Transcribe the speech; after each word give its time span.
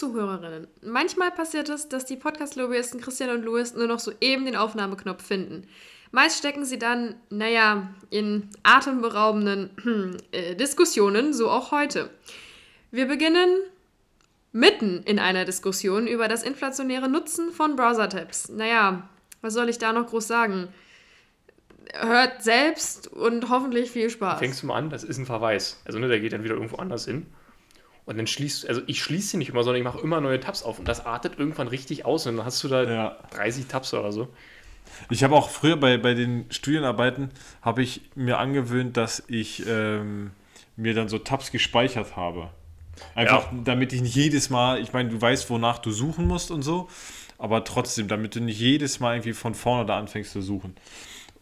Zuhörerinnen, 0.00 0.66
manchmal 0.80 1.30
passiert 1.30 1.68
es, 1.68 1.90
dass 1.90 2.06
die 2.06 2.16
Podcast-Lobbyisten 2.16 3.02
Christian 3.02 3.28
und 3.28 3.44
Louis 3.44 3.74
nur 3.74 3.86
noch 3.86 3.98
so 3.98 4.12
eben 4.22 4.46
den 4.46 4.56
Aufnahmeknopf 4.56 5.22
finden. 5.22 5.66
Meist 6.10 6.38
stecken 6.38 6.64
sie 6.64 6.78
dann, 6.78 7.16
naja, 7.28 7.90
in 8.08 8.48
atemberaubenden 8.62 10.16
äh, 10.32 10.56
Diskussionen, 10.56 11.34
so 11.34 11.50
auch 11.50 11.70
heute. 11.70 12.08
Wir 12.90 13.06
beginnen 13.06 13.50
mitten 14.52 15.02
in 15.04 15.18
einer 15.18 15.44
Diskussion 15.44 16.06
über 16.06 16.28
das 16.28 16.44
inflationäre 16.44 17.10
Nutzen 17.10 17.52
von 17.52 17.76
Browser-Tabs. 17.76 18.48
Naja, 18.48 19.06
was 19.42 19.52
soll 19.52 19.68
ich 19.68 19.76
da 19.76 19.92
noch 19.92 20.06
groß 20.06 20.26
sagen? 20.26 20.68
Hört 21.92 22.42
selbst 22.42 23.06
und 23.06 23.50
hoffentlich 23.50 23.90
viel 23.90 24.08
Spaß. 24.08 24.38
Fängst 24.38 24.62
du 24.62 24.66
mal 24.66 24.76
an, 24.76 24.88
das 24.88 25.04
ist 25.04 25.18
ein 25.18 25.26
Verweis. 25.26 25.78
Also, 25.84 25.98
ne, 25.98 26.08
der 26.08 26.20
geht 26.20 26.32
dann 26.32 26.42
wieder 26.42 26.54
irgendwo 26.54 26.76
anders 26.76 27.04
hin. 27.04 27.26
Und 28.10 28.16
dann 28.16 28.26
schließt, 28.26 28.68
also 28.68 28.82
ich 28.88 29.00
schließe 29.04 29.28
sie 29.28 29.36
nicht 29.36 29.50
immer, 29.50 29.62
sondern 29.62 29.80
ich 29.80 29.84
mache 29.84 30.00
immer 30.00 30.20
neue 30.20 30.40
Tabs 30.40 30.64
auf. 30.64 30.80
Und 30.80 30.88
das 30.88 31.06
artet 31.06 31.38
irgendwann 31.38 31.68
richtig 31.68 32.04
aus. 32.04 32.26
Und 32.26 32.38
dann 32.38 32.44
hast 32.44 32.64
du 32.64 32.66
da 32.66 32.82
ja. 32.82 33.16
30 33.30 33.66
Tabs 33.66 33.94
oder 33.94 34.10
so. 34.10 34.26
Ich 35.10 35.22
habe 35.22 35.36
auch 35.36 35.48
früher 35.48 35.76
bei, 35.76 35.96
bei 35.96 36.14
den 36.14 36.46
Studienarbeiten, 36.50 37.30
habe 37.62 37.84
ich 37.84 38.00
mir 38.16 38.38
angewöhnt, 38.38 38.96
dass 38.96 39.22
ich 39.28 39.64
ähm, 39.64 40.32
mir 40.74 40.92
dann 40.92 41.08
so 41.08 41.18
Tabs 41.18 41.52
gespeichert 41.52 42.16
habe. 42.16 42.50
Einfach, 43.14 43.52
ja. 43.52 43.58
damit 43.62 43.92
ich 43.92 44.02
nicht 44.02 44.16
jedes 44.16 44.50
Mal, 44.50 44.80
ich 44.80 44.92
meine, 44.92 45.10
du 45.10 45.22
weißt, 45.22 45.48
wonach 45.48 45.78
du 45.78 45.92
suchen 45.92 46.26
musst 46.26 46.50
und 46.50 46.62
so, 46.62 46.88
aber 47.38 47.62
trotzdem, 47.62 48.08
damit 48.08 48.34
du 48.34 48.40
nicht 48.40 48.58
jedes 48.58 48.98
Mal 48.98 49.14
irgendwie 49.14 49.34
von 49.34 49.54
vorne 49.54 49.86
da 49.86 49.96
anfängst 49.96 50.32
zu 50.32 50.42
suchen. 50.42 50.74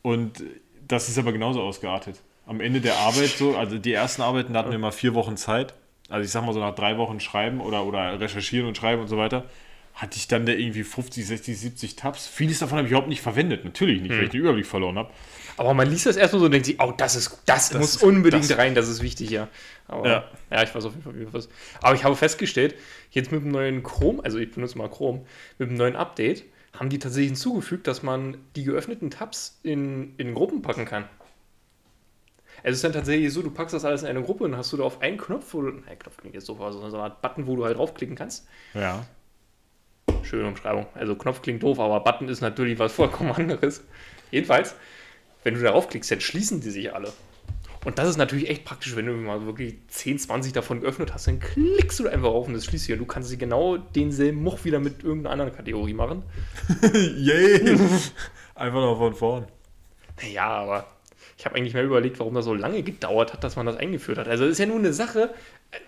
Und 0.02 0.42
das 0.86 1.08
ist 1.08 1.16
aber 1.16 1.32
genauso 1.32 1.62
ausgeartet. 1.62 2.20
Am 2.44 2.60
Ende 2.60 2.82
der 2.82 2.98
Arbeit 2.98 3.30
so, 3.30 3.56
also 3.56 3.78
die 3.78 3.94
ersten 3.94 4.20
Arbeiten, 4.20 4.52
da 4.52 4.58
hatten 4.58 4.70
wir 4.70 4.78
mal 4.78 4.92
vier 4.92 5.14
Wochen 5.14 5.38
Zeit 5.38 5.72
also 6.08 6.24
ich 6.24 6.30
sag 6.30 6.44
mal 6.44 6.52
so 6.52 6.60
nach 6.60 6.74
drei 6.74 6.96
Wochen 6.98 7.20
schreiben 7.20 7.60
oder, 7.60 7.84
oder 7.84 8.20
recherchieren 8.20 8.66
und 8.66 8.76
schreiben 8.76 9.02
und 9.02 9.08
so 9.08 9.18
weiter, 9.18 9.44
hatte 9.94 10.16
ich 10.16 10.28
dann 10.28 10.46
da 10.46 10.52
irgendwie 10.52 10.84
50, 10.84 11.26
60, 11.26 11.58
70 11.58 11.96
Tabs. 11.96 12.26
Vieles 12.28 12.60
davon 12.60 12.78
habe 12.78 12.86
ich 12.86 12.92
überhaupt 12.92 13.08
nicht 13.08 13.20
verwendet. 13.20 13.64
Natürlich 13.64 14.00
nicht, 14.00 14.12
hm. 14.12 14.18
weil 14.18 14.24
ich 14.24 14.30
den 14.30 14.40
Überblick 14.40 14.66
verloren 14.66 14.96
habe. 14.96 15.10
Aber 15.56 15.74
man 15.74 15.90
liest 15.90 16.06
das 16.06 16.16
erstmal 16.16 16.38
so 16.38 16.46
und 16.46 16.52
denkt 16.52 16.66
sich, 16.66 16.80
oh, 16.80 16.94
das 16.96 17.16
ist, 17.16 17.42
das, 17.46 17.70
das 17.70 17.78
muss 17.78 17.96
ist, 17.96 18.02
unbedingt 18.04 18.48
das 18.48 18.56
rein, 18.56 18.76
das 18.76 18.88
ist 18.88 19.02
wichtig, 19.02 19.30
ja. 19.30 19.48
Aber, 19.88 20.08
ja. 20.08 20.24
ja, 20.52 20.62
ich 20.62 20.72
weiß 20.72 20.84
auf 20.84 20.92
jeden 20.92 21.02
Fall, 21.02 21.18
wie 21.18 21.32
was. 21.32 21.48
Aber 21.82 21.96
ich 21.96 22.04
habe 22.04 22.14
festgestellt, 22.14 22.76
jetzt 23.10 23.32
mit 23.32 23.42
dem 23.42 23.50
neuen 23.50 23.82
Chrome, 23.82 24.24
also 24.24 24.38
ich 24.38 24.52
benutze 24.52 24.78
mal 24.78 24.88
Chrome, 24.88 25.22
mit 25.58 25.68
dem 25.68 25.76
neuen 25.76 25.96
Update, 25.96 26.44
haben 26.78 26.90
die 26.90 27.00
tatsächlich 27.00 27.30
hinzugefügt, 27.30 27.88
dass 27.88 28.04
man 28.04 28.36
die 28.54 28.62
geöffneten 28.62 29.10
Tabs 29.10 29.58
in, 29.64 30.14
in 30.16 30.32
Gruppen 30.32 30.62
packen 30.62 30.84
kann. 30.84 31.06
Es 32.62 32.76
ist 32.76 32.84
dann 32.84 32.92
tatsächlich 32.92 33.32
so, 33.32 33.42
du 33.42 33.50
packst 33.50 33.74
das 33.74 33.84
alles 33.84 34.02
in 34.02 34.08
eine 34.08 34.22
Gruppe 34.22 34.44
und 34.44 34.56
hast 34.56 34.72
du 34.72 34.76
da 34.76 34.84
auf 34.84 35.00
einen 35.00 35.18
Knopf, 35.18 35.54
wo 35.54 35.62
du, 35.62 35.70
nein, 35.70 35.98
Knopf 35.98 36.16
klingt 36.18 36.34
jetzt 36.34 36.46
so, 36.46 36.56
also 36.56 36.80
so 36.80 36.96
eine 36.96 37.04
Art 37.04 37.22
Button, 37.22 37.46
wo 37.46 37.56
du 37.56 37.64
halt 37.64 37.78
draufklicken 37.78 38.16
kannst. 38.16 38.46
Ja. 38.74 39.06
Schöne 40.22 40.48
Umschreibung. 40.48 40.86
Also 40.94 41.14
Knopf 41.14 41.42
klingt 41.42 41.62
doof, 41.62 41.78
aber 41.78 42.00
Button 42.00 42.28
ist 42.28 42.40
natürlich 42.40 42.78
was 42.78 42.92
vollkommen 42.92 43.32
anderes. 43.32 43.84
Jedenfalls, 44.30 44.74
wenn 45.44 45.54
du 45.54 45.60
darauf 45.60 45.88
klickst, 45.88 46.10
dann 46.10 46.20
schließen 46.20 46.60
die 46.60 46.70
sich 46.70 46.92
alle. 46.94 47.12
Und 47.84 47.98
das 47.98 48.08
ist 48.08 48.16
natürlich 48.16 48.50
echt 48.50 48.64
praktisch, 48.64 48.96
wenn 48.96 49.06
du 49.06 49.12
mal 49.12 49.46
wirklich 49.46 49.76
10, 49.88 50.18
20 50.18 50.52
davon 50.52 50.80
geöffnet 50.80 51.14
hast, 51.14 51.28
dann 51.28 51.38
klickst 51.38 52.00
du 52.00 52.08
einfach 52.08 52.28
auf 52.28 52.48
und 52.48 52.54
das 52.54 52.64
schließt 52.64 52.86
sich 52.86 52.92
und 52.92 52.98
du 52.98 53.06
kannst 53.06 53.28
sie 53.28 53.38
genau 53.38 53.76
denselben 53.76 54.42
Much 54.42 54.64
wieder 54.64 54.80
mit 54.80 55.04
irgendeiner 55.04 55.32
anderen 55.32 55.54
Kategorie 55.54 55.94
machen. 55.94 56.24
Yay! 56.92 57.78
einfach 58.54 58.80
noch 58.80 58.98
von 58.98 59.14
vorn. 59.14 59.46
Ja, 60.32 60.48
aber 60.48 60.86
ich 61.38 61.44
habe 61.44 61.54
eigentlich 61.54 61.72
mehr 61.72 61.84
überlegt, 61.84 62.18
warum 62.18 62.34
das 62.34 62.44
so 62.44 62.52
lange 62.52 62.82
gedauert 62.82 63.32
hat, 63.32 63.44
dass 63.44 63.54
man 63.54 63.64
das 63.64 63.76
eingeführt 63.76 64.18
hat. 64.18 64.26
Also 64.26 64.42
das 64.42 64.52
ist 64.52 64.58
ja 64.58 64.66
nur 64.66 64.78
eine 64.78 64.92
Sache, 64.92 65.32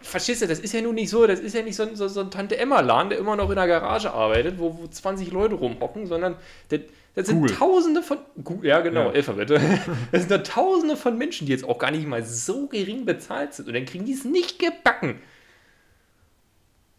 verstehst 0.01 0.43
du, 0.43 0.47
das 0.47 0.61
ist 0.61 0.73
ja 0.73 0.81
nun 0.81 0.95
nicht 0.95 1.11
so, 1.11 1.27
das 1.27 1.41
ist 1.41 1.57
ja 1.57 1.63
nicht 1.63 1.75
so, 1.75 1.93
so, 1.93 2.07
so 2.07 2.21
ein 2.21 2.31
Tante-Emma-Laden, 2.31 3.11
der 3.11 3.19
immer 3.19 3.35
noch 3.35 3.51
in 3.51 3.57
der 3.57 3.67
Garage 3.67 4.13
arbeitet, 4.13 4.61
wo, 4.61 4.79
wo 4.79 4.87
20 4.87 5.33
Leute 5.33 5.57
rumhocken, 5.57 6.07
sondern 6.07 6.37
das, 6.69 6.81
das 7.17 7.27
sind 7.27 7.43
cool. 7.43 7.51
tausende 7.51 8.01
von, 8.01 8.19
ja 8.63 8.81
genau, 8.81 9.07
ja. 9.07 9.11
Alphabet, 9.11 9.51
das 10.13 10.21
sind 10.21 10.31
da 10.31 10.39
tausende 10.39 10.97
von 10.97 11.19
Menschen, 11.19 11.49
die 11.49 11.53
jetzt 11.53 11.65
auch 11.65 11.81
gar 11.81 11.91
nicht 11.91 12.07
mal 12.07 12.25
so 12.25 12.69
gering 12.69 13.05
bezahlt 13.05 13.53
sind 13.53 13.67
und 13.67 13.75
dann 13.75 13.87
kriegen 13.87 14.05
die 14.05 14.13
es 14.13 14.25
nicht 14.25 14.61
gebacken. 14.61 15.21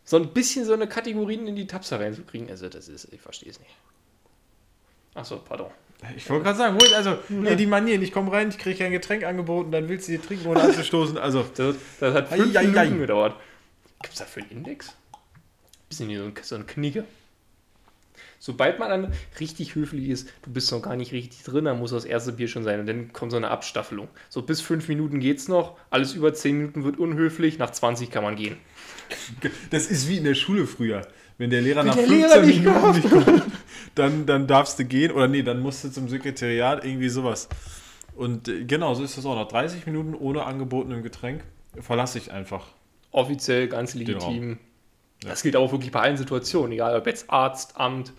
So 0.04 0.18
ein 0.18 0.34
bisschen 0.34 0.66
so 0.66 0.74
eine 0.74 0.88
Kategorien 0.88 1.48
in 1.48 1.56
die 1.56 1.68
Tabs 1.68 1.94
reinzukriegen, 1.94 2.50
also 2.50 2.68
das 2.68 2.90
ist, 2.90 3.14
ich 3.14 3.22
verstehe 3.22 3.50
es 3.50 3.62
nicht. 3.62 3.72
Achso, 5.14 5.38
pardon. 5.38 5.72
Ich 6.16 6.30
wollte 6.30 6.46
gerade 6.46 6.58
sagen, 6.58 6.78
wo, 6.80 6.96
also 6.96 7.18
ja. 7.44 7.56
die 7.56 7.68
Manieren, 7.68 8.02
ich 8.02 8.12
komme 8.12 8.32
rein, 8.32 8.50
ich 8.50 8.58
kriege 8.58 8.84
ein 8.84 8.92
Getränk 8.92 9.24
angeboten, 9.24 9.72
dann 9.72 9.88
willst 9.88 10.08
du 10.08 10.14
dir 10.14 10.22
trinken, 10.22 10.48
ohne 10.48 10.62
anzustoßen. 10.62 11.18
Also, 11.18 11.46
das, 11.56 11.76
das 12.00 12.14
hat 12.14 12.30
fünf 12.30 12.54
Minuten 12.54 12.78
ai, 12.78 12.82
ai. 12.82 12.88
gedauert. 12.88 13.36
Gibt 14.02 14.14
es 14.14 14.20
dafür 14.20 14.44
einen 14.44 14.52
Index? 14.52 14.96
Bisschen 15.90 16.10
wie 16.10 16.18
so 16.18 16.24
ein, 16.24 16.34
so 16.42 16.56
ein 16.56 16.66
Kniege. 16.66 17.06
Sobald 18.40 18.80
man 18.80 18.90
dann 18.90 19.14
richtig 19.40 19.76
höflich 19.76 20.10
ist, 20.10 20.28
du 20.42 20.52
bist 20.52 20.72
noch 20.72 20.82
gar 20.82 20.96
nicht 20.96 21.12
richtig 21.12 21.44
drin, 21.44 21.66
dann 21.66 21.78
muss 21.78 21.92
das 21.92 22.06
erste 22.06 22.32
Bier 22.32 22.48
schon 22.48 22.64
sein 22.64 22.80
und 22.80 22.88
dann 22.88 23.14
kommt 23.14 23.30
so 23.30 23.38
eine 23.38 23.52
Abstaffelung. 23.52 24.08
So 24.30 24.42
bis 24.42 24.62
fünf 24.62 24.88
Minuten 24.88 25.20
geht's 25.20 25.48
noch, 25.48 25.78
alles 25.92 26.16
über 26.16 26.34
zehn 26.34 26.58
Minuten 26.58 26.84
wird 26.84 26.98
unhöflich, 26.98 27.60
nach 27.60 27.70
20 27.70 28.10
kann 28.10 28.24
man 28.24 28.36
gehen. 28.36 28.58
Das 29.70 29.86
ist 29.86 30.08
wie 30.10 30.18
in 30.18 30.24
der 30.24 30.34
Schule 30.34 30.66
früher. 30.66 31.06
Wenn 31.42 31.50
der 31.50 31.62
Lehrer 31.62 31.80
Wenn 31.80 31.88
nach 31.88 31.96
der 31.96 32.06
15 32.06 32.30
Lehrer 32.30 32.46
nicht 32.46 32.64
Minuten 32.64 32.92
nicht 32.92 33.10
kommt, 33.10 33.44
dann, 33.96 34.28
dann 34.28 34.46
darfst 34.46 34.78
du 34.78 34.86
gehen. 34.86 35.12
Oder 35.12 35.28
nee, 35.28 35.42
dann 35.42 35.60
musst 35.60 35.84
du 35.84 35.90
zum 35.90 36.08
Sekretariat, 36.08 36.86
irgendwie 36.86 37.10
sowas. 37.10 37.50
Und 38.16 38.48
äh, 38.48 38.64
genau, 38.66 38.94
so 38.94 39.04
ist 39.04 39.18
das 39.18 39.26
auch. 39.26 39.34
Nach 39.34 39.48
30 39.48 39.88
Minuten 39.88 40.14
ohne 40.14 40.44
angebotenem 40.44 41.02
Getränk 41.02 41.44
verlasse 41.80 42.20
ich 42.20 42.32
einfach. 42.32 42.68
Offiziell, 43.10 43.68
ganz 43.68 43.96
legitim. 43.96 44.60
Ja. 45.24 45.30
Das 45.32 45.42
gilt 45.42 45.56
auch 45.56 45.72
wirklich 45.72 45.92
bei 45.92 46.02
allen 46.02 46.18
Situationen, 46.18 46.74
egal 46.74 46.96
ob 46.96 47.08
jetzt 47.08 47.32
Arzt, 47.32 47.76
Amt, 47.76 48.14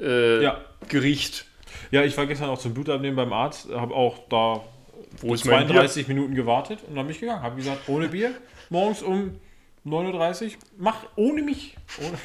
äh, 0.00 0.42
ja. 0.42 0.60
Gericht. 0.88 1.46
Ja, 1.92 2.02
ich 2.02 2.16
war 2.16 2.26
gestern 2.26 2.48
auch 2.48 2.58
zum 2.58 2.74
Blutabnehmen 2.74 3.14
beim 3.14 3.32
Arzt, 3.32 3.68
habe 3.72 3.94
auch 3.94 4.18
da 4.28 4.64
Wo 5.20 5.36
32 5.36 6.08
Minuten 6.08 6.34
gewartet 6.34 6.80
und 6.88 6.96
dann 6.96 7.06
bin 7.06 7.14
ich 7.14 7.20
gegangen. 7.20 7.42
Habe 7.42 7.54
gesagt, 7.54 7.88
ohne 7.88 8.08
Bier, 8.08 8.32
morgens 8.70 9.02
um 9.02 9.36
9.30 9.86 10.46
Uhr, 10.46 10.52
mach 10.78 11.06
ohne 11.16 11.42
mich. 11.42 11.76
Ohne, 11.98 12.18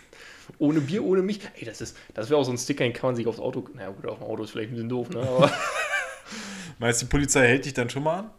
ohne 0.58 0.80
Bier, 0.80 1.04
ohne 1.04 1.22
mich. 1.22 1.40
Ey, 1.56 1.64
das 1.64 1.80
ist, 1.80 1.96
das 2.14 2.30
wäre 2.30 2.40
auch 2.40 2.44
so 2.44 2.52
ein 2.52 2.58
Sticker, 2.58 2.84
den 2.84 2.92
kann 2.92 3.08
man 3.08 3.16
sich 3.16 3.26
aufs 3.26 3.40
Auto. 3.40 3.64
Na 3.74 3.88
gut, 3.90 4.06
auf 4.06 4.18
dem 4.18 4.26
Auto 4.26 4.42
ist 4.42 4.50
vielleicht 4.50 4.70
ein 4.70 4.74
bisschen 4.74 4.88
doof, 4.88 5.10
ne? 5.10 5.20
Aber 5.20 5.50
Meinst 6.78 7.02
du, 7.02 7.06
die 7.06 7.10
Polizei 7.10 7.46
hält 7.46 7.64
dich 7.64 7.74
dann 7.74 7.90
schon 7.90 8.02
mal 8.02 8.18
an? 8.20 8.30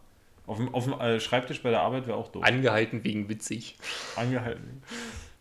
Auf 0.46 0.56
dem, 0.56 0.74
auf 0.74 0.84
dem 0.84 0.94
äh, 0.94 1.20
Schreibtisch 1.20 1.62
bei 1.62 1.70
der 1.70 1.80
Arbeit 1.80 2.06
wäre 2.06 2.16
auch 2.16 2.28
doof. 2.28 2.42
Angehalten 2.44 3.04
wegen 3.04 3.28
witzig. 3.28 3.76
Angehalten. 4.16 4.82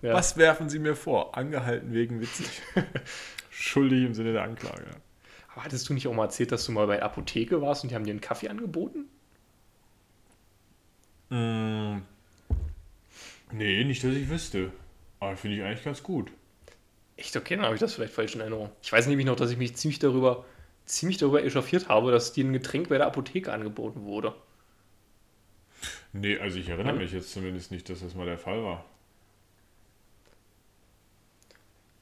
Ja. 0.02 0.14
Was 0.14 0.38
werfen 0.38 0.70
Sie 0.70 0.80
mir 0.80 0.96
vor? 0.96 1.36
Angehalten 1.38 1.92
wegen 1.92 2.22
witzig. 2.22 2.48
Schuldig 3.50 4.06
im 4.06 4.14
Sinne 4.14 4.32
der 4.32 4.44
Anklage. 4.44 4.86
Aber 5.52 5.66
hattest 5.66 5.90
du 5.90 5.94
nicht 5.94 6.08
auch 6.08 6.14
mal 6.14 6.24
erzählt, 6.24 6.54
dass 6.54 6.66
du 6.66 6.72
mal 6.72 6.88
bei 6.88 6.96
der 6.96 7.04
Apotheke 7.04 7.62
warst 7.62 7.84
und 7.84 7.90
die 7.90 7.96
haben 7.96 8.06
dir 8.06 8.12
einen 8.12 8.22
Kaffee 8.22 8.48
angeboten? 8.48 9.10
Mm, 11.28 11.98
Nee, 13.51 13.84
nicht, 13.84 14.04
dass 14.04 14.13
ich 14.13 14.30
wüsste. 14.30 14.72
Aber 15.19 15.36
finde 15.36 15.57
ich 15.57 15.63
eigentlich 15.63 15.84
ganz 15.84 16.04
gut. 16.04 16.31
Echt 17.18 17.36
okay, 17.36 17.56
dann 17.56 17.66
habe 17.66 17.75
ich 17.75 17.81
das 17.81 17.94
vielleicht 17.94 18.13
falsch 18.13 18.36
in 18.36 18.42
Erinnerung. 18.42 18.69
Ich 18.81 18.92
weiß 18.92 19.07
nämlich 19.07 19.25
noch, 19.25 19.36
dass 19.36 19.51
ich 19.51 19.57
mich 19.57 19.75
ziemlich 19.75 20.00
darüber, 20.00 20.46
ziemlich 20.86 21.18
darüber 21.18 21.44
echauffiert 21.44 21.90
habe, 21.90 22.12
dass 22.12 22.31
dir 22.31 22.46
ein 22.46 22.54
Getränk 22.54 22.90
bei 22.90 22.98
der 22.98 23.07
Apotheke 23.07 23.51
angeboten 23.51 24.04
wurde. 24.04 24.34
Nee, 26.13 26.38
also 26.40 26.57
ich 26.57 26.69
erinnere 26.69 26.96
ja. 26.96 27.01
mich 27.01 27.12
jetzt 27.12 27.31
zumindest 27.34 27.72
nicht, 27.72 27.90
dass 27.90 28.00
das 28.00 28.16
mal 28.16 28.25
der 28.25 28.38
Fall 28.38 28.63
war. 28.63 28.86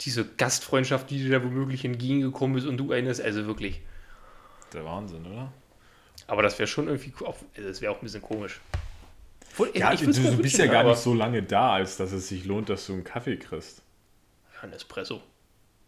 Diese 0.02 0.24
Gastfreundschaft, 0.24 1.10
die 1.10 1.18
dir 1.18 1.30
da 1.30 1.44
womöglich 1.44 1.84
entgegengekommen 1.84 2.56
ist 2.56 2.66
und 2.66 2.76
du 2.76 2.92
erinnerst, 2.92 3.20
also 3.20 3.46
wirklich. 3.46 3.80
Der 4.72 4.84
Wahnsinn, 4.84 5.26
oder? 5.26 5.52
Aber 6.28 6.42
das 6.42 6.58
wäre 6.58 6.68
schon 6.68 6.86
irgendwie, 6.86 7.12
also 7.24 7.44
das 7.56 7.80
wäre 7.80 7.92
auch 7.92 7.96
ein 7.96 8.04
bisschen 8.04 8.22
komisch. 8.22 8.60
Ja, 9.74 9.94
du, 9.94 10.12
du 10.12 10.36
bist 10.38 10.58
ja 10.58 10.66
gar 10.66 10.84
nicht 10.84 10.98
so 10.98 11.14
lange 11.14 11.42
da, 11.42 11.72
als 11.72 11.96
dass 11.96 12.12
es 12.12 12.28
sich 12.28 12.44
lohnt, 12.44 12.68
dass 12.68 12.86
du 12.86 12.92
einen 12.94 13.04
Kaffee 13.04 13.36
kriegst. 13.36 13.82
Ja, 14.54 14.62
ein 14.62 14.72
Espresso. 14.72 15.20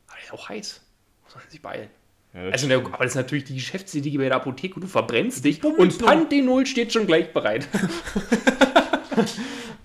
Aber 0.08 0.18
ist 0.20 0.32
auch 0.32 0.48
heiß. 0.48 0.80
Muss 1.24 1.34
man 1.34 1.44
sich 1.48 1.62
beeilen. 1.62 1.90
Ja, 2.32 2.42
also, 2.42 2.68
der, 2.68 2.78
aber 2.78 2.98
das 2.98 3.12
ist 3.12 3.16
natürlich 3.16 3.44
die 3.44 3.54
Geschäftsidee 3.54 4.16
bei 4.16 4.24
der 4.24 4.36
Apotheke. 4.36 4.78
Du 4.78 4.86
verbrennst 4.86 5.44
dich 5.44 5.62
und 5.64 5.98
Panthenol 5.98 6.64
steht 6.66 6.92
schon 6.92 7.06
gleich 7.06 7.32
bereit. 7.32 7.68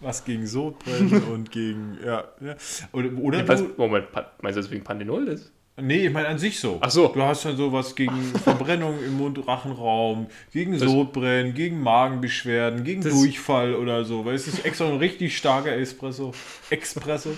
Was 0.01 0.23
gegen 0.23 0.45
Sodbrennen 0.45 1.23
und 1.23 1.51
gegen. 1.51 1.97
Ja, 2.05 2.25
ja. 2.39 2.55
Oder, 2.91 3.11
oder 3.17 3.39
ja, 3.39 3.47
was, 3.47 3.63
Moment, 3.75 4.07
meinst 4.41 4.57
du 4.57 4.61
das 4.61 4.69
wegen 4.69 4.83
Panthenol? 4.83 5.25
Das? 5.25 5.51
Nee, 5.77 6.07
ich 6.07 6.13
meine 6.13 6.29
an 6.29 6.39
sich 6.39 6.59
so. 6.59 6.77
Ach 6.79 6.89
so. 6.89 7.09
Du 7.09 7.21
hast 7.21 7.43
ja 7.43 7.53
sowas 7.53 7.95
gegen 7.95 8.23
Verbrennung 8.43 9.03
im 9.03 9.17
Mund-Rachenraum, 9.17 10.27
gegen 10.53 10.79
Sodbrennen, 10.79 11.53
gegen 11.53 11.81
Magenbeschwerden, 11.81 12.83
gegen 12.85 13.01
Durchfall 13.01 13.75
oder 13.75 14.05
so. 14.05 14.23
Weil 14.23 14.35
es 14.35 14.47
ist 14.47 14.65
extra 14.65 14.87
ein 14.87 14.97
richtig 14.97 15.37
starker 15.37 15.75
Espresso. 15.75 16.33
Espresso. 16.69 17.35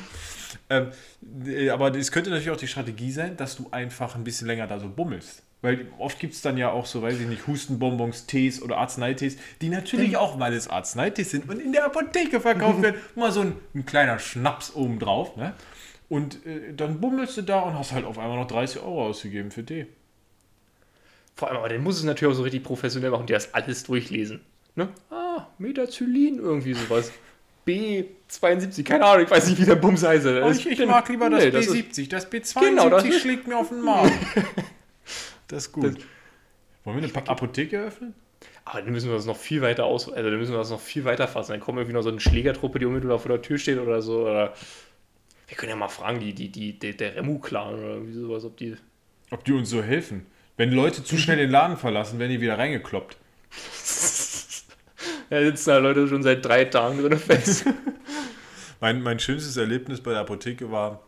ähm, 0.69 0.91
aber 1.71 1.95
es 1.95 2.11
könnte 2.11 2.29
natürlich 2.29 2.51
auch 2.51 2.57
die 2.57 2.67
Strategie 2.67 3.11
sein, 3.11 3.35
dass 3.37 3.55
du 3.55 3.67
einfach 3.71 4.15
ein 4.15 4.23
bisschen 4.23 4.45
länger 4.47 4.67
da 4.67 4.79
so 4.79 4.87
bummelst. 4.87 5.41
Weil 5.63 5.87
oft 5.97 6.19
gibt 6.19 6.33
es 6.33 6.41
dann 6.41 6.55
ja 6.57 6.69
auch 6.69 6.85
so, 6.85 7.01
weiß 7.01 7.19
ich 7.19 7.25
nicht, 7.25 7.47
Hustenbonbons, 7.47 8.27
Tees 8.27 8.61
oder 8.61 8.77
Arzneitees, 8.77 9.37
die 9.59 9.69
natürlich 9.69 10.15
auch 10.15 10.37
mal 10.37 10.53
das 10.53 10.67
Arzneitees 10.67 11.31
sind 11.31 11.49
und 11.49 11.59
in 11.59 11.71
der 11.71 11.85
Apotheke 11.85 12.39
verkauft 12.39 12.81
werden. 12.83 13.01
Mal 13.15 13.31
so 13.31 13.41
ein, 13.41 13.55
ein 13.73 13.83
kleiner 13.85 14.19
Schnaps 14.19 14.75
obendrauf, 14.75 15.35
ne? 15.35 15.53
Und 16.09 16.45
äh, 16.45 16.73
dann 16.73 17.01
bummelst 17.01 17.37
du 17.37 17.41
da 17.41 17.59
und 17.61 17.77
hast 17.77 17.91
halt 17.91 18.05
auf 18.05 18.17
einmal 18.17 18.37
noch 18.37 18.47
30 18.47 18.81
Euro 18.81 19.07
ausgegeben 19.07 19.51
für 19.51 19.65
Tee. 19.65 19.87
Vor 21.35 21.49
allem, 21.49 21.57
aber 21.57 21.69
dann 21.69 21.83
muss 21.83 21.97
es 21.97 22.03
natürlich 22.03 22.33
auch 22.33 22.37
so 22.37 22.43
richtig 22.43 22.63
professionell 22.63 23.11
machen, 23.11 23.27
die 23.27 23.33
das 23.33 23.53
alles 23.53 23.83
durchlesen. 23.83 24.41
Ne? 24.75 24.89
Ah, 25.09 25.47
Metazylin, 25.57 26.39
irgendwie 26.39 26.73
sowas. 26.73 27.11
B72, 27.67 28.83
keine 28.85 29.03
Ahnung, 29.05 29.25
ich 29.25 29.29
weiß 29.31 29.49
nicht, 29.49 29.59
wie 29.61 29.65
der 29.65 29.75
Bums 29.75 30.01
heißt. 30.01 30.25
Oh, 30.25 30.49
ich, 30.49 30.65
ich 30.65 30.85
mag 30.85 31.09
lieber 31.09 31.29
das 31.29 31.43
nee, 31.43 31.51
das 31.51 31.67
B70, 31.67 32.09
das, 32.09 32.31
B72 32.31 32.59
Genau, 32.61 32.89
das 32.89 33.03
ist- 33.03 33.19
schlägt 33.19 33.45
mir 33.45 33.57
auf 33.57 33.69
den 33.69 33.81
Magen. 33.81 34.11
das 35.49 35.65
ist 35.65 35.71
gut. 35.73 35.85
Das- 35.85 35.95
Wollen 36.85 37.01
wir 37.01 37.09
eine 37.13 37.27
Apotheke 37.27 37.75
eröffnen? 37.75 38.13
Aber 38.63 38.81
dann 38.81 38.91
müssen 38.91 39.09
wir 39.09 39.15
das 39.15 39.25
noch 39.25 39.35
viel 39.35 39.61
weiter 39.61 39.83
aus, 39.83 40.09
also 40.11 40.29
dann 40.29 40.39
müssen 40.39 40.51
wir 40.53 40.57
das 40.57 40.69
noch 40.69 40.79
viel 40.79 41.03
weiter 41.03 41.27
fassen. 41.27 41.51
Dann 41.51 41.59
kommt 41.59 41.77
irgendwie 41.77 41.93
noch 41.93 42.01
so 42.03 42.09
eine 42.09 42.21
Schlägertruppe, 42.21 42.79
die 42.79 42.85
unmittelbar 42.85 43.19
vor 43.19 43.29
der 43.29 43.41
Tür 43.41 43.57
steht 43.57 43.79
oder 43.79 44.01
so. 44.01 44.21
Oder 44.21 44.53
wir 45.47 45.57
können 45.57 45.69
ja 45.69 45.75
mal 45.75 45.87
fragen, 45.87 46.19
die, 46.19 46.33
die, 46.33 46.49
die, 46.49 46.77
die 46.77 46.95
der 46.95 47.15
Remu-Clan 47.15 47.75
oder 47.75 47.87
irgendwie 47.95 48.13
sowas, 48.13 48.43
ob 48.43 48.57
die. 48.57 48.75
Ob 49.31 49.43
die 49.45 49.53
uns 49.53 49.69
so 49.69 49.81
helfen. 49.81 50.25
Wenn 50.57 50.71
Leute 50.71 51.03
zu 51.03 51.17
schnell 51.17 51.37
den 51.37 51.51
Laden 51.51 51.77
verlassen, 51.77 52.19
werden 52.19 52.31
die 52.31 52.41
wieder 52.41 52.57
reingekloppt. 52.57 53.17
Da 55.29 55.41
sitzen 55.41 55.69
da 55.69 55.77
Leute 55.79 56.07
schon 56.07 56.23
seit 56.23 56.43
drei 56.45 56.63
Tagen 56.65 57.01
drin 57.01 57.19
fest. 57.19 57.65
Mein, 58.79 59.01
mein 59.01 59.19
schönstes 59.19 59.57
Erlebnis 59.57 60.01
bei 60.01 60.11
der 60.11 60.21
Apotheke 60.21 60.71
war, 60.71 61.01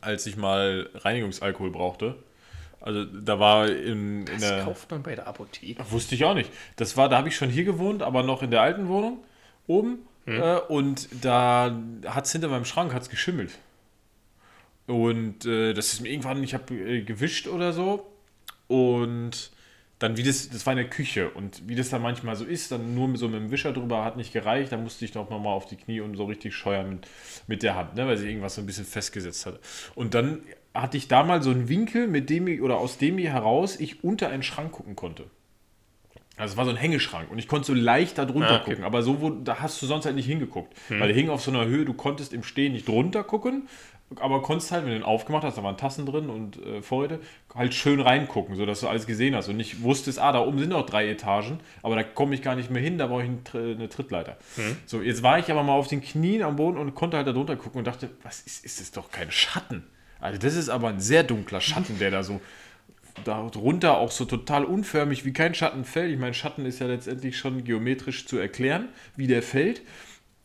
als 0.00 0.26
ich 0.26 0.36
mal 0.36 0.88
Reinigungsalkohol 0.94 1.70
brauchte. 1.70 2.16
Also 2.80 3.04
da 3.04 3.38
war 3.38 3.68
in, 3.68 4.20
in 4.20 4.24
Das 4.26 4.40
der... 4.40 4.64
kauft 4.64 4.90
man 4.90 5.02
bei 5.02 5.14
der 5.14 5.26
Apotheke. 5.26 5.84
Wusste 5.90 6.14
ich 6.14 6.24
auch 6.24 6.34
nicht. 6.34 6.50
Das 6.76 6.96
war, 6.96 7.08
da 7.08 7.18
habe 7.18 7.28
ich 7.28 7.36
schon 7.36 7.48
hier 7.48 7.64
gewohnt, 7.64 8.02
aber 8.02 8.22
noch 8.22 8.42
in 8.42 8.50
der 8.50 8.62
alten 8.62 8.88
Wohnung 8.88 9.24
oben. 9.66 10.00
Äh, 10.26 10.58
und 10.68 11.08
da 11.20 11.76
hat 12.06 12.26
es 12.26 12.32
hinter 12.32 12.48
meinem 12.48 12.64
Schrank 12.64 12.94
hat's 12.94 13.10
geschimmelt. 13.10 13.52
Und 14.86 15.46
äh, 15.46 15.72
das 15.74 15.92
ist 15.92 16.00
mir 16.00 16.10
irgendwann, 16.10 16.42
ich 16.42 16.54
habe 16.54 16.74
äh, 16.74 17.02
gewischt 17.02 17.46
oder 17.48 17.72
so. 17.72 18.06
Und 18.68 19.50
dann, 19.98 20.16
wie 20.16 20.22
das, 20.24 20.50
das 20.50 20.66
war 20.66 20.72
in 20.72 20.78
der 20.78 20.90
Küche. 20.90 21.30
Und 21.30 21.68
wie 21.68 21.76
das 21.76 21.90
dann 21.90 22.02
manchmal 22.02 22.34
so 22.34 22.44
ist, 22.44 22.72
dann 22.72 22.94
nur 22.94 23.16
so 23.16 23.28
mit 23.28 23.40
dem 23.40 23.50
Wischer 23.50 23.72
drüber 23.72 24.04
hat 24.04 24.16
nicht 24.16 24.32
gereicht. 24.32 24.72
Da 24.72 24.76
musste 24.76 25.04
ich 25.04 25.12
doch 25.12 25.30
nochmal 25.30 25.52
auf 25.52 25.66
die 25.66 25.76
Knie 25.76 26.00
und 26.00 26.16
so 26.16 26.24
richtig 26.24 26.54
scheuern 26.54 26.88
mit, 26.90 27.06
mit 27.46 27.62
der 27.62 27.76
Hand, 27.76 27.94
ne, 27.94 28.06
weil 28.06 28.16
sich 28.16 28.28
irgendwas 28.28 28.56
so 28.56 28.62
ein 28.62 28.66
bisschen 28.66 28.84
festgesetzt 28.84 29.46
hatte. 29.46 29.60
Und 29.94 30.14
dann 30.14 30.42
hatte 30.74 30.96
ich 30.96 31.06
da 31.06 31.22
mal 31.22 31.42
so 31.42 31.50
einen 31.50 31.68
Winkel, 31.68 32.08
mit 32.08 32.30
dem 32.30 32.48
ich, 32.48 32.62
oder 32.62 32.78
aus 32.78 32.98
dem 32.98 33.18
ich 33.18 33.26
heraus 33.26 33.78
ich 33.78 34.02
unter 34.02 34.28
einen 34.28 34.42
Schrank 34.42 34.72
gucken 34.72 34.96
konnte. 34.96 35.26
Also 36.38 36.52
es 36.52 36.56
war 36.56 36.64
so 36.64 36.70
ein 36.70 36.76
Hängeschrank 36.76 37.30
und 37.30 37.38
ich 37.38 37.46
konnte 37.46 37.66
so 37.66 37.74
leicht 37.74 38.16
da 38.18 38.24
drunter 38.24 38.52
Ah, 38.52 38.56
okay. 38.62 38.70
gucken, 38.70 38.84
aber 38.84 39.02
so, 39.02 39.20
wo, 39.20 39.30
da 39.30 39.60
hast 39.60 39.80
du 39.82 39.86
sonst 39.86 40.06
halt 40.06 40.16
nicht 40.16 40.26
hingeguckt. 40.26 40.72
Weil 40.88 41.08
der 41.08 41.16
hing 41.16 41.28
auf 41.28 41.42
so 41.42 41.50
einer 41.50 41.66
Höhe, 41.66 41.84
du 41.84 41.92
konntest 41.92 42.32
im 42.32 42.42
Stehen 42.42 42.72
nicht 42.72 42.88
drunter 42.88 43.22
gucken, 43.22 43.68
aber 44.16 44.42
konntest 44.42 44.72
halt, 44.72 44.84
wenn 44.84 44.90
du 44.92 44.98
den 44.98 45.04
aufgemacht 45.04 45.42
hast, 45.44 45.56
da 45.58 45.62
waren 45.62 45.76
Tassen 45.76 46.04
drin 46.06 46.28
und 46.30 46.56
äh, 46.64 46.82
Vorräte, 46.82 47.20
halt 47.54 47.74
schön 47.74 48.00
reingucken, 48.00 48.56
sodass 48.56 48.80
du 48.80 48.88
alles 48.88 49.06
gesehen 49.06 49.34
hast 49.36 49.48
und 49.48 49.56
nicht 49.58 49.82
wusstest, 49.82 50.18
ah, 50.18 50.32
da 50.32 50.40
oben 50.40 50.58
sind 50.58 50.70
noch 50.70 50.84
drei 50.86 51.08
Etagen, 51.08 51.60
aber 51.82 51.96
da 51.96 52.02
komme 52.02 52.34
ich 52.34 52.42
gar 52.42 52.54
nicht 52.56 52.70
mehr 52.70 52.82
hin, 52.82 52.96
da 52.98 53.06
brauche 53.08 53.22
ich 53.22 53.28
einen 53.28 53.44
Tr- 53.44 53.74
eine 53.74 53.88
Trittleiter. 53.90 54.36
So, 54.86 55.00
jetzt 55.02 55.22
war 55.22 55.38
ich 55.38 55.50
aber 55.50 55.62
mal 55.62 55.72
auf 55.74 55.88
den 55.88 56.00
Knien 56.02 56.42
am 56.42 56.56
Boden 56.56 56.78
und 56.78 56.94
konnte 56.94 57.16
halt 57.18 57.26
da 57.26 57.32
drunter 57.32 57.56
gucken 57.56 57.78
und 57.78 57.86
dachte, 57.86 58.10
was 58.22 58.40
ist, 58.40 58.64
ist 58.64 58.80
das 58.80 58.90
doch 58.90 59.10
kein 59.10 59.30
Schatten? 59.30 59.84
Also 60.20 60.38
das 60.38 60.54
ist 60.56 60.68
aber 60.68 60.88
ein 60.88 61.00
sehr 61.00 61.24
dunkler 61.24 61.60
Schatten, 61.60 61.98
der 61.98 62.10
da 62.10 62.22
so 62.22 62.40
darunter 63.24 63.98
auch 63.98 64.10
so 64.10 64.24
total 64.24 64.64
unförmig 64.64 65.24
wie 65.24 65.32
kein 65.32 65.54
Schatten 65.54 65.84
fällt. 65.84 66.12
Ich 66.12 66.18
meine, 66.18 66.34
Schatten 66.34 66.66
ist 66.66 66.78
ja 66.78 66.86
letztendlich 66.86 67.36
schon 67.38 67.64
geometrisch 67.64 68.26
zu 68.26 68.38
erklären, 68.38 68.88
wie 69.16 69.26
der 69.26 69.42
fällt. 69.42 69.82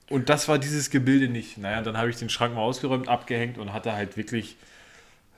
Und 0.10 0.30
das 0.30 0.48
war 0.48 0.58
dieses 0.58 0.90
Gebilde 0.90 1.28
nicht. 1.28 1.58
Naja, 1.58 1.82
dann 1.82 1.98
habe 1.98 2.10
ich 2.10 2.18
den 2.18 2.30
Schrank 2.30 2.56
mal 2.56 2.62
ausgeräumt, 2.62 3.08
abgehängt 3.08 3.58
und 3.58 3.74
hatte 3.74 3.94
halt 3.94 4.16
wirklich, 4.16 4.56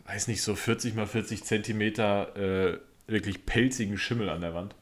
weiß 0.05 0.27
nicht, 0.27 0.41
so 0.41 0.55
40 0.55 0.95
mal 0.95 1.07
40 1.07 1.43
Zentimeter 1.43 2.35
äh, 2.35 2.77
wirklich 3.07 3.45
pelzigen 3.45 3.97
Schimmel 3.97 4.29
an 4.29 4.41
der 4.41 4.53
Wand. 4.53 4.75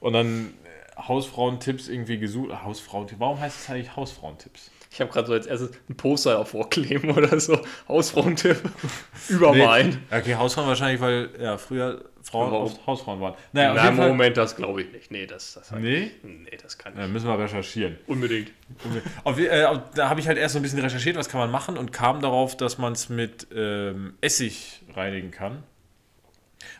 Und 0.00 0.12
dann 0.12 0.54
äh, 0.64 1.02
Hausfrauentipps 1.02 1.88
irgendwie 1.88 2.18
gesucht. 2.18 2.52
Hausfrauentipps. 2.64 3.20
Warum 3.20 3.40
heißt 3.40 3.60
es 3.60 3.70
eigentlich 3.70 3.94
Hausfrauentipps? 3.94 4.70
Ich 4.96 5.00
habe 5.02 5.10
gerade 5.12 5.26
so 5.26 5.34
als 5.34 5.46
erstes 5.46 5.72
ein 5.90 5.96
Poster 5.98 6.38
davor 6.38 6.70
kleben 6.70 7.10
oder 7.10 7.38
so. 7.38 7.60
Hausfrauentipp. 7.86 8.56
Übermalen. 9.28 10.00
Nee. 10.10 10.16
Okay, 10.18 10.34
Hausfrauen 10.36 10.66
wahrscheinlich, 10.68 11.02
weil 11.02 11.28
ja, 11.38 11.58
früher 11.58 12.02
Frauen 12.22 12.50
Warum? 12.50 12.64
oft 12.64 12.86
Hausfrauen 12.86 13.20
waren. 13.20 13.34
Naja, 13.52 13.74
Na, 13.74 13.92
Fall- 13.92 14.08
Moment, 14.08 14.38
das 14.38 14.56
glaube 14.56 14.80
ich 14.80 14.92
nicht. 14.92 15.10
Nee, 15.10 15.26
das, 15.26 15.52
das 15.52 15.70
Nee? 15.72 16.12
Nee, 16.22 16.56
das 16.62 16.78
kann 16.78 16.94
Ja, 16.96 17.02
nicht. 17.02 17.12
müssen 17.12 17.28
wir 17.28 17.38
recherchieren. 17.38 17.98
Unbedingt. 18.06 18.50
Auf, 19.22 19.38
äh, 19.38 19.66
da 19.94 20.08
habe 20.08 20.18
ich 20.20 20.28
halt 20.28 20.38
erst 20.38 20.54
so 20.54 20.60
ein 20.60 20.62
bisschen 20.62 20.80
recherchiert, 20.80 21.16
was 21.16 21.28
kann 21.28 21.40
man 21.40 21.50
machen 21.50 21.76
und 21.76 21.92
kam 21.92 22.22
darauf, 22.22 22.56
dass 22.56 22.78
man 22.78 22.94
es 22.94 23.10
mit 23.10 23.48
ähm, 23.54 24.14
Essig 24.22 24.80
reinigen 24.94 25.30
kann. 25.30 25.62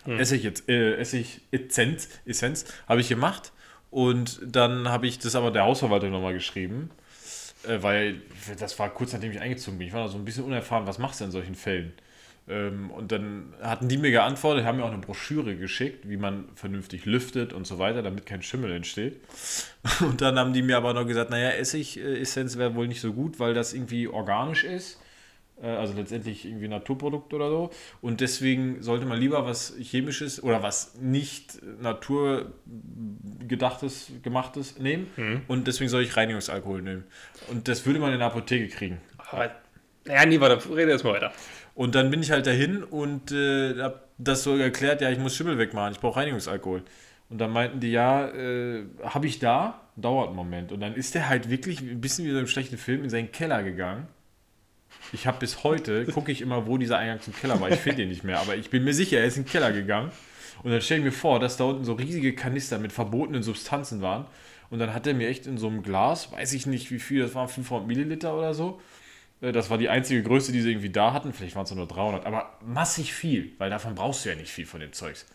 Essig, 0.06 0.42
jetzt, 0.42 0.68
äh, 0.70 0.94
Essig 0.96 1.42
Essenz, 1.50 2.08
Essenz 2.24 2.64
habe 2.88 3.00
ich 3.02 3.08
gemacht 3.10 3.52
und 3.90 4.40
dann 4.42 4.88
habe 4.88 5.06
ich 5.06 5.18
das 5.18 5.34
aber 5.36 5.50
der 5.50 5.64
Hausverwaltung 5.64 6.10
nochmal 6.10 6.32
geschrieben, 6.32 6.90
äh, 7.68 7.82
weil 7.82 8.22
das 8.58 8.78
war 8.78 8.90
kurz 8.90 9.12
nachdem 9.12 9.32
ich 9.32 9.40
eingezogen 9.40 9.78
bin. 9.78 9.88
Ich 9.88 9.92
war 9.92 10.02
da 10.02 10.08
so 10.08 10.18
ein 10.18 10.24
bisschen 10.24 10.44
unerfahren, 10.44 10.86
was 10.86 10.98
machst 10.98 11.20
du 11.20 11.24
in 11.24 11.30
solchen 11.30 11.54
Fällen? 11.54 11.92
Ähm, 12.48 12.90
und 12.90 13.10
dann 13.10 13.54
hatten 13.60 13.88
die 13.88 13.98
mir 13.98 14.10
geantwortet, 14.10 14.64
haben 14.64 14.78
mir 14.78 14.84
auch 14.84 14.92
eine 14.92 15.00
Broschüre 15.00 15.56
geschickt, 15.56 16.08
wie 16.08 16.16
man 16.16 16.44
vernünftig 16.54 17.04
lüftet 17.04 17.52
und 17.52 17.66
so 17.66 17.78
weiter, 17.78 18.02
damit 18.02 18.24
kein 18.26 18.42
Schimmel 18.42 18.70
entsteht. 18.72 19.20
Und 20.00 20.20
dann 20.20 20.38
haben 20.38 20.52
die 20.52 20.62
mir 20.62 20.76
aber 20.76 20.94
noch 20.94 21.06
gesagt, 21.06 21.30
naja, 21.30 21.50
Essig-Essenz 21.50 22.56
wäre 22.56 22.74
wohl 22.74 22.86
nicht 22.86 23.00
so 23.00 23.12
gut, 23.12 23.40
weil 23.40 23.54
das 23.54 23.72
irgendwie 23.72 24.06
organisch 24.06 24.64
ist. 24.64 25.00
Äh, 25.62 25.68
Also 25.68 25.94
letztendlich 25.94 26.44
irgendwie 26.44 26.68
Naturprodukt 26.68 27.32
oder 27.34 27.48
so. 27.50 27.70
Und 28.00 28.20
deswegen 28.20 28.82
sollte 28.82 29.06
man 29.06 29.18
lieber 29.18 29.44
was 29.46 29.74
Chemisches 29.80 30.42
oder 30.42 30.62
was 30.62 30.94
nicht 31.00 31.58
naturgedachtes, 31.80 34.12
gemachtes 34.22 34.78
nehmen. 34.78 35.06
Und 35.48 35.66
deswegen 35.66 35.88
soll 35.88 36.02
ich 36.02 36.16
Reinigungsalkohol 36.16 36.82
nehmen. 36.82 37.04
Und 37.48 37.68
das 37.68 37.86
würde 37.86 37.98
man 38.00 38.12
in 38.12 38.18
der 38.18 38.28
Apotheke 38.28 38.68
kriegen. 38.68 39.00
Aber, 39.18 39.50
naja, 40.04 40.26
nee, 40.26 40.40
warte, 40.40 40.68
rede 40.74 40.90
erst 40.92 41.04
mal 41.04 41.14
weiter. 41.14 41.32
Und 41.74 41.94
dann 41.94 42.10
bin 42.10 42.22
ich 42.22 42.30
halt 42.30 42.46
dahin 42.46 42.82
und 42.84 43.32
äh, 43.32 43.78
hab 43.80 44.06
das 44.18 44.42
so 44.44 44.56
erklärt, 44.56 45.00
ja, 45.02 45.10
ich 45.10 45.18
muss 45.18 45.36
Schimmel 45.36 45.58
wegmachen, 45.58 45.92
ich 45.92 46.00
brauche 46.00 46.20
Reinigungsalkohol. 46.20 46.82
Und 47.28 47.38
dann 47.38 47.50
meinten 47.50 47.80
die, 47.80 47.90
ja, 47.90 48.28
äh, 48.28 48.84
habe 49.02 49.26
ich 49.26 49.40
da, 49.40 49.80
dauert 49.96 50.28
einen 50.28 50.36
Moment. 50.36 50.72
Und 50.72 50.80
dann 50.80 50.94
ist 50.94 51.14
der 51.14 51.28
halt 51.28 51.50
wirklich 51.50 51.80
ein 51.80 52.00
bisschen 52.00 52.24
wie 52.24 52.30
so 52.30 52.38
im 52.38 52.46
schlechten 52.46 52.78
Film 52.78 53.02
in 53.04 53.10
seinen 53.10 53.30
Keller 53.32 53.62
gegangen. 53.62 54.06
Ich 55.12 55.26
habe 55.26 55.38
bis 55.38 55.62
heute, 55.64 56.04
gucke 56.06 56.32
ich 56.32 56.40
immer, 56.42 56.66
wo 56.66 56.78
dieser 56.78 56.98
Eingang 56.98 57.20
zum 57.20 57.34
Keller 57.34 57.60
war. 57.60 57.70
Ich 57.70 57.80
finde 57.80 58.02
ihn 58.02 58.08
nicht 58.08 58.24
mehr, 58.24 58.40
aber 58.40 58.56
ich 58.56 58.70
bin 58.70 58.84
mir 58.84 58.94
sicher, 58.94 59.18
er 59.18 59.26
ist 59.26 59.36
in 59.36 59.44
den 59.44 59.50
Keller 59.50 59.72
gegangen. 59.72 60.10
Und 60.62 60.70
dann 60.70 60.80
stelle 60.80 61.00
ich 61.00 61.04
mir 61.04 61.12
vor, 61.12 61.38
dass 61.38 61.56
da 61.56 61.64
unten 61.64 61.84
so 61.84 61.92
riesige 61.92 62.34
Kanister 62.34 62.78
mit 62.78 62.92
verbotenen 62.92 63.42
Substanzen 63.42 64.02
waren. 64.02 64.26
Und 64.70 64.78
dann 64.78 64.92
hat 64.92 65.06
er 65.06 65.14
mir 65.14 65.28
echt 65.28 65.46
in 65.46 65.58
so 65.58 65.68
einem 65.68 65.82
Glas, 65.82 66.32
weiß 66.32 66.52
ich 66.54 66.66
nicht 66.66 66.90
wie 66.90 66.98
viel, 66.98 67.22
das 67.22 67.34
waren 67.34 67.48
500 67.48 67.86
Milliliter 67.86 68.36
oder 68.36 68.52
so, 68.52 68.80
äh, 69.40 69.52
Das 69.52 69.70
war 69.70 69.78
die 69.78 69.88
einzige 69.88 70.22
Größe, 70.22 70.52
die 70.52 70.60
sie 70.60 70.70
irgendwie 70.70 70.90
da 70.90 71.12
hatten. 71.12 71.32
Vielleicht 71.32 71.54
waren 71.54 71.64
es 71.64 71.74
nur 71.74 71.86
300, 71.86 72.26
aber 72.26 72.58
massig 72.64 73.12
viel, 73.12 73.52
weil 73.58 73.70
davon 73.70 73.94
brauchst 73.94 74.24
du 74.24 74.30
ja 74.30 74.34
nicht 74.34 74.50
viel 74.50 74.66
von 74.66 74.80
dem 74.80 74.92
Zeugs. 74.92 75.26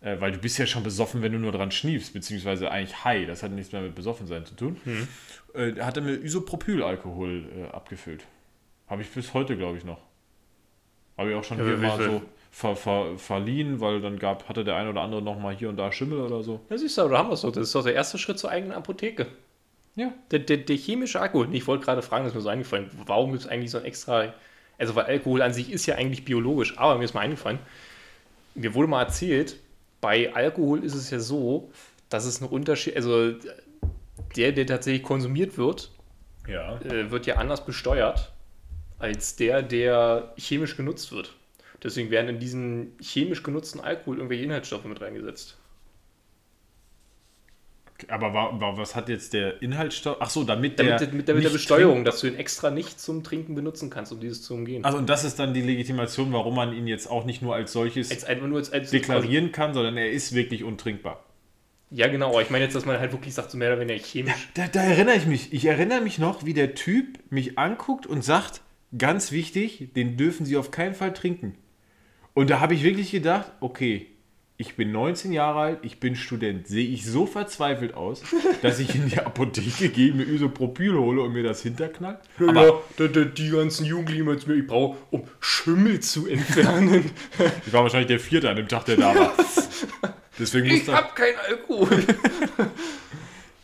Äh, 0.00 0.20
weil 0.20 0.32
du 0.32 0.38
bist 0.38 0.58
ja 0.58 0.66
schon 0.66 0.82
besoffen, 0.82 1.22
wenn 1.22 1.32
du 1.32 1.38
nur 1.38 1.52
dran 1.52 1.70
schniefst, 1.70 2.12
beziehungsweise 2.12 2.70
eigentlich 2.70 3.04
high. 3.04 3.26
Das 3.26 3.42
hat 3.42 3.52
nichts 3.52 3.72
mehr 3.72 3.82
mit 3.82 3.94
besoffen 3.94 4.26
sein 4.26 4.44
zu 4.44 4.54
tun. 4.56 4.76
Äh, 5.54 5.80
hat 5.80 5.96
er 5.96 6.02
mir 6.02 6.14
Isopropylalkohol 6.14 7.68
abgefüllt. 7.72 8.24
Habe 8.94 9.02
ich 9.02 9.10
bis 9.10 9.34
heute, 9.34 9.56
glaube 9.56 9.76
ich, 9.76 9.84
noch. 9.84 9.98
Habe 11.18 11.30
ich 11.30 11.34
auch 11.34 11.42
schon 11.42 11.58
Ja, 11.58 11.64
hier 11.64 11.78
mal 11.78 12.00
so 12.00 12.22
ver, 12.52 12.76
ver, 12.76 13.18
verliehen, 13.18 13.80
weil 13.80 14.00
dann 14.00 14.20
gab, 14.20 14.48
hatte 14.48 14.62
der 14.62 14.76
ein 14.76 14.86
oder 14.86 15.00
andere 15.00 15.20
noch 15.20 15.36
mal 15.36 15.52
hier 15.52 15.68
und 15.68 15.76
da 15.76 15.90
Schimmel 15.90 16.20
oder 16.20 16.44
so. 16.44 16.60
Ja, 16.70 16.78
siehst 16.78 16.96
du, 16.96 17.08
da 17.08 17.18
haben 17.18 17.28
wir 17.28 17.32
es 17.32 17.40
doch. 17.40 17.50
Das 17.50 17.64
ist 17.64 17.74
doch 17.74 17.82
der 17.82 17.94
erste 17.94 18.18
Schritt 18.18 18.38
zur 18.38 18.50
eigenen 18.52 18.70
Apotheke. 18.70 19.26
Ja. 19.96 20.12
Der, 20.30 20.38
der, 20.38 20.58
der 20.58 20.76
chemische 20.76 21.20
Alkohol. 21.20 21.52
Ich 21.52 21.66
wollte 21.66 21.84
gerade 21.84 22.02
fragen, 22.02 22.22
das 22.22 22.30
ist 22.30 22.36
mir 22.36 22.42
so 22.42 22.48
eingefallen. 22.50 22.88
Warum 23.04 23.32
gibt 23.32 23.42
es 23.42 23.48
eigentlich 23.50 23.72
so 23.72 23.78
ein 23.78 23.84
extra. 23.84 24.32
Also, 24.78 24.94
weil 24.94 25.06
Alkohol 25.06 25.42
an 25.42 25.52
sich 25.52 25.72
ist 25.72 25.86
ja 25.86 25.96
eigentlich 25.96 26.24
biologisch, 26.24 26.78
aber 26.78 26.96
mir 26.96 27.04
ist 27.04 27.14
mal 27.14 27.22
eingefallen. 27.22 27.58
Mir 28.54 28.74
wurde 28.74 28.86
mal 28.86 29.02
erzählt, 29.02 29.56
bei 30.00 30.32
Alkohol 30.32 30.84
ist 30.84 30.94
es 30.94 31.10
ja 31.10 31.18
so, 31.18 31.68
dass 32.10 32.26
es 32.26 32.40
einen 32.40 32.50
Unterschied. 32.52 32.94
Also, 32.94 33.32
der, 34.36 34.52
der 34.52 34.66
tatsächlich 34.68 35.02
konsumiert 35.02 35.58
wird, 35.58 35.90
Ja. 36.46 36.76
äh, 36.82 37.10
wird 37.10 37.26
ja 37.26 37.38
anders 37.38 37.66
besteuert 37.66 38.30
als 39.04 39.36
der, 39.36 39.62
der 39.62 40.32
chemisch 40.36 40.76
genutzt 40.76 41.12
wird. 41.12 41.34
Deswegen 41.82 42.10
werden 42.10 42.28
in 42.30 42.38
diesen 42.38 42.92
chemisch 43.00 43.42
genutzten 43.42 43.80
Alkohol 43.80 44.16
irgendwelche 44.16 44.44
Inhaltsstoffe 44.44 44.84
mit 44.86 45.00
reingesetzt. 45.00 45.58
Aber 48.08 48.34
wa- 48.34 48.50
wa- 48.60 48.76
was 48.76 48.96
hat 48.96 49.08
jetzt 49.08 49.32
der 49.34 49.62
Inhaltsstoff? 49.62 50.16
Ach 50.18 50.28
so, 50.28 50.42
damit 50.44 50.78
der. 50.78 50.96
Damit, 50.98 51.14
mit, 51.14 51.28
der, 51.28 51.34
mit 51.36 51.44
der 51.44 51.50
Besteuerung, 51.50 52.04
dass 52.04 52.20
du 52.20 52.26
ihn 52.26 52.34
extra 52.34 52.70
nicht 52.70 52.98
zum 53.00 53.22
Trinken 53.22 53.54
benutzen 53.54 53.88
kannst, 53.88 54.12
um 54.12 54.18
dieses 54.20 54.42
zu 54.42 54.54
umgehen. 54.54 54.84
Also 54.84 54.98
und 54.98 55.08
das 55.08 55.24
ist 55.24 55.38
dann 55.38 55.54
die 55.54 55.62
Legitimation, 55.62 56.32
warum 56.32 56.56
man 56.56 56.72
ihn 56.74 56.86
jetzt 56.88 57.08
auch 57.08 57.24
nicht 57.24 57.40
nur 57.40 57.54
als 57.54 57.72
solches 57.72 58.10
Als 58.10 58.40
nur 58.42 58.58
als, 58.58 58.72
als 58.72 58.90
deklarieren 58.90 59.52
kann, 59.52 59.74
sondern 59.74 59.96
er 59.96 60.10
ist 60.10 60.34
wirklich 60.34 60.64
untrinkbar. 60.64 61.22
Ja, 61.90 62.08
genau, 62.08 62.30
aber 62.30 62.42
ich 62.42 62.50
meine 62.50 62.64
jetzt, 62.64 62.74
dass 62.74 62.84
man 62.84 62.98
halt 62.98 63.12
wirklich 63.12 63.32
sagt, 63.32 63.52
so 63.52 63.58
mehr 63.58 63.68
oder 63.72 63.80
weniger 63.80 64.02
chemisch. 64.02 64.48
Da, 64.54 64.66
da 64.66 64.82
erinnere 64.82 65.14
ich 65.14 65.26
mich. 65.26 65.52
Ich 65.52 65.64
erinnere 65.66 66.00
mich 66.00 66.18
noch, 66.18 66.44
wie 66.44 66.54
der 66.54 66.74
Typ 66.74 67.18
mich 67.30 67.58
anguckt 67.58 68.06
und 68.06 68.24
sagt, 68.24 68.60
ganz 68.96 69.32
wichtig, 69.32 69.92
den 69.94 70.16
dürfen 70.16 70.46
Sie 70.46 70.56
auf 70.56 70.70
keinen 70.70 70.94
Fall 70.94 71.12
trinken. 71.12 71.54
Und 72.34 72.50
da 72.50 72.60
habe 72.60 72.74
ich 72.74 72.82
wirklich 72.82 73.10
gedacht, 73.10 73.52
okay, 73.60 74.08
ich 74.56 74.76
bin 74.76 74.92
19 74.92 75.32
Jahre 75.32 75.60
alt, 75.60 75.78
ich 75.82 75.98
bin 75.98 76.14
Student. 76.14 76.68
Sehe 76.68 76.86
ich 76.86 77.04
so 77.04 77.26
verzweifelt 77.26 77.94
aus, 77.94 78.22
dass 78.62 78.78
ich 78.78 78.94
in 78.94 79.08
die 79.08 79.18
Apotheke 79.18 79.88
gehe, 79.88 80.12
mir 80.12 80.24
Isopropyl 80.24 80.94
hole 80.94 81.22
und 81.22 81.32
mir 81.32 81.42
das 81.42 81.62
hinterknallt? 81.62 82.20
Aber 82.38 82.82
ja, 82.98 83.08
die, 83.08 83.34
die 83.34 83.50
ganzen 83.50 83.84
Jugendlichen 83.84 84.28
jetzt 84.28 84.46
mir, 84.46 84.54
ich 84.54 84.66
brauche, 84.66 84.96
um 85.10 85.24
Schimmel 85.40 86.00
zu 86.00 86.26
entfernen. 86.26 87.10
Ich 87.66 87.72
war 87.72 87.82
wahrscheinlich 87.82 88.08
der 88.08 88.20
Vierte 88.20 88.48
an 88.48 88.56
dem 88.56 88.68
Tag, 88.68 88.84
der 88.84 88.96
da 88.96 89.14
war. 89.14 89.32
Deswegen 90.38 90.66
ich 90.66 90.84
das, 90.84 90.94
hab 90.94 91.16
keinen 91.16 91.36
Alkohol. 91.48 92.04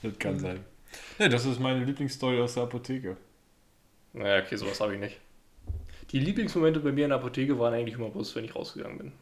das 0.02 0.18
kann 0.18 0.38
sein. 0.38 0.60
Ja, 1.18 1.28
das 1.28 1.44
ist 1.44 1.60
meine 1.60 1.84
Lieblingsstory 1.84 2.40
aus 2.40 2.54
der 2.54 2.64
Apotheke. 2.64 3.16
Naja, 4.12 4.42
okay, 4.42 4.56
sowas 4.56 4.80
habe 4.80 4.94
ich 4.94 5.00
nicht. 5.00 5.18
Die 6.10 6.18
Lieblingsmomente 6.20 6.80
bei 6.80 6.90
mir 6.92 7.04
in 7.04 7.10
der 7.10 7.18
Apotheke 7.18 7.58
waren 7.58 7.74
eigentlich 7.74 7.94
immer 7.94 8.08
bloß, 8.10 8.34
wenn 8.36 8.44
ich 8.44 8.54
rausgegangen 8.54 8.98
bin. 8.98 9.12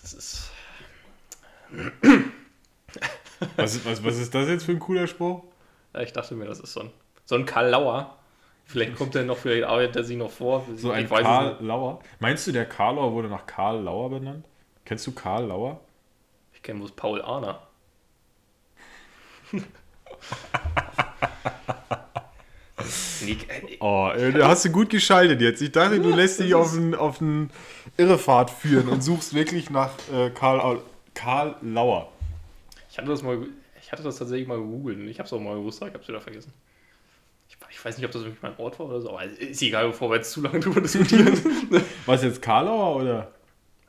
Das 0.00 0.12
ist. 0.12 0.50
Was, 3.56 3.74
ist- 3.74 3.84
was, 3.84 4.04
was 4.04 4.18
ist 4.18 4.32
das 4.34 4.46
jetzt 4.48 4.64
für 4.64 4.70
ein 4.72 4.78
cooler 4.78 5.06
Spruch? 5.08 5.42
Ja, 5.94 6.00
ich 6.02 6.12
dachte 6.12 6.34
mir, 6.36 6.44
das 6.44 6.60
ist 6.60 6.74
so 6.74 6.80
ein, 6.82 6.90
so 7.24 7.34
ein 7.34 7.44
Karl 7.44 7.70
Lauer. 7.70 8.16
Vielleicht 8.66 8.94
kommt 8.94 9.16
er 9.16 9.24
noch, 9.24 9.36
vielleicht 9.36 9.64
arbeitet 9.64 9.96
er 9.96 10.04
sich 10.04 10.16
noch 10.16 10.30
vor. 10.30 10.64
So 10.76 10.92
ein 10.92 11.04
ich 11.06 11.10
weiß 11.10 11.20
es 11.20 11.24
Karl 11.24 11.48
nicht. 11.54 11.60
Lauer. 11.62 11.98
Meinst 12.20 12.46
du, 12.46 12.52
der 12.52 12.66
Karlauer 12.66 13.10
wurde 13.12 13.26
nach 13.28 13.44
Karl 13.46 13.80
Lauer 13.82 14.10
benannt? 14.10 14.44
Kennst 14.84 15.04
du 15.08 15.12
Karl 15.12 15.46
Lauer? 15.46 15.80
Ich 16.52 16.62
kenne 16.62 16.78
bloß 16.78 16.92
Paul 16.92 17.20
Ahner. 17.22 17.66
nee, 23.24 23.32
äh, 23.48 23.76
Oh, 23.80 24.10
äh, 24.14 24.32
da 24.32 24.48
hast 24.48 24.64
du 24.64 24.70
gut 24.70 24.90
geschaltet 24.90 25.40
jetzt. 25.40 25.60
Ich 25.62 25.72
dachte, 25.72 26.00
du 26.00 26.10
lässt 26.10 26.40
dich 26.40 26.54
auf 26.54 26.72
einen 26.74 26.94
auf 26.94 27.20
einen 27.20 27.50
Irrefahrt 27.96 28.50
führen 28.50 28.88
und 28.88 29.02
suchst 29.02 29.34
wirklich 29.34 29.70
nach 29.70 29.90
äh, 30.12 30.30
Karl, 30.30 30.80
Karl 31.14 31.56
Lauer. 31.62 32.08
ich 32.90 32.98
hatte 32.98 33.08
das 33.08 33.22
mal, 33.22 33.38
ich 33.80 33.90
hatte 33.92 34.02
das 34.02 34.16
tatsächlich 34.18 34.46
mal 34.48 34.58
gegoogelt. 34.58 34.98
und 34.98 35.08
Ich 35.08 35.18
habe 35.18 35.26
es 35.26 35.32
auch 35.32 35.40
mal 35.40 35.54
gewusst, 35.56 35.80
aber 35.82 35.88
ich 35.88 35.94
habe 35.94 36.02
es 36.02 36.08
wieder 36.08 36.20
vergessen. 36.20 36.52
Ich, 37.48 37.56
ich 37.70 37.84
weiß 37.84 37.96
nicht, 37.98 38.06
ob 38.06 38.12
das 38.12 38.22
wirklich 38.22 38.42
mein 38.42 38.56
Ort 38.58 38.78
war 38.78 38.86
oder 38.86 39.00
so, 39.00 39.10
aber 39.10 39.24
ist 39.24 39.60
egal, 39.62 39.88
bevor 39.88 40.10
wir 40.10 40.16
jetzt 40.16 40.32
zu 40.32 40.40
lange 40.40 40.60
drüber 40.60 40.80
diskutieren. 40.80 41.38
Was 42.06 42.22
jetzt 42.22 42.40
Karl 42.40 42.64
Lauer 42.64 42.96
oder? 42.96 43.32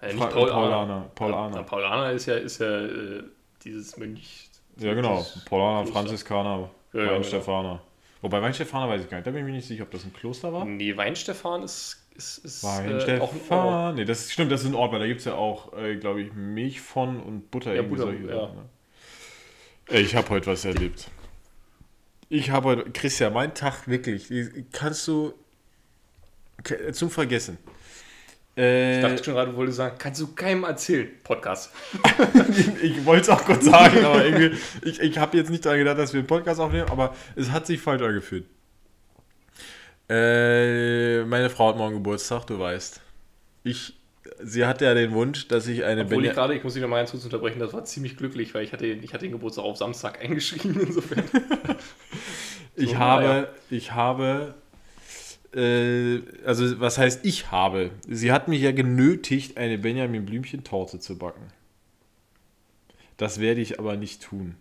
äh, 0.01 0.09
Fra- 0.09 0.25
nicht 0.25 0.29
Paul, 0.33 0.49
Paul 0.49 0.73
Ahner. 0.73 0.75
Ahner, 0.77 1.05
Paul 1.15 1.31
Ja, 1.31 1.37
Ahner. 1.45 1.63
Paul 1.63 1.83
Ahner 1.85 2.11
ist 2.11 2.25
ja, 2.25 2.35
ist 2.35 2.59
ja 2.59 2.85
äh, 2.85 3.23
dieses 3.63 3.95
Mönch. 3.97 4.49
Ja, 4.77 4.93
genau. 4.95 5.17
dieses 5.19 5.45
Paulaner. 5.45 5.87
Franziskaner, 5.87 6.69
Ja, 6.93 7.03
ja, 7.03 7.11
Weinstefaner. 7.11 7.79
Wobei 8.23 8.41
Weinstefaner 8.41 8.87
weiß 8.87 9.03
ich 9.03 9.09
gar 9.09 9.17
nicht. 9.17 9.27
Da 9.27 9.31
bin 9.31 9.41
ich 9.41 9.45
mir 9.45 9.51
nicht 9.51 9.67
sicher, 9.67 9.83
ob 9.83 9.91
das 9.91 10.05
ein 10.05 10.13
Kloster 10.13 10.53
war. 10.53 10.63
Nee, 10.63 10.95
Weinstefan 10.95 11.61
ist, 11.61 12.07
ist, 12.15 12.37
ist 12.37 12.63
äh, 12.63 12.67
auch 12.67 12.79
ein 12.79 12.93
Ort. 12.93 13.33
Weinstefan. 13.33 13.95
nee, 13.95 14.05
das 14.05 14.21
ist, 14.21 14.31
stimmt, 14.31 14.49
das 14.49 14.61
ist 14.61 14.67
ein 14.67 14.75
Ort, 14.75 14.93
weil 14.93 14.99
da 14.99 15.07
gibt 15.07 15.19
es 15.19 15.25
ja 15.25 15.35
auch, 15.35 15.73
äh, 15.73 15.97
glaube 15.97 16.21
ich, 16.21 16.31
Milch 16.33 16.79
von 16.79 17.21
und 17.21 17.51
Butter. 17.51 17.71
Ja, 17.71 17.81
irgendwie 17.81 17.97
Butter, 17.97 18.11
solche 18.11 18.27
ja. 18.27 18.39
Sachen, 18.39 18.55
ne? 18.55 19.99
Ich 19.99 20.15
habe 20.15 20.29
heute 20.29 20.47
was 20.47 20.63
erlebt. 20.63 21.09
Ich 22.29 22.49
habe 22.49 22.69
heute, 22.69 22.91
Christian, 22.91 23.33
mein 23.33 23.53
Tag 23.53 23.89
wirklich, 23.89 24.29
kannst 24.71 25.05
du 25.09 25.33
zum 26.93 27.09
Vergessen. 27.09 27.57
Äh, 28.55 28.97
Ich 28.97 29.01
dachte 29.01 29.23
schon 29.23 29.33
gerade, 29.33 29.51
du 29.51 29.57
wolltest 29.57 29.77
sagen, 29.77 29.95
kannst 29.97 30.21
du 30.21 30.27
keinem 30.33 30.63
erzählen. 30.63 31.09
Podcast. 31.23 31.71
ich 32.81 33.03
wollte 33.05 33.21
es 33.23 33.29
auch 33.29 33.43
kurz 33.45 33.65
sagen, 33.65 34.05
aber 34.05 34.23
irgendwie, 34.25 34.57
ich, 34.83 34.99
ich 34.99 35.17
habe 35.17 35.35
jetzt 35.37 35.49
nicht 35.49 35.65
daran 35.65 35.79
gedacht, 35.79 35.97
dass 35.97 36.13
wir 36.13 36.19
einen 36.19 36.27
Podcast 36.27 36.59
aufnehmen, 36.59 36.89
aber 36.89 37.15
es 37.35 37.49
hat 37.51 37.65
sich 37.65 37.81
falsch 37.81 38.01
angefühlt. 38.03 38.45
Äh, 40.09 41.23
meine 41.25 41.49
Frau 41.49 41.69
hat 41.69 41.77
morgen 41.77 41.95
Geburtstag, 41.95 42.45
du 42.45 42.59
weißt. 42.59 42.99
Ich, 43.63 43.95
sie 44.41 44.65
hatte 44.65 44.85
ja 44.85 44.93
den 44.93 45.11
Wunsch, 45.13 45.47
dass 45.47 45.65
ich 45.67 45.83
eine 45.85 46.01
Obwohl 46.01 46.25
ich 46.25 46.31
Benja- 46.31 46.35
gerade, 46.35 46.55
ich 46.55 46.63
muss 46.63 46.73
dich 46.73 46.81
nochmal 46.81 46.99
ganz 46.99 47.11
kurz 47.11 47.23
unterbrechen, 47.23 47.59
das 47.59 47.73
war 47.73 47.85
ziemlich 47.85 48.17
glücklich, 48.17 48.53
weil 48.53 48.63
ich 48.65 48.73
hatte, 48.73 48.85
ich 48.85 49.13
hatte 49.13 49.25
den 49.25 49.31
Geburtstag 49.31 49.63
auf 49.65 49.77
Samstag 49.77 50.21
eingeschrieben, 50.23 50.79
insofern. 50.81 51.23
Ich 52.75 52.89
So, 52.89 52.97
habe, 52.97 53.23
naja. 53.23 53.47
ich 53.69 53.91
habe, 53.91 54.55
äh, 55.55 56.21
also 56.45 56.79
was 56.79 56.97
heißt 56.97 57.25
ich 57.25 57.51
habe? 57.51 57.91
Sie 58.07 58.31
hat 58.31 58.47
mich 58.47 58.61
ja 58.61 58.71
genötigt, 58.71 59.57
eine 59.57 59.77
Benjamin 59.77 60.25
Blümchen 60.25 60.63
Torte 60.63 60.99
zu 60.99 61.17
backen. 61.17 61.47
Das 63.17 63.39
werde 63.39 63.61
ich 63.61 63.79
aber 63.79 63.95
nicht 63.95 64.23
tun. 64.23 64.55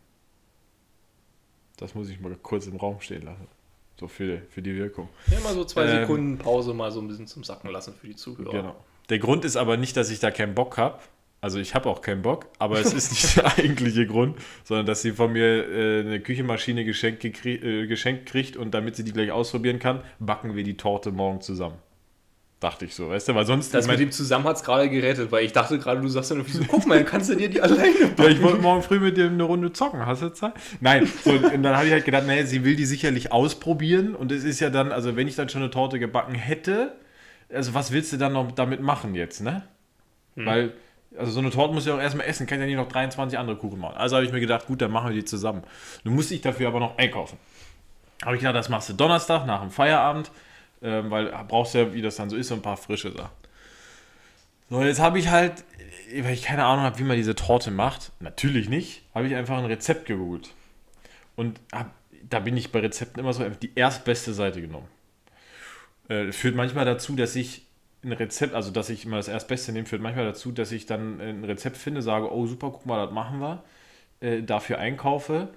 Das 1.76 1.94
muss 1.94 2.08
ich 2.08 2.20
mal 2.20 2.36
kurz 2.42 2.66
im 2.66 2.76
Raum 2.76 3.00
stehen 3.00 3.22
lassen. 3.22 3.46
So 3.98 4.08
für, 4.08 4.42
für 4.50 4.62
die 4.62 4.74
Wirkung. 4.76 5.08
Ja, 5.30 5.40
mal 5.40 5.54
so 5.54 5.64
zwei 5.64 5.84
Ähm, 5.84 6.00
Sekunden 6.00 6.38
Pause 6.38 6.74
mal 6.74 6.90
so 6.90 7.00
ein 7.00 7.08
bisschen 7.08 7.26
zum 7.26 7.44
Sacken 7.44 7.70
lassen 7.70 7.94
für 7.94 8.06
die 8.06 8.16
Zuhörer. 8.16 8.50
Genau. 8.50 8.84
Der 9.08 9.18
Grund 9.18 9.44
ist 9.44 9.56
aber 9.56 9.76
nicht, 9.76 9.96
dass 9.96 10.10
ich 10.10 10.20
da 10.20 10.30
keinen 10.30 10.54
Bock 10.54 10.76
habe. 10.78 10.98
Also 11.42 11.58
ich 11.58 11.74
habe 11.74 11.88
auch 11.90 12.00
keinen 12.00 12.22
Bock, 12.22 12.46
aber 12.60 12.78
es 12.78 12.94
ist 12.94 13.10
nicht 13.10 13.36
der 13.36 13.58
eigentliche 13.58 14.06
Grund, 14.06 14.36
sondern 14.62 14.86
dass 14.86 15.02
sie 15.02 15.10
von 15.10 15.32
mir 15.32 15.68
äh, 15.68 16.00
eine 16.00 16.20
Küchenmaschine 16.20 16.84
geschenkt, 16.84 17.24
äh, 17.44 17.86
geschenkt 17.88 18.26
kriegt 18.26 18.56
und 18.56 18.72
damit 18.72 18.94
sie 18.94 19.02
die 19.02 19.12
gleich 19.12 19.32
ausprobieren 19.32 19.80
kann, 19.80 20.02
backen 20.20 20.54
wir 20.54 20.62
die 20.62 20.76
Torte 20.76 21.10
morgen 21.10 21.40
zusammen. 21.40 21.74
Dachte 22.60 22.84
ich 22.84 22.94
so, 22.94 23.08
weißt 23.08 23.26
du, 23.26 23.34
weil 23.34 23.44
sonst... 23.44 23.74
Das 23.74 23.86
ich 23.86 23.88
mein- 23.88 23.98
mit 23.98 24.06
dem 24.08 24.12
Zusammen 24.12 24.44
hat 24.44 24.54
es 24.54 24.62
gerade 24.62 24.88
gerettet, 24.88 25.32
weil 25.32 25.44
ich 25.44 25.50
dachte 25.52 25.80
gerade, 25.80 26.00
du 26.00 26.06
sagst 26.06 26.30
dann 26.30 26.38
irgendwie 26.38 26.58
so, 26.58 26.64
guck 26.68 26.86
mal, 26.86 27.02
kannst 27.04 27.28
du 27.28 27.34
dir 27.34 27.48
die 27.48 27.60
alleine 27.60 27.88
ja, 28.00 28.06
backen. 28.06 28.30
ich 28.30 28.40
wollte 28.40 28.58
morgen 28.62 28.82
früh 28.84 29.00
mit 29.00 29.16
dir 29.16 29.26
eine 29.26 29.42
Runde 29.42 29.72
zocken. 29.72 30.06
Hast 30.06 30.22
du 30.22 30.28
Zeit? 30.32 30.52
Nein. 30.80 31.08
So, 31.24 31.32
und 31.32 31.64
dann 31.64 31.76
habe 31.76 31.86
ich 31.86 31.92
halt 31.92 32.04
gedacht, 32.04 32.24
naja, 32.24 32.46
sie 32.46 32.64
will 32.64 32.76
die 32.76 32.84
sicherlich 32.86 33.32
ausprobieren. 33.32 34.14
Und 34.14 34.30
es 34.30 34.44
ist 34.44 34.60
ja 34.60 34.70
dann, 34.70 34.92
also 34.92 35.16
wenn 35.16 35.26
ich 35.26 35.34
dann 35.34 35.48
schon 35.48 35.60
eine 35.62 35.72
Torte 35.72 35.98
gebacken 35.98 36.36
hätte, 36.36 36.92
also 37.52 37.74
was 37.74 37.90
willst 37.90 38.12
du 38.12 38.16
dann 38.16 38.34
noch 38.34 38.52
damit 38.52 38.80
machen 38.80 39.16
jetzt, 39.16 39.40
ne? 39.40 39.64
Weil, 40.36 40.72
also 41.18 41.32
so 41.32 41.40
eine 41.40 41.50
Torte 41.50 41.74
muss 41.74 41.86
ich 41.86 41.92
auch 41.92 42.00
erstmal 42.00 42.26
essen, 42.26 42.46
kann 42.46 42.60
ja 42.60 42.66
nicht 42.66 42.76
noch 42.76 42.88
23 42.88 43.38
andere 43.38 43.56
Kuchen 43.56 43.78
machen. 43.78 43.96
Also 43.96 44.16
habe 44.16 44.24
ich 44.24 44.32
mir 44.32 44.40
gedacht, 44.40 44.66
gut, 44.66 44.80
dann 44.80 44.90
machen 44.90 45.10
wir 45.10 45.14
die 45.14 45.24
zusammen. 45.24 45.62
Nun 46.04 46.14
musste 46.14 46.34
ich 46.34 46.40
dafür 46.40 46.68
aber 46.68 46.80
noch 46.80 46.96
einkaufen. 46.98 47.38
Habe 48.24 48.36
ich 48.36 48.40
gedacht, 48.40 48.56
das 48.56 48.68
machst 48.68 48.88
du 48.88 48.92
Donnerstag 48.94 49.46
nach 49.46 49.60
dem 49.60 49.70
Feierabend, 49.70 50.30
ähm, 50.82 51.10
weil 51.10 51.26
brauchst 51.48 51.74
ja, 51.74 51.92
wie 51.92 52.02
das 52.02 52.16
dann 52.16 52.30
so 52.30 52.36
ist, 52.36 52.48
so 52.48 52.54
ein 52.54 52.62
paar 52.62 52.76
frische 52.76 53.12
Sachen. 53.12 53.30
So, 54.70 54.82
jetzt 54.82 55.00
habe 55.00 55.18
ich 55.18 55.28
halt, 55.28 55.64
weil 56.22 56.32
ich 56.32 56.42
keine 56.42 56.64
Ahnung 56.64 56.84
habe, 56.84 56.98
wie 56.98 57.04
man 57.04 57.16
diese 57.16 57.34
Torte 57.34 57.70
macht, 57.70 58.12
natürlich 58.20 58.68
nicht, 58.68 59.02
habe 59.14 59.26
ich 59.26 59.34
einfach 59.34 59.58
ein 59.58 59.66
Rezept 59.66 60.06
gegoogelt. 60.06 60.54
Und 61.36 61.60
hab, 61.72 61.90
da 62.28 62.40
bin 62.40 62.56
ich 62.56 62.72
bei 62.72 62.80
Rezepten 62.80 63.20
immer 63.20 63.32
so 63.32 63.46
die 63.48 63.72
erstbeste 63.74 64.32
Seite 64.32 64.60
genommen. 64.62 64.88
Äh, 66.08 66.32
führt 66.32 66.54
manchmal 66.54 66.84
dazu, 66.84 67.16
dass 67.16 67.36
ich 67.36 67.66
ein 68.04 68.12
Rezept, 68.12 68.54
also 68.54 68.70
dass 68.70 68.90
ich 68.90 69.04
immer 69.04 69.16
das 69.16 69.28
erstbeste 69.28 69.72
nehme, 69.72 69.86
führt 69.86 70.02
manchmal 70.02 70.24
dazu, 70.24 70.52
dass 70.52 70.72
ich 70.72 70.86
dann 70.86 71.20
ein 71.20 71.44
Rezept 71.44 71.76
finde, 71.76 72.02
sage, 72.02 72.32
oh 72.32 72.46
super, 72.46 72.70
guck 72.70 72.86
mal, 72.86 73.04
das 73.06 73.14
machen 73.14 73.38
wir, 73.40 73.62
äh, 74.20 74.42
dafür 74.42 74.78
einkaufe, 74.78 75.48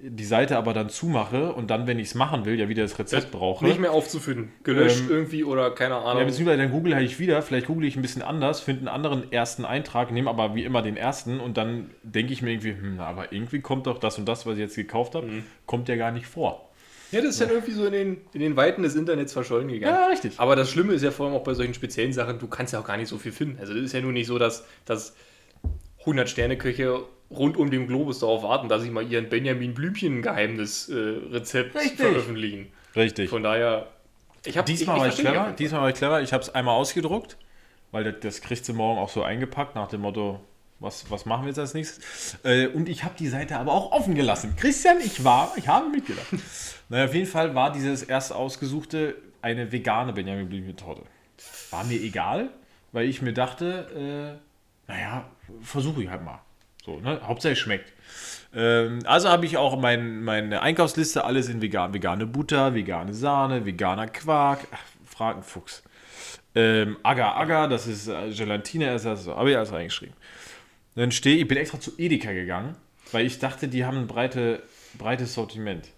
die 0.00 0.24
Seite 0.24 0.56
aber 0.58 0.74
dann 0.74 0.90
zumache 0.90 1.52
und 1.52 1.70
dann, 1.72 1.88
wenn 1.88 1.98
ich 1.98 2.08
es 2.08 2.14
machen 2.14 2.44
will, 2.44 2.56
ja 2.56 2.68
wieder 2.68 2.84
das 2.84 2.98
Rezept 3.00 3.32
brauche. 3.32 3.64
Nicht 3.64 3.80
mehr 3.80 3.90
aufzufinden. 3.90 4.52
Gelöscht 4.62 5.00
Ähm, 5.00 5.10
irgendwie 5.10 5.42
oder 5.42 5.72
keine 5.72 5.96
Ahnung. 5.96 6.20
Ja, 6.20 6.24
beziehungsweise 6.24 6.58
dann 6.58 6.70
google 6.70 6.96
ich 7.02 7.18
wieder, 7.18 7.42
vielleicht 7.42 7.66
google 7.66 7.84
ich 7.88 7.96
ein 7.96 8.02
bisschen 8.02 8.22
anders, 8.22 8.60
finde 8.60 8.82
einen 8.82 8.88
anderen 8.88 9.32
ersten 9.32 9.64
Eintrag, 9.64 10.12
nehme 10.12 10.30
aber 10.30 10.54
wie 10.54 10.62
immer 10.62 10.82
den 10.82 10.96
ersten 10.96 11.40
und 11.40 11.56
dann 11.56 11.90
denke 12.04 12.32
ich 12.32 12.42
mir 12.42 12.52
irgendwie, 12.52 12.74
hm, 12.74 13.00
aber 13.00 13.32
irgendwie 13.32 13.60
kommt 13.60 13.88
doch 13.88 13.98
das 13.98 14.18
und 14.18 14.28
das, 14.28 14.46
was 14.46 14.54
ich 14.54 14.60
jetzt 14.60 14.76
gekauft 14.76 15.16
habe, 15.16 15.26
Mhm. 15.26 15.44
kommt 15.66 15.88
ja 15.88 15.96
gar 15.96 16.12
nicht 16.12 16.26
vor. 16.26 16.67
Ja, 17.10 17.20
das 17.20 17.30
ist 17.30 17.40
dann 17.40 17.50
irgendwie 17.50 17.72
so 17.72 17.86
in 17.86 17.92
den, 17.92 18.16
in 18.32 18.40
den 18.40 18.56
Weiten 18.56 18.82
des 18.82 18.94
Internets 18.94 19.32
verschollen 19.32 19.68
gegangen. 19.68 20.10
richtig. 20.10 20.32
Aber 20.36 20.56
das 20.56 20.70
Schlimme 20.70 20.92
ist 20.92 21.02
ja 21.02 21.10
vor 21.10 21.26
allem 21.26 21.36
auch 21.36 21.44
bei 21.44 21.54
solchen 21.54 21.74
speziellen 21.74 22.12
Sachen, 22.12 22.38
du 22.38 22.48
kannst 22.48 22.72
ja 22.72 22.80
auch 22.80 22.84
gar 22.84 22.96
nicht 22.96 23.08
so 23.08 23.18
viel 23.18 23.32
finden. 23.32 23.58
Also 23.58 23.74
das 23.74 23.82
ist 23.82 23.92
ja 23.92 24.00
nur 24.00 24.12
nicht 24.12 24.26
so, 24.26 24.38
dass, 24.38 24.64
dass 24.84 25.14
100 26.00 26.28
Sterne-Köche 26.28 27.00
rund 27.30 27.56
um 27.56 27.70
den 27.70 27.86
Globus 27.86 28.20
darauf 28.20 28.42
warten, 28.42 28.68
dass 28.68 28.82
sie 28.82 28.90
mal 28.90 29.10
ihren 29.10 29.28
Benjamin 29.28 29.74
Blümchen-Geheimnis-Rezept 29.74 31.74
Richtig. 31.74 31.96
veröffentlichen. 31.96 32.72
Richtig. 32.96 33.30
Von 33.30 33.42
daher, 33.42 33.88
ich 34.44 34.56
habe 34.56 34.66
Diesmal 34.66 35.00
war 35.00 35.08
ich 35.08 35.16
clever, 35.16 35.54
diesmal 35.58 35.82
war 35.82 35.88
ich 35.90 35.96
clever, 35.96 36.22
ich 36.22 36.32
habe 36.32 36.42
es 36.42 36.54
einmal 36.54 36.74
ausgedruckt, 36.74 37.36
weil 37.90 38.04
das, 38.04 38.14
das 38.20 38.40
kriegst 38.40 38.68
du 38.68 38.74
morgen 38.74 38.98
auch 38.98 39.10
so 39.10 39.22
eingepackt 39.22 39.74
nach 39.74 39.88
dem 39.88 40.00
Motto, 40.02 40.40
was, 40.80 41.10
was 41.10 41.26
machen 41.26 41.42
wir 41.42 41.48
jetzt 41.48 41.58
als 41.58 41.74
nächstes? 41.74 42.38
Äh, 42.44 42.68
und 42.68 42.88
ich 42.88 43.04
habe 43.04 43.14
die 43.18 43.28
Seite 43.28 43.58
aber 43.58 43.72
auch 43.72 43.92
offen 43.92 44.14
gelassen. 44.14 44.54
Christian, 44.56 44.98
ich 45.04 45.24
war, 45.24 45.52
ich 45.56 45.68
habe 45.68 45.90
mitgedacht. 45.90 46.26
naja, 46.88 47.04
auf 47.04 47.14
jeden 47.14 47.26
Fall 47.26 47.54
war 47.54 47.72
dieses 47.72 48.02
erst 48.02 48.32
ausgesuchte 48.32 49.16
eine 49.42 49.70
vegane 49.70 50.12
Benjamin 50.12 50.48
Blümchen-Torte. 50.48 51.02
War 51.70 51.84
mir 51.84 52.00
egal, 52.00 52.50
weil 52.92 53.08
ich 53.08 53.22
mir 53.22 53.32
dachte, 53.32 54.38
äh, 54.88 54.90
naja, 54.90 55.28
versuche 55.62 56.02
ich 56.02 56.10
halt 56.10 56.24
mal. 56.24 56.40
So, 56.84 56.98
ne? 57.00 57.20
Hauptsache 57.22 57.52
es 57.52 57.58
schmeckt. 57.58 57.92
Ähm, 58.54 59.00
also 59.04 59.28
habe 59.28 59.44
ich 59.44 59.56
auch 59.58 59.78
mein, 59.78 60.24
meine 60.24 60.62
Einkaufsliste 60.62 61.24
alles 61.24 61.48
in 61.48 61.60
vegan. 61.60 61.92
Vegane 61.92 62.26
Butter, 62.26 62.74
vegane 62.74 63.12
Sahne, 63.12 63.66
veganer 63.66 64.06
Quark. 64.06 64.66
Ach, 64.70 64.80
Fragenfuchs. 65.04 65.82
Ähm, 66.54 66.96
Agar 67.02 67.36
Agar, 67.36 67.68
das 67.68 67.86
ist 67.86 68.08
äh, 68.08 68.30
Gelatine-Ersatz. 68.30 69.24
So, 69.24 69.36
habe 69.36 69.50
ich 69.50 69.56
alles 69.56 69.72
reingeschrieben. 69.72 70.14
Dann 70.94 71.12
stehe 71.12 71.36
ich, 71.36 71.46
bin 71.46 71.58
extra 71.58 71.78
zu 71.78 71.92
Edeka 71.98 72.32
gegangen, 72.32 72.74
weil 73.12 73.26
ich 73.26 73.38
dachte, 73.38 73.68
die 73.68 73.84
haben 73.84 73.98
ein 73.98 74.06
breite, 74.06 74.62
breites 74.96 75.34
Sortiment. 75.34 75.90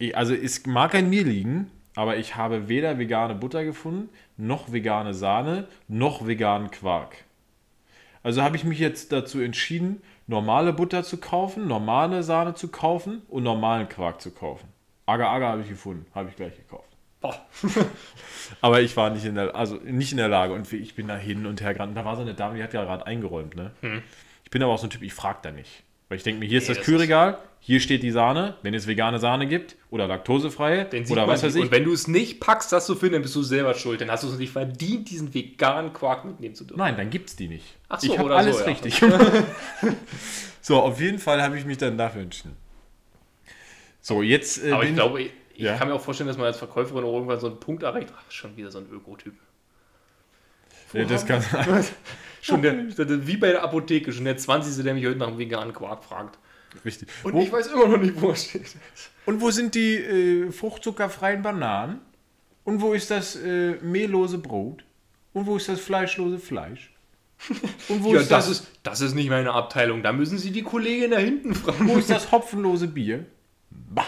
Ich, 0.00 0.16
also 0.16 0.34
es 0.34 0.64
mag 0.64 0.94
an 0.94 1.10
mir 1.10 1.24
liegen, 1.24 1.70
aber 1.94 2.16
ich 2.16 2.34
habe 2.34 2.68
weder 2.68 2.98
vegane 2.98 3.34
Butter 3.34 3.64
gefunden, 3.64 4.08
noch 4.38 4.72
vegane 4.72 5.12
Sahne, 5.12 5.68
noch 5.88 6.26
veganen 6.26 6.70
Quark. 6.70 7.18
Also 8.22 8.42
habe 8.42 8.56
ich 8.56 8.64
mich 8.64 8.78
jetzt 8.78 9.12
dazu 9.12 9.40
entschieden, 9.40 10.00
normale 10.26 10.72
Butter 10.72 11.04
zu 11.04 11.18
kaufen, 11.18 11.68
normale 11.68 12.22
Sahne 12.22 12.54
zu 12.54 12.68
kaufen 12.68 13.20
und 13.28 13.42
normalen 13.42 13.90
Quark 13.90 14.22
zu 14.22 14.30
kaufen. 14.30 14.68
Agar 15.04 15.30
Agar 15.30 15.52
habe 15.52 15.62
ich 15.62 15.68
gefunden, 15.68 16.06
habe 16.14 16.30
ich 16.30 16.36
gleich 16.36 16.56
gekauft. 16.56 16.88
Aber 18.62 18.80
ich 18.80 18.96
war 18.96 19.10
nicht 19.10 19.26
in 19.26 19.34
der, 19.34 19.54
also 19.54 19.76
nicht 19.76 20.12
in 20.12 20.18
der 20.18 20.28
Lage 20.28 20.54
und 20.54 20.72
ich 20.72 20.94
bin 20.94 21.08
da 21.08 21.16
hin 21.16 21.44
und 21.44 21.60
her 21.60 21.74
gerannt. 21.74 21.94
Da 21.94 22.06
war 22.06 22.16
so 22.16 22.22
eine 22.22 22.32
Dame, 22.32 22.56
die 22.56 22.62
hat 22.62 22.72
ja 22.72 22.84
gerade 22.84 23.06
eingeräumt, 23.06 23.54
ne? 23.54 23.72
Ich 24.44 24.50
bin 24.50 24.62
aber 24.62 24.72
auch 24.72 24.78
so 24.78 24.86
ein 24.86 24.90
Typ, 24.90 25.02
ich 25.02 25.12
frage 25.12 25.40
da 25.42 25.50
nicht. 25.50 25.82
Weil 26.10 26.16
ich 26.16 26.24
denke 26.24 26.40
mir, 26.40 26.46
hier 26.46 26.58
ist 26.58 26.68
Nee, 26.68 26.74
das 26.74 26.84
Kühlregal, 26.84 27.38
hier 27.60 27.78
steht 27.78 28.02
die 28.02 28.10
Sahne, 28.10 28.56
wenn 28.62 28.74
es 28.74 28.88
vegane 28.88 29.20
Sahne 29.20 29.46
gibt 29.46 29.76
oder 29.90 30.08
laktosefreie 30.08 30.88
oder 31.08 31.28
was 31.28 31.44
weiß 31.44 31.54
ich. 31.54 31.62
Und 31.62 31.70
wenn 31.70 31.84
du 31.84 31.92
es 31.92 32.08
nicht 32.08 32.40
packst, 32.40 32.72
das 32.72 32.84
zu 32.84 32.96
finden, 32.96 33.12
dann 33.14 33.22
bist 33.22 33.36
du 33.36 33.44
selber 33.44 33.74
schuld. 33.74 34.00
Dann 34.00 34.10
hast 34.10 34.24
du 34.24 34.28
es 34.28 34.36
nicht 34.36 34.50
verdient, 34.50 35.08
diesen 35.08 35.32
veganen 35.32 35.92
Quark 35.92 36.24
mitnehmen 36.24 36.56
zu 36.56 36.64
dürfen. 36.64 36.80
Nein, 36.80 36.96
dann 36.96 37.10
gibt's 37.10 37.36
die 37.36 37.46
nicht. 37.46 37.76
Ach 37.88 38.00
so, 38.00 38.12
ich 38.12 38.18
oder 38.18 38.34
alles 38.34 38.56
so, 38.56 38.62
ja. 38.64 38.70
richtig. 38.70 39.00
so, 40.60 40.80
auf 40.80 41.00
jeden 41.00 41.20
Fall 41.20 41.40
habe 41.40 41.56
ich 41.56 41.64
mich 41.64 41.78
dann 41.78 41.96
dafür 41.96 42.22
entschieden. 42.22 42.56
So, 44.00 44.22
jetzt 44.22 44.64
äh, 44.64 44.72
Aber 44.72 44.82
ich 44.82 44.94
glaube, 44.94 45.22
ich, 45.22 45.30
ich 45.54 45.62
Ja. 45.62 45.76
kann 45.76 45.86
mir 45.86 45.94
auch 45.94 46.00
vorstellen, 46.00 46.26
dass 46.26 46.38
man 46.38 46.46
als 46.46 46.58
Verkäuferin 46.58 47.04
auch 47.04 47.12
irgendwann 47.12 47.38
so 47.38 47.46
einen 47.46 47.60
Punkt 47.60 47.84
erreicht. 47.84 48.12
Ach, 48.18 48.32
schon 48.32 48.56
wieder 48.56 48.72
so 48.72 48.78
ein 48.78 48.86
Ökotyp. 48.90 49.34
Ja, 50.92 51.04
das 51.04 51.24
kann 51.24 51.40
Schon 52.40 52.62
der, 52.62 53.26
wie 53.26 53.36
bei 53.36 53.50
der 53.50 53.62
Apotheke, 53.62 54.12
schon 54.12 54.24
der 54.24 54.36
20. 54.36 54.82
der 54.82 54.94
mich 54.94 55.04
heute 55.06 55.18
nach 55.18 55.28
dem 55.28 55.38
veganen 55.38 55.74
Quark 55.74 56.04
fragt. 56.04 56.38
richtig. 56.84 57.08
Und 57.22 57.34
wo, 57.34 57.40
ich 57.42 57.52
weiß 57.52 57.68
immer 57.68 57.88
noch 57.88 57.98
nicht, 57.98 58.20
wo 58.20 58.30
er 58.30 58.36
steht. 58.36 58.76
und 59.26 59.40
wo 59.40 59.50
sind 59.50 59.74
die 59.74 59.96
äh, 59.96 60.50
fruchtzuckerfreien 60.52 61.42
Bananen? 61.42 62.00
Und 62.64 62.80
wo 62.80 62.92
ist 62.92 63.10
das 63.10 63.36
äh, 63.36 63.76
mehllose 63.82 64.38
Brot? 64.38 64.84
Und 65.32 65.46
wo 65.46 65.56
ist 65.56 65.68
das 65.68 65.80
fleischlose 65.80 66.38
Fleisch? 66.38 66.92
Und 67.88 68.04
wo 68.04 68.12
Ja, 68.14 68.20
ist 68.20 68.30
das 68.30 68.46
das, 68.46 68.60
ist, 68.60 68.70
das 68.82 69.00
ist 69.00 69.14
nicht 69.14 69.30
meine 69.30 69.52
Abteilung. 69.52 70.02
Da 70.02 70.12
müssen 70.12 70.38
Sie 70.38 70.50
die 70.50 70.62
Kollegin 70.62 71.10
da 71.12 71.18
hinten 71.18 71.54
fragen. 71.54 71.88
wo 71.88 71.96
ist 71.96 72.10
das 72.10 72.30
hopfenlose 72.30 72.88
Bier? 72.88 73.26
Bah. 73.70 74.04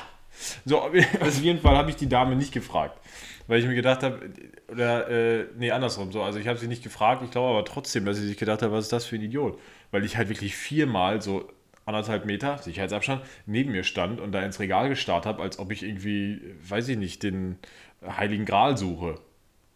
So, 0.64 0.80
auf 0.82 1.42
jeden 1.42 1.61
Fall 1.61 1.76
habe 1.76 1.90
ich 1.90 1.97
die 1.97 2.09
Dame 2.09 2.37
nicht 2.37 2.52
gefragt. 2.52 2.99
Weil 3.47 3.59
ich 3.61 3.66
mir 3.66 3.75
gedacht 3.75 4.02
habe, 4.02 4.30
oder, 4.68 5.09
äh, 5.09 5.47
nee, 5.56 5.71
andersrum. 5.71 6.12
So, 6.12 6.23
also 6.23 6.38
ich 6.38 6.47
habe 6.47 6.59
sie 6.59 6.68
nicht 6.68 6.82
gefragt, 6.82 7.22
ich 7.24 7.31
glaube 7.31 7.50
aber 7.50 7.64
trotzdem, 7.64 8.05
dass 8.05 8.16
sie 8.16 8.27
sich 8.27 8.37
gedacht 8.37 8.62
hat, 8.62 8.70
was 8.70 8.85
ist 8.85 8.92
das 8.92 9.05
für 9.05 9.16
ein 9.16 9.22
Idiot? 9.22 9.59
Weil 9.90 10.05
ich 10.05 10.16
halt 10.16 10.29
wirklich 10.29 10.55
viermal 10.55 11.20
so 11.20 11.48
anderthalb 11.85 12.24
Meter 12.24 12.59
Sicherheitsabstand 12.59 13.22
neben 13.46 13.72
mir 13.72 13.83
stand 13.83 14.20
und 14.20 14.33
da 14.33 14.42
ins 14.42 14.61
Regal 14.61 14.88
gestarrt 14.88 15.27
habe, 15.27 15.42
als 15.42 15.59
ob 15.59 15.72
ich 15.72 15.83
irgendwie, 15.83 16.40
weiß 16.68 16.88
ich 16.88 16.96
nicht, 16.96 17.22
den 17.22 17.59
Heiligen 18.07 18.44
Gral 18.44 18.77
suche. 18.77 19.16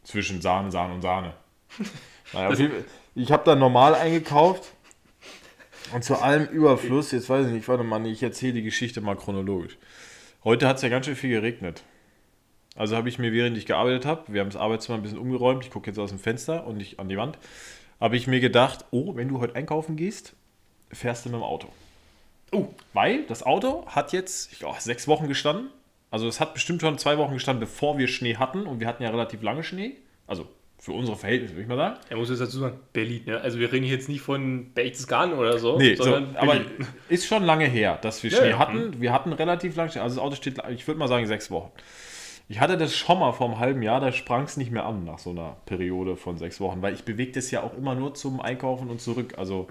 Zwischen 0.05 0.41
Sahne, 0.41 0.71
Sahne 0.71 0.95
und 0.95 1.03
Sahne. 1.03 1.35
Naja, 2.33 2.53
Fall, 2.57 2.85
ich 3.15 3.31
habe 3.31 3.45
da 3.45 3.55
normal 3.55 3.95
eingekauft 3.95 4.73
und 5.93 6.03
zu 6.03 6.21
allem 6.21 6.47
Überfluss, 6.49 7.13
jetzt 7.13 7.31
weiß 7.31 7.47
ich 7.47 7.53
nicht, 7.53 7.69
warte 7.69 7.85
mal, 7.85 8.05
ich 8.07 8.23
erzähle 8.23 8.55
die 8.55 8.63
Geschichte 8.63 9.01
mal 9.01 9.17
chronologisch. 9.17 9.79
Heute 10.47 10.69
hat 10.69 10.77
es 10.77 10.83
ja 10.83 10.89
ganz 10.89 11.07
schön 11.07 11.17
viel 11.17 11.31
geregnet. 11.31 11.83
Also 12.77 12.95
habe 12.95 13.09
ich 13.09 13.19
mir, 13.19 13.33
während 13.33 13.59
ich 13.59 13.67
gearbeitet 13.67 14.07
habe, 14.07 14.33
wir 14.33 14.41
haben 14.41 14.49
das 14.49 14.61
Arbeitszimmer 14.61 14.97
ein 14.97 15.03
bisschen 15.03 15.19
umgeräumt, 15.19 15.65
ich 15.65 15.73
gucke 15.73 15.91
jetzt 15.91 15.99
aus 15.99 16.11
dem 16.11 16.21
Fenster 16.21 16.69
und 16.69 16.77
nicht 16.77 17.01
an 17.01 17.09
die 17.09 17.17
Wand, 17.17 17.37
habe 17.99 18.17
ich 18.17 18.29
mir 18.29 18.39
gedacht, 18.39 18.85
oh, 18.93 19.17
wenn 19.17 19.27
du 19.27 19.41
heute 19.41 19.57
einkaufen 19.57 19.97
gehst, 19.97 20.37
fährst 20.93 21.25
du 21.25 21.31
mit 21.31 21.41
dem 21.41 21.43
Auto. 21.43 21.67
Oh, 22.53 22.69
Weil 22.93 23.25
das 23.25 23.43
Auto 23.43 23.87
hat 23.89 24.13
jetzt 24.13 24.53
ich, 24.53 24.65
oh, 24.65 24.73
sechs 24.79 25.09
Wochen 25.09 25.27
gestanden. 25.27 25.69
Also 26.13 26.29
es 26.29 26.39
hat 26.39 26.55
bestimmt 26.55 26.81
schon 26.81 26.97
zwei 26.97 27.19
Wochen 27.19 27.35
gestanden, 27.35 27.59
bevor 27.59 27.99
wir 27.99 28.07
Schnee 28.07 28.37
hatten. 28.37 28.69
Und 28.69 28.79
wir 28.79 28.87
hatten 28.87 29.03
ja 29.03 29.11
relativ 29.11 29.43
lange 29.43 29.65
Schnee. 29.65 29.97
Also 30.29 30.47
für 30.87 30.93
unsere 30.93 31.17
Verhältnisse, 31.17 31.55
würde 31.55 31.63
ich 31.63 31.69
mal 31.69 31.77
sagen. 31.77 31.97
er 32.09 32.17
muss 32.17 32.29
jetzt 32.31 32.39
dazu 32.41 32.61
sagen, 32.61 32.79
Berlin. 32.93 33.23
Ne? 33.27 33.41
Also 33.41 33.59
wir 33.59 33.73
reden 33.73 33.85
hier 33.85 33.97
jetzt 33.97 34.09
nicht 34.09 34.21
von 34.21 34.71
Berchtesgaden 34.73 35.35
oder 35.35 35.59
so, 35.59 35.77
Nee, 35.79 35.97
so, 35.97 36.05
sondern 36.05 36.37
aber 36.37 36.53
Berlin. 36.53 36.87
ist 37.09 37.27
schon 37.27 37.43
lange 37.43 37.65
her, 37.65 37.99
dass 38.01 38.23
wir 38.23 38.31
Ja, 38.31 38.37
Schnee 38.39 38.51
ja. 38.51 38.59
hatten. 38.61 39.01
Wir 39.01 39.13
hatten 39.13 39.33
relativ 39.33 39.75
lange 39.75 39.91
Schnee. 39.91 40.01
Also 40.01 40.15
das 40.15 40.25
Auto 40.25 40.37
steht, 40.37 40.63
ich 40.71 40.87
würde 40.87 41.01
mal 41.01 41.09
sagen, 41.09 41.27
sechs 41.27 41.51
Wochen. 41.51 41.73
Ich 42.49 42.61
hatte 42.61 42.77
das 42.79 42.95
schon 42.95 43.19
mal 43.19 43.33
vor 43.33 43.49
einem 43.49 43.59
halben 43.59 43.83
Jahr, 43.83 44.01
da 44.01 44.13
sprang 44.13 44.45
es 44.45 44.57
nicht 44.57 44.71
mehr 44.71 44.87
an 44.87 45.05
nach 45.05 45.19
so 45.19 45.31
einer 45.31 45.57
Periode 45.67 46.15
von 46.17 46.39
sechs 46.39 46.61
Wochen, 46.61 46.83
weil 46.83 46.95
ich 46.95 47.03
bewege 47.03 47.33
das 47.33 47.51
ja 47.51 47.65
auch 47.65 47.77
immer 47.77 47.97
nur 47.97 48.15
zum 48.15 48.41
Einkaufen 48.41 48.89
und 48.89 49.01
zurück. 49.01 49.35
Also 49.39 49.67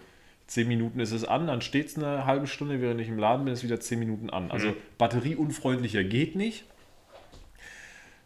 zehn 0.47 0.67
Minuten 0.67 0.99
ist 0.99 1.13
es 1.13 1.23
an, 1.23 1.47
dann 1.47 1.61
steht 1.61 1.87
es 1.87 1.97
eine 1.97 2.25
halbe 2.25 2.47
Stunde, 2.47 2.81
während 2.81 2.99
ich 2.99 3.07
im 3.07 3.17
Laden 3.19 3.45
bin, 3.45 3.53
ist 3.53 3.63
wieder 3.63 3.79
zehn 3.79 3.99
Minuten 3.99 4.29
an. 4.29 4.51
Also 4.51 4.73
batterieunfreundlicher 4.97 6.03
geht 6.03 6.35
nicht. 6.35 6.65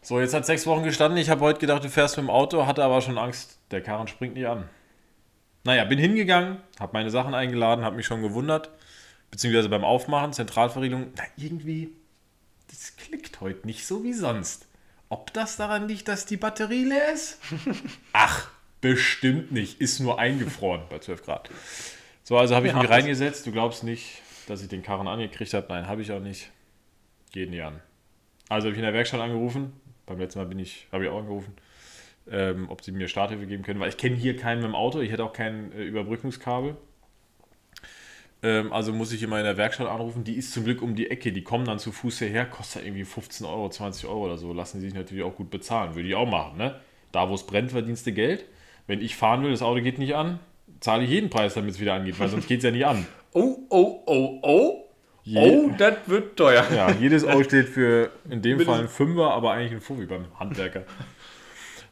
So, 0.01 0.19
jetzt 0.19 0.33
hat 0.33 0.45
sechs 0.45 0.65
Wochen 0.65 0.83
gestanden. 0.83 1.19
Ich 1.19 1.29
habe 1.29 1.41
heute 1.41 1.59
gedacht, 1.59 1.83
du 1.83 1.89
fährst 1.89 2.17
mit 2.17 2.25
dem 2.25 2.29
Auto, 2.29 2.65
hatte 2.65 2.83
aber 2.83 3.01
schon 3.01 3.17
Angst, 3.17 3.59
der 3.71 3.81
Karren 3.81 4.07
springt 4.07 4.35
nicht 4.35 4.47
an. 4.47 4.69
Naja, 5.65 5.83
bin 5.83 5.99
hingegangen, 5.99 6.57
habe 6.79 6.93
meine 6.93 7.09
Sachen 7.09 7.33
eingeladen, 7.33 7.83
habe 7.83 7.97
mich 7.97 8.05
schon 8.05 8.21
gewundert, 8.21 8.69
beziehungsweise 9.29 9.67
beim 9.67 9.83
Aufmachen, 9.83 10.31
Zentralverriegelung, 10.31 11.07
na 11.17 11.23
irgendwie, 11.35 11.93
das 12.69 12.95
klickt 12.95 13.41
heute 13.41 13.67
nicht 13.67 13.85
so 13.85 14.03
wie 14.03 14.13
sonst. 14.13 14.67
Ob 15.09 15.33
das 15.33 15.57
daran 15.57 15.87
liegt, 15.87 16.07
dass 16.07 16.25
die 16.25 16.37
Batterie 16.37 16.85
leer 16.85 17.11
ist? 17.13 17.39
Ach, 18.13 18.47
bestimmt 18.79 19.51
nicht, 19.51 19.81
ist 19.81 19.99
nur 19.99 20.17
eingefroren 20.17 20.83
bei 20.89 20.99
12 20.99 21.23
Grad. 21.25 21.49
So, 22.23 22.37
also 22.37 22.55
habe 22.55 22.67
ich 22.67 22.73
Ja, 22.73 22.79
mich 22.79 22.89
reingesetzt. 22.89 23.45
Du 23.45 23.51
glaubst 23.51 23.83
nicht, 23.83 24.21
dass 24.47 24.61
ich 24.61 24.69
den 24.69 24.83
Karren 24.83 25.07
angekriegt 25.07 25.53
habe? 25.53 25.65
Nein, 25.69 25.87
habe 25.87 26.03
ich 26.03 26.11
auch 26.11 26.19
nicht. 26.19 26.51
Geht 27.31 27.49
nicht 27.49 27.63
an. 27.63 27.81
Also 28.49 28.65
habe 28.67 28.73
ich 28.73 28.77
in 28.77 28.83
der 28.83 28.93
Werkstatt 28.93 29.19
angerufen. 29.19 29.73
Beim 30.09 30.19
letzten 30.19 30.39
Mal 30.39 30.45
bin 30.45 30.59
ich, 30.59 30.87
habe 30.91 31.05
ich 31.05 31.09
auch 31.09 31.19
angerufen, 31.19 31.53
ähm, 32.31 32.65
ob 32.69 32.83
sie 32.83 32.91
mir 32.91 33.07
Starthilfe 33.07 33.45
geben 33.45 33.63
können, 33.63 33.79
weil 33.79 33.89
ich 33.89 33.97
kenne 33.97 34.15
hier 34.15 34.35
keinen 34.35 34.61
mit 34.61 34.71
dem 34.71 34.75
Auto. 34.75 34.99
Ich 34.99 35.11
hätte 35.11 35.23
auch 35.23 35.33
kein 35.33 35.71
äh, 35.71 35.83
Überbrückungskabel. 35.83 36.75
Ähm, 38.41 38.73
also 38.73 38.91
muss 38.91 39.11
ich 39.11 39.21
immer 39.21 39.37
in 39.37 39.43
der 39.43 39.57
Werkstatt 39.57 39.87
anrufen. 39.87 40.23
Die 40.23 40.33
ist 40.33 40.51
zum 40.51 40.63
Glück 40.63 40.81
um 40.81 40.95
die 40.95 41.11
Ecke. 41.11 41.31
Die 41.31 41.43
kommen 41.43 41.65
dann 41.65 41.77
zu 41.77 41.91
Fuß 41.91 42.19
hierher, 42.19 42.47
kostet 42.47 42.85
irgendwie 42.85 43.05
15 43.05 43.45
Euro, 43.45 43.69
20 43.69 44.07
Euro 44.07 44.25
oder 44.25 44.37
so. 44.37 44.51
Lassen 44.51 44.79
die 44.79 44.87
sich 44.87 44.95
natürlich 44.95 45.23
auch 45.23 45.35
gut 45.35 45.51
bezahlen. 45.51 45.93
Würde 45.93 46.09
ich 46.09 46.15
auch 46.15 46.29
machen. 46.29 46.57
Ne? 46.57 46.79
Da, 47.11 47.29
wo 47.29 47.35
es 47.35 47.45
brennt, 47.45 47.71
verdienst 47.71 48.07
du 48.07 48.11
Geld. 48.11 48.45
Wenn 48.87 49.01
ich 49.01 49.15
fahren 49.15 49.43
will, 49.43 49.51
das 49.51 49.61
Auto 49.61 49.81
geht 49.81 49.99
nicht 49.99 50.15
an, 50.15 50.39
zahle 50.79 51.03
ich 51.03 51.11
jeden 51.11 51.29
Preis, 51.29 51.53
damit 51.53 51.71
es 51.71 51.79
wieder 51.79 51.93
angeht, 51.93 52.19
weil 52.19 52.29
sonst 52.29 52.47
geht 52.47 52.59
es 52.59 52.63
ja 52.63 52.71
nicht 52.71 52.85
an. 52.85 53.05
Oh, 53.31 53.59
oh, 53.69 54.01
oh, 54.07 54.39
oh. 54.41 54.88
Oh, 55.35 55.71
das 55.77 55.95
wird 56.07 56.37
teuer. 56.37 56.65
Ja, 56.75 56.91
jedes 56.91 57.23
O 57.25 57.43
steht 57.43 57.69
für 57.69 58.11
in 58.29 58.41
dem 58.41 58.59
Fall 58.61 58.81
ein 58.81 58.87
Fünfer, 58.87 59.31
aber 59.31 59.51
eigentlich 59.51 59.73
ein 59.73 59.81
Fuffi 59.81 60.05
beim 60.05 60.25
Handwerker. 60.39 60.83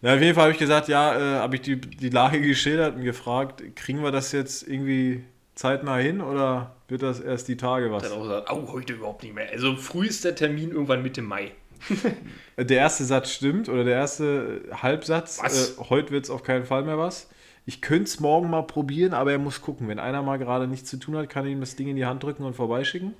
Na, 0.01 0.13
auf 0.13 0.21
jeden 0.21 0.35
Fall 0.35 0.43
habe 0.43 0.53
ich 0.53 0.59
gesagt, 0.59 0.87
ja, 0.87 1.15
äh, 1.15 1.39
habe 1.39 1.55
ich 1.55 1.61
die, 1.61 1.79
die 1.79 2.09
Lage 2.09 2.39
geschildert 2.41 2.95
und 2.95 3.03
gefragt, 3.03 3.63
kriegen 3.75 4.03
wir 4.03 4.11
das 4.11 4.31
jetzt 4.31 4.67
irgendwie 4.67 5.23
zeitnah 5.55 5.97
hin 5.97 6.21
oder 6.21 6.75
wird 6.87 7.01
das 7.01 7.19
erst 7.19 7.47
die 7.47 7.57
Tage 7.57 7.91
was? 7.91 8.03
Dann 8.03 8.11
auch 8.11 8.23
gesagt, 8.23 8.51
oh, 8.51 8.71
heute 8.71 8.93
überhaupt 8.93 9.23
nicht 9.23 9.33
mehr. 9.33 9.49
Also 9.51 9.75
frühester 9.75 10.35
Termin 10.35 10.71
irgendwann 10.71 11.01
Mitte 11.01 11.21
Mai. 11.21 11.51
Der 12.57 12.77
erste 12.77 13.05
Satz 13.05 13.31
stimmt 13.31 13.69
oder 13.69 13.83
der 13.83 13.93
erste 13.93 14.61
Halbsatz, 14.81 15.39
Was? 15.43 15.77
äh, 15.77 15.81
heute 15.89 16.11
wird 16.11 16.25
es 16.25 16.31
auf 16.31 16.41
keinen 16.41 16.65
Fall 16.65 16.83
mehr 16.83 16.97
was. 16.97 17.29
Ich 17.67 17.81
könnte 17.81 18.05
es 18.05 18.19
morgen 18.19 18.49
mal 18.49 18.63
probieren, 18.63 19.13
aber 19.13 19.31
er 19.31 19.37
muss 19.37 19.61
gucken. 19.61 19.87
Wenn 19.87 19.99
einer 19.99 20.23
mal 20.23 20.37
gerade 20.37 20.67
nichts 20.67 20.89
zu 20.89 20.97
tun 20.97 21.15
hat, 21.17 21.29
kann 21.29 21.45
ich 21.45 21.51
ihm 21.51 21.59
das 21.59 21.75
Ding 21.75 21.87
in 21.87 21.95
die 21.95 22.05
Hand 22.05 22.23
drücken 22.23 22.43
und 22.43 22.55
vorbeischicken. 22.55 23.13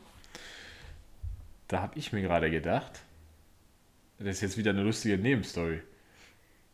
Da 1.67 1.81
habe 1.81 1.97
ich 1.99 2.13
mir 2.13 2.21
gerade 2.21 2.49
gedacht, 2.49 2.91
das 4.19 4.27
ist 4.35 4.41
jetzt 4.41 4.57
wieder 4.57 4.71
eine 4.71 4.83
lustige 4.83 5.17
Nebenstory. 5.17 5.79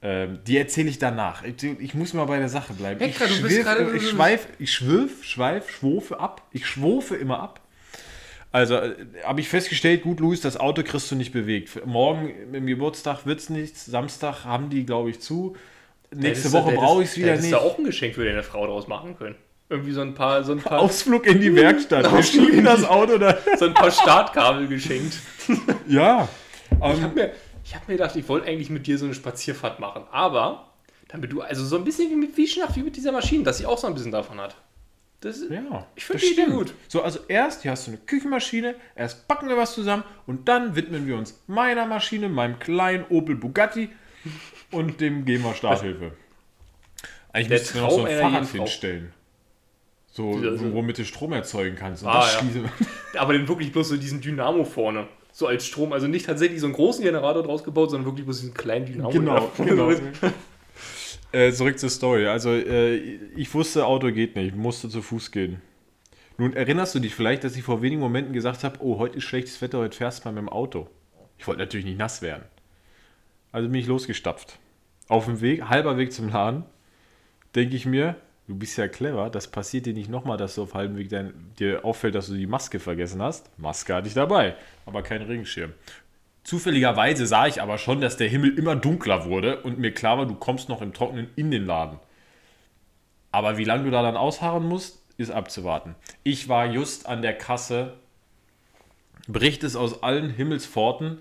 Ähm, 0.01 0.39
die 0.45 0.57
erzähle 0.57 0.89
ich 0.89 0.99
danach. 0.99 1.43
Ich, 1.43 1.63
ich 1.63 1.93
muss 1.93 2.13
mal 2.13 2.25
bei 2.25 2.37
der 2.37 2.49
Sache 2.49 2.73
bleiben. 2.73 2.99
Hektor, 2.99 3.27
ich 3.27 3.37
du 3.37 3.43
bist 3.43 3.55
schwirf- 3.55 3.63
gerade- 3.63 3.95
ich 3.95 4.09
schweif, 4.09 4.47
ich 4.59 4.71
schwirf, 4.73 5.23
schweif, 5.23 5.69
schwofe 5.69 6.19
ab. 6.19 6.41
Ich 6.51 6.65
schwofe 6.67 7.15
immer 7.15 7.39
ab. 7.39 7.61
Also 8.51 8.75
äh, 8.75 8.95
habe 9.23 9.39
ich 9.41 9.47
festgestellt, 9.49 10.03
gut, 10.03 10.19
Luis, 10.19 10.41
das 10.41 10.57
Auto 10.57 10.83
kriegst 10.83 11.09
du 11.09 11.15
nicht 11.15 11.31
bewegt. 11.31 11.85
Morgen 11.85 12.53
im 12.53 12.67
Geburtstag 12.67 13.25
wird 13.25 13.39
es 13.39 13.49
nichts. 13.49 13.85
Samstag 13.85 14.43
haben 14.43 14.69
die, 14.69 14.85
glaube 14.85 15.09
ich, 15.09 15.21
zu. 15.21 15.55
Nächste 16.13 16.51
Woche 16.51 16.73
brauche 16.73 17.01
ich 17.01 17.09
es 17.09 17.17
wieder 17.17 17.37
nicht. 17.37 17.51
du 17.51 17.57
auch 17.57 17.77
ein 17.79 17.85
Geschenk 17.85 18.13
für 18.13 18.25
deine 18.25 18.43
Frau 18.43 18.67
daraus 18.67 18.87
machen 18.87 19.17
können. 19.17 19.35
Irgendwie 19.69 19.91
so 19.91 20.01
ein 20.01 20.13
paar, 20.13 20.43
so 20.43 20.51
ein 20.51 20.59
paar, 20.59 20.79
Ausflug 20.79 21.25
in 21.25 21.39
die 21.39 21.55
Werkstatt. 21.55 22.11
Wir 22.11 22.23
schieben 22.23 22.63
das 22.63 22.83
Auto 22.83 23.17
da. 23.17 23.37
so 23.57 23.65
ein 23.65 23.73
paar 23.73 23.91
Startkabel 23.91 24.67
geschenkt. 24.67 25.17
Ja. 25.87 26.27
Ich 26.69 26.77
Ähm, 26.81 27.03
habe 27.03 27.15
mir, 27.15 27.31
ich 27.63 27.75
hab 27.75 27.87
mir 27.87 27.95
gedacht, 27.95 28.15
ich 28.15 28.27
wollte 28.29 28.47
eigentlich 28.47 28.69
mit 28.69 28.87
dir 28.87 28.97
so 28.97 29.05
eine 29.05 29.13
Spazierfahrt 29.13 29.79
machen. 29.79 30.03
Aber, 30.11 30.69
damit 31.09 31.31
du, 31.31 31.41
also 31.41 31.65
so 31.65 31.75
ein 31.77 31.83
bisschen 31.83 32.09
wie 32.09 32.15
mit 32.15 32.35
Wieschnacht, 32.37 32.75
wie 32.75 32.83
mit 32.83 32.95
dieser 32.95 33.11
Maschine, 33.11 33.43
dass 33.43 33.57
sie 33.57 33.65
auch 33.65 33.77
so 33.77 33.87
ein 33.87 33.93
bisschen 33.93 34.11
davon 34.11 34.39
hat. 34.39 34.55
Das 35.23 35.41
Ja, 35.49 35.87
ich 35.95 36.03
finde 36.03 36.21
die 36.25 36.33
Idee 36.33 36.51
gut. 36.51 36.73
So, 36.89 37.01
also 37.01 37.19
erst, 37.29 37.61
hier 37.61 37.71
hast 37.71 37.87
du 37.87 37.91
eine 37.91 37.99
Küchenmaschine, 37.99 38.75
erst 38.95 39.27
backen 39.27 39.47
wir 39.47 39.55
was 39.55 39.73
zusammen 39.73 40.03
und 40.27 40.49
dann 40.49 40.75
widmen 40.75 41.07
wir 41.07 41.15
uns 41.15 41.41
meiner 41.47 41.85
Maschine, 41.85 42.27
meinem 42.27 42.59
kleinen 42.59 43.05
Opel 43.09 43.35
Bugatti 43.35 43.89
und 44.71 44.99
dem 44.99 45.25
wir 45.25 45.53
Starthilfe. 45.53 46.11
Eigentlich 47.31 47.47
Der 47.47 47.59
müssten 47.59 47.75
wir 47.75 47.81
noch 47.83 47.91
so 47.91 48.03
ein 48.03 48.19
Fahrrad 48.19 48.47
hinstellen. 48.47 49.13
So, 50.15 50.39
so- 50.57 50.73
womit 50.73 50.99
du 50.99 51.05
Strom 51.05 51.33
erzeugen 51.33 51.75
kannst. 51.75 52.03
Und 52.03 52.09
Ah, 52.09 52.19
das 52.21 52.35
ja. 52.35 52.61
Aber 53.19 53.33
dann 53.33 53.47
wirklich 53.47 53.71
bloß 53.71 53.89
so 53.89 53.97
diesen 53.97 54.21
Dynamo 54.21 54.63
vorne. 54.63 55.07
So 55.31 55.47
als 55.47 55.65
Strom. 55.65 55.91
Also 55.91 56.05
nicht 56.07 56.27
tatsächlich 56.27 56.59
so 56.59 56.67
einen 56.67 56.75
großen 56.75 57.03
Generator 57.03 57.41
draus 57.41 57.63
gebaut, 57.63 57.89
sondern 57.89 58.05
wirklich 58.05 58.23
bloß 58.25 58.41
diesen 58.41 58.53
kleinen 58.53 58.85
Dynamo. 58.85 59.09
Genau, 59.09 59.51
genau. 59.57 59.91
Äh, 61.31 61.51
zurück 61.51 61.79
zur 61.79 61.89
Story. 61.89 62.27
Also, 62.27 62.51
äh, 62.51 62.95
ich 63.35 63.51
wusste, 63.55 63.87
Auto 63.87 64.11
geht 64.11 64.35
nicht, 64.35 64.55
musste 64.55 64.87
zu 64.87 65.01
Fuß 65.01 65.31
gehen. 65.31 65.61
Nun 66.37 66.53
erinnerst 66.53 66.93
du 66.93 66.99
dich 66.99 67.15
vielleicht, 67.15 67.43
dass 67.43 67.55
ich 67.55 67.63
vor 67.63 67.81
wenigen 67.81 68.01
Momenten 68.01 68.33
gesagt 68.33 68.63
habe, 68.63 68.77
oh, 68.81 68.99
heute 68.99 69.17
ist 69.17 69.23
schlechtes 69.23 69.59
Wetter, 69.59 69.79
heute 69.79 69.97
fährst 69.97 70.23
du 70.23 70.27
mal 70.27 70.33
mit 70.33 70.43
dem 70.43 70.49
Auto. 70.49 70.87
Ich 71.39 71.47
wollte 71.47 71.59
natürlich 71.61 71.87
nicht 71.87 71.97
nass 71.97 72.21
werden. 72.21 72.43
Also 73.51 73.67
bin 73.67 73.79
ich 73.79 73.87
losgestapft. 73.87 74.59
Auf 75.07 75.25
dem 75.25 75.41
Weg, 75.41 75.69
halber 75.69 75.97
Weg 75.97 76.13
zum 76.13 76.29
Laden, 76.29 76.65
denke 77.55 77.75
ich 77.75 77.87
mir, 77.87 78.15
du 78.47 78.55
bist 78.55 78.77
ja 78.77 78.87
clever, 78.87 79.29
das 79.29 79.47
passiert 79.47 79.85
dir 79.85 79.93
nicht 79.93 80.09
nochmal, 80.09 80.37
dass 80.37 80.55
du 80.55 80.63
auf 80.63 80.73
halbem 80.73 80.97
Weg 80.97 81.09
dein, 81.09 81.33
dir 81.59 81.85
auffällt, 81.85 82.15
dass 82.15 82.27
du 82.27 82.35
die 82.35 82.47
Maske 82.47 82.79
vergessen 82.79 83.21
hast. 83.21 83.57
Maske 83.57 83.95
hatte 83.95 84.07
ich 84.07 84.13
dabei, 84.13 84.55
aber 84.85 85.01
kein 85.01 85.21
Regenschirm. 85.21 85.73
Zufälligerweise 86.43 87.25
sah 87.25 87.47
ich 87.47 87.61
aber 87.61 87.77
schon, 87.77 88.01
dass 88.01 88.17
der 88.17 88.27
Himmel 88.27 88.57
immer 88.57 88.75
dunkler 88.75 89.25
wurde 89.25 89.61
und 89.61 89.79
mir 89.79 89.93
klar 89.93 90.17
war, 90.17 90.25
du 90.25 90.35
kommst 90.35 90.67
noch 90.67 90.81
im 90.81 90.93
Trockenen 90.93 91.29
in 91.35 91.51
den 91.51 91.65
Laden. 91.65 91.99
Aber 93.31 93.57
wie 93.57 93.63
lange 93.63 93.85
du 93.85 93.91
da 93.91 94.01
dann 94.01 94.17
ausharren 94.17 94.67
musst, 94.67 94.99
ist 95.17 95.31
abzuwarten. 95.31 95.95
Ich 96.23 96.49
war 96.49 96.65
just 96.65 97.07
an 97.07 97.21
der 97.21 97.33
Kasse, 97.33 97.93
bricht 99.27 99.63
es 99.63 99.75
aus 99.75 100.03
allen 100.03 100.29
Himmelspforten, 100.29 101.19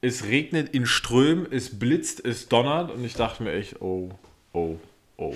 es 0.00 0.24
regnet 0.24 0.68
in 0.70 0.86
Strömen, 0.86 1.46
es 1.50 1.78
blitzt, 1.78 2.24
es 2.24 2.48
donnert 2.48 2.90
und 2.90 3.04
ich 3.04 3.14
dachte 3.14 3.42
mir 3.42 3.52
echt, 3.52 3.80
oh, 3.80 4.10
oh, 4.52 4.76
oh. 5.16 5.34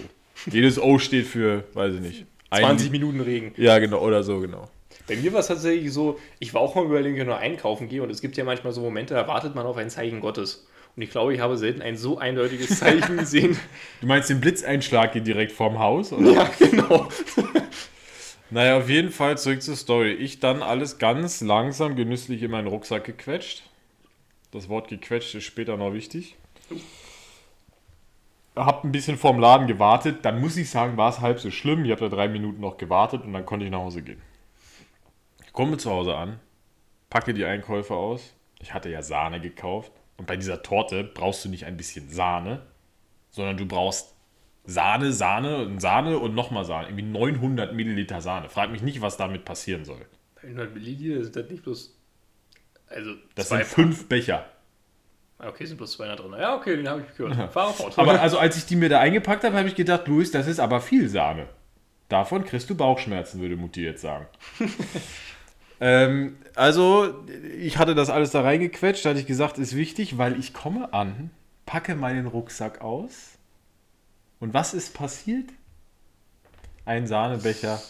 Jedes 0.51 0.79
O 0.81 0.99
steht 0.99 1.27
für, 1.27 1.64
weiß 1.75 1.94
ich 1.94 2.01
nicht, 2.01 2.27
ein- 2.51 2.62
20 2.62 2.90
Minuten 2.90 3.20
Regen. 3.20 3.53
Ja, 3.57 3.79
genau, 3.79 4.01
oder 4.01 4.22
so, 4.22 4.40
genau. 4.40 4.68
Bei 5.09 5.16
mir 5.16 5.33
war 5.33 5.40
es 5.40 5.46
tatsächlich 5.46 5.92
so, 5.92 6.18
ich 6.40 6.53
war 6.53 6.61
auch 6.61 6.75
mal 6.75 6.85
überlegen, 6.85 7.14
wenn 7.16 7.22
ich 7.22 7.27
nur 7.29 7.38
einkaufen 7.38 7.88
gehe 7.88 8.03
und 8.03 8.11
es 8.11 8.20
gibt 8.20 8.37
ja 8.37 8.44
manchmal 8.44 8.72
so 8.72 8.81
Momente, 8.81 9.14
da 9.14 9.27
wartet 9.29 9.55
man 9.55 9.64
auf 9.66 9.77
ein 9.77 9.88
Zeichen 9.90 10.20
Gottes. 10.20 10.66
Und 10.96 11.03
ich 11.03 11.11
glaube, 11.11 11.35
ich 11.35 11.40
habe 11.40 11.57
selten 11.59 11.83
ein 11.83 11.96
so 11.96 12.18
eindeutiges 12.18 12.79
Zeichen 12.79 13.16
gesehen. 13.18 13.57
Du 14.01 14.07
meinst 14.07 14.31
den 14.31 14.40
Blitzeinschlag 14.40 15.12
hier 15.12 15.20
direkt 15.22 15.53
vorm 15.53 15.79
Haus? 15.79 16.12
Oder? 16.12 16.33
ja, 16.33 16.51
genau. 16.59 17.09
Naja, 18.49 18.79
auf 18.79 18.88
jeden 18.88 19.11
Fall 19.11 19.37
zurück 19.38 19.61
zur 19.61 19.75
Story. 19.75 20.12
Ich 20.12 20.38
dann 20.38 20.62
alles 20.62 20.99
ganz 20.99 21.40
langsam 21.40 21.96
genüsslich 21.96 22.42
in 22.44 22.53
meinen 22.53 22.68
Rucksack 22.68 23.03
gequetscht. 23.05 23.64
Das 24.53 24.68
Wort 24.68 24.88
gequetscht 24.88 25.35
ist 25.35 25.42
später 25.42 25.77
noch 25.77 25.92
wichtig. 25.92 26.37
Hab 28.57 28.85
ein 28.85 28.92
bisschen 28.92 29.19
vorm 29.19 29.38
Laden 29.38 29.66
gewartet. 29.66 30.25
Dann 30.25 30.40
muss 30.40 30.57
ich 30.57 30.71
sagen, 30.71 30.97
war 30.97 31.11
es 31.11 31.21
halb 31.21 31.38
so 31.38 31.51
schlimm. 31.51 31.85
Ich 31.85 31.90
habe 31.90 32.09
da 32.09 32.16
drei 32.16 32.29
Minuten 32.29 32.61
noch 32.61 32.79
gewartet 32.79 33.23
und 33.25 33.33
dann 33.33 33.45
konnte 33.45 33.66
ich 33.66 33.71
nach 33.71 33.81
Hause 33.81 34.03
gehen. 34.03 34.21
Ich 35.45 35.53
komme 35.53 35.77
zu 35.77 35.90
Hause 35.90 36.16
an, 36.16 36.40
packe 37.11 37.35
die 37.35 37.45
Einkäufe 37.45 37.95
aus. 37.95 38.35
Ich 38.61 38.73
hatte 38.73 38.88
ja 38.88 39.03
Sahne 39.03 39.40
gekauft. 39.40 39.92
Und 40.16 40.27
bei 40.27 40.37
dieser 40.37 40.62
Torte 40.62 41.05
brauchst 41.05 41.45
du 41.45 41.51
nicht 41.51 41.66
ein 41.66 41.77
bisschen 41.77 42.09
Sahne, 42.09 42.62
sondern 43.31 43.59
du 43.59 43.66
brauchst 43.66 44.14
Sahne, 44.64 45.12
Sahne 45.12 45.59
und 45.64 45.81
Sahne 45.81 46.19
und 46.19 46.35
nochmal 46.35 46.64
Sahne. 46.64 46.88
Irgendwie 46.88 47.05
900 47.05 47.75
Milliliter 47.75 48.21
Sahne. 48.21 48.49
Frag 48.49 48.71
mich 48.71 48.83
nicht, 48.83 49.01
was 49.01 49.16
damit 49.16 49.45
passieren 49.45 49.85
soll. 49.85 50.07
100 50.42 50.75
Milliliter 50.75 51.23
sind 51.23 51.37
das 51.37 51.51
nicht 51.51 51.62
bloß. 51.62 51.97
Also, 52.88 53.11
Das 53.35 53.49
zwei 53.49 53.59
sind 53.59 53.66
fünf 53.66 54.09
Becher. 54.09 54.47
Ah, 55.38 55.49
Okay, 55.49 55.66
sind 55.66 55.77
bloß 55.77 55.92
200 55.92 56.20
drin. 56.20 56.35
Ja, 56.38 56.57
okay, 56.57 56.77
den 56.77 56.88
habe 56.88 57.03
ich 57.03 57.16
gehört. 57.16 57.53
Fahre 57.53 57.72
fort. 57.72 57.99
Aber 57.99 58.20
also, 58.20 58.38
als 58.38 58.57
ich 58.57 58.66
die 58.66 58.77
mir 58.77 58.88
da 58.88 59.01
eingepackt 59.01 59.44
habe, 59.44 59.57
habe 59.57 59.68
ich 59.68 59.75
gedacht, 59.75 60.09
Luis, 60.09 60.31
das 60.31 60.46
ist 60.46 60.61
aber 60.61 60.81
viel 60.81 61.09
Sahne. 61.09 61.49
Davon 62.09 62.44
kriegst 62.44 62.70
du 62.70 62.75
Bauchschmerzen, 62.75 63.40
würde 63.40 63.57
Mutti 63.57 63.83
jetzt 63.83 64.01
sagen. 64.01 64.27
ähm, 65.81 66.37
also, 66.55 67.27
ich 67.59 67.79
hatte 67.79 67.94
das 67.94 68.11
alles 68.11 68.31
da 68.31 68.42
reingequetscht, 68.42 69.05
da 69.05 69.11
hatte 69.11 69.20
ich 69.20 69.27
gesagt, 69.27 69.59
ist 69.59 69.77
wichtig, 69.77 70.16
weil 70.16 70.38
ich 70.38 70.55
komme 70.55 70.94
an, 70.94 71.31
packe 71.66 71.96
meinen 71.96 72.27
Rucksack 72.27 72.81
aus. 72.81 73.38
Und 74.38 74.55
was 74.55 74.72
ist 74.72 74.94
passiert? 74.94 75.51
Ein 76.85 77.07
Sahnebecher 77.07 77.81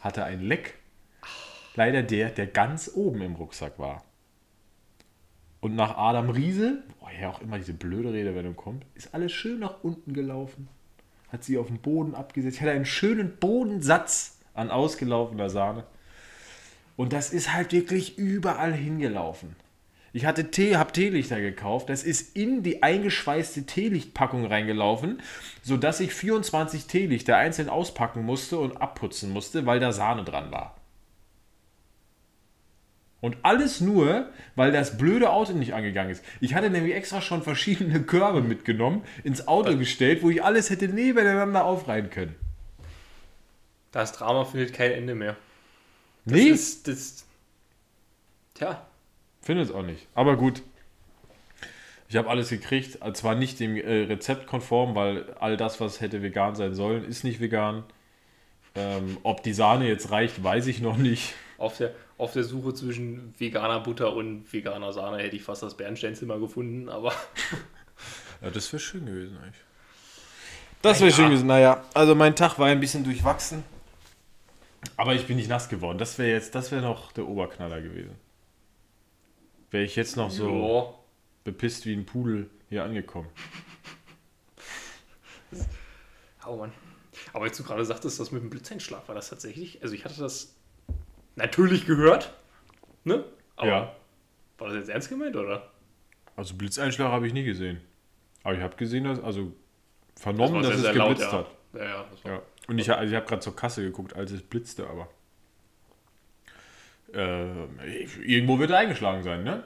hatte 0.00 0.24
ein 0.24 0.42
Leck. 0.42 0.74
Leider 1.74 2.02
der, 2.02 2.28
der 2.28 2.46
ganz 2.46 2.90
oben 2.94 3.22
im 3.22 3.34
Rucksack 3.34 3.78
war. 3.78 4.04
Und 5.60 5.74
nach 5.74 5.96
Adam 5.96 6.28
Riese, 6.28 6.82
woher 7.12 7.30
auch 7.30 7.40
immer 7.40 7.58
diese 7.58 7.72
blöde 7.72 8.12
Redewendung 8.12 8.56
kommt, 8.56 8.84
ist 8.94 9.14
alles 9.14 9.32
schön 9.32 9.60
nach 9.60 9.82
unten 9.82 10.12
gelaufen. 10.12 10.68
Hat 11.28 11.44
sie 11.44 11.58
auf 11.58 11.68
den 11.68 11.78
Boden 11.78 12.14
abgesetzt. 12.14 12.56
Ich 12.56 12.62
hatte 12.62 12.72
einen 12.72 12.84
schönen 12.84 13.36
Bodensatz 13.38 14.38
an 14.54 14.70
ausgelaufener 14.70 15.48
Sahne. 15.48 15.84
Und 16.96 17.12
das 17.12 17.32
ist 17.32 17.52
halt 17.52 17.72
wirklich 17.72 18.18
überall 18.18 18.72
hingelaufen. 18.72 19.56
Ich 20.12 20.26
hatte 20.26 20.50
Tee, 20.50 20.76
hab 20.76 20.92
Teelichter 20.92 21.40
gekauft. 21.40 21.88
Das 21.88 22.04
ist 22.04 22.36
in 22.36 22.62
die 22.62 22.82
eingeschweißte 22.82 23.64
Teelichtpackung 23.64 24.44
reingelaufen, 24.44 25.22
sodass 25.62 26.00
ich 26.00 26.12
24 26.12 26.86
Teelichter 26.86 27.38
einzeln 27.38 27.70
auspacken 27.70 28.24
musste 28.24 28.58
und 28.58 28.82
abputzen 28.82 29.30
musste, 29.30 29.64
weil 29.64 29.80
da 29.80 29.92
Sahne 29.92 30.24
dran 30.24 30.50
war. 30.50 30.76
Und 33.22 33.36
alles 33.42 33.80
nur, 33.80 34.26
weil 34.56 34.72
das 34.72 34.98
blöde 34.98 35.30
Auto 35.30 35.52
nicht 35.52 35.72
angegangen 35.74 36.10
ist. 36.10 36.24
Ich 36.40 36.54
hatte 36.54 36.68
nämlich 36.68 36.94
extra 36.94 37.22
schon 37.22 37.42
verschiedene 37.42 38.02
Körbe 38.02 38.42
mitgenommen, 38.42 39.04
ins 39.22 39.46
Auto 39.48 39.76
gestellt, 39.78 40.22
wo 40.22 40.28
ich 40.28 40.44
alles 40.44 40.68
hätte 40.70 40.88
nebeneinander 40.88 41.64
aufreihen 41.64 42.10
können. 42.10 42.34
Das 43.92 44.12
Drama 44.12 44.44
findet 44.44 44.74
kein 44.74 44.90
Ende 44.90 45.14
mehr. 45.14 45.36
Das 46.24 46.34
Nee, 46.34 46.48
ist. 46.48 46.88
Das, 46.88 47.24
tja, 48.54 48.84
finde 49.40 49.62
es 49.62 49.70
auch 49.70 49.82
nicht. 49.84 50.06
Aber 50.14 50.36
gut. 50.36 50.62
Ich 52.08 52.16
habe 52.16 52.28
alles 52.28 52.48
gekriegt. 52.50 52.98
Zwar 53.14 53.36
nicht 53.36 53.60
dem 53.60 53.76
äh, 53.76 54.02
Rezept 54.02 54.46
konform, 54.46 54.94
weil 54.94 55.32
all 55.40 55.56
das, 55.56 55.80
was 55.80 56.00
hätte 56.00 56.22
vegan 56.22 56.56
sein 56.56 56.74
sollen, 56.74 57.04
ist 57.04 57.22
nicht 57.24 57.40
vegan. 57.40 57.84
Ähm, 58.74 59.18
ob 59.22 59.42
die 59.42 59.52
Sahne 59.52 59.86
jetzt 59.86 60.10
reicht, 60.10 60.42
weiß 60.42 60.66
ich 60.66 60.80
noch 60.80 60.96
nicht. 60.96 61.34
Auf 61.62 61.78
der, 61.78 61.94
auf 62.18 62.32
der 62.32 62.44
Suche 62.44 62.74
zwischen 62.74 63.34
veganer 63.38 63.80
Butter 63.80 64.14
und 64.14 64.52
veganer 64.52 64.92
Sahne 64.92 65.18
hätte 65.18 65.36
ich 65.36 65.42
fast 65.42 65.62
das 65.62 65.76
Bernsteinzimmer 65.76 66.38
gefunden, 66.38 66.88
aber 66.88 67.12
Ja, 68.42 68.50
das 68.50 68.72
wäre 68.72 68.80
schön 68.80 69.06
gewesen 69.06 69.38
eigentlich. 69.38 69.62
Das 70.82 71.00
wäre 71.00 71.12
schön 71.12 71.26
gewesen. 71.26 71.46
Naja, 71.46 71.84
also 71.94 72.14
mein 72.16 72.34
Tag 72.34 72.58
war 72.58 72.66
ein 72.66 72.80
bisschen 72.80 73.04
durchwachsen. 73.04 73.62
Aber 74.96 75.14
ich 75.14 75.26
bin 75.28 75.36
nicht 75.36 75.48
nass 75.48 75.68
geworden. 75.68 75.98
Das 75.98 76.18
wäre 76.18 76.30
jetzt, 76.30 76.56
das 76.56 76.72
wäre 76.72 76.82
noch 76.82 77.12
der 77.12 77.28
Oberknaller 77.28 77.80
gewesen. 77.80 78.16
Wäre 79.70 79.84
ich 79.84 79.94
jetzt 79.94 80.16
noch 80.16 80.30
so 80.30 80.48
ja. 80.50 80.94
bepisst 81.44 81.86
wie 81.86 81.94
ein 81.94 82.04
Pudel 82.04 82.50
hier 82.68 82.82
angekommen. 82.82 83.28
Oh 86.44 86.56
Mann. 86.56 86.72
Aber 87.32 87.46
jetzt 87.46 87.60
du 87.60 87.62
gerade 87.62 87.84
sagtest, 87.84 88.18
das 88.18 88.32
mit 88.32 88.42
dem 88.42 88.50
Blitzeinschlag 88.50 89.06
war 89.06 89.14
das 89.14 89.30
tatsächlich. 89.30 89.80
Also 89.82 89.94
ich 89.94 90.04
hatte 90.04 90.18
das 90.18 90.56
natürlich 91.36 91.86
gehört, 91.86 92.32
ne? 93.04 93.24
Aber 93.56 93.68
Ja. 93.68 93.96
war 94.58 94.68
das 94.68 94.76
jetzt 94.76 94.88
ernst 94.88 95.08
gemeint, 95.08 95.36
oder? 95.36 95.70
Also 96.36 96.54
Blitzeinschlag 96.54 97.10
habe 97.10 97.26
ich 97.26 97.32
nie 97.32 97.44
gesehen. 97.44 97.80
Aber 98.42 98.54
ich 98.54 98.60
habe 98.62 98.76
gesehen, 98.76 99.04
dass, 99.04 99.22
also 99.22 99.52
vernommen, 100.16 100.56
war 100.56 100.62
dass 100.62 100.74
es 100.74 100.80
sehr 100.82 100.94
laut, 100.94 101.10
geblitzt 101.10 101.32
ja. 101.32 101.38
hat. 101.38 101.46
Ja, 101.74 101.84
ja. 101.84 102.04
Das 102.10 102.24
war, 102.24 102.32
Ja. 102.32 102.42
Und 102.68 102.78
ich, 102.78 102.90
also 102.90 103.10
ich 103.10 103.16
habe 103.16 103.26
gerade 103.26 103.40
zur 103.40 103.56
Kasse 103.56 103.82
geguckt, 103.82 104.14
als 104.14 104.30
es 104.30 104.42
blitzte, 104.42 104.86
aber. 104.88 105.08
Äh, 107.12 107.66
irgendwo 108.24 108.58
wird 108.58 108.70
er 108.70 108.78
eingeschlagen 108.78 109.22
sein, 109.22 109.44
ne? 109.44 109.64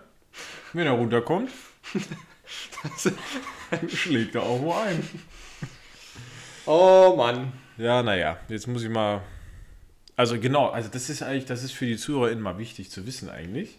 Wenn 0.72 0.86
er 0.86 0.92
runterkommt, 0.92 1.50
schlägt 3.88 4.34
er 4.34 4.42
auch 4.42 4.60
wo 4.60 4.74
ein. 4.74 5.08
Oh 6.66 7.14
Mann. 7.16 7.52
Ja, 7.76 8.02
naja, 8.02 8.38
jetzt 8.48 8.66
muss 8.66 8.82
ich 8.82 8.90
mal. 8.90 9.22
Also 10.16 10.40
genau, 10.40 10.68
also 10.70 10.88
das 10.90 11.10
ist 11.10 11.22
eigentlich, 11.22 11.44
das 11.44 11.62
ist 11.62 11.72
für 11.72 11.86
die 11.86 11.96
ZuhörerInnen 11.96 12.42
mal 12.42 12.58
wichtig 12.58 12.90
zu 12.90 13.06
wissen 13.06 13.28
eigentlich. 13.28 13.78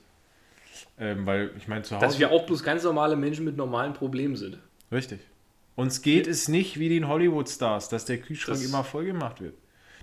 Ähm, 0.99 1.25
weil 1.25 1.51
ich 1.57 1.67
meine, 1.67 1.81
zu 1.83 1.95
Hause. 1.95 2.05
Dass 2.05 2.19
wir 2.19 2.31
auch 2.31 2.45
bloß 2.45 2.63
ganz 2.63 2.83
normale 2.83 3.15
Menschen 3.15 3.43
mit 3.45 3.57
normalen 3.57 3.93
Problemen 3.93 4.35
sind. 4.35 4.59
Richtig. 4.91 5.19
Uns 5.75 6.01
geht 6.01 6.27
es 6.27 6.47
nicht 6.47 6.79
wie 6.79 6.89
den 6.89 7.07
Hollywood-Stars, 7.07 7.89
dass 7.89 8.05
der 8.05 8.17
Kühlschrank 8.19 8.59
Das- 8.59 8.67
immer 8.67 8.83
voll 8.83 9.05
gemacht 9.05 9.41
wird. 9.41 9.55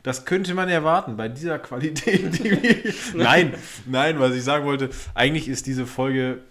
Das 0.03 0.27
könnte 0.27 0.53
man 0.55 0.69
erwarten 0.69 1.17
bei 1.17 1.29
dieser 1.29 1.59
Qualität, 1.59 2.39
die 2.39 2.51
wir. 2.51 2.93
nein, 3.15 3.55
nein, 3.87 4.21
was 4.21 4.35
ich 4.35 4.45
sagen 4.45 4.67
wollte, 4.67 4.91
eigentlich 5.15 5.49
ist 5.49 5.67
diese 5.67 5.87
Folge 5.87 6.43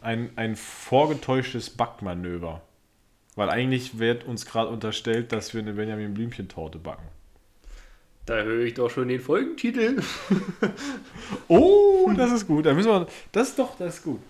ein, 0.00 0.30
ein 0.36 0.56
vorgetäuschtes 0.56 1.70
Backmanöver. 1.70 2.62
Weil 3.36 3.50
eigentlich 3.50 3.98
wird 3.98 4.24
uns 4.24 4.46
gerade 4.46 4.70
unterstellt, 4.70 5.32
dass 5.32 5.52
wir 5.52 5.60
eine 5.60 5.74
Benjamin 5.74 6.14
Blümchen-Torte 6.14 6.78
backen. 6.78 7.06
Da 8.26 8.42
höre 8.42 8.64
ich 8.64 8.74
doch 8.74 8.90
schon 8.90 9.08
den 9.08 9.20
Folgentitel. 9.20 10.00
Oh, 11.48 12.12
das 12.16 12.32
ist 12.32 12.46
gut. 12.46 12.66
Da 12.66 12.74
müssen 12.74 12.90
wir. 12.90 13.06
Das 13.32 13.48
ist 13.48 13.58
doch, 13.58 13.76
das 13.78 13.96
ist 13.96 14.04
gut. 14.04 14.20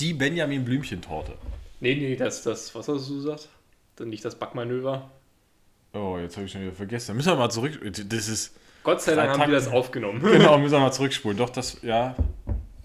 Die 0.00 0.12
Benjamin 0.12 0.64
Blümchen-Torte. 0.64 1.32
Nee, 1.80 1.94
nee, 1.94 2.14
das, 2.16 2.42
das, 2.42 2.74
was 2.74 2.88
hast 2.88 3.08
du 3.08 3.16
gesagt? 3.16 3.48
Dann 3.96 4.10
nicht 4.10 4.24
das 4.24 4.34
Backmanöver. 4.34 5.10
Oh, 5.94 6.18
jetzt 6.20 6.36
habe 6.36 6.46
ich 6.46 6.52
schon 6.52 6.62
wieder 6.62 6.72
vergessen. 6.72 7.08
Da 7.08 7.14
müssen 7.14 7.32
wir 7.32 7.36
mal 7.36 7.50
zurück. 7.50 7.80
Das 8.08 8.28
ist. 8.28 8.54
Gott 8.84 9.00
sei 9.00 9.14
Dank 9.14 9.38
haben 9.38 9.50
wir 9.50 9.58
das 9.58 9.68
aufgenommen. 9.68 10.20
Genau, 10.32 10.58
müssen 10.58 10.72
wir 10.72 10.80
mal 10.80 10.92
zurückspulen. 10.92 11.36
Doch, 11.36 11.50
das, 11.50 11.78
ja. 11.82 12.14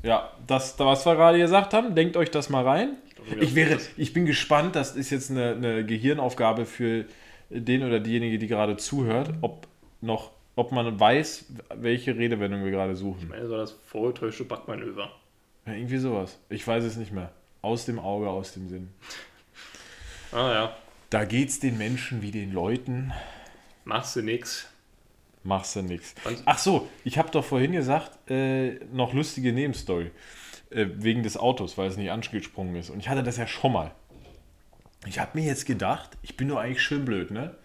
Ja, 0.04 0.32
das, 0.46 0.78
was 0.80 1.06
wir 1.06 1.16
gerade 1.16 1.38
gesagt 1.38 1.74
haben, 1.74 1.96
denkt 1.96 2.18
euch 2.18 2.32
das 2.32 2.50
mal 2.50 2.64
rein. 2.64 2.98
glaub, 3.16 3.42
Ich, 3.42 3.56
wäre, 3.56 3.78
ich 3.98 4.14
bin 4.14 4.26
gespannt, 4.26 4.76
das 4.76 4.96
ist 4.96 5.10
jetzt 5.10 5.32
eine, 5.32 5.52
eine 5.52 5.86
Gehirnaufgabe 5.86 6.66
für 6.66 7.06
den 7.50 7.84
oder 7.84 8.00
diejenige, 8.00 8.38
die 8.38 8.48
gerade 8.48 8.78
zuhört, 8.78 9.32
ob 9.42 9.68
noch, 10.02 10.32
ob 10.56 10.72
man 10.72 11.00
weiß, 11.00 11.46
welche 11.76 12.16
Redewendung 12.16 12.64
wir 12.64 12.72
gerade 12.72 12.96
suchen. 12.96 13.22
Ich 13.24 13.30
meine, 13.30 13.42
das 13.44 13.52
war 13.52 13.58
das 13.60 13.72
vorgetäuschte 13.86 14.44
Backmanöver. 14.44 15.12
Ja, 15.66 15.74
irgendwie 15.74 15.98
sowas. 15.98 16.40
Ich 16.50 16.66
weiß 16.68 16.84
es 16.84 16.98
nicht 16.98 17.12
mehr. 17.12 17.32
Aus 17.62 17.86
dem 17.86 18.00
Auge, 18.00 18.30
aus 18.30 18.54
dem 18.54 18.70
Sinn. 18.70 18.90
Ah 20.32 20.52
ja, 20.54 20.76
Da 21.10 21.26
geht's 21.26 21.60
den 21.60 21.78
Menschen 21.78 22.22
wie 22.22 22.32
den 22.32 22.52
Leuten. 22.54 23.14
machst 23.86 24.16
du 24.16 24.22
nix. 24.22 24.68
Machst 25.44 25.76
du 25.76 25.82
nix. 25.82 26.14
Ach 26.46 26.58
so, 26.58 26.90
ich 27.06 27.18
habe 27.18 27.32
doch 27.32 27.44
vorhin 27.46 27.72
gesagt, 27.72 28.30
äh, 28.30 28.76
noch 28.92 29.14
lustige 29.14 29.54
Nebenstory. 29.54 30.12
Äh, 30.70 30.88
wegen 30.96 31.24
des 31.24 31.38
Autos, 31.38 31.78
weil 31.78 31.88
es 31.90 31.96
nicht 31.96 32.12
angesprungen 32.12 32.76
ist. 32.76 32.90
Und 32.90 33.00
ich 33.00 33.08
hatte 33.08 33.24
das 33.24 33.38
ja 33.38 33.48
schon 33.48 33.72
mal. 33.72 33.92
Ich 35.06 35.20
habe 35.20 35.32
mir 35.40 35.46
jetzt 35.46 35.66
gedacht, 35.66 36.18
ich 36.22 36.36
bin 36.36 36.48
nur 36.50 36.60
eigentlich 36.60 36.82
schön 36.82 37.06
blöd, 37.06 37.32
ne? 37.32 37.56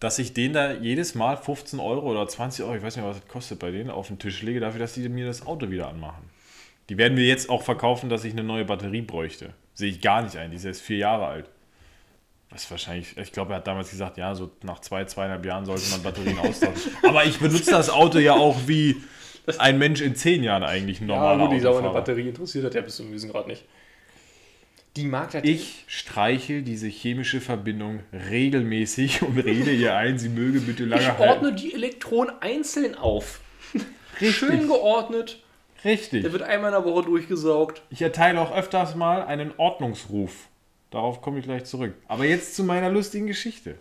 Dass 0.00 0.18
ich 0.18 0.34
den 0.34 0.52
da 0.52 0.72
jedes 0.72 1.14
Mal 1.14 1.36
15 1.36 1.78
Euro 1.80 2.10
oder 2.10 2.26
20 2.26 2.64
Euro, 2.64 2.76
ich 2.76 2.82
weiß 2.82 2.96
nicht, 2.96 3.04
was 3.04 3.20
das 3.20 3.28
kostet 3.28 3.58
bei 3.58 3.70
denen, 3.70 3.90
auf 3.90 4.08
den 4.08 4.18
Tisch 4.18 4.42
lege, 4.42 4.60
dafür, 4.60 4.80
dass 4.80 4.94
die 4.94 5.08
mir 5.08 5.26
das 5.26 5.46
Auto 5.46 5.70
wieder 5.70 5.88
anmachen. 5.88 6.24
Die 6.88 6.98
werden 6.98 7.14
mir 7.14 7.24
jetzt 7.24 7.48
auch 7.48 7.62
verkaufen, 7.62 8.10
dass 8.10 8.24
ich 8.24 8.32
eine 8.32 8.44
neue 8.44 8.64
Batterie 8.64 9.00
bräuchte. 9.00 9.54
Sehe 9.72 9.90
ich 9.90 10.00
gar 10.00 10.22
nicht 10.22 10.36
ein. 10.36 10.50
Die 10.50 10.56
ist 10.56 10.64
erst 10.64 10.82
vier 10.82 10.98
Jahre 10.98 11.26
alt. 11.26 11.48
Was 12.50 12.70
wahrscheinlich, 12.70 13.16
ich 13.16 13.32
glaube, 13.32 13.52
er 13.54 13.56
hat 13.56 13.66
damals 13.66 13.90
gesagt, 13.90 14.18
ja, 14.18 14.34
so 14.34 14.50
nach 14.62 14.80
zwei, 14.80 15.04
zweieinhalb 15.06 15.44
Jahren 15.46 15.64
sollte 15.64 15.88
man 15.90 16.02
Batterien 16.02 16.38
austauschen. 16.38 16.92
Aber 17.02 17.24
ich 17.24 17.38
benutze 17.38 17.70
das 17.70 17.88
Auto 17.90 18.18
ja 18.18 18.34
auch 18.34 18.56
wie 18.66 18.96
ein 19.58 19.78
Mensch 19.78 20.00
in 20.02 20.14
zehn 20.14 20.42
Jahren 20.44 20.62
eigentlich 20.62 21.00
ein 21.00 21.08
Ja, 21.08 21.16
normaler 21.16 21.44
gut, 21.46 21.56
die 21.56 21.60
Sau 21.60 21.70
eine 21.70 21.78
Autofahrer. 21.78 21.94
Batterie 21.94 22.28
interessiert 22.28 22.64
hat, 22.66 22.74
ja 22.74 22.82
bis 22.82 22.96
zum 22.96 23.10
Wiesen 23.12 23.30
gerade 23.32 23.48
nicht. 23.48 23.64
Die 24.96 25.04
mag 25.04 25.32
das. 25.32 25.42
Ich 25.44 25.84
streichel 25.88 26.62
diese 26.62 26.86
chemische 26.86 27.40
Verbindung 27.40 28.00
regelmäßig 28.12 29.22
und 29.26 29.38
rede 29.38 29.72
ihr 29.72 29.96
ein, 29.96 30.18
sie 30.18 30.28
möge 30.28 30.60
bitte 30.60 30.84
lange 30.84 31.02
Ich 31.02 31.08
halten. 31.08 31.22
ordne 31.22 31.52
die 31.52 31.74
Elektronen 31.74 32.34
einzeln 32.40 32.94
auf. 32.94 33.40
Schön 34.20 34.68
geordnet. 34.68 35.40
Richtig. 35.84 36.22
Der 36.22 36.32
wird 36.32 36.42
einmal 36.42 36.72
in 36.72 36.82
der 36.82 36.84
Woche 36.90 37.04
durchgesaugt. 37.04 37.82
Ich 37.90 38.00
erteile 38.00 38.40
auch 38.40 38.54
öfters 38.56 38.94
mal 38.94 39.24
einen 39.24 39.52
Ordnungsruf. 39.56 40.48
Darauf 40.90 41.20
komme 41.20 41.40
ich 41.40 41.44
gleich 41.44 41.64
zurück. 41.64 41.94
Aber 42.06 42.24
jetzt 42.24 42.54
zu 42.54 42.62
meiner 42.62 42.88
lustigen 42.88 43.26
Geschichte. 43.26 43.74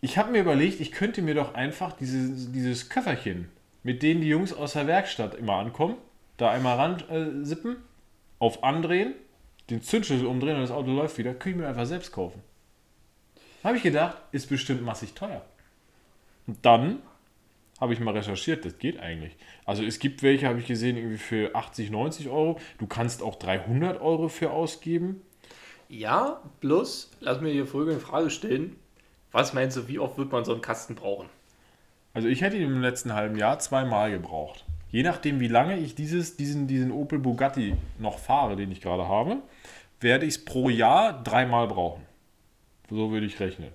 Ich 0.00 0.16
habe 0.16 0.32
mir 0.32 0.40
überlegt, 0.40 0.80
ich 0.80 0.92
könnte 0.92 1.20
mir 1.20 1.34
doch 1.34 1.54
einfach 1.54 1.92
dieses, 1.92 2.50
dieses 2.52 2.88
Köfferchen, 2.88 3.48
mit 3.82 4.02
dem 4.02 4.22
die 4.22 4.28
Jungs 4.28 4.54
aus 4.54 4.72
der 4.72 4.86
Werkstatt 4.86 5.34
immer 5.34 5.56
ankommen, 5.56 5.96
da 6.38 6.50
einmal 6.50 6.76
ran 6.76 7.04
äh, 7.10 7.44
sippen, 7.44 7.76
auf 8.40 8.64
andrehen, 8.64 9.14
den 9.70 9.82
Zündschlüssel 9.82 10.26
umdrehen 10.26 10.56
und 10.56 10.62
das 10.62 10.72
Auto 10.72 10.90
läuft 10.90 11.16
wieder, 11.18 11.32
könnte 11.32 11.50
ich 11.50 11.56
mir 11.56 11.68
einfach 11.68 11.86
selbst 11.86 12.10
kaufen. 12.10 12.42
Habe 13.62 13.76
ich 13.76 13.84
gedacht, 13.84 14.16
ist 14.32 14.48
bestimmt 14.48 14.82
massig 14.82 15.14
teuer. 15.14 15.44
Und 16.48 16.58
dann 16.62 17.02
habe 17.80 17.92
ich 17.92 18.00
mal 18.00 18.16
recherchiert, 18.16 18.64
das 18.64 18.78
geht 18.78 18.98
eigentlich. 18.98 19.36
Also 19.64 19.84
es 19.84 19.98
gibt 19.98 20.22
welche, 20.22 20.48
habe 20.48 20.58
ich 20.58 20.66
gesehen, 20.66 20.96
irgendwie 20.96 21.18
für 21.18 21.54
80, 21.54 21.90
90 21.90 22.28
Euro. 22.28 22.58
Du 22.78 22.86
kannst 22.86 23.22
auch 23.22 23.36
300 23.36 24.00
Euro 24.00 24.28
für 24.28 24.50
ausgeben. 24.50 25.22
Ja, 25.88 26.40
plus, 26.60 27.10
lass 27.20 27.40
mir 27.40 27.50
hier 27.50 27.66
folgende 27.66 28.00
Frage 28.00 28.30
stellen. 28.30 28.76
Was 29.32 29.52
meinst 29.52 29.76
du, 29.76 29.88
wie 29.88 29.98
oft 29.98 30.18
wird 30.18 30.32
man 30.32 30.44
so 30.44 30.52
einen 30.52 30.60
Kasten 30.60 30.94
brauchen? 30.94 31.28
Also 32.12 32.28
ich 32.28 32.42
hätte 32.42 32.56
ihn 32.56 32.64
im 32.64 32.82
letzten 32.82 33.14
halben 33.14 33.36
Jahr 33.36 33.58
zweimal 33.60 34.10
gebraucht. 34.10 34.64
Je 34.90 35.02
nachdem, 35.02 35.40
wie 35.40 35.48
lange 35.48 35.78
ich 35.78 35.94
dieses, 35.94 36.36
diesen, 36.36 36.66
diesen 36.66 36.90
Opel 36.90 37.18
Bugatti 37.18 37.74
noch 37.98 38.18
fahre, 38.18 38.56
den 38.56 38.70
ich 38.72 38.80
gerade 38.80 39.06
habe, 39.06 39.36
werde 40.00 40.26
ich 40.26 40.34
es 40.36 40.44
pro 40.44 40.68
Jahr 40.68 41.22
dreimal 41.22 41.68
brauchen. 41.68 42.02
So 42.88 43.12
würde 43.12 43.26
ich 43.26 43.38
rechnen. 43.38 43.70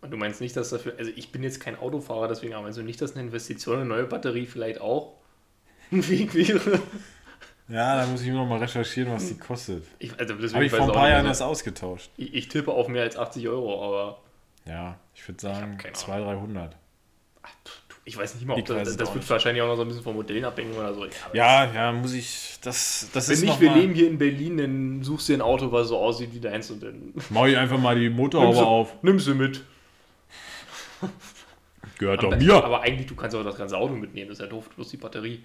Und 0.00 0.10
du 0.10 0.16
meinst 0.16 0.40
nicht, 0.40 0.56
dass 0.56 0.70
dafür, 0.70 0.94
also 0.98 1.10
ich 1.14 1.32
bin 1.32 1.42
jetzt 1.42 1.60
kein 1.60 1.78
Autofahrer, 1.78 2.28
deswegen 2.28 2.54
aber 2.54 2.64
meinst 2.64 2.78
du 2.78 2.82
nicht, 2.82 3.00
dass 3.00 3.14
eine 3.14 3.22
Investition 3.24 3.76
in 3.76 3.80
eine 3.82 3.88
neue 3.90 4.04
Batterie 4.06 4.46
vielleicht 4.46 4.80
auch 4.80 5.14
ein 5.92 6.06
Weg 6.08 6.34
wäre? 6.34 6.80
Ja, 7.68 7.96
da 7.96 8.06
muss 8.06 8.22
ich 8.22 8.28
noch 8.28 8.46
mal 8.46 8.58
recherchieren, 8.58 9.12
was 9.12 9.28
die 9.28 9.38
kostet. 9.38 9.84
Ich, 9.98 10.18
also 10.18 10.34
Habe 10.54 10.64
ich 10.64 10.70
vor 10.72 10.86
ein 10.86 10.92
paar 10.92 11.08
Jahren 11.08 11.26
also 11.26 11.28
erst 11.28 11.42
ausgetauscht. 11.42 12.10
ich, 12.16 12.34
ich 12.34 12.48
tippe 12.48 12.70
auf 12.72 12.86
mehr 12.88 13.02
als 13.02 13.16
80 13.16 13.48
Euro, 13.48 13.84
aber 13.84 14.20
Ja, 14.64 14.98
ich 15.14 15.26
würde 15.26 15.40
sagen 15.40 15.76
keine 15.76 15.94
200, 15.94 16.36
300. 16.36 16.76
ach, 17.42 17.50
du, 17.64 17.70
ich 18.08 18.16
weiß 18.16 18.36
nicht 18.36 18.46
mal, 18.46 18.54
ob 18.58 18.64
das, 18.64 18.96
das 18.96 19.12
wird 19.14 19.28
wahrscheinlich 19.28 19.60
auch 19.62 19.66
noch 19.66 19.76
so 19.76 19.82
ein 19.82 19.88
bisschen 19.88 20.04
von 20.04 20.14
Modellen 20.14 20.44
abhängen 20.44 20.72
oder 20.74 20.94
so. 20.94 21.04
Ja, 21.04 21.10
Ja, 21.34 21.72
ja, 21.74 21.92
muss 21.92 22.12
ich. 22.14 22.56
Das, 22.62 23.08
das 23.12 23.28
Wenn 23.28 23.34
ist 23.34 23.42
nicht, 23.42 23.60
wir 23.60 23.70
mal, 23.70 23.78
leben 23.80 23.94
hier 23.94 24.08
in 24.08 24.16
Berlin, 24.16 24.56
dann 24.56 25.02
suchst 25.02 25.28
du 25.28 25.32
dir 25.32 25.38
ein 25.38 25.42
Auto, 25.42 25.70
was 25.72 25.88
so 25.88 25.98
aussieht 25.98 26.32
wie 26.32 26.40
deins 26.40 26.70
und 26.70 26.82
dann 26.82 27.12
Mach 27.30 27.46
ich 27.46 27.56
einfach 27.58 27.78
mal 27.78 27.98
die 27.98 28.08
Motorhaube 28.08 28.64
auf. 28.64 28.94
nimmst 29.02 29.26
du 29.26 29.34
mit. 29.34 29.62
Gehört 31.98 32.22
doch 32.22 32.36
mir. 32.36 32.64
Aber 32.64 32.80
eigentlich, 32.82 33.06
du 33.06 33.16
kannst 33.16 33.34
auch 33.36 33.44
das 33.44 33.56
ganze 33.56 33.76
Auto 33.76 33.94
mitnehmen, 33.94 34.28
das 34.28 34.38
ist 34.38 34.42
ja 34.44 34.48
doof, 34.48 34.68
bloß 34.70 34.88
die 34.90 34.96
Batterie. 34.98 35.44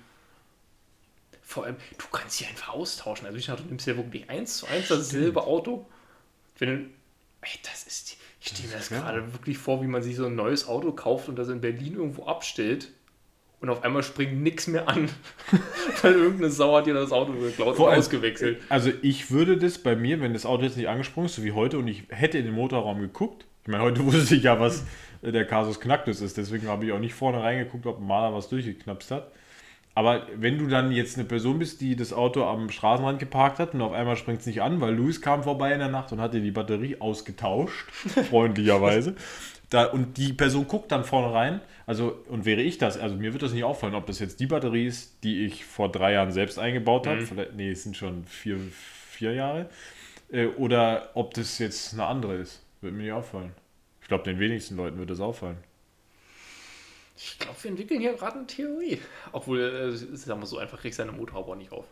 Vor 1.42 1.66
allem, 1.66 1.76
du 1.98 2.06
kannst 2.12 2.38
sie 2.38 2.46
einfach 2.46 2.70
austauschen. 2.70 3.26
Also 3.26 3.38
ich 3.38 3.46
dachte, 3.48 3.64
du 3.64 3.70
nimmst 3.70 3.86
ja 3.88 3.96
wirklich 3.98 4.30
eins 4.30 4.58
zu 4.58 4.68
eins 4.68 4.88
dasselbe 4.88 5.44
Auto. 5.44 5.86
Wenn 6.58 6.70
du, 6.70 6.76
ey, 7.42 7.60
das 7.64 7.84
ist, 7.84 8.12
die- 8.12 8.18
ich 8.42 8.48
stelle 8.50 8.70
mir 8.70 8.76
das 8.76 8.90
Ja. 8.90 9.02
gerade 9.02 9.32
wirklich 9.34 9.58
vor, 9.58 9.82
wie 9.82 9.88
man 9.88 10.02
sich 10.02 10.16
so 10.16 10.26
ein 10.26 10.36
neues 10.36 10.68
Auto 10.68 10.92
kauft 10.92 11.30
und 11.30 11.38
das 11.38 11.48
in 11.50 11.62
Berlin 11.62 11.94
irgendwo 11.96 12.26
abstellt 12.26 12.90
und 13.62 13.70
auf 13.70 13.84
einmal 13.84 14.02
springt 14.02 14.42
nichts 14.42 14.66
mehr 14.68 14.90
an, 14.90 15.08
weil 16.02 16.14
irgendeine 16.14 16.50
Sau 16.50 16.76
hat 16.76 16.88
dir 16.88 16.96
das 16.96 17.12
Auto 17.12 17.34
geklaut 17.34 17.70
und 17.70 17.76
Vor 17.76 17.96
ausgewechselt. 17.96 18.60
Also 18.70 18.92
ich 19.04 19.30
würde 19.30 19.58
das 19.58 19.78
bei 19.78 19.96
mir, 19.96 20.20
wenn 20.22 20.34
das 20.34 20.46
Auto 20.48 20.64
jetzt 20.64 20.78
nicht 20.78 20.90
angesprungen 20.90 21.28
ist, 21.28 21.36
so 21.36 21.44
wie 21.44 21.52
heute, 21.52 21.78
und 21.78 21.88
ich 21.88 22.04
hätte 22.10 22.40
in 22.40 22.46
den 22.46 22.56
Motorraum 22.56 23.00
geguckt. 23.00 23.46
Ich 23.64 23.68
meine, 23.68 23.84
heute 23.84 24.04
wusste 24.12 24.36
ich 24.36 24.44
ja, 24.44 24.60
was 24.60 24.84
äh, 25.22 25.32
der 25.32 25.46
Kasus 25.46 25.80
Knacktus 25.80 26.22
ist, 26.22 26.38
deswegen 26.38 26.68
habe 26.68 26.86
ich 26.86 26.92
auch 26.92 27.00
nicht 27.00 27.14
vorne 27.14 27.44
reingeguckt, 27.44 27.86
ob 27.86 28.00
ein 28.00 28.08
Maler 28.08 28.34
was 28.36 28.50
durchgeknapst 28.50 29.12
hat. 29.12 29.32
Aber 29.94 30.28
wenn 30.36 30.58
du 30.58 30.68
dann 30.68 30.92
jetzt 30.92 31.18
eine 31.18 31.28
Person 31.28 31.60
bist, 31.60 31.82
die 31.82 31.96
das 31.96 32.14
Auto 32.14 32.44
am 32.46 32.70
Straßenrand 32.70 33.20
geparkt 33.20 33.60
hat 33.60 33.74
und 33.74 33.82
auf 33.82 33.92
einmal 33.92 34.16
springt 34.16 34.40
es 34.40 34.46
nicht 34.46 34.62
an, 34.62 34.80
weil 34.80 34.96
Luis 34.96 35.22
kam 35.22 35.44
vorbei 35.44 35.74
in 35.74 35.80
der 35.80 35.90
Nacht 35.90 36.14
und 36.14 36.22
hat 36.22 36.34
dir 36.34 36.42
die 36.42 36.52
Batterie 36.52 36.98
ausgetauscht, 37.00 37.92
freundlicherweise. 38.30 39.16
Da, 39.70 39.86
und 39.86 40.18
die 40.18 40.34
Person 40.34 40.68
guckt 40.68 40.92
dann 40.92 41.04
vorne 41.04 41.34
rein, 41.34 41.62
also 41.86 42.18
und 42.30 42.46
wäre 42.46 42.62
ich 42.62 42.78
das, 42.78 42.98
also 42.98 43.16
mir 43.16 43.34
wird 43.34 43.44
das 43.44 43.54
nicht 43.54 43.64
auffallen, 43.64 43.96
ob 43.96 44.06
das 44.06 44.20
jetzt 44.20 44.40
die 44.40 44.48
Batterie 44.48 44.86
ist, 44.86 45.24
die 45.24 45.46
ich 45.46 45.66
vor 45.66 45.92
drei 45.92 46.14
Jahren 46.14 46.32
selbst 46.32 46.60
eingebaut 46.60 47.08
habe, 47.08 47.22
vielleicht, 47.26 47.56
nee, 47.56 47.72
es 47.72 47.84
sind 47.84 47.96
schon 47.96 48.26
vier, 48.26 48.58
vier 49.10 49.34
Jahre, 49.34 49.70
äh, 50.32 50.48
oder 50.48 51.12
ob 51.14 51.34
das 51.34 51.58
jetzt 51.60 51.94
eine 51.94 52.06
andere 52.06 52.36
ist, 52.36 52.62
wird 52.82 52.94
mir 52.94 53.04
nicht 53.04 53.12
auffallen. 53.14 53.52
Ich 54.02 54.08
glaube, 54.08 54.24
den 54.26 54.40
wenigsten 54.40 54.76
Leuten 54.76 54.98
wird 54.98 55.10
das 55.10 55.22
auffallen. 55.22 55.58
Ich 57.24 57.38
glaube, 57.40 57.58
wir 57.64 57.72
entwickeln 57.72 58.00
hier 58.02 58.14
gerade 58.14 58.38
eine 58.38 58.48
Theorie. 58.48 59.00
Obwohl, 59.32 59.60
äh, 59.62 59.96
sagen 60.18 60.40
wir 60.42 60.48
so, 60.48 60.58
einfach 60.58 60.80
kriegst 60.80 60.98
du 61.00 61.04
deine 61.04 61.16
Motorhaube 61.16 61.56
nicht 61.56 61.72
auf. 61.72 61.86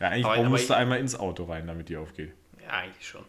Ja, 0.00 0.08
eigentlich 0.08 0.24
Aber- 0.26 0.34
aber 0.36 0.48
musst 0.50 0.68
du 0.68 0.74
einmal 0.74 0.98
ins 1.00 1.14
Auto 1.18 1.44
rein, 1.44 1.66
damit 1.66 1.88
die 1.88 1.96
aufgeht. 1.96 2.32
Ja, 2.62 2.70
eigentlich 2.70 3.06
schon. 3.08 3.24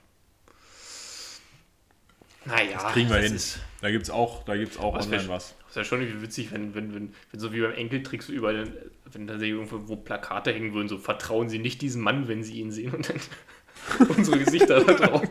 Naja, 2.44 2.72
Das 2.74 2.94
kriegen 2.94 3.10
wir 3.10 3.18
das 3.18 3.26
hin. 3.28 3.36
Ist, 3.36 3.60
Da 3.82 3.92
gibt 3.92 4.04
es 4.04 4.10
auch, 4.10 4.44
da 4.44 4.56
gibt's 4.58 4.78
auch 4.78 4.96
Was 4.96 5.06
online 5.06 5.28
was. 5.30 5.56
das 5.60 5.70
ist 5.70 5.76
ja 5.76 5.84
schon 5.84 6.02
irgendwie 6.02 6.24
witzig, 6.24 6.52
wenn, 6.52 6.74
wenn, 6.74 6.94
wenn, 6.96 7.14
wenn 7.32 7.40
so 7.40 7.54
wie 7.54 7.62
beim 7.62 7.74
Enkeltrick 7.74 8.24
so 8.24 8.34
überall, 8.34 8.68
wenn 9.12 9.28
da 9.28 9.36
irgendwo 9.36 9.88
wo 9.88 9.96
Plakate 9.96 10.52
hängen 10.52 10.74
würden, 10.74 10.90
so 10.90 10.98
vertrauen 10.98 11.50
Sie 11.50 11.60
nicht 11.60 11.82
diesem 11.84 12.02
Mann, 12.02 12.28
wenn 12.28 12.44
Sie 12.44 12.60
ihn 12.60 12.72
sehen 12.72 12.94
und 12.96 13.08
dann 13.10 14.08
unsere 14.18 14.40
Gesichter 14.40 14.84
da 14.84 14.94
drauf. 14.94 15.22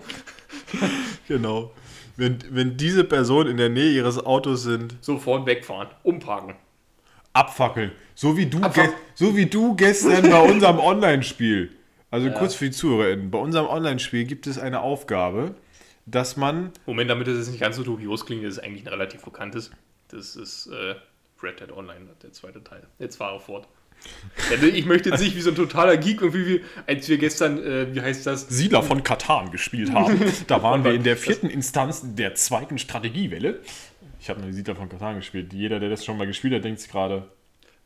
Genau. 1.27 1.73
Wenn, 2.21 2.39
wenn 2.51 2.77
diese 2.77 3.05
Personen 3.05 3.51
in 3.51 3.57
der 3.57 3.71
Nähe 3.71 3.93
ihres 3.93 4.19
Autos 4.19 4.63
sind, 4.63 4.95
Sofort 5.01 5.47
wegfahren, 5.47 5.89
umparken. 6.03 6.55
abfackeln. 7.33 7.93
So 8.15 8.37
wie 8.37 8.45
du, 8.45 8.61
ge 8.61 8.91
so 9.15 9.35
wie 9.37 9.47
du 9.47 9.75
gestern 9.75 10.29
bei 10.29 10.43
unserem 10.43 10.79
Online-Spiel. 10.93 11.71
Also 12.11 12.31
kurz 12.33 12.55
für 12.55 12.67
die 12.67 12.73
ZuhörerInnen. 12.73 13.31
Bei 13.31 13.39
unserem 13.39 13.69
Online-Spiel 13.69 14.25
gibt 14.27 14.47
es 14.47 14.59
eine 14.59 14.81
Aufgabe, 14.81 15.55
dass 16.05 16.37
man. 16.37 16.73
Moment, 16.85 17.09
damit 17.09 17.27
das 17.27 17.39
jetzt 17.39 17.51
nicht 17.53 17.61
ganz 17.61 17.77
so 17.77 17.85
dubios 17.85 18.27
klingt, 18.27 18.45
das 18.45 18.59
ist 18.59 18.65
eigentlich 18.65 18.85
ein 18.85 18.89
relativ 18.89 19.23
bekanntes. 19.23 19.71
Das 20.09 20.37
ist 20.37 20.67
äh, 20.67 20.97
Red 21.43 21.61
Dead 21.61 21.73
Online, 21.73 22.07
der 22.23 22.33
zweite 22.33 22.63
Teil. 22.63 22.83
Jetzt 22.99 23.17
fahre 23.17 23.41
fort. 23.41 23.67
Ja, 24.51 24.63
Ich 24.63 24.87
möchte 24.87 25.11
jetzt 25.11 25.21
nicht 25.21 25.37
wie 25.37 25.41
so 25.41 25.51
ein 25.51 25.57
totaler 25.57 25.97
Geek 25.97 26.23
und 26.23 26.35
wie 26.35 26.47
wir, 26.47 26.61
als 26.87 27.09
wir 27.09 27.19
gestern, 27.19 27.63
äh, 27.63 27.95
wie 27.95 28.01
heißt 28.01 28.27
das? 28.27 28.49
Siedler 28.49 28.83
von 28.83 29.03
Katan 29.03 29.51
gespielt 29.51 29.93
haben. 29.93 30.21
Da 30.47 30.63
waren 30.63 30.85
wir 30.85 30.93
in 30.95 31.03
der 31.03 31.17
vierten 31.17 31.49
Instanz 31.51 32.03
der 32.05 32.35
zweiten 32.35 32.79
Strategiewelle. 32.79 33.61
Ich 34.21 34.29
habe 34.29 34.41
noch 34.41 34.47
die 34.47 34.53
Siedler 34.53 34.77
von 34.77 34.89
Katan 34.89 35.17
gespielt. 35.17 35.53
Jeder, 35.53 35.81
der 35.81 35.91
das 35.91 36.05
schon 36.05 36.17
mal 36.17 36.27
gespielt 36.27 36.55
hat, 36.55 36.65
denkt 36.65 36.81
sich 36.81 36.91
gerade. 36.91 37.29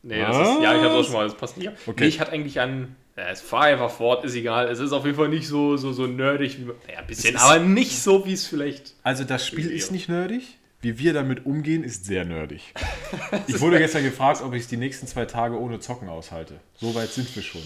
Nee, 0.03 0.19
das 0.19 0.37
ist, 0.37 0.61
ja, 0.61 0.75
ich 0.75 0.83
habe 0.83 0.91
auch 0.91 1.03
schon 1.03 1.13
mal, 1.13 1.23
das 1.23 1.35
passt 1.35 1.57
nicht. 1.57 1.71
Okay. 1.87 2.03
Nee, 2.03 2.07
ich 2.07 2.19
hatte 2.19 2.31
eigentlich 2.31 2.59
an, 2.59 2.95
ja, 3.17 3.29
es 3.29 3.41
fahr 3.41 3.63
einfach 3.63 3.89
fort, 3.89 4.23
ist 4.23 4.35
egal. 4.35 4.67
Es 4.67 4.79
ist 4.79 4.91
auf 4.91 5.03
jeden 5.05 5.17
Fall 5.17 5.29
nicht 5.29 5.47
so, 5.47 5.77
so, 5.77 5.93
so 5.93 6.05
nerdig 6.05 6.59
wie, 6.59 6.67
ja, 6.91 6.99
ein 6.99 7.07
bisschen, 7.07 7.35
aber 7.37 7.59
nicht 7.59 7.99
so, 7.99 8.25
wie 8.25 8.33
es 8.33 8.45
vielleicht. 8.45 8.93
Also 9.01 9.23
das 9.23 9.47
Spiel 9.47 9.71
ist 9.71 9.91
nicht 9.91 10.07
nerdig. 10.07 10.57
Wie 10.85 10.99
wir 10.99 11.13
damit 11.13 11.47
umgehen, 11.47 11.83
ist 11.83 12.05
sehr 12.05 12.25
nerdig. 12.25 12.71
Ich 13.47 13.59
wurde 13.59 13.79
gestern 13.79 14.03
gefragt, 14.03 14.43
ob 14.43 14.53
ich 14.53 14.61
es 14.61 14.67
die 14.67 14.77
nächsten 14.77 15.07
zwei 15.07 15.25
Tage 15.25 15.59
ohne 15.59 15.79
Zocken 15.79 16.09
aushalte. 16.09 16.59
So 16.75 16.93
weit 16.93 17.09
sind 17.09 17.35
wir 17.35 17.41
schon. 17.41 17.61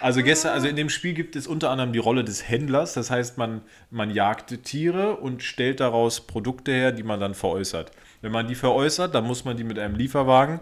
Also 0.00 0.24
gestern, 0.24 0.52
also 0.52 0.66
in 0.66 0.74
dem 0.74 0.88
Spiel 0.90 1.12
gibt 1.14 1.36
es 1.36 1.46
unter 1.46 1.70
anderem 1.70 1.92
die 1.92 2.00
Rolle 2.00 2.24
des 2.24 2.48
Händlers. 2.48 2.94
Das 2.94 3.12
heißt, 3.12 3.38
man, 3.38 3.60
man 3.90 4.10
jagt 4.10 4.64
Tiere 4.64 5.18
und 5.18 5.44
stellt 5.44 5.78
daraus 5.78 6.26
Produkte 6.26 6.72
her, 6.72 6.90
die 6.90 7.04
man 7.04 7.20
dann 7.20 7.34
veräußert. 7.36 7.92
Wenn 8.22 8.32
man 8.32 8.48
die 8.48 8.56
veräußert, 8.56 9.14
dann 9.14 9.24
muss 9.24 9.44
man 9.44 9.56
die 9.56 9.62
mit 9.62 9.78
einem 9.78 9.94
Lieferwagen 9.94 10.58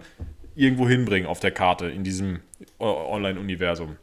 irgendwo 0.55 0.87
hinbringen 0.87 1.27
auf 1.27 1.39
der 1.39 1.49
Karte 1.51 1.87
in 1.87 2.03
diesem 2.03 2.41
O- 2.77 2.85
Online-Universum. 3.11 3.95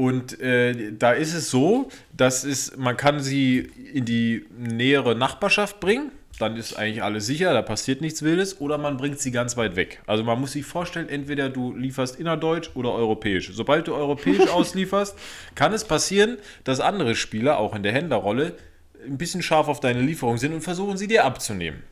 Und 0.00 0.40
äh, 0.40 0.92
da 0.98 1.12
ist 1.12 1.34
es 1.34 1.50
so, 1.50 1.90
dass 2.16 2.44
es, 2.44 2.74
man 2.78 2.96
kann 2.96 3.20
sie 3.20 3.70
in 3.92 4.06
die 4.06 4.46
nähere 4.56 5.14
Nachbarschaft 5.14 5.78
bringen, 5.78 6.10
dann 6.38 6.56
ist 6.56 6.72
eigentlich 6.72 7.02
alles 7.02 7.26
sicher, 7.26 7.52
da 7.52 7.60
passiert 7.60 8.00
nichts 8.00 8.22
Wildes, 8.22 8.62
oder 8.62 8.78
man 8.78 8.96
bringt 8.96 9.20
sie 9.20 9.30
ganz 9.30 9.58
weit 9.58 9.76
weg. 9.76 10.00
Also 10.06 10.24
man 10.24 10.40
muss 10.40 10.52
sich 10.52 10.64
vorstellen, 10.64 11.10
entweder 11.10 11.50
du 11.50 11.76
lieferst 11.76 12.18
innerdeutsch 12.18 12.70
oder 12.76 12.94
europäisch. 12.94 13.50
Sobald 13.52 13.88
du 13.88 13.94
europäisch 13.94 14.48
auslieferst, 14.54 15.18
kann 15.54 15.74
es 15.74 15.84
passieren, 15.84 16.38
dass 16.64 16.80
andere 16.80 17.14
Spieler, 17.14 17.58
auch 17.58 17.76
in 17.76 17.82
der 17.82 17.92
Händlerrolle, 17.92 18.54
ein 19.06 19.18
bisschen 19.18 19.42
scharf 19.42 19.68
auf 19.68 19.80
deine 19.80 20.00
Lieferung 20.00 20.38
sind 20.38 20.54
und 20.54 20.62
versuchen 20.62 20.96
sie 20.96 21.08
dir 21.08 21.26
abzunehmen. 21.26 21.82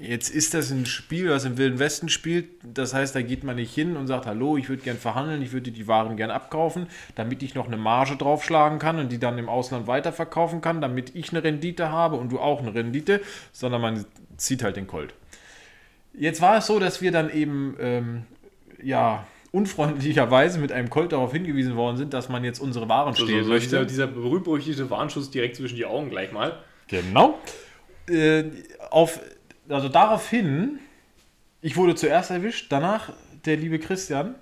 Jetzt 0.00 0.30
ist 0.30 0.54
das 0.54 0.70
ein 0.70 0.86
Spiel, 0.86 1.28
das 1.28 1.44
im 1.44 1.58
Wilden 1.58 1.78
Westen 1.78 2.08
spielt. 2.08 2.48
Das 2.62 2.94
heißt, 2.94 3.14
da 3.14 3.20
geht 3.20 3.44
man 3.44 3.56
nicht 3.56 3.74
hin 3.74 3.96
und 3.96 4.06
sagt, 4.06 4.26
hallo, 4.26 4.56
ich 4.56 4.68
würde 4.68 4.82
gern 4.82 4.96
verhandeln, 4.96 5.42
ich 5.42 5.52
würde 5.52 5.70
die 5.70 5.86
Waren 5.86 6.16
gern 6.16 6.30
abkaufen, 6.30 6.86
damit 7.16 7.42
ich 7.42 7.54
noch 7.54 7.66
eine 7.66 7.76
Marge 7.76 8.16
draufschlagen 8.16 8.78
kann 8.78 8.98
und 8.98 9.12
die 9.12 9.18
dann 9.18 9.36
im 9.36 9.48
Ausland 9.50 9.86
weiterverkaufen 9.86 10.62
kann, 10.62 10.80
damit 10.80 11.14
ich 11.14 11.30
eine 11.30 11.44
Rendite 11.44 11.90
habe 11.90 12.16
und 12.16 12.32
du 12.32 12.38
auch 12.38 12.60
eine 12.60 12.74
Rendite, 12.74 13.20
sondern 13.52 13.82
man 13.82 14.06
zieht 14.38 14.62
halt 14.62 14.76
den 14.76 14.86
Colt. 14.86 15.12
Jetzt 16.14 16.40
war 16.40 16.56
es 16.56 16.66
so, 16.66 16.78
dass 16.78 17.02
wir 17.02 17.12
dann 17.12 17.30
eben, 17.30 17.76
ähm, 17.78 18.22
ja, 18.82 19.26
unfreundlicherweise 19.52 20.58
mit 20.60 20.72
einem 20.72 20.90
Colt 20.90 21.12
darauf 21.12 21.32
hingewiesen 21.32 21.76
worden 21.76 21.96
sind, 21.96 22.14
dass 22.14 22.28
man 22.28 22.44
jetzt 22.44 22.60
unsere 22.60 22.88
Waren 22.88 23.14
So, 23.14 23.24
stehlen 23.24 23.44
so, 23.44 23.50
möchte. 23.50 23.68
dieser, 23.68 23.84
dieser 23.84 24.06
berühmt-berüchtigte 24.06 24.88
Warnschuss 24.90 25.30
direkt 25.30 25.56
zwischen 25.56 25.76
die 25.76 25.86
Augen 25.86 26.08
gleich 26.08 26.32
mal. 26.32 26.58
Genau. 26.88 27.38
Äh, 28.08 28.44
auf, 28.90 29.20
also 29.70 29.88
daraufhin, 29.88 30.78
ich 31.60 31.76
wurde 31.76 31.94
zuerst 31.94 32.30
erwischt, 32.30 32.66
danach 32.70 33.12
der 33.44 33.56
liebe 33.56 33.78
Christian. 33.78 34.34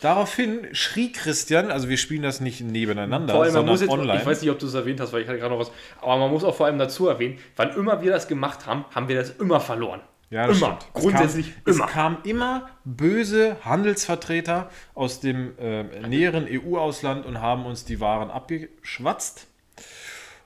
Daraufhin 0.00 0.68
schrie 0.72 1.10
Christian, 1.10 1.72
also 1.72 1.88
wir 1.88 1.96
spielen 1.96 2.22
das 2.22 2.40
nicht 2.40 2.60
nebeneinander, 2.60 3.34
Vor 3.34 3.42
allem, 3.42 3.52
man 3.52 3.66
sondern 3.66 3.72
muss 3.72 3.80
jetzt, 3.80 3.90
online. 3.90 4.20
ich 4.20 4.26
weiß 4.26 4.42
nicht, 4.42 4.50
ob 4.50 4.58
du 4.60 4.66
es 4.66 4.74
erwähnt 4.74 5.00
hast, 5.00 5.12
weil 5.12 5.22
ich 5.22 5.28
hatte 5.28 5.38
gerade 5.38 5.52
noch 5.52 5.60
was, 5.60 5.72
aber 6.00 6.16
man 6.18 6.30
muss 6.30 6.44
auch 6.44 6.54
vor 6.54 6.66
allem 6.66 6.78
dazu 6.78 7.08
erwähnen, 7.08 7.38
wann 7.56 7.70
immer 7.74 8.00
wir 8.00 8.12
das 8.12 8.28
gemacht 8.28 8.66
haben, 8.66 8.84
haben 8.94 9.08
wir 9.08 9.16
das 9.16 9.30
immer 9.30 9.58
verloren. 9.58 10.00
Ja, 10.30 10.46
das 10.46 10.58
immer. 10.58 10.78
stimmt. 10.78 10.94
Grundsätzlich 10.94 11.52
es 11.64 11.76
immer. 11.76 11.86
kam, 11.86 12.14
Es 12.14 12.22
kamen 12.22 12.30
immer 12.30 12.68
böse 12.84 13.56
Handelsvertreter 13.64 14.70
aus 14.94 15.18
dem 15.18 15.58
äh, 15.58 15.82
näheren 16.06 16.46
EU-Ausland 16.48 17.26
und 17.26 17.40
haben 17.40 17.66
uns 17.66 17.84
die 17.84 17.98
Waren 17.98 18.30
abgeschwatzt. 18.30 19.47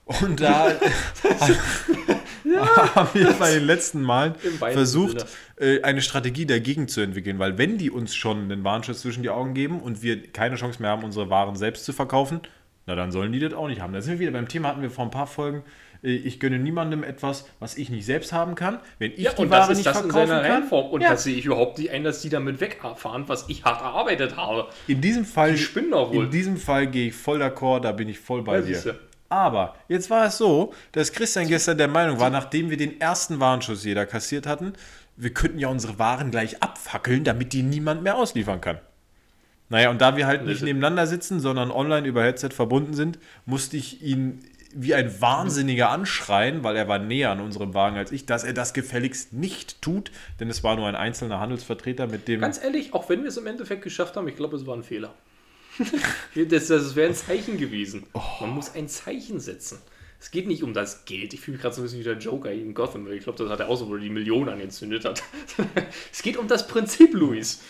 Und 0.05 0.41
da 0.41 0.69
haben 2.95 3.09
wir 3.15 3.33
bei 3.35 3.55
den 3.55 3.65
letzten 3.65 4.03
Malen 4.03 4.35
versucht, 4.73 5.25
äh, 5.59 5.83
eine 5.83 6.03
Strategie 6.03 6.45
dagegen 6.47 6.89
zu 6.89 7.01
entwickeln, 7.01 7.39
weil 7.39 7.57
wenn 7.59 7.79
die 7.79 7.91
uns 7.91 8.15
schon 8.15 8.43
einen 8.45 8.65
Warnschuss 8.65 9.01
zwischen 9.03 9.23
die 9.23 9.31
Augen 9.31 9.55
geben 9.55 9.81
und 9.81 10.03
wir 10.03 10.23
keine 10.33 10.57
Chance 10.57 10.83
mehr 10.83 10.91
haben, 10.91 11.05
unsere 11.05 11.31
Waren 11.31 11.57
selbst 11.57 11.85
zu 11.85 11.93
verkaufen, 11.93 12.41
na 12.87 12.97
dann 12.97 13.13
sollen 13.13 13.33
die 13.33 13.39
das 13.39 13.55
auch 13.55 13.69
nicht 13.69 13.81
haben. 13.81 13.93
Da 13.93 14.03
sind 14.03 14.15
wir 14.15 14.21
wieder 14.21 14.33
beim 14.33 14.49
Thema, 14.49 14.69
hatten 14.69 14.83
wir 14.83 14.91
vor 14.91 15.05
ein 15.05 15.11
paar 15.13 15.29
Folgen, 15.29 15.63
äh, 16.03 16.11
ich 16.11 16.41
gönne 16.41 16.59
niemandem 16.59 17.05
etwas, 17.05 17.47
was 17.61 17.77
ich 17.79 17.89
nicht 17.91 18.05
selbst 18.05 18.33
haben 18.33 18.57
kann. 18.57 18.81
Wenn 18.99 19.13
ich 19.13 19.19
Ja, 19.19 19.33
die 19.33 19.43
und 19.43 19.51
Ware 19.51 19.61
das 19.61 19.71
ist 19.71 19.77
nicht 19.87 19.97
verkaufen 19.97 20.11
kann, 20.29 20.31
Reihenform. 20.31 20.91
Und 20.91 21.01
ja. 21.03 21.11
das 21.11 21.23
sehe 21.25 21.37
ich 21.37 21.45
überhaupt 21.47 21.79
nicht 21.79 21.91
ein, 21.91 22.03
dass 22.03 22.21
die 22.23 22.29
damit 22.29 22.61
wegfahren, 22.61 23.29
was 23.29 23.45
ich 23.49 23.65
hart 23.65 23.81
erarbeitet 23.83 24.37
habe. 24.37 24.67
in 24.89 25.01
diesem 25.01 25.25
Fall, 25.25 25.53
Die 25.53 25.59
spinnen 25.59 25.93
doch 25.93 26.13
wohl. 26.13 26.25
in 26.25 26.31
diesem 26.33 26.57
Fall 26.57 26.89
gehe 26.89 27.09
ich 27.09 27.15
voll 27.15 27.41
d'accord, 27.41 27.81
da 27.83 27.93
bin 27.93 28.09
ich 28.09 28.19
voll 28.19 28.43
bei 28.43 28.57
Ja, 28.57 28.61
dir. 28.63 28.75
siehste. 28.75 28.99
Aber 29.33 29.75
jetzt 29.89 30.11
war 30.11 30.27
es 30.27 30.37
so, 30.37 30.75
dass 30.93 31.13
Christian 31.13 31.49
gestern 31.49 31.79
der 31.79 31.89
Meinung 31.89 32.21
war, 32.21 32.29
nachdem 32.29 32.69
wir 32.69 32.77
den 32.77 33.01
ersten 33.01 33.41
Warnschuss 33.41 33.83
jeder 33.83 34.05
kassiert 34.05 34.47
hatten, 34.47 34.75
wir 35.17 35.33
könnten 35.33 35.59
ja 35.59 35.69
unsere 35.69 35.99
Waren 35.99 36.31
gleich 36.31 36.63
abfackeln, 36.63 37.25
damit 37.25 37.55
die 37.55 37.63
niemand 37.63 38.03
mehr 38.03 38.17
ausliefern 38.17 38.61
kann. 38.61 38.79
Naja, 39.71 39.89
und 39.89 40.03
da 40.03 40.19
wir 40.19 40.27
halt 40.27 40.45
nicht 40.45 40.61
nebeneinander 40.63 41.07
sitzen, 41.07 41.41
sondern 41.41 41.71
online 41.71 42.07
über 42.07 42.23
Headset 42.23 42.51
verbunden 42.51 42.93
sind, 42.93 43.19
musste 43.47 43.79
ich 43.79 44.03
ihn 44.03 44.45
wie 44.75 44.93
ein 44.93 45.19
Wahnsinniger 45.23 45.89
anschreien, 45.89 46.63
weil 46.63 46.77
er 46.77 46.89
war 46.89 46.99
näher 46.99 47.31
an 47.31 47.41
unserem 47.41 47.73
Wagen 47.73 47.97
als 47.97 48.13
ich, 48.13 48.27
dass 48.27 48.45
er 48.45 48.53
das 48.53 48.75
gefälligst 48.75 49.33
nicht 49.33 49.81
tut, 49.81 50.13
denn 50.41 50.51
es 50.51 50.63
war 50.63 50.77
nur 50.77 50.89
ein 50.89 50.95
einzelner 50.95 51.41
Handelsvertreter 51.41 52.07
mit 52.07 52.29
dem... 52.29 52.43
Ganz 52.43 52.63
ehrlich, 52.63 52.93
auch 52.93 53.09
wenn 53.09 53.23
wir 53.23 53.29
es 53.29 53.39
im 53.39 53.47
Endeffekt 53.47 53.81
geschafft 53.81 54.15
haben, 54.15 54.29
ich 54.29 54.37
glaube, 54.37 54.57
es 54.57 54.67
war 54.67 54.77
ein 54.77 54.83
Fehler. 54.83 55.15
das 56.49 56.69
das 56.69 56.97
wäre 56.97 57.09
ein 57.09 57.15
Zeichen 57.15 57.59
gewesen. 57.59 58.05
Oh. 58.13 58.21
Man 58.41 58.51
muss 58.51 58.75
ein 58.75 58.89
Zeichen 58.89 59.41
setzen. 59.41 59.79
Es 60.23 60.31
geht 60.31 60.47
nicht 60.47 60.63
um 60.63 60.73
das 60.73 61.05
Geld. 61.05 61.35
Ich 61.35 61.41
fühle 61.41 61.57
mich 61.57 61.63
gerade 61.63 61.75
so 61.75 61.81
ein 61.81 61.85
bisschen 61.85 61.99
wie 61.99 62.05
der 62.05 62.17
Joker 62.17 62.53
in 62.53 62.75
Gotham, 62.75 63.07
weil 63.07 63.15
ich 63.15 63.25
glaube, 63.25 63.39
das 63.39 63.51
hat 63.51 63.59
er 63.59 63.69
auch 63.69 63.75
so, 63.75 63.89
wo 63.89 63.95
er 63.95 64.01
die 64.01 64.09
Millionen 64.09 64.49
angezündet 64.49 65.05
hat. 65.05 65.21
es 66.13 66.23
geht 66.23 66.37
um 66.37 66.47
das 66.47 66.69
Prinzip, 66.69 67.13
Luis. 67.13 67.61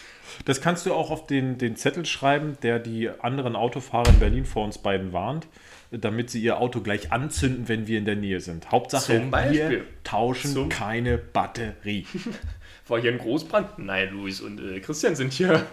Das 0.44 0.60
kannst 0.60 0.84
du 0.84 0.92
auch 0.92 1.10
auf 1.10 1.26
den, 1.26 1.56
den 1.56 1.76
Zettel 1.76 2.04
schreiben, 2.04 2.58
der 2.62 2.78
die 2.78 3.08
anderen 3.08 3.56
Autofahrer 3.56 4.10
in 4.10 4.18
Berlin 4.18 4.44
vor 4.44 4.66
uns 4.66 4.76
beiden 4.76 5.14
warnt, 5.14 5.46
damit 5.92 6.28
sie 6.28 6.42
ihr 6.42 6.58
Auto 6.58 6.82
gleich 6.82 7.10
anzünden, 7.10 7.68
wenn 7.68 7.86
wir 7.86 7.98
in 7.98 8.04
der 8.04 8.16
Nähe 8.16 8.40
sind. 8.40 8.70
Hauptsache, 8.70 9.30
wir 9.30 9.84
tauschen 10.04 10.52
Zum- 10.52 10.68
keine 10.68 11.16
Batterie. 11.16 12.06
War 12.88 13.00
hier 13.00 13.12
ein 13.12 13.18
Großbrand? 13.18 13.78
Nein, 13.78 14.10
Luis 14.12 14.42
und 14.42 14.60
äh, 14.60 14.80
Christian 14.80 15.14
sind 15.14 15.32
hier 15.32 15.64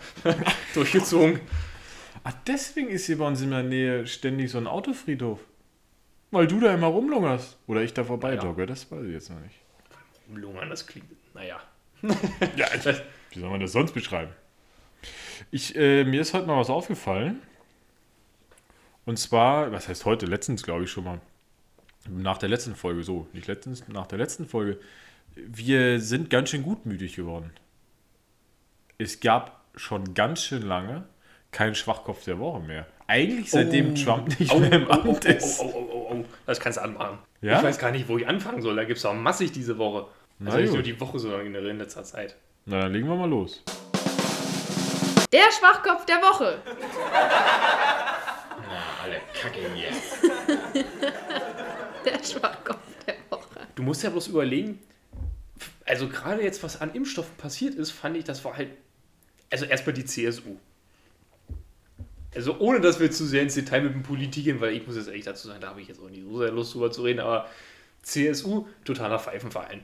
durchgezogen. 0.73 1.41
Ah, 2.23 2.34
deswegen 2.47 2.89
ist 2.89 3.05
hier 3.05 3.17
bei 3.17 3.25
uns 3.27 3.41
in 3.41 3.51
der 3.51 3.63
Nähe 3.63 4.05
ständig 4.08 4.51
so 4.51 4.58
ein 4.58 4.67
Autofriedhof. 4.67 5.39
Weil 6.32 6.47
du 6.47 6.60
da 6.60 6.73
immer 6.73 6.88
rumlungerst. 6.88 7.58
Oder 7.67 7.82
ich 7.82 7.93
da 7.93 8.03
vorbei 8.03 8.36
Ja. 8.36 8.43
jogge, 8.43 8.65
das 8.65 8.91
weiß 8.91 9.03
ich 9.05 9.13
jetzt 9.13 9.29
noch 9.29 9.39
nicht. 9.39 9.55
Lungern, 10.34 10.69
das 10.69 10.86
klingt. 10.86 11.10
Naja. 11.34 11.60
Ja, 12.55 12.67
wie 13.32 13.39
soll 13.39 13.49
man 13.49 13.60
das 13.60 13.71
sonst 13.73 13.93
beschreiben? 13.93 14.32
Ich, 15.51 15.75
äh, 15.75 16.03
mir 16.03 16.21
ist 16.21 16.34
heute 16.34 16.47
mal 16.47 16.58
was 16.60 16.69
aufgefallen. 16.69 17.41
Und 19.05 19.17
zwar, 19.17 19.71
was 19.71 19.88
heißt 19.88 20.05
heute? 20.05 20.25
Letztens, 20.25 20.63
glaube 20.63 20.84
ich, 20.84 20.91
schon 20.91 21.03
mal. 21.03 21.21
Nach 22.08 22.38
der 22.38 22.49
letzten 22.49 22.75
Folge, 22.75 23.03
so, 23.03 23.27
nicht 23.34 23.47
letztens, 23.47 23.88
nach 23.88 24.08
der 24.08 24.17
letzten 24.17 24.47
Folge. 24.47 24.79
Wir 25.36 25.99
sind 25.99 26.29
ganz 26.29 26.49
schön 26.49 26.63
gutmütig 26.63 27.15
geworden. 27.15 27.51
Es 28.98 29.19
gab 29.19 29.63
schon 29.75 30.13
ganz 30.13 30.43
schön 30.43 30.62
lange 30.62 31.06
keinen 31.52 31.75
Schwachkopf 31.75 32.23
der 32.25 32.39
Woche 32.39 32.60
mehr. 32.60 32.85
Eigentlich 33.08 33.50
seitdem 33.52 33.91
Oh. 33.91 34.04
Trump 34.04 34.39
nicht 34.39 34.52
Oh, 34.54 34.60
mehr 34.60 34.71
im 34.73 34.87
oh, 34.87 34.91
Amt 34.91 35.25
ist. 35.25 35.60
oh, 35.60 35.71
oh, 35.73 35.87
oh, 35.91 36.08
oh, 36.12 36.15
oh, 36.15 36.25
das 36.45 36.60
kannst 36.60 36.77
du 36.77 36.83
anmachen. 36.83 37.17
Ja? 37.41 37.58
Ich 37.58 37.63
weiß 37.63 37.79
gar 37.79 37.91
nicht, 37.91 38.08
wo 38.08 38.17
ich 38.17 38.27
anfangen 38.27 38.62
soll. 38.62 38.75
Da 38.75 38.83
gibt 38.83 39.00
es 39.00 39.06
auch 39.06 39.13
massig 39.13 39.52
diese 39.52 39.77
Woche. 39.77 40.08
Na 40.37 40.52
Also 40.52 40.60
nicht 40.62 40.69
gut. 40.69 40.75
nur 40.75 40.83
die 40.83 41.00
Woche, 41.00 41.19
sondern 41.19 41.43
generell 41.43 41.69
in 41.69 41.79
letzter 41.79 42.04
Zeit. 42.04 42.35
Na, 42.65 42.81
dann 42.81 42.93
legen 42.93 43.08
wir 43.08 43.15
mal 43.15 43.29
los. 43.29 43.63
Der 45.33 45.52
Schwachkopf 45.58 46.06
der 46.06 46.17
Woche. 46.17 46.60
Alle 49.04 49.21
Kacke 49.33 49.60
hier. 49.73 49.89
Der 52.06 52.23
Schwachkopf 52.23 52.77
der 53.06 53.15
Woche. 53.29 53.60
Du 53.75 53.83
musst 53.83 54.04
ja 54.04 54.10
bloß 54.10 54.27
überlegen, 54.27 54.79
also 55.85 56.08
gerade 56.08 56.41
jetzt, 56.43 56.63
was 56.63 56.79
an 56.79 56.93
Impfstoffen 56.93 57.35
passiert 57.35 57.75
ist, 57.75 57.91
fand 57.91 58.15
ich, 58.17 58.23
das 58.23 58.43
war 58.45 58.56
halt, 58.56 58.69
also 59.52 59.65
erstmal 59.65 59.93
die 59.93 60.06
CSU. 60.06 60.56
Also 62.36 62.58
ohne, 62.60 62.80
dass 62.80 63.00
wir 63.00 63.10
zu 63.12 63.25
sehr 63.25 63.42
ins 63.42 63.56
Detail 63.56 63.82
mit 63.82 63.94
dem 63.94 64.04
Politik 64.04 64.44
gehen, 64.44 64.62
weil 64.62 64.75
ich 64.75 64.86
muss 64.86 64.96
jetzt 64.96 65.08
ehrlich 65.08 65.25
dazu 65.25 65.48
sagen, 65.48 65.62
da 65.62 65.69
habe 65.69 65.82
ich 65.82 65.88
jetzt 65.88 66.00
auch 66.02 66.10
nicht 66.10 66.23
so 66.23 66.38
sehr 66.40 66.52
Lust 66.52 66.73
drüber 66.75 66.92
zu 66.92 67.02
reden, 67.04 67.19
aber 67.19 67.48
CSU, 68.04 68.67
totaler 68.86 69.19
Pfeifenverein. 69.19 69.84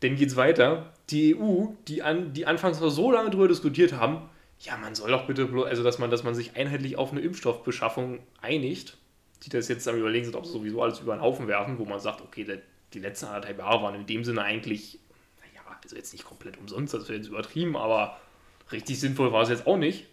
Dann 0.00 0.16
geht's 0.16 0.36
weiter. 0.36 0.92
Die 1.10 1.36
EU, 1.36 1.66
die, 1.86 2.02
an, 2.02 2.32
die 2.32 2.46
anfangs 2.46 2.80
noch 2.80 2.90
so 2.90 3.10
lange 3.12 3.30
drüber 3.30 3.48
diskutiert 3.48 3.92
haben, 3.92 4.28
ja, 4.60 4.76
man 4.76 4.94
soll 4.96 5.10
doch 5.10 5.26
bitte, 5.26 5.44
blo- 5.46 5.64
also 5.64 5.84
dass 5.84 5.98
man, 6.00 6.10
dass 6.10 6.24
man 6.24 6.34
sich 6.34 6.56
einheitlich 6.56 6.96
auf 6.96 7.12
eine 7.12 7.20
Impfstoffbeschaffung 7.20 8.18
einigt, 8.42 8.96
die 9.44 9.50
das 9.50 9.68
jetzt 9.68 9.86
am 9.86 9.96
überlegen 9.96 10.24
sind, 10.24 10.34
ob 10.34 10.46
sie 10.46 10.52
sowieso 10.52 10.82
alles 10.82 10.98
über 10.98 11.14
den 11.14 11.22
Haufen 11.22 11.46
werfen, 11.46 11.78
wo 11.78 11.84
man 11.84 12.00
sagt, 12.00 12.22
okay, 12.22 12.42
der, 12.42 12.58
die 12.92 12.98
letzten 12.98 13.26
anderthalb 13.26 13.58
Jahre 13.58 13.82
waren 13.82 13.94
in 13.94 14.06
dem 14.06 14.24
Sinne 14.24 14.42
eigentlich, 14.42 14.98
naja, 15.40 15.64
also 15.80 15.94
jetzt 15.94 16.12
nicht 16.12 16.24
komplett 16.24 16.58
umsonst, 16.58 16.92
das 16.92 17.08
wäre 17.08 17.18
jetzt 17.18 17.28
übertrieben, 17.28 17.76
aber 17.76 18.18
richtig 18.72 18.98
sinnvoll 18.98 19.32
war 19.32 19.42
es 19.42 19.48
jetzt 19.48 19.66
auch 19.68 19.76
nicht. 19.76 20.06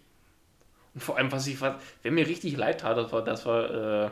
Und 0.96 1.02
vor 1.02 1.16
allem, 1.18 1.30
was 1.30 1.46
ich, 1.46 1.60
was, 1.60 1.76
wer 2.02 2.10
mir 2.10 2.26
richtig 2.26 2.56
leid 2.56 2.80
tat, 2.80 2.96
das 2.96 3.12
war, 3.12 3.22
das 3.22 3.44
war, 3.46 4.06
äh, 4.06 4.10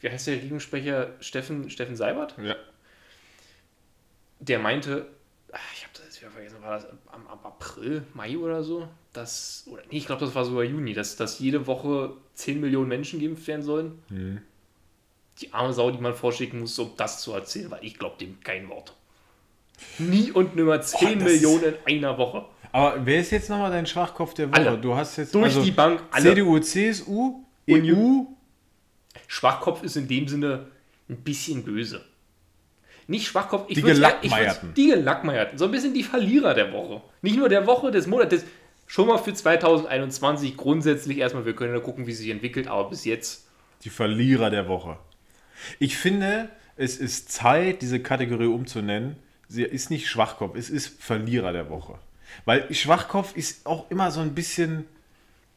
wie 0.00 0.08
heißt 0.10 0.26
der 0.26 0.36
Regierungssprecher, 0.36 1.10
Steffen, 1.20 1.68
Steffen 1.70 1.96
Seibert? 1.96 2.34
Ja. 2.42 2.56
der 4.40 4.58
meinte, 4.58 5.06
ach, 5.52 5.60
ich 5.74 5.82
habe 5.84 5.92
das 5.94 6.04
jetzt 6.06 6.20
wieder 6.22 6.30
vergessen, 6.30 6.56
war 6.62 6.72
das 6.78 6.86
am, 7.12 7.26
am 7.28 7.38
April, 7.44 8.04
Mai 8.14 8.36
oder 8.38 8.62
so? 8.64 8.88
Dass, 9.12 9.64
oder 9.70 9.82
nee, 9.90 9.98
ich 9.98 10.06
glaube, 10.06 10.24
das 10.24 10.34
war 10.34 10.44
sogar 10.44 10.64
Juni, 10.64 10.92
dass, 10.94 11.16
dass 11.16 11.38
jede 11.38 11.66
Woche 11.66 12.12
10 12.34 12.60
Millionen 12.60 12.88
Menschen 12.88 13.20
geimpft 13.20 13.46
werden 13.46 13.62
sollen. 13.62 14.42
Die 15.40 15.52
arme 15.52 15.72
Sau, 15.72 15.90
die 15.90 15.98
man 15.98 16.14
vorschicken 16.14 16.60
muss, 16.60 16.78
um 16.78 16.92
das 16.96 17.20
zu 17.20 17.32
erzählen, 17.32 17.70
weil 17.70 17.84
ich 17.84 17.98
glaube 17.98 18.16
dem 18.18 18.40
kein 18.40 18.68
Wort. 18.70 18.94
Nie 19.98 20.32
und 20.32 20.56
nimmer 20.56 20.80
10 20.80 21.18
das- 21.18 21.28
Millionen 21.28 21.74
in 21.86 21.98
einer 22.04 22.16
Woche. 22.18 22.46
Aber 22.74 23.06
wer 23.06 23.20
ist 23.20 23.30
jetzt 23.30 23.48
nochmal 23.50 23.70
dein 23.70 23.86
Schwachkopf 23.86 24.34
der 24.34 24.50
Woche? 24.50 24.68
Alle. 24.68 24.76
Du 24.76 24.96
hast 24.96 25.16
jetzt 25.16 25.32
Durch 25.32 25.44
also 25.44 25.62
die 25.62 25.70
Bank 25.70 26.02
alle. 26.10 26.30
CDU, 26.30 26.58
CSU, 26.58 27.44
EU. 27.70 28.24
Schwachkopf 29.28 29.84
ist 29.84 29.96
in 29.96 30.08
dem 30.08 30.26
Sinne 30.26 30.66
ein 31.08 31.18
bisschen 31.18 31.62
böse. 31.62 32.04
Nicht 33.06 33.28
Schwachkopf, 33.28 33.66
ich 33.68 33.76
Die 33.76 33.82
Gelackmeierten. 33.82 34.74
Die 34.74 34.88
Gelackmeierten. 34.88 35.56
So 35.56 35.66
ein 35.66 35.70
bisschen 35.70 35.94
die 35.94 36.02
Verlierer 36.02 36.52
der 36.52 36.72
Woche. 36.72 37.00
Nicht 37.22 37.36
nur 37.36 37.48
der 37.48 37.64
Woche, 37.68 37.92
des 37.92 38.08
Monats. 38.08 38.44
Schon 38.88 39.06
mal 39.06 39.18
für 39.18 39.32
2021 39.32 40.56
grundsätzlich 40.56 41.18
erstmal, 41.18 41.46
wir 41.46 41.54
können 41.54 41.74
ja 41.74 41.80
gucken, 41.80 42.08
wie 42.08 42.12
sich 42.12 42.28
entwickelt, 42.28 42.66
aber 42.66 42.90
bis 42.90 43.04
jetzt. 43.04 43.46
Die 43.84 43.90
Verlierer 43.90 44.50
der 44.50 44.66
Woche. 44.66 44.98
Ich 45.78 45.96
finde, 45.96 46.48
es 46.76 46.96
ist 46.96 47.30
Zeit, 47.30 47.82
diese 47.82 48.00
Kategorie 48.00 48.46
umzunennen. 48.46 49.14
Sie 49.46 49.62
ist 49.62 49.90
nicht 49.90 50.08
Schwachkopf, 50.08 50.56
es 50.56 50.70
ist 50.70 51.00
Verlierer 51.00 51.52
der 51.52 51.70
Woche. 51.70 52.00
Weil 52.44 52.72
Schwachkopf 52.74 53.36
ist 53.36 53.66
auch 53.66 53.90
immer 53.90 54.10
so 54.10 54.20
ein 54.20 54.34
bisschen. 54.34 54.84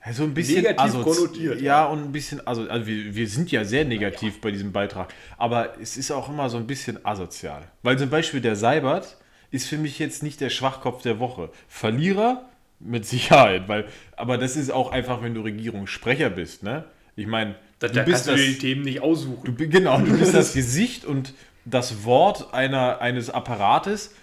ja, 0.06 0.14
So 0.14 0.24
ein 0.24 0.34
bisschen 0.34 0.64
Negativ 0.64 0.94
konnotiert, 1.02 1.62
Ja, 1.62 1.86
und 1.86 2.04
ein 2.04 2.12
bisschen, 2.12 2.46
also, 2.46 2.68
also 2.70 2.88
wir, 2.88 3.16
wir 3.16 3.28
sind 3.28 3.52
ja 3.52 3.64
sehr 3.66 3.86
negativ 3.86 4.42
bei 4.42 4.52
diesem 4.52 4.72
Beitrag, 4.72 5.14
aber 5.38 5.80
es 5.82 5.98
ist 5.98 6.12
auch 6.12 6.30
immer 6.30 6.50
so 6.50 6.58
ein 6.58 6.68
bisschen 6.68 7.06
asozial. 7.06 7.64
Weil 7.84 7.98
zum 7.98 8.10
Beispiel 8.10 8.42
der 8.42 8.56
Seibert 8.56 9.18
ist 9.52 9.68
für 9.68 9.78
mich 9.78 10.00
jetzt 10.00 10.24
nicht 10.24 10.42
der 10.42 10.50
Schwachkopf 10.50 11.02
der 11.02 11.20
Woche. 11.20 11.50
Verlierer 11.68 12.46
mit 12.80 13.06
Sicherheit, 13.06 13.68
weil, 13.68 13.86
aber 14.16 14.38
das 14.38 14.56
ist 14.56 14.72
auch 14.72 14.92
einfach, 14.92 15.22
wenn 15.24 15.34
du 15.34 15.42
Regierungssprecher 15.42 16.30
bist, 16.30 16.64
ne? 16.64 16.84
Ich 17.16 17.26
meine, 17.26 17.56
Da, 17.80 17.88
da 17.88 18.04
kannst 18.04 18.28
du 18.28 18.36
dir 18.36 18.46
die 18.46 18.58
Themen 18.60 18.84
nicht 18.84 19.02
aussuchen. 19.02 19.56
Du, 19.58 19.68
genau, 19.68 20.00
du 20.00 20.18
bist 20.18 20.34
das 20.34 20.54
Gesicht 20.54 21.04
und 21.06 21.34
das 21.66 22.04
Wort 22.06 22.54
einer, 22.54 23.02
eines 23.02 23.30
Apparates. 23.30 24.14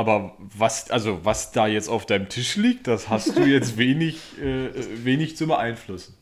Aber 0.00 0.34
was, 0.38 0.90
also 0.90 1.26
was 1.26 1.52
da 1.52 1.66
jetzt 1.66 1.90
auf 1.90 2.06
deinem 2.06 2.30
Tisch 2.30 2.56
liegt, 2.56 2.86
das 2.86 3.10
hast 3.10 3.36
du 3.36 3.42
jetzt 3.42 3.76
wenig, 3.76 4.18
äh, 4.40 4.70
wenig 5.04 5.36
zu 5.36 5.46
beeinflussen. 5.46 6.16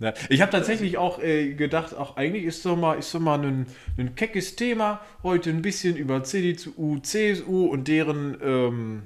Ja, 0.00 0.12
ich 0.28 0.40
habe 0.40 0.50
tatsächlich 0.50 0.98
auch 0.98 1.22
äh, 1.22 1.54
gedacht, 1.54 1.94
auch 1.94 2.16
eigentlich 2.16 2.42
ist 2.42 2.66
doch 2.66 2.74
mal, 2.74 2.98
ist 2.98 3.14
doch 3.14 3.20
mal 3.20 3.38
ein, 3.38 3.68
ein 3.96 4.16
keckes 4.16 4.56
Thema, 4.56 5.00
heute 5.22 5.50
ein 5.50 5.62
bisschen 5.62 5.96
über 5.96 6.24
CDU, 6.24 6.98
CSU 6.98 7.66
und 7.66 7.86
deren 7.86 8.36
ähm, 8.42 9.02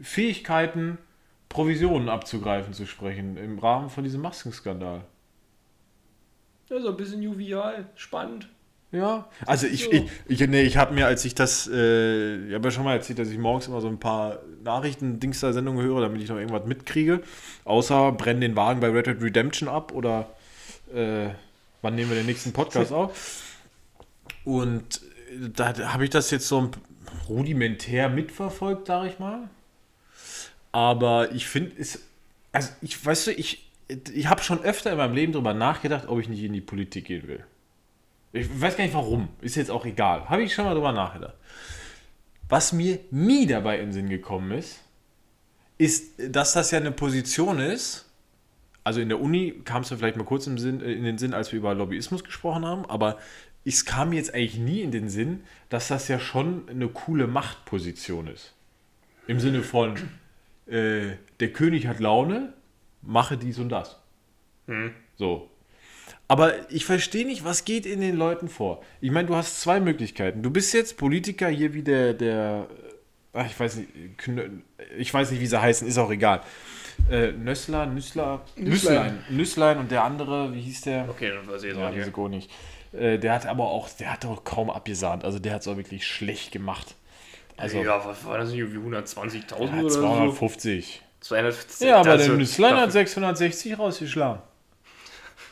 Fähigkeiten, 0.00 0.98
Provisionen 1.48 2.08
abzugreifen 2.08 2.74
zu 2.74 2.86
sprechen 2.86 3.36
im 3.38 3.58
Rahmen 3.58 3.90
von 3.90 4.04
diesem 4.04 4.22
Maskenskandal. 4.22 5.02
Ja, 6.70 6.80
so 6.80 6.90
ein 6.90 6.96
bisschen 6.96 7.22
jovial, 7.22 7.88
spannend. 7.96 8.48
Ja, 8.92 9.28
also 9.44 9.66
ich, 9.66 9.84
so. 9.84 9.90
ich, 9.90 10.10
ich, 10.28 10.48
nee, 10.48 10.62
ich 10.62 10.76
habe 10.76 10.94
mir, 10.94 11.06
als 11.06 11.24
ich 11.24 11.34
das, 11.34 11.68
äh, 11.72 12.48
ich 12.48 12.54
habe 12.54 12.68
ja 12.68 12.70
schon 12.70 12.84
mal 12.84 12.94
erzählt, 12.94 13.18
dass 13.18 13.28
ich 13.28 13.38
morgens 13.38 13.66
immer 13.66 13.80
so 13.80 13.88
ein 13.88 13.98
paar 13.98 14.38
Nachrichten, 14.62 15.18
Dings 15.18 15.40
da 15.40 15.52
Sendungen 15.52 15.84
höre, 15.84 16.00
damit 16.00 16.22
ich 16.22 16.28
noch 16.28 16.36
irgendwas 16.36 16.66
mitkriege. 16.66 17.22
Außer 17.64 18.12
brennen 18.12 18.40
den 18.40 18.56
Wagen 18.56 18.80
bei 18.80 18.88
Red 18.88 19.06
Dead 19.06 19.20
Redemption 19.20 19.68
ab 19.68 19.92
oder 19.92 20.30
äh, 20.94 21.28
wann 21.82 21.94
nehmen 21.96 22.10
wir 22.10 22.16
den 22.16 22.26
nächsten 22.26 22.52
Podcast 22.52 22.92
auf? 22.92 23.42
Und 24.44 25.00
äh, 25.32 25.50
da 25.54 25.92
habe 25.92 26.04
ich 26.04 26.10
das 26.10 26.30
jetzt 26.30 26.46
so 26.46 26.70
rudimentär 27.28 28.08
mitverfolgt, 28.08 28.86
sage 28.86 29.08
ich 29.08 29.18
mal. 29.18 29.48
Aber 30.70 31.32
ich 31.32 31.48
finde 31.48 31.72
es, 31.78 32.02
also 32.52 32.70
ich, 32.82 33.04
weißt 33.04 33.26
du, 33.26 33.30
ich, 33.32 33.68
ich 34.14 34.28
habe 34.28 34.42
schon 34.42 34.62
öfter 34.62 34.92
in 34.92 34.98
meinem 34.98 35.14
Leben 35.14 35.32
darüber 35.32 35.54
nachgedacht, 35.54 36.06
ob 36.08 36.20
ich 36.20 36.28
nicht 36.28 36.42
in 36.42 36.52
die 36.52 36.60
Politik 36.60 37.06
gehen 37.06 37.26
will. 37.26 37.44
Ich 38.36 38.60
weiß 38.60 38.76
gar 38.76 38.84
nicht 38.84 38.94
warum, 38.94 39.28
ist 39.40 39.56
jetzt 39.56 39.70
auch 39.70 39.84
egal. 39.86 40.28
Habe 40.28 40.42
ich 40.42 40.54
schon 40.54 40.64
mal 40.64 40.74
drüber 40.74 40.92
nachgedacht. 40.92 41.34
Was 42.48 42.72
mir 42.72 42.98
nie 43.10 43.46
dabei 43.46 43.78
in 43.78 43.86
den 43.86 43.92
Sinn 43.92 44.08
gekommen 44.08 44.52
ist, 44.52 44.82
ist, 45.78 46.12
dass 46.18 46.52
das 46.52 46.70
ja 46.70 46.78
eine 46.78 46.92
Position 46.92 47.58
ist. 47.58 48.08
Also 48.84 49.00
in 49.00 49.08
der 49.08 49.20
Uni 49.20 49.62
kam 49.64 49.82
es 49.82 49.90
mir 49.90 49.96
vielleicht 49.96 50.16
mal 50.16 50.24
kurz 50.24 50.44
Sinn, 50.44 50.80
äh, 50.80 50.92
in 50.92 51.04
den 51.04 51.18
Sinn, 51.18 51.34
als 51.34 51.50
wir 51.52 51.58
über 51.58 51.74
Lobbyismus 51.74 52.22
gesprochen 52.22 52.64
haben, 52.64 52.86
aber 52.86 53.18
es 53.64 53.84
kam 53.84 54.10
mir 54.10 54.16
jetzt 54.16 54.32
eigentlich 54.32 54.58
nie 54.58 54.80
in 54.80 54.92
den 54.92 55.08
Sinn, 55.08 55.42
dass 55.70 55.88
das 55.88 56.06
ja 56.06 56.20
schon 56.20 56.68
eine 56.68 56.86
coole 56.88 57.26
Machtposition 57.26 58.28
ist. 58.28 58.54
Im 59.26 59.40
Sinne 59.40 59.64
von, 59.64 59.96
äh, 60.66 61.16
der 61.40 61.52
König 61.52 61.88
hat 61.88 61.98
Laune, 61.98 62.52
mache 63.02 63.36
dies 63.36 63.58
und 63.58 63.70
das. 63.70 63.98
So. 65.16 65.50
Aber 66.28 66.54
ich 66.70 66.84
verstehe 66.84 67.24
nicht, 67.24 67.44
was 67.44 67.64
geht 67.64 67.86
in 67.86 68.00
den 68.00 68.16
Leuten 68.16 68.48
vor. 68.48 68.82
Ich 69.00 69.10
meine, 69.10 69.28
du 69.28 69.36
hast 69.36 69.60
zwei 69.60 69.78
Möglichkeiten. 69.78 70.42
Du 70.42 70.50
bist 70.50 70.74
jetzt 70.74 70.96
Politiker 70.96 71.48
hier 71.48 71.72
wie 71.72 71.82
der, 71.82 72.14
der 72.14 72.66
ach, 73.32 73.46
ich 73.46 73.58
weiß 73.58 73.76
nicht, 73.76 73.88
ich 74.98 75.14
weiß 75.14 75.30
nicht, 75.30 75.40
wie 75.40 75.46
sie 75.46 75.60
heißen, 75.60 75.86
ist 75.86 75.98
auch 75.98 76.10
egal. 76.10 76.40
Äh, 77.10 77.32
Nössler, 77.32 77.86
Nüssler. 77.86 78.40
Nüsslein, 78.56 79.22
Nüsslein 79.28 79.78
und 79.78 79.90
der 79.90 80.02
andere, 80.02 80.52
wie 80.52 80.60
hieß 80.62 80.80
der? 80.82 81.08
Okay, 81.08 81.30
dann 81.30 81.46
weiß 81.46 81.62
ich 81.62 81.68
jetzt 81.68 81.78
Ja, 81.78 81.88
auch 81.88 82.28
nicht. 82.28 82.48
Nicht. 82.48 82.50
Äh, 82.92 83.18
der 83.18 83.34
hat 83.34 83.46
aber 83.46 83.64
auch, 83.64 83.88
der 83.90 84.12
hat 84.12 84.24
doch 84.24 84.42
kaum 84.44 84.70
abgesahnt. 84.70 85.24
Also 85.24 85.38
der 85.38 85.52
hat 85.54 85.60
es 85.60 85.68
auch 85.68 85.76
wirklich 85.76 86.06
schlecht 86.06 86.52
gemacht. 86.52 86.94
Also 87.56 87.82
ja, 87.82 88.04
was 88.04 88.24
war 88.24 88.38
das 88.38 88.50
nicht? 88.50 88.58
Irgendwie 88.58 88.96
120.000 88.96 89.52
er 89.52 89.60
oder 89.60 89.72
hat 89.72 89.90
so? 89.90 90.00
250. 90.00 91.02
200, 91.20 91.80
Ja, 91.80 91.96
aber 92.00 92.16
der 92.16 92.28
Nüsslein 92.30 92.72
hat 92.74 92.80
dafür- 92.88 92.92
660 92.92 93.78
rausgeschlagen. 93.78 94.40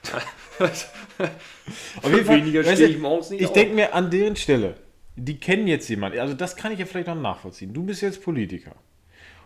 Auf 2.02 2.12
jeden 2.12 2.28
Weniger 2.28 2.60
weißt 2.60 2.74
stehe 2.74 2.88
ich 2.88 2.98
morgens 2.98 3.30
nicht 3.30 3.42
Ich 3.42 3.50
denke 3.50 3.74
mir 3.74 3.94
an 3.94 4.10
deren 4.10 4.36
Stelle, 4.36 4.74
die 5.16 5.38
kennen 5.38 5.66
jetzt 5.66 5.88
jemanden. 5.88 6.18
Also 6.18 6.34
das 6.34 6.56
kann 6.56 6.72
ich 6.72 6.78
ja 6.78 6.86
vielleicht 6.86 7.08
noch 7.08 7.14
nachvollziehen. 7.14 7.72
Du 7.72 7.84
bist 7.84 8.02
jetzt 8.02 8.22
Politiker. 8.22 8.72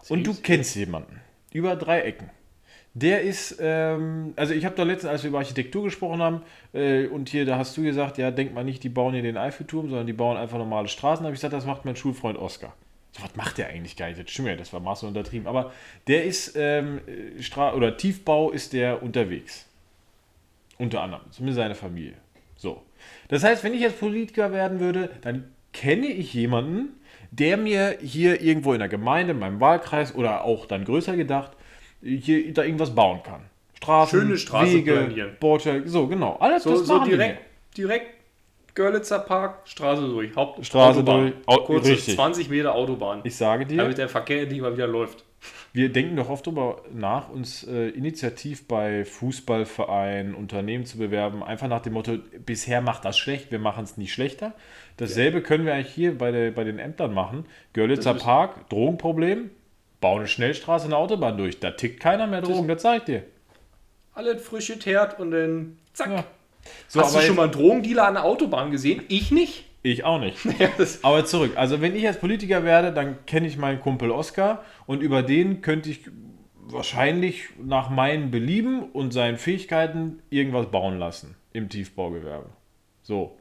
Und 0.09 0.27
du 0.27 0.35
kennst 0.35 0.77
jemanden. 0.77 1.21
Über 1.53 1.77
drei 1.77 2.01
Ecken. 2.01 2.31
Der 2.95 3.21
ist, 3.23 3.59
ähm, 3.61 4.33
also 4.37 4.55
ich 4.55 4.65
habe 4.65 4.75
da 4.75 4.83
letztens, 4.83 5.11
als 5.11 5.23
wir 5.23 5.29
über 5.29 5.39
Architektur 5.39 5.85
gesprochen 5.85 6.21
haben, 6.21 6.43
äh, 6.73 7.07
und 7.07 7.29
hier, 7.29 7.45
da 7.45 7.57
hast 7.57 7.77
du 7.77 7.83
gesagt, 7.83 8.19
ja, 8.19 8.31
denk 8.31 8.55
mal 8.55 8.65
nicht, 8.65 8.83
die 8.83 8.89
bauen 8.89 9.13
hier 9.13 9.23
den 9.23 9.37
Eiffelturm, 9.37 9.89
sondern 9.89 10.07
die 10.07 10.13
bauen 10.13 10.37
einfach 10.37 10.59
normale 10.59 10.89
Straßen. 10.89 11.23
Da 11.23 11.27
habe 11.27 11.35
ich 11.35 11.41
gesagt, 11.41 11.55
das 11.55 11.67
macht 11.67 11.85
mein 11.85 11.97
Schulfreund 11.97 12.39
Oskar. 12.39 12.75
So 13.13 13.23
was 13.23 13.37
macht 13.37 13.59
der 13.59 13.69
eigentlich 13.69 13.97
gar 13.97 14.09
nicht. 14.09 14.19
Das 14.21 14.31
stimmt 14.31 14.49
ja, 14.49 14.57
das 14.57 14.73
war 14.73 14.81
maßlos 14.81 15.11
untertrieben. 15.11 15.47
Aber 15.47 15.73
der 16.09 16.25
ist, 16.25 16.55
ähm, 16.57 17.01
Stra 17.41 17.75
oder 17.75 17.97
Tiefbau 17.97 18.51
ist 18.51 18.73
der 18.73 19.03
unterwegs. 19.03 19.68
Unter 20.79 21.03
anderem, 21.03 21.22
zumindest 21.31 21.57
seine 21.59 21.74
Familie. 21.74 22.14
So. 22.57 22.83
Das 23.29 23.45
heißt, 23.45 23.62
wenn 23.64 23.74
ich 23.74 23.81
jetzt 23.81 23.99
Politiker 24.01 24.53
werden 24.53 24.81
würde, 24.81 25.11
dann 25.22 25.53
kenne 25.72 26.07
ich 26.07 26.33
jemanden, 26.35 27.01
der 27.31 27.57
mir 27.57 27.99
hier 28.01 28.41
irgendwo 28.41 28.72
in 28.72 28.79
der 28.79 28.89
Gemeinde, 28.89 29.33
in 29.33 29.39
meinem 29.39 29.61
Wahlkreis 29.61 30.14
oder 30.14 30.45
auch 30.45 30.66
dann 30.66 30.85
größer 30.85 31.16
gedacht, 31.16 31.53
hier 32.03 32.53
da 32.55 32.62
irgendwas 32.62 32.95
bauen 32.95 33.22
kann. 33.22 33.43
Straßen, 33.76 34.20
Schöne 34.20 34.37
Straße 34.39 34.72
Wege. 34.72 35.37
Bordsteige, 35.39 35.89
so 35.89 36.07
genau. 36.09 36.37
Alles 36.41 36.64
So, 36.64 36.70
das 36.70 36.87
so 36.87 36.95
machen 36.97 37.11
direkt, 37.11 37.41
direkt 37.76 38.07
Görlitzer 38.74 39.20
Park, 39.20 39.61
Straße 39.68 40.03
durch. 40.09 40.35
Haupt 40.35 40.64
Straße 40.64 41.01
Autobahn. 41.01 41.20
durch, 41.33 41.35
Au- 41.47 41.64
Kurze 41.64 41.91
richtig. 41.93 42.14
20 42.14 42.49
Meter 42.49 42.74
Autobahn. 42.74 43.20
Ich 43.24 43.37
sage 43.37 43.66
dir, 43.66 43.76
damit 43.79 43.99
der 43.99 44.09
Verkehr 44.09 44.43
endlich 44.43 44.61
mal 44.61 44.72
wieder 44.72 44.87
läuft. 44.87 45.24
Wir 45.73 45.93
denken 45.93 46.16
doch 46.16 46.31
oft 46.31 46.47
darüber 46.47 46.83
nach, 46.93 47.29
uns 47.29 47.62
äh, 47.66 47.89
initiativ 47.91 48.66
bei 48.66 49.05
Fußballvereinen, 49.05 50.35
Unternehmen 50.35 50.87
zu 50.87 50.99
bewerben, 50.99 51.43
einfach 51.43 51.69
nach 51.69 51.83
dem 51.83 51.93
Motto, 51.93 52.19
bisher 52.45 52.81
macht 52.81 53.05
das 53.05 53.19
schlecht, 53.19 53.51
wir 53.53 53.59
machen 53.59 53.85
es 53.85 53.97
nicht 53.97 54.12
schlechter. 54.12 54.55
Dasselbe 54.97 55.43
können 55.43 55.66
wir 55.66 55.75
eigentlich 55.75 55.93
hier 55.95 56.16
bei, 56.16 56.31
der, 56.31 56.51
bei 56.53 56.64
den 56.64 56.79
Ämtern 56.79 57.12
machen. 57.14 57.45
Görlitzer 57.75 58.14
Das 58.14 58.23
Park, 58.23 58.69
Drogenproblem, 58.71 59.51
bauen 60.01 60.21
eine 60.21 60.29
Schnellstraße, 60.29 60.87
eine 60.87 60.97
Autobahn 60.97 61.37
durch. 61.37 61.61
Da 61.61 61.73
tickt 61.73 62.01
keiner 62.01 62.27
mehr 62.27 62.41
Drogen, 62.41 62.66
das 62.66 62.83
sag 62.83 62.99
ich 62.99 63.05
dir. 63.05 63.23
Alles 64.14 64.43
frische 64.43 64.79
Teert 64.79 65.21
und 65.21 65.31
dann 65.31 65.79
zack. 65.93 66.09
Ja. 66.11 66.25
So, 66.89 67.01
Hast 67.01 67.14
du 67.14 67.19
schon 67.21 67.27
jetzt- 67.29 67.37
mal 67.37 67.43
einen 67.45 67.53
Drogendealer 67.53 68.09
an 68.09 68.14
der 68.14 68.25
Autobahn 68.25 68.71
gesehen? 68.71 69.03
Ich 69.09 69.31
nicht. 69.31 69.64
Ich 69.83 70.05
auch 70.05 70.18
nicht. 70.20 70.39
Ja, 70.59 70.68
das, 70.76 71.05
Aber 71.05 71.24
zurück. 71.24 71.53
Also 71.57 71.81
wenn 71.81 71.95
ich 71.95 72.07
als 72.07 72.18
Politiker 72.18 72.64
werde, 72.64 72.93
dann 72.93 73.24
kenne 73.26 73.47
ich 73.47 73.57
meinen 73.57 73.81
Kumpel 73.81 74.11
Oskar 74.11 74.64
und 74.87 75.01
über 75.03 75.22
den 75.22 75.61
könnte 75.61 75.91
ich 75.91 76.01
wahrscheinlich 76.70 77.45
nach 77.62 77.89
meinen 77.89 78.31
Belieben 78.31 78.83
und 78.91 79.12
seinen 79.12 79.39
Fähigkeiten 79.39 80.22
irgendwas 80.31 80.66
bauen 80.70 80.99
lassen 80.99 81.37
im 81.53 81.68
Tiefbaugewerbe. 81.68 82.51
So. 83.03 83.39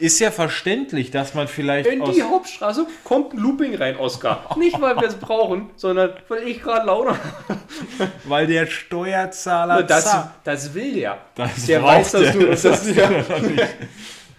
Ist 0.00 0.18
ja 0.18 0.30
verständlich, 0.30 1.10
dass 1.10 1.34
man 1.34 1.46
vielleicht 1.46 1.86
in 1.86 2.02
die 2.02 2.22
Hauptstraße 2.22 2.86
kommt 3.04 3.34
ein 3.34 3.38
Looping 3.38 3.74
rein, 3.74 3.98
Oscar. 3.98 4.46
Nicht, 4.56 4.80
weil 4.80 4.96
wir 4.96 5.06
es 5.06 5.16
brauchen, 5.16 5.68
sondern 5.76 6.14
weil 6.28 6.48
ich 6.48 6.62
gerade 6.62 6.86
Laune 6.86 7.10
habe. 7.10 8.10
weil 8.24 8.46
der 8.46 8.64
Steuerzahler 8.64 9.82
Das, 9.82 10.16
das 10.42 10.72
will 10.72 10.94
der. 10.94 11.18
Das 11.34 11.66
der 11.66 11.82
weiß, 11.82 12.12
dass 12.12 12.22
der. 12.22 12.32
du 12.32 12.46
das, 12.46 12.62
Das 12.62 12.96
ja. 12.96 13.10
will 13.10 13.24
er 13.28 13.40
nicht. 13.40 13.68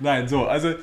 Nein, 0.01 0.27
so, 0.27 0.45
also 0.45 0.73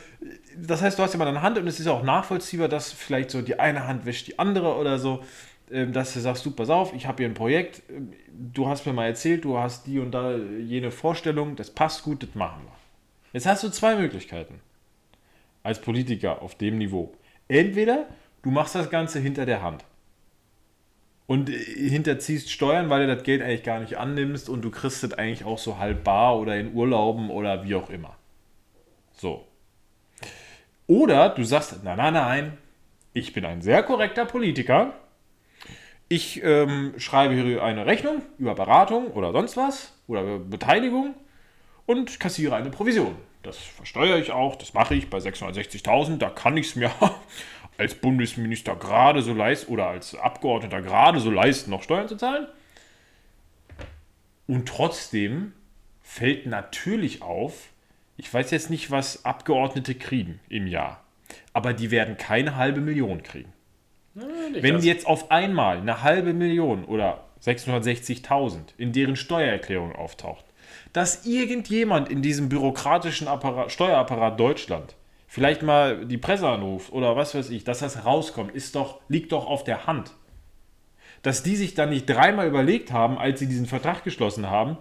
das 0.57 0.81
heißt, 0.81 0.99
du 0.99 1.03
hast 1.03 1.13
ja 1.13 1.19
mal 1.19 1.27
eine 1.27 1.43
Hand 1.43 1.59
und 1.59 1.67
es 1.67 1.81
ist 1.81 1.89
auch 1.89 2.03
nachvollziehbar, 2.03 2.69
dass 2.69 2.93
vielleicht 2.93 3.31
so 3.31 3.43
die 3.43 3.59
eine 3.59 3.87
Hand 3.87 4.07
wäscht 4.07 4.29
die 4.29 4.39
andere 4.39 4.77
oder 4.77 4.99
so, 4.99 5.25
ähm, 5.71 5.93
dass 5.93 6.15
du 6.15 6.21
sagst, 6.21 6.47
du, 6.47 6.53
pass 6.53 6.71
auf, 6.71 6.95
ich 6.95 7.07
habe 7.07 7.19
hier 7.19 7.29
ein 7.29 7.35
Projekt, 7.35 7.83
ähm, 7.91 8.13
du 8.29 8.69
hast 8.69 8.87
mir 8.87 8.93
mal 8.93 9.07
erzählt, 9.07 9.45
du 9.45 9.59
hast 9.59 9.87
die 9.87 9.99
und 9.99 10.13
da 10.13 10.37
jene 10.37 10.91
Vorstellung, 10.91 11.57
das 11.57 11.71
passt 11.71 12.05
gut, 12.05 12.23
das 12.23 12.35
machen 12.35 12.63
wir. 12.65 12.73
Jetzt 13.33 13.47
hast 13.47 13.65
du 13.65 13.71
zwei 13.71 13.97
Möglichkeiten 13.97 14.61
als 15.63 15.81
Politiker 15.81 16.41
auf 16.41 16.55
dem 16.55 16.79
Niveau. 16.79 17.13
Entweder 17.49 18.07
du 18.43 18.51
machst 18.51 18.75
das 18.75 18.89
Ganze 18.89 19.19
hinter 19.19 19.47
der 19.47 19.63
Hand 19.63 19.85
und 21.27 21.51
äh, 21.51 21.55
hinterziehst 21.55 22.51
Steuern, 22.51 22.89
weil 22.89 23.07
du 23.07 23.15
das 23.15 23.25
Geld 23.25 23.43
eigentlich 23.43 23.65
gar 23.65 23.81
nicht 23.81 23.99
annimmst 23.99 24.49
und 24.49 24.63
du 24.63 24.71
kriegst 24.71 25.03
es 25.03 25.13
eigentlich 25.13 25.45
auch 25.45 25.59
so 25.59 25.79
halb 25.79 26.05
bar 26.05 26.39
oder 26.39 26.57
in 26.57 26.73
Urlauben 26.73 27.31
oder 27.31 27.65
wie 27.65 27.75
auch 27.75 27.91
immer. 27.91 28.18
So. 29.19 29.47
Oder 30.87 31.29
du 31.31 31.45
sagst, 31.45 31.85
nein, 31.85 31.99
nein, 31.99 32.15
nein, 32.15 32.59
ich 33.13 33.33
bin 33.33 33.45
ein 33.45 33.61
sehr 33.61 33.83
korrekter 33.83 34.25
Politiker. 34.25 34.95
Ich 36.09 36.43
ähm, 36.43 36.95
schreibe 36.97 37.35
hier 37.35 37.63
eine 37.63 37.85
Rechnung 37.85 38.23
über 38.39 38.55
Beratung 38.55 39.09
oder 39.09 39.33
sonst 39.33 39.57
was 39.57 39.93
oder 40.07 40.39
Beteiligung 40.39 41.15
und 41.85 42.19
kassiere 42.19 42.57
eine 42.57 42.71
Provision. 42.71 43.17
Das 43.43 43.59
versteuere 43.59 44.19
ich 44.19 44.31
auch, 44.31 44.57
das 44.57 44.73
mache 44.73 44.95
ich 44.95 45.11
bei 45.11 45.19
660.000. 45.19 46.19
Da 46.19 46.31
kann 46.31 46.57
ich 46.57 46.69
es 46.69 46.77
mir 46.77 46.91
als 47.79 47.95
Bundesminister 47.95 48.77
gerade 48.77 49.21
so 49.21 49.35
leisten 49.35 49.73
oder 49.73 49.89
als 49.89 50.15
Abgeordneter 50.15 50.81
gerade 50.81 51.21
so 51.21 51.31
leisten, 51.31 51.71
noch 51.71 51.83
Steuern 51.83 52.09
zu 52.09 52.17
zahlen. 52.17 52.47
Und 54.47 54.67
trotzdem 54.67 55.53
fällt 56.03 56.47
natürlich 56.47 57.21
auf, 57.21 57.69
ich 58.19 58.33
weiß 58.35 58.51
jetzt 58.51 58.69
nicht, 58.69 58.91
was 58.91 59.25
Abgeordnete 59.25 59.95
kriegen 59.95 60.41
im 60.49 60.67
Jahr, 60.67 61.03
aber 61.53 61.73
die 61.73 61.91
werden 61.91 62.19
keine 62.19 62.57
halbe 62.57 62.81
Million 62.81 63.23
kriegen. 63.23 63.53
Ja, 64.15 64.25
Wenn 64.61 64.81
jetzt 64.81 65.07
auf 65.07 65.31
einmal 65.31 65.79
eine 65.79 66.03
halbe 66.03 66.35
Million 66.35 66.85
oder 66.85 67.25
660.000 67.43 68.75
in 68.77 68.93
deren 68.93 69.15
Steuererklärung 69.15 69.95
auftaucht, 69.95 70.45
dass 70.93 71.27
irgendjemand 71.27 72.09
in 72.09 72.21
diesem 72.21 72.49
bürokratischen 72.49 73.29
Apparat, 73.29 73.71
Steuerapparat 73.71 74.39
Deutschland 74.39 74.97
vielleicht 75.29 75.63
mal 75.63 76.05
die 76.05 76.19
Presse 76.19 76.49
anruft 76.49 76.93
oder 76.93 77.15
was 77.15 77.37
weiß 77.37 77.51
ich, 77.51 77.63
dass 77.63 77.79
das 77.79 78.05
rauskommt, 78.05 78.53
ist 78.53 78.75
doch, 78.75 79.01
liegt 79.09 79.31
doch 79.31 79.47
auf 79.47 79.63
der 79.63 79.87
Hand. 79.87 80.13
Dass 81.23 81.45
die 81.45 81.57
sich 81.57 81.75
dann 81.75 81.91
nicht 81.91 82.07
dreimal 82.07 82.49
überlegt 82.49 82.91
haben, 82.93 83.17
als 83.17 83.39
sie 83.39 83.47
diesen 83.47 83.67
Vertrag 83.67 84.03
geschlossen 84.03 84.51
haben, 84.51 84.79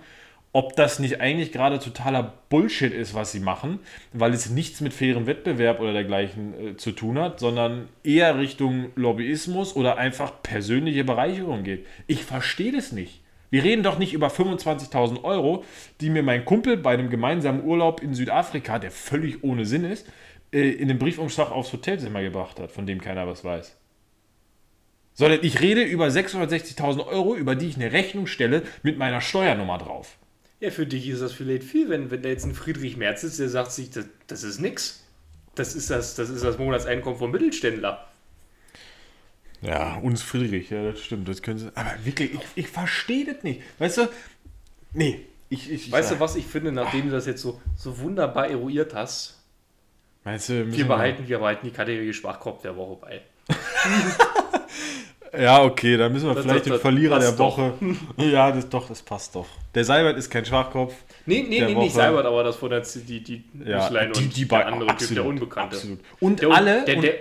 ob 0.57 0.75
das 0.75 0.97
nicht 0.97 1.21
eigentlich 1.21 1.51
gerade 1.51 1.77
totaler 1.77 2.33
Bullshit 2.49 2.91
ist, 2.91 3.13
was 3.13 3.31
sie 3.31 3.39
machen, 3.39 3.77
weil 4.11 4.33
es 4.33 4.49
nichts 4.49 4.81
mit 4.81 4.91
fairem 4.91 5.27
Wettbewerb 5.27 5.79
oder 5.79 5.93
dergleichen 5.93 6.69
äh, 6.69 6.77
zu 6.77 6.93
tun 6.93 7.19
hat, 7.19 7.39
sondern 7.39 7.89
eher 8.03 8.39
Richtung 8.39 8.89
Lobbyismus 8.95 9.75
oder 9.75 9.99
einfach 9.99 10.41
persönliche 10.41 11.03
Bereicherung 11.03 11.61
geht. 11.61 11.85
Ich 12.07 12.23
verstehe 12.23 12.71
das 12.71 12.91
nicht. 12.91 13.21
Wir 13.51 13.63
reden 13.63 13.83
doch 13.83 13.99
nicht 13.99 14.13
über 14.13 14.29
25.000 14.29 15.23
Euro, 15.23 15.63
die 16.01 16.09
mir 16.09 16.23
mein 16.23 16.43
Kumpel 16.43 16.75
bei 16.75 16.95
einem 16.95 17.11
gemeinsamen 17.11 17.63
Urlaub 17.63 18.01
in 18.01 18.15
Südafrika, 18.15 18.79
der 18.79 18.89
völlig 18.89 19.43
ohne 19.43 19.63
Sinn 19.63 19.83
ist, 19.83 20.07
äh, 20.51 20.71
in 20.71 20.87
den 20.87 20.97
Briefumschlag 20.97 21.51
aufs 21.51 21.71
Hotelzimmer 21.71 22.23
gebracht 22.23 22.59
hat, 22.59 22.71
von 22.71 22.87
dem 22.87 22.99
keiner 22.99 23.27
was 23.27 23.43
weiß. 23.43 23.77
Sondern 25.13 25.37
ich 25.43 25.61
rede 25.61 25.83
über 25.83 26.07
660.000 26.07 27.05
Euro, 27.05 27.35
über 27.35 27.53
die 27.53 27.67
ich 27.67 27.75
eine 27.75 27.91
Rechnung 27.91 28.25
stelle 28.25 28.63
mit 28.81 28.97
meiner 28.97 29.21
Steuernummer 29.21 29.77
drauf. 29.77 30.17
Ja, 30.59 30.71
für 30.71 30.87
dich 30.87 31.07
ist 31.07 31.21
das 31.21 31.33
vielleicht 31.33 31.63
viel, 31.63 31.89
wenn, 31.89 32.09
wenn 32.09 32.23
da 32.23 32.29
jetzt 32.29 32.45
ein 32.45 32.55
Friedrich 32.55 32.97
Merz 32.97 33.23
ist, 33.23 33.39
der 33.39 33.49
sagt 33.49 33.71
sich, 33.71 33.91
das, 33.91 34.05
das 34.25 34.43
ist 34.43 34.59
nix. 34.59 35.03
Das 35.53 35.75
ist 35.75 35.89
das, 35.89 36.15
das 36.15 36.29
ist 36.29 36.43
das 36.43 36.57
Monatseinkommen 36.57 37.19
vom 37.19 37.31
Mittelständler. 37.31 38.07
Ja, 39.61 39.95
uns 39.97 40.21
Friedrich, 40.21 40.69
ja, 40.69 40.91
das 40.91 41.01
stimmt. 41.01 41.27
Das 41.27 41.41
können 41.41 41.59
sie, 41.59 41.71
aber 41.75 41.93
wirklich, 42.03 42.33
ich, 42.33 42.41
ich 42.55 42.67
verstehe 42.67 43.25
das 43.25 43.43
nicht. 43.43 43.61
Weißt 43.79 43.97
du? 43.97 44.09
Nee, 44.93 45.25
ich. 45.49 45.71
ich 45.71 45.91
weißt 45.91 46.11
du, 46.11 46.19
was 46.19 46.35
ich 46.35 46.45
finde, 46.45 46.71
nachdem 46.71 47.05
du 47.05 47.11
das 47.11 47.25
jetzt 47.25 47.41
so, 47.41 47.61
so 47.75 47.99
wunderbar 47.99 48.47
eruiert 48.47 48.93
hast? 48.93 49.43
Meinst 50.23 50.49
du, 50.49 50.71
wir 50.71 50.87
behalten, 50.87 51.27
wir 51.27 51.39
behalten 51.39 51.67
die 51.67 51.73
Kategorie 51.73 52.13
Schwachkopf 52.13 52.61
der 52.61 52.75
Woche 52.75 52.99
bei. 52.99 53.21
ja, 55.37 55.63
okay, 55.63 55.97
dann 55.97 56.13
müssen 56.13 56.27
wir 56.27 56.35
das, 56.35 56.43
vielleicht 56.43 56.65
das, 56.65 56.73
den 56.73 56.79
Verlierer 56.79 57.19
der 57.19 57.37
Woche. 57.37 57.73
ja, 58.17 58.51
das 58.51 58.69
doch, 58.69 58.87
das 58.87 59.01
passt 59.01 59.35
doch. 59.35 59.47
Der 59.73 59.83
Seibert 59.83 60.17
ist 60.17 60.29
kein 60.29 60.45
Schwachkopf. 60.45 60.93
Nee, 61.25 61.45
nee, 61.47 61.61
nee, 61.61 61.75
nicht 61.75 61.93
Seibert, 61.93 62.25
aber 62.25 62.43
das 62.43 62.55
von 62.55 62.69
der 62.69 62.81
die, 62.81 63.23
die 63.23 63.43
ja, 63.65 63.89
die, 63.89 64.19
die, 64.21 64.29
die 64.29 64.47
der 64.47 64.67
andere 64.67 64.89
absolut, 64.89 65.07
Typ, 65.07 65.15
der 65.15 65.25
Unbekannte. 65.25 65.75
Absolut. 65.75 65.99
Und 66.19 66.41
der, 66.41 66.51
alle. 66.51 66.85
Der, 66.85 66.95
der, 66.95 67.13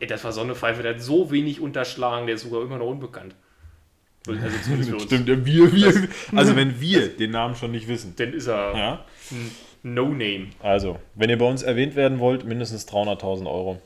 der, 0.00 0.06
das 0.06 0.24
war 0.24 0.32
so 0.32 0.40
eine 0.40 0.54
Pfeife, 0.54 0.82
der 0.82 0.94
hat 0.94 1.02
so 1.02 1.30
wenig 1.30 1.60
unterschlagen, 1.60 2.26
der 2.26 2.36
ist 2.36 2.42
sogar 2.42 2.62
immer 2.62 2.78
noch 2.78 2.86
unbekannt. 2.86 3.34
Also 4.26 4.40
Stimmt, 5.00 5.26
wir, 5.26 5.72
wir, 5.72 6.08
also 6.34 6.56
wenn 6.56 6.80
wir 6.80 7.08
den 7.08 7.32
Namen 7.32 7.56
schon 7.56 7.72
nicht 7.72 7.88
wissen. 7.88 8.14
Dann 8.16 8.32
ist 8.32 8.46
er. 8.46 8.76
Ja. 8.76 9.04
No-Name. 9.84 10.50
Also, 10.60 10.98
wenn 11.16 11.28
ihr 11.28 11.38
bei 11.38 11.44
uns 11.44 11.64
erwähnt 11.64 11.96
werden 11.96 12.20
wollt, 12.20 12.44
mindestens 12.44 12.86
300.000 12.86 13.46
Euro. 13.46 13.82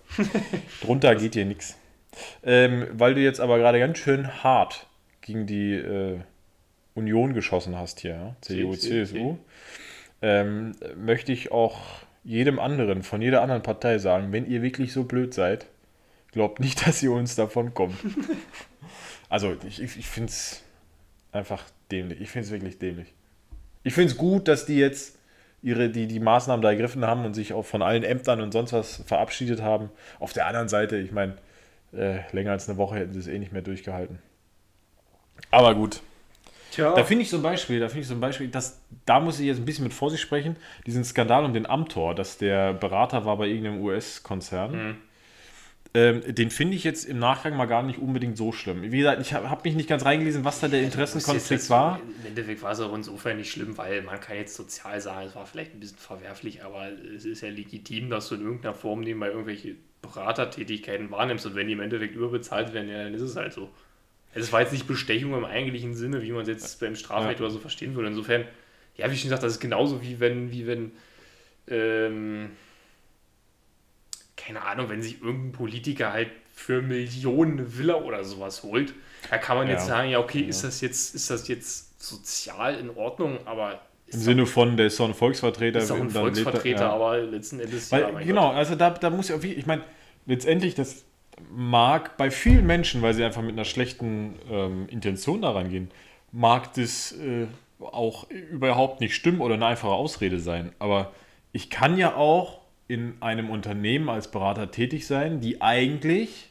Drunter 0.82 1.14
geht 1.14 1.32
hier 1.34 1.46
nichts. 1.46 1.78
Ähm, 2.42 2.86
weil 2.92 3.14
du 3.14 3.20
jetzt 3.20 3.40
aber 3.40 3.58
gerade 3.58 3.78
ganz 3.78 3.98
schön 3.98 4.42
hart 4.42 4.86
gegen 5.20 5.46
die 5.46 5.74
äh, 5.74 6.18
Union 6.94 7.34
geschossen 7.34 7.76
hast 7.76 8.00
hier, 8.00 8.14
ja? 8.14 8.36
CDU, 8.40 8.74
CSU, 8.74 9.38
ähm, 10.22 10.72
möchte 10.96 11.32
ich 11.32 11.52
auch 11.52 11.78
jedem 12.24 12.58
anderen, 12.58 13.02
von 13.02 13.22
jeder 13.22 13.42
anderen 13.42 13.62
Partei 13.62 13.98
sagen, 13.98 14.32
wenn 14.32 14.46
ihr 14.50 14.62
wirklich 14.62 14.92
so 14.92 15.04
blöd 15.04 15.34
seid, 15.34 15.66
glaubt 16.32 16.60
nicht, 16.60 16.86
dass 16.86 17.02
ihr 17.02 17.12
uns 17.12 17.36
davon 17.36 17.74
kommt. 17.74 17.96
also, 19.28 19.54
ich, 19.66 19.80
ich 19.80 20.06
finde 20.06 20.30
es 20.30 20.62
einfach 21.32 21.64
dämlich. 21.90 22.20
Ich 22.20 22.30
finde 22.30 22.46
es 22.46 22.50
wirklich 22.50 22.78
dämlich. 22.78 23.12
Ich 23.84 23.94
finde 23.94 24.12
es 24.12 24.18
gut, 24.18 24.48
dass 24.48 24.66
die 24.66 24.78
jetzt 24.78 25.18
ihre, 25.62 25.90
die, 25.90 26.06
die 26.06 26.20
Maßnahmen 26.20 26.62
da 26.62 26.70
ergriffen 26.70 27.04
haben 27.04 27.24
und 27.24 27.34
sich 27.34 27.52
auch 27.52 27.64
von 27.64 27.82
allen 27.82 28.02
Ämtern 28.02 28.40
und 28.40 28.52
sonst 28.52 28.72
was 28.72 29.02
verabschiedet 29.06 29.62
haben. 29.62 29.90
Auf 30.18 30.32
der 30.32 30.46
anderen 30.46 30.68
Seite, 30.68 30.96
ich 30.96 31.12
meine, 31.12 31.36
äh, 31.96 32.20
länger 32.32 32.52
als 32.52 32.68
eine 32.68 32.78
Woche 32.78 32.96
hätten 32.96 33.12
sie 33.12 33.20
es 33.20 33.26
eh 33.26 33.38
nicht 33.38 33.52
mehr 33.52 33.62
durchgehalten. 33.62 34.18
Aber 35.50 35.74
gut. 35.74 36.00
Tja. 36.70 36.94
Da 36.94 37.04
finde 37.04 37.22
ich 37.22 37.30
zum 37.30 37.42
Beispiel, 37.42 37.80
da 37.80 37.88
finde 37.88 38.02
ich 38.02 38.08
zum 38.08 38.20
Beispiel, 38.20 38.48
dass, 38.48 38.80
da 39.06 39.20
muss 39.20 39.40
ich 39.40 39.46
jetzt 39.46 39.58
ein 39.58 39.64
bisschen 39.64 39.84
mit 39.84 39.94
Vorsicht 39.94 40.22
sprechen, 40.22 40.56
diesen 40.86 41.04
Skandal 41.04 41.44
um 41.44 41.54
den 41.54 41.66
Amtor, 41.66 42.14
dass 42.14 42.38
der 42.38 42.74
Berater 42.74 43.24
war 43.24 43.36
bei 43.38 43.46
irgendeinem 43.46 43.82
US-Konzern. 43.82 44.72
Mhm. 44.72 44.96
Ähm, 45.94 46.34
den 46.34 46.50
finde 46.50 46.76
ich 46.76 46.84
jetzt 46.84 47.06
im 47.06 47.18
Nachgang 47.18 47.56
mal 47.56 47.64
gar 47.64 47.82
nicht 47.82 47.98
unbedingt 47.98 48.36
so 48.36 48.52
schlimm. 48.52 48.82
Wie 48.82 48.98
gesagt, 48.98 49.22
ich 49.22 49.32
habe 49.32 49.48
hab 49.48 49.64
mich 49.64 49.74
nicht 49.74 49.88
ganz 49.88 50.04
reingelesen, 50.04 50.44
was 50.44 50.60
da 50.60 50.68
der 50.68 50.82
Interessenkonflikt 50.82 51.70
war. 51.70 52.00
Im 52.20 52.26
Endeffekt 52.26 52.62
war 52.62 52.72
es 52.72 52.80
auch 52.80 52.94
insofern 52.94 53.38
nicht 53.38 53.50
schlimm, 53.50 53.78
weil 53.78 54.02
man 54.02 54.20
kann 54.20 54.36
jetzt 54.36 54.54
sozial 54.54 55.00
sagen, 55.00 55.28
es 55.28 55.34
war 55.34 55.46
vielleicht 55.46 55.72
ein 55.72 55.80
bisschen 55.80 55.96
verwerflich, 55.96 56.62
aber 56.62 56.88
es 57.16 57.24
ist 57.24 57.40
ja 57.40 57.48
legitim, 57.48 58.10
dass 58.10 58.28
du 58.28 58.34
in 58.34 58.42
irgendeiner 58.42 58.74
Form 58.74 59.00
nebenbei 59.00 59.28
irgendwelche 59.28 59.76
Beratertätigkeiten 60.14 61.10
wahrnimmst 61.10 61.46
und 61.46 61.54
wenn 61.54 61.66
die 61.66 61.72
im 61.72 61.80
Endeffekt 61.80 62.14
überbezahlt 62.14 62.72
werden, 62.72 62.88
ja, 62.88 63.04
dann 63.04 63.14
ist 63.14 63.22
es 63.22 63.36
halt 63.36 63.52
so. 63.52 63.70
Es 64.34 64.52
war 64.52 64.60
jetzt 64.60 64.72
nicht 64.72 64.86
Bestechung 64.86 65.34
im 65.34 65.44
eigentlichen 65.44 65.94
Sinne, 65.94 66.22
wie 66.22 66.30
man 66.30 66.42
es 66.42 66.48
jetzt 66.48 66.80
beim 66.80 66.94
Strafrecht 66.94 67.40
ja. 67.40 67.46
oder 67.46 67.52
so 67.52 67.58
verstehen 67.58 67.94
würde. 67.94 68.08
Insofern, 68.08 68.44
ja, 68.96 69.08
wie 69.08 69.14
ich 69.14 69.20
schon 69.20 69.28
gesagt, 69.28 69.42
das 69.42 69.54
ist 69.54 69.60
genauso 69.60 70.02
wie 70.02 70.20
wenn, 70.20 70.52
wie 70.52 70.66
wenn 70.66 70.92
ähm, 71.68 72.50
keine 74.36 74.62
Ahnung, 74.62 74.88
wenn 74.88 75.02
sich 75.02 75.22
irgendein 75.22 75.52
Politiker 75.52 76.12
halt 76.12 76.28
für 76.54 76.82
Millionen 76.82 77.58
eine 77.58 77.78
Villa 77.78 77.96
oder 77.96 78.24
sowas 78.24 78.62
holt, 78.62 78.94
da 79.30 79.38
kann 79.38 79.56
man 79.56 79.66
ja. 79.66 79.74
jetzt 79.74 79.86
sagen, 79.86 80.10
ja, 80.10 80.18
okay, 80.20 80.42
ja. 80.42 80.48
ist 80.48 80.62
das 80.62 80.80
jetzt, 80.80 81.14
ist 81.14 81.30
das 81.30 81.48
jetzt 81.48 82.02
sozial 82.02 82.76
in 82.76 82.90
Ordnung, 82.90 83.38
aber 83.46 83.80
im 84.08 84.20
Sinne 84.20 84.46
von, 84.46 84.76
der 84.76 84.86
ist 84.86 84.96
so 84.98 85.04
ein 85.04 85.14
Volksvertreter. 85.14 85.80
Ist 85.80 85.90
auch 85.90 85.96
ein 85.96 86.10
Volksvertreter, 86.10 86.82
ja. 86.82 86.92
aber 86.92 87.18
letzten 87.18 87.58
Endes 87.58 87.90
Weil, 87.90 88.02
ja. 88.02 88.20
Genau, 88.20 88.48
Gott. 88.48 88.56
also 88.56 88.76
da, 88.76 88.90
da 88.90 89.10
muss 89.10 89.30
ich, 89.30 89.58
ich 89.58 89.66
meine, 89.66 89.82
letztendlich, 90.26 90.74
das 90.74 91.04
mag 91.50 92.16
bei 92.16 92.30
vielen 92.30 92.66
Menschen, 92.66 93.02
weil 93.02 93.14
sie 93.14 93.24
einfach 93.24 93.42
mit 93.42 93.52
einer 93.52 93.64
schlechten 93.64 94.34
ähm, 94.50 94.88
Intention 94.88 95.42
daran 95.42 95.68
gehen, 95.70 95.90
mag 96.32 96.72
das 96.74 97.12
äh, 97.12 97.46
auch 97.80 98.28
überhaupt 98.30 99.00
nicht 99.00 99.14
stimmen 99.14 99.40
oder 99.40 99.54
eine 99.54 99.66
einfache 99.66 99.92
Ausrede 99.92 100.38
sein. 100.38 100.72
Aber 100.78 101.12
ich 101.52 101.70
kann 101.70 101.98
ja 101.98 102.16
auch 102.16 102.60
in 102.88 103.14
einem 103.20 103.50
Unternehmen 103.50 104.08
als 104.08 104.30
Berater 104.30 104.70
tätig 104.70 105.06
sein, 105.06 105.40
die 105.40 105.60
eigentlich 105.60 106.50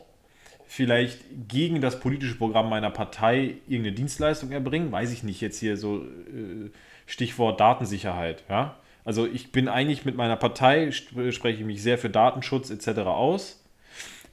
vielleicht 0.67 1.19
gegen 1.47 1.79
das 1.79 1.99
politische 1.99 2.35
Programm 2.35 2.69
meiner 2.69 2.89
Partei 2.89 3.57
irgendeine 3.67 3.95
Dienstleistung 3.95 4.51
erbringen, 4.51 4.91
weiß 4.91 5.13
ich 5.13 5.23
nicht, 5.23 5.39
jetzt 5.41 5.59
hier 5.59 5.77
so 5.77 5.99
äh, 5.99 6.71
Stichwort 7.05 7.59
Datensicherheit, 7.59 8.43
ja. 8.49 8.77
Also 9.03 9.27
ich 9.27 9.51
bin 9.51 9.67
eigentlich 9.67 10.03
mit 10.03 10.15
meiner 10.15 10.35
Partei, 10.35 10.91
spreche 10.91 11.59
ich 11.59 11.63
mich 11.63 11.83
sehr 11.83 11.99
für 11.99 12.09
Datenschutz 12.09 12.71
etc. 12.71 13.01
aus, 13.01 13.63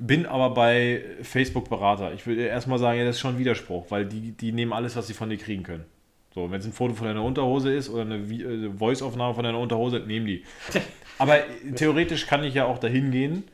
bin 0.06 0.26
aber 0.26 0.50
bei 0.50 1.02
Facebook 1.22 1.68
Berater. 1.68 2.12
Ich 2.12 2.26
würde 2.26 2.42
erstmal 2.42 2.78
sagen, 2.78 2.98
ja, 2.98 3.04
das 3.04 3.16
ist 3.16 3.20
schon 3.20 3.36
ein 3.36 3.38
Widerspruch, 3.38 3.86
weil 3.90 4.04
die, 4.04 4.32
die 4.32 4.52
nehmen 4.52 4.72
alles, 4.72 4.96
was 4.96 5.06
sie 5.06 5.14
von 5.14 5.30
dir 5.30 5.38
kriegen 5.38 5.62
können. 5.62 5.84
So, 6.34 6.50
wenn 6.50 6.60
es 6.60 6.66
ein 6.66 6.72
Foto 6.72 6.94
von 6.94 7.06
deiner 7.06 7.22
Unterhose 7.22 7.72
ist 7.72 7.88
oder 7.88 8.02
eine 8.02 8.16
äh, 8.16 8.70
Voice-Aufnahme 8.70 9.34
von 9.34 9.44
deiner 9.44 9.58
Unterhose, 9.58 10.00
nehmen 10.00 10.26
die. 10.26 10.44
Aber 11.18 11.38
theoretisch 11.76 12.26
kann 12.26 12.42
ich 12.42 12.54
ja 12.54 12.64
auch 12.64 12.78
dahin 12.78 13.10
gehen, 13.10 13.44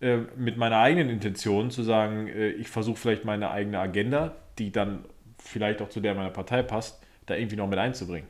äh, 0.00 0.18
mit 0.36 0.56
meiner 0.56 0.78
eigenen 0.78 1.10
Intention 1.10 1.70
zu 1.70 1.82
sagen, 1.82 2.28
äh, 2.28 2.50
ich 2.50 2.68
versuche 2.68 2.96
vielleicht 2.96 3.24
meine 3.24 3.50
eigene 3.50 3.78
Agenda, 3.78 4.36
die 4.58 4.72
dann 4.72 5.04
vielleicht 5.38 5.82
auch 5.82 5.88
zu 5.88 6.00
der 6.00 6.14
meiner 6.14 6.30
Partei 6.30 6.62
passt, 6.62 7.02
da 7.26 7.34
irgendwie 7.34 7.56
noch 7.56 7.68
mit 7.68 7.78
einzubringen. 7.78 8.28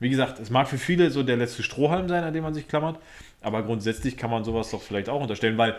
Wie 0.00 0.10
gesagt, 0.10 0.40
es 0.40 0.50
mag 0.50 0.66
für 0.66 0.78
viele 0.78 1.10
so 1.10 1.22
der 1.22 1.36
letzte 1.36 1.62
Strohhalm 1.62 2.08
sein, 2.08 2.24
an 2.24 2.34
dem 2.34 2.42
man 2.42 2.54
sich 2.54 2.66
klammert, 2.66 2.98
aber 3.40 3.62
grundsätzlich 3.62 4.16
kann 4.16 4.30
man 4.30 4.42
sowas 4.42 4.70
doch 4.70 4.82
vielleicht 4.82 5.08
auch 5.08 5.20
unterstellen, 5.20 5.56
weil, 5.58 5.76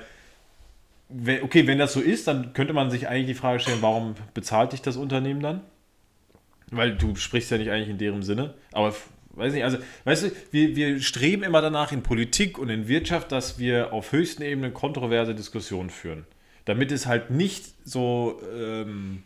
okay, 1.10 1.68
wenn 1.68 1.78
das 1.78 1.94
so 1.94 2.02
ist, 2.02 2.28
dann 2.28 2.54
könnte 2.54 2.74
man 2.74 2.90
sich 2.90 3.08
eigentlich 3.08 3.28
die 3.28 3.34
Frage 3.34 3.60
stellen, 3.60 3.82
warum 3.82 4.16
bezahlt 4.34 4.74
dich 4.74 4.82
das 4.82 4.98
Unternehmen 4.98 5.42
dann? 5.42 5.62
Weil 6.72 6.96
du 6.96 7.16
sprichst 7.16 7.52
ja 7.52 7.58
nicht 7.58 7.70
eigentlich 7.70 7.90
in 7.90 7.98
deren 7.98 8.24
Sinne, 8.24 8.56
aber 8.72 8.94
weiß 9.36 9.54
nicht, 9.54 9.64
also, 9.64 9.78
weißt 10.06 10.24
du, 10.24 10.32
wir, 10.52 10.76
wir 10.76 11.02
streben 11.02 11.44
immer 11.44 11.62
danach 11.62 11.92
in 11.92 12.02
Politik 12.04 12.58
und 12.58 12.70
in 12.70 12.88
Wirtschaft, 12.88 13.32
dass 13.32 13.60
wir 13.60 13.94
auf 13.94 14.12
höchsten 14.12 14.42
Ebenen 14.42 14.74
kontroverse 14.74 15.36
Diskussionen 15.36 15.90
führen. 15.90 16.26
Damit 16.66 16.92
es 16.92 17.06
halt 17.06 17.30
nicht 17.30 17.66
so 17.84 18.42
ähm, 18.58 19.24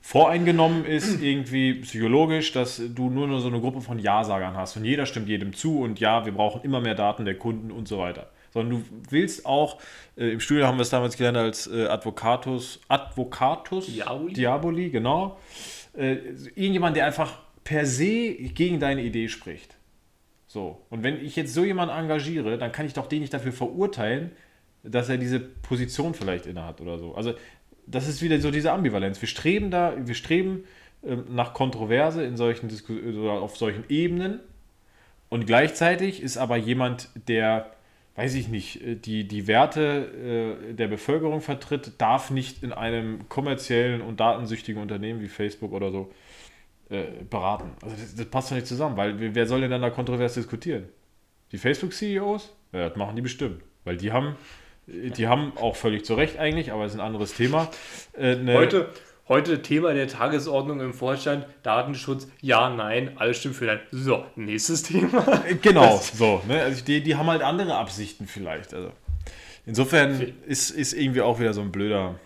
voreingenommen 0.00 0.84
ist, 0.84 1.20
irgendwie 1.22 1.74
psychologisch, 1.80 2.52
dass 2.52 2.80
du 2.94 3.10
nur, 3.10 3.26
nur 3.26 3.40
so 3.40 3.48
eine 3.48 3.60
Gruppe 3.60 3.80
von 3.80 3.98
Ja-Sagern 3.98 4.56
hast 4.56 4.76
und 4.76 4.84
jeder 4.84 5.06
stimmt 5.06 5.28
jedem 5.28 5.54
zu 5.54 5.80
und 5.80 5.98
ja, 5.98 6.24
wir 6.24 6.32
brauchen 6.32 6.62
immer 6.62 6.80
mehr 6.80 6.94
Daten 6.94 7.24
der 7.24 7.36
Kunden 7.36 7.72
und 7.72 7.88
so 7.88 7.98
weiter. 7.98 8.30
Sondern 8.54 8.78
du 8.78 8.84
willst 9.10 9.44
auch, 9.44 9.80
äh, 10.16 10.30
im 10.30 10.40
Studium 10.40 10.68
haben 10.68 10.78
wir 10.78 10.82
es 10.82 10.90
damals 10.90 11.16
gelernt 11.16 11.36
als 11.36 11.66
äh, 11.66 11.86
Advocatus, 11.86 12.80
Advocatus 12.88 13.86
Diaboli? 13.86 14.32
Diaboli, 14.32 14.90
genau. 14.90 15.38
Äh, 15.94 16.12
irgendjemand, 16.54 16.96
der 16.96 17.04
einfach 17.04 17.40
per 17.64 17.84
se 17.84 18.32
gegen 18.34 18.78
deine 18.78 19.02
Idee 19.02 19.28
spricht. 19.28 19.76
So. 20.46 20.86
Und 20.88 21.02
wenn 21.02 21.22
ich 21.22 21.34
jetzt 21.34 21.52
so 21.52 21.64
jemanden 21.64 21.94
engagiere, 21.96 22.56
dann 22.56 22.70
kann 22.70 22.86
ich 22.86 22.92
doch 22.94 23.08
den 23.08 23.20
nicht 23.22 23.34
dafür 23.34 23.52
verurteilen, 23.52 24.30
dass 24.84 25.08
er 25.08 25.18
diese 25.18 25.40
Position 25.40 26.14
vielleicht 26.14 26.46
innehat 26.46 26.80
oder 26.80 26.98
so. 26.98 27.14
Also, 27.14 27.34
das 27.86 28.06
ist 28.06 28.22
wieder 28.22 28.38
so 28.38 28.52
diese 28.52 28.70
Ambivalenz. 28.70 29.20
Wir 29.20 29.28
streben 29.28 29.70
da, 29.70 29.94
wir 29.98 30.14
streben 30.14 30.64
ähm, 31.02 31.24
nach 31.30 31.54
Kontroverse 31.54 32.24
in 32.24 32.36
solchen 32.36 32.68
Disku 32.68 32.92
oder 32.92 33.32
auf 33.32 33.56
solchen 33.56 33.84
Ebenen. 33.88 34.38
Und 35.28 35.46
gleichzeitig 35.46 36.22
ist 36.22 36.36
aber 36.36 36.56
jemand, 36.56 37.08
der, 37.26 37.73
weiß 38.16 38.34
ich 38.34 38.48
nicht, 38.48 38.80
äh, 38.82 38.94
die, 38.96 39.26
die 39.26 39.46
Werte 39.46 40.58
äh, 40.70 40.72
der 40.74 40.88
Bevölkerung 40.88 41.40
vertritt, 41.40 41.92
darf 41.98 42.30
nicht 42.30 42.62
in 42.62 42.72
einem 42.72 43.28
kommerziellen 43.28 44.00
und 44.02 44.20
datensüchtigen 44.20 44.80
Unternehmen 44.80 45.20
wie 45.20 45.28
Facebook 45.28 45.72
oder 45.72 45.90
so 45.90 46.12
äh, 46.90 47.04
beraten. 47.28 47.70
Also 47.82 47.96
das, 47.96 48.14
das 48.14 48.26
passt 48.26 48.50
doch 48.50 48.56
nicht 48.56 48.66
zusammen, 48.66 48.96
weil 48.96 49.34
wer- 49.34 49.46
soll 49.46 49.60
denn 49.62 49.70
dann 49.70 49.82
da 49.82 49.90
kontrovers 49.90 50.34
diskutieren? 50.34 50.84
Die 51.52 51.58
Facebook-CEOs? 51.58 52.52
Ja, 52.72 52.88
das 52.88 52.96
machen 52.96 53.16
die 53.16 53.22
bestimmt. 53.22 53.62
Weil 53.84 53.96
die 53.96 54.12
haben, 54.12 54.36
die 54.86 55.26
haben 55.28 55.52
auch 55.56 55.76
völlig 55.76 56.04
zu 56.04 56.14
Recht 56.14 56.38
eigentlich, 56.38 56.72
aber 56.72 56.82
das 56.84 56.94
ist 56.94 57.00
ein 57.00 57.06
anderes 57.06 57.34
Thema. 57.34 57.70
äh, 58.12 58.32
eine- 58.36 58.54
Heute, 58.54 58.88
heute 59.28 59.62
Thema 59.62 59.94
der 59.94 60.08
Tagesordnung 60.08 60.80
im 60.80 60.92
Vorstand, 60.92 61.46
Datenschutz, 61.62 62.28
ja, 62.40 62.70
nein, 62.70 63.12
alles 63.16 63.38
stimmt 63.38 63.56
für 63.56 63.66
nein. 63.66 63.80
So, 63.90 64.24
nächstes 64.36 64.82
Thema. 64.82 65.42
Äh, 65.46 65.54
Genau, 65.56 66.02
so. 66.12 66.42
Ne? 66.46 66.60
Also 66.60 66.84
die, 66.84 67.02
die 67.02 67.16
haben 67.16 67.26
halt 67.28 67.42
andere 67.42 67.76
Absichten 67.76 68.26
vielleicht. 68.26 68.74
Also 68.74 68.90
insofern 69.66 70.34
ist, 70.46 70.70
ist 70.70 70.92
irgendwie 70.92 71.22
auch 71.22 71.40
wieder 71.40 71.54
so 71.54 71.60
ein 71.60 71.72
blöder 71.72 72.16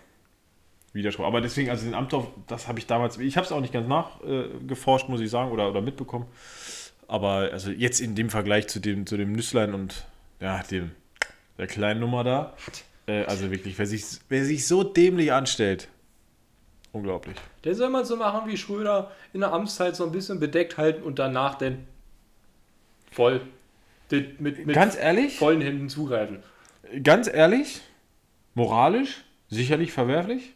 Widerspruch. 0.93 1.25
Aber 1.25 1.41
deswegen, 1.41 1.69
also 1.69 1.85
den 1.85 1.93
Amtdorf, 1.93 2.27
das 2.47 2.67
habe 2.67 2.79
ich 2.79 2.87
damals, 2.87 3.17
ich 3.17 3.37
habe 3.37 3.45
es 3.45 3.51
auch 3.51 3.61
nicht 3.61 3.73
ganz 3.73 3.87
nachgeforscht, 3.87 5.07
muss 5.09 5.21
ich 5.21 5.29
sagen, 5.29 5.51
oder, 5.51 5.69
oder 5.69 5.81
mitbekommen. 5.81 6.25
Aber 7.07 7.49
also 7.51 7.71
jetzt 7.71 8.01
in 8.01 8.15
dem 8.15 8.29
Vergleich 8.29 8.67
zu 8.67 8.79
dem, 8.79 9.05
zu 9.05 9.17
dem 9.17 9.31
Nüsslein 9.31 9.73
und 9.73 10.05
ja, 10.39 10.61
dem, 10.63 10.91
der 11.57 11.67
kleinen 11.67 11.99
Nummer 11.99 12.23
da, 12.23 12.53
äh, 13.07 13.23
also 13.25 13.51
wirklich, 13.51 13.77
wer 13.79 13.87
sich, 13.87 14.03
wer 14.29 14.45
sich 14.45 14.67
so 14.67 14.83
dämlich 14.83 15.33
anstellt, 15.33 15.87
unglaublich. 16.91 17.35
Der 17.63 17.75
soll 17.75 17.89
man 17.89 18.05
so 18.05 18.15
machen 18.15 18.49
wie 18.49 18.57
Schröder 18.57 19.11
in 19.33 19.41
der 19.41 19.53
Amtszeit 19.53 19.95
so 19.95 20.05
ein 20.05 20.11
bisschen 20.11 20.39
bedeckt 20.39 20.77
halten 20.77 21.03
und 21.03 21.19
danach 21.19 21.55
dann 21.55 21.85
voll 23.11 23.41
mit, 24.11 24.39
mit, 24.41 24.65
mit 24.65 24.75
Ganz 24.75 24.97
ehrlich? 24.97 25.37
vollen 25.37 25.61
Händen 25.61 25.89
zugreifen. 25.89 26.39
ganz 27.03 27.27
ehrlich, 27.31 27.81
moralisch 28.55 29.23
sicherlich 29.49 29.91
verwerflich. 29.91 30.53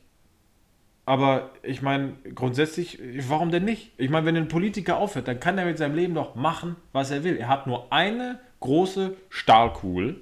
Aber 1.05 1.49
ich 1.63 1.81
meine, 1.81 2.13
grundsätzlich, 2.33 2.97
warum 3.27 3.51
denn 3.51 3.65
nicht? 3.65 3.91
Ich 3.97 4.09
meine, 4.09 4.25
wenn 4.25 4.37
ein 4.37 4.47
Politiker 4.47 4.97
aufhört, 4.97 5.27
dann 5.27 5.39
kann 5.39 5.57
er 5.57 5.65
mit 5.65 5.77
seinem 5.77 5.95
Leben 5.95 6.15
doch 6.15 6.35
machen, 6.35 6.77
was 6.93 7.11
er 7.11 7.25
will. 7.25 7.35
Er 7.35 7.49
hat 7.49 7.67
nur 7.67 7.91
eine 7.91 8.39
große 8.61 9.13
Stahlkugel 9.29 10.21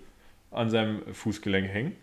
an 0.50 0.72
seinem 0.72 1.14
Fußgelenk 1.14 1.68
hängen. 1.70 1.96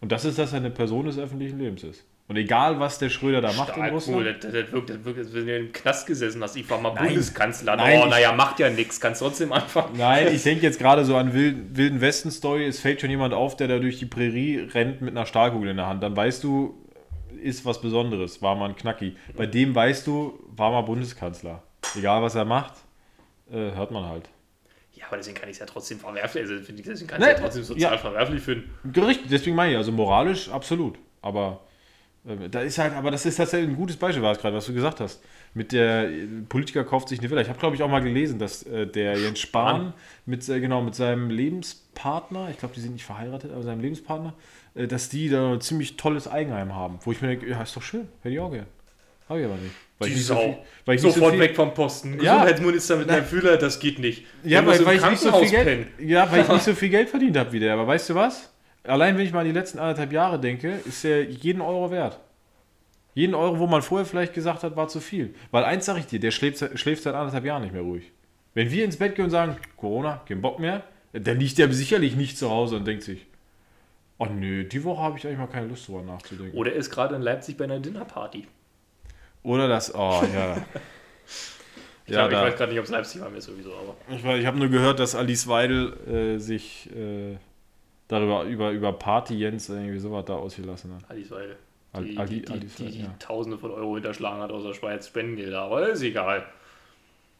Und 0.00 0.10
das 0.10 0.24
ist, 0.24 0.38
dass 0.38 0.52
er 0.52 0.58
eine 0.60 0.70
Person 0.70 1.04
des 1.04 1.18
öffentlichen 1.18 1.58
Lebens 1.58 1.84
ist. 1.84 2.04
Und 2.28 2.36
egal, 2.36 2.78
was 2.78 2.98
der 2.98 3.08
Schröder 3.08 3.40
da 3.40 3.52
macht 3.54 3.70
in 3.70 3.74
Stark, 3.74 3.86
cool, 3.86 3.94
Russland. 3.94 4.44
das, 4.44 4.52
das 4.52 4.72
wirkt, 4.72 4.90
das 4.90 5.02
wirkt, 5.02 5.18
als 5.18 5.32
wenn 5.32 5.46
du 5.46 5.56
im 5.56 5.72
Knast 5.72 6.06
gesessen 6.06 6.42
hast. 6.42 6.56
Ich 6.56 6.68
war 6.68 6.78
mal 6.78 6.92
Nein. 6.92 7.06
Bundeskanzler. 7.06 7.74
Nein, 7.74 8.02
oh, 8.04 8.06
naja, 8.06 8.32
macht 8.32 8.60
ja 8.60 8.68
nichts. 8.68 9.00
Kannst 9.00 9.22
trotzdem 9.22 9.50
einfach. 9.50 9.88
Nein, 9.94 10.34
ich 10.34 10.42
denke 10.42 10.62
jetzt 10.62 10.78
gerade 10.78 11.06
so 11.06 11.16
an 11.16 11.32
Wilden, 11.32 11.74
Wilden 11.74 12.02
Westen-Story. 12.02 12.66
Es 12.66 12.80
fällt 12.80 13.00
schon 13.00 13.08
jemand 13.08 13.32
auf, 13.32 13.56
der 13.56 13.68
da 13.68 13.78
durch 13.78 13.98
die 13.98 14.04
Prärie 14.04 14.68
rennt 14.74 15.00
mit 15.00 15.16
einer 15.16 15.24
Stahlkugel 15.24 15.70
in 15.70 15.78
der 15.78 15.86
Hand. 15.86 16.02
Dann 16.02 16.14
weißt 16.14 16.44
du, 16.44 16.78
ist 17.42 17.64
was 17.64 17.80
Besonderes, 17.80 18.42
war 18.42 18.54
mal 18.56 18.68
ein 18.68 18.76
Knacki. 18.76 19.16
Bei 19.34 19.46
dem 19.46 19.74
weißt 19.74 20.06
du, 20.06 20.38
war 20.54 20.70
mal 20.70 20.82
Bundeskanzler. 20.82 21.62
Egal, 21.96 22.20
was 22.20 22.34
er 22.34 22.44
macht, 22.44 22.74
äh, 23.50 23.70
hört 23.72 23.90
man 23.90 24.04
halt. 24.04 24.28
Ja, 24.92 25.06
aber 25.06 25.16
deswegen 25.16 25.38
kann 25.38 25.48
ich 25.48 25.54
es 25.54 25.60
ja 25.60 25.66
trotzdem 25.66 25.98
verwerflich. 25.98 26.42
Also, 26.42 26.56
deswegen 26.58 27.06
kann 27.06 27.22
ich 27.22 27.28
es 27.28 27.32
ja 27.32 27.40
trotzdem 27.40 27.62
sozial 27.62 27.92
ja. 27.92 27.98
verwerflich 27.98 28.42
finden. 28.42 28.70
Richtig, 29.00 29.28
deswegen 29.30 29.56
meine 29.56 29.72
ich, 29.72 29.78
also 29.78 29.92
moralisch 29.92 30.50
absolut. 30.50 30.98
Aber 31.22 31.60
da 32.50 32.60
ist 32.60 32.78
halt, 32.78 32.94
aber 32.94 33.10
das 33.10 33.24
ist 33.26 33.36
tatsächlich 33.36 33.70
ein 33.70 33.76
gutes 33.76 33.96
Beispiel, 33.96 34.22
war 34.22 34.32
es 34.32 34.38
gerade, 34.38 34.56
was 34.56 34.66
du 34.66 34.74
gesagt 34.74 35.00
hast. 35.00 35.22
Mit 35.54 35.72
der 35.72 36.10
Politiker 36.48 36.84
kauft 36.84 37.08
sich 37.08 37.20
eine 37.20 37.30
Villa. 37.30 37.40
Ich 37.40 37.48
habe, 37.48 37.58
glaube 37.58 37.76
ich, 37.76 37.82
auch 37.82 37.88
mal 37.88 38.02
gelesen, 38.02 38.38
dass 38.38 38.62
äh, 38.64 38.86
der 38.86 39.18
Jens 39.18 39.38
Spahn 39.38 39.94
mit, 40.26 40.48
äh, 40.48 40.60
genau, 40.60 40.82
mit 40.82 40.94
seinem 40.94 41.30
Lebenspartner, 41.30 42.48
ich 42.50 42.58
glaube, 42.58 42.74
die 42.74 42.80
sind 42.80 42.92
nicht 42.92 43.04
verheiratet, 43.04 43.52
aber 43.52 43.62
seinem 43.62 43.80
Lebenspartner, 43.80 44.34
äh, 44.74 44.86
dass 44.86 45.08
die 45.08 45.28
da 45.28 45.54
ein 45.54 45.60
ziemlich 45.60 45.96
tolles 45.96 46.28
Eigenheim 46.28 46.74
haben. 46.74 46.98
Wo 47.02 47.12
ich 47.12 47.22
mir 47.22 47.28
denke, 47.28 47.48
ja, 47.48 47.62
ist 47.62 47.76
doch 47.76 47.82
schön, 47.82 48.08
hätte 48.22 48.34
ich 48.34 48.40
auch 48.40 48.52
gern. 48.52 48.66
Habe 49.28 49.40
ich 49.40 49.46
aber 49.46 49.56
nicht. 49.56 49.74
Weil 49.98 50.08
Die 50.08 50.12
ich 50.12 50.18
nicht 50.18 50.26
so 50.26 50.34
Sau. 50.34 50.40
viel, 50.40 50.58
weil 50.84 50.94
ich 50.94 51.00
Sofort 51.02 51.34
so 51.34 51.40
weg 51.40 51.56
vom 51.56 51.74
Posten. 51.74 52.20
Ja. 52.22 52.34
Gesundheitsminister 52.34 52.96
mit 52.96 53.10
einem 53.10 53.26
Fühler, 53.26 53.56
das 53.56 53.80
geht 53.80 53.98
nicht. 53.98 54.24
Ja, 54.44 54.64
weil, 54.64 54.84
weil, 54.86 54.96
ich 54.96 55.04
nicht 55.04 55.20
so 55.20 55.32
Geld, 55.40 55.88
ja, 55.98 56.30
weil 56.30 56.42
ich 56.42 56.48
nicht 56.48 56.62
so 56.62 56.74
viel 56.74 56.88
Geld 56.88 57.10
verdient 57.10 57.36
habe 57.36 57.52
wie 57.52 57.60
der. 57.60 57.74
Aber 57.74 57.86
weißt 57.86 58.10
du 58.10 58.14
was? 58.14 58.50
Allein 58.84 59.16
wenn 59.18 59.24
ich 59.26 59.32
mal 59.32 59.40
an 59.40 59.46
die 59.46 59.52
letzten 59.52 59.78
anderthalb 59.78 60.12
Jahre 60.12 60.38
denke, 60.40 60.80
ist 60.84 61.04
er 61.04 61.22
jeden 61.24 61.60
Euro 61.60 61.90
wert. 61.90 62.18
Jeden 63.14 63.34
Euro, 63.34 63.58
wo 63.58 63.66
man 63.66 63.82
vorher 63.82 64.06
vielleicht 64.06 64.32
gesagt 64.32 64.62
hat, 64.62 64.76
war 64.76 64.88
zu 64.88 65.00
viel. 65.00 65.34
Weil 65.50 65.64
eins 65.64 65.86
sage 65.86 66.00
ich 66.00 66.06
dir, 66.06 66.20
der 66.20 66.30
schläft, 66.30 66.58
seit- 66.58 66.78
schläft 66.78 67.02
seit 67.02 67.14
anderthalb 67.14 67.44
Jahren 67.44 67.62
nicht 67.62 67.72
mehr 67.72 67.82
ruhig. 67.82 68.12
Wenn 68.54 68.70
wir 68.70 68.84
ins 68.84 68.96
Bett 68.96 69.14
gehen 69.16 69.24
und 69.26 69.30
sagen, 69.30 69.56
Corona, 69.76 70.22
kein 70.26 70.40
Bock 70.40 70.58
mehr, 70.58 70.84
dann 71.12 71.38
liegt 71.38 71.58
der 71.58 71.72
sicherlich 71.72 72.16
nicht 72.16 72.38
zu 72.38 72.50
Hause 72.50 72.76
und 72.76 72.86
denkt 72.86 73.02
sich, 73.02 73.26
oh 74.18 74.26
nö, 74.26 74.64
die 74.64 74.84
Woche 74.84 75.02
habe 75.02 75.18
ich 75.18 75.26
eigentlich 75.26 75.38
mal 75.38 75.46
keine 75.48 75.66
Lust 75.66 75.88
drüber 75.88 76.02
nachzudenken. 76.02 76.56
Oder 76.56 76.72
er 76.72 76.78
ist 76.78 76.90
gerade 76.90 77.14
in 77.16 77.22
Leipzig 77.22 77.56
bei 77.56 77.64
einer 77.64 77.80
Dinnerparty. 77.80 78.46
Oder 79.42 79.68
das, 79.68 79.94
oh 79.94 80.22
ja. 80.32 80.56
Ich, 82.06 82.14
ja, 82.14 82.26
glaub, 82.26 82.40
ich 82.40 82.48
weiß 82.52 82.56
gerade 82.56 82.72
nicht, 82.72 82.78
ob 82.78 82.84
es 82.86 82.90
Leipzig 82.90 83.20
war, 83.20 83.28
mir 83.28 83.40
sowieso, 83.42 83.70
aber. 83.74 83.94
Ich, 84.08 84.24
ich 84.40 84.46
habe 84.46 84.56
nur 84.58 84.68
gehört, 84.68 84.98
dass 84.98 85.14
Alice 85.14 85.46
Weidel 85.46 85.92
äh, 86.36 86.38
sich 86.38 86.88
äh, 86.96 87.36
darüber 88.08 88.42
über, 88.44 88.70
über 88.72 88.92
Party 88.92 89.34
Jens 89.34 89.68
irgendwie 89.68 89.98
sowas 89.98 90.24
da 90.26 90.34
ausgelassen 90.34 90.94
hat. 90.94 91.10
Alice 91.10 91.30
Weidel. 91.30 91.56
Al- 91.92 92.04
Die, 92.04 92.18
Ali- 92.18 92.42
die, 92.42 92.60
die, 92.60 92.66
die, 92.66 92.90
die 92.90 93.02
ja. 93.02 93.14
Tausende 93.18 93.56
von 93.58 93.70
Euro 93.70 93.94
hinterschlagen 93.94 94.42
hat 94.42 94.50
aus 94.50 94.64
der 94.64 94.74
Schweiz, 94.74 95.06
Spendengelder, 95.08 95.62
aber 95.62 95.88
ist 95.88 96.02
egal. 96.02 96.44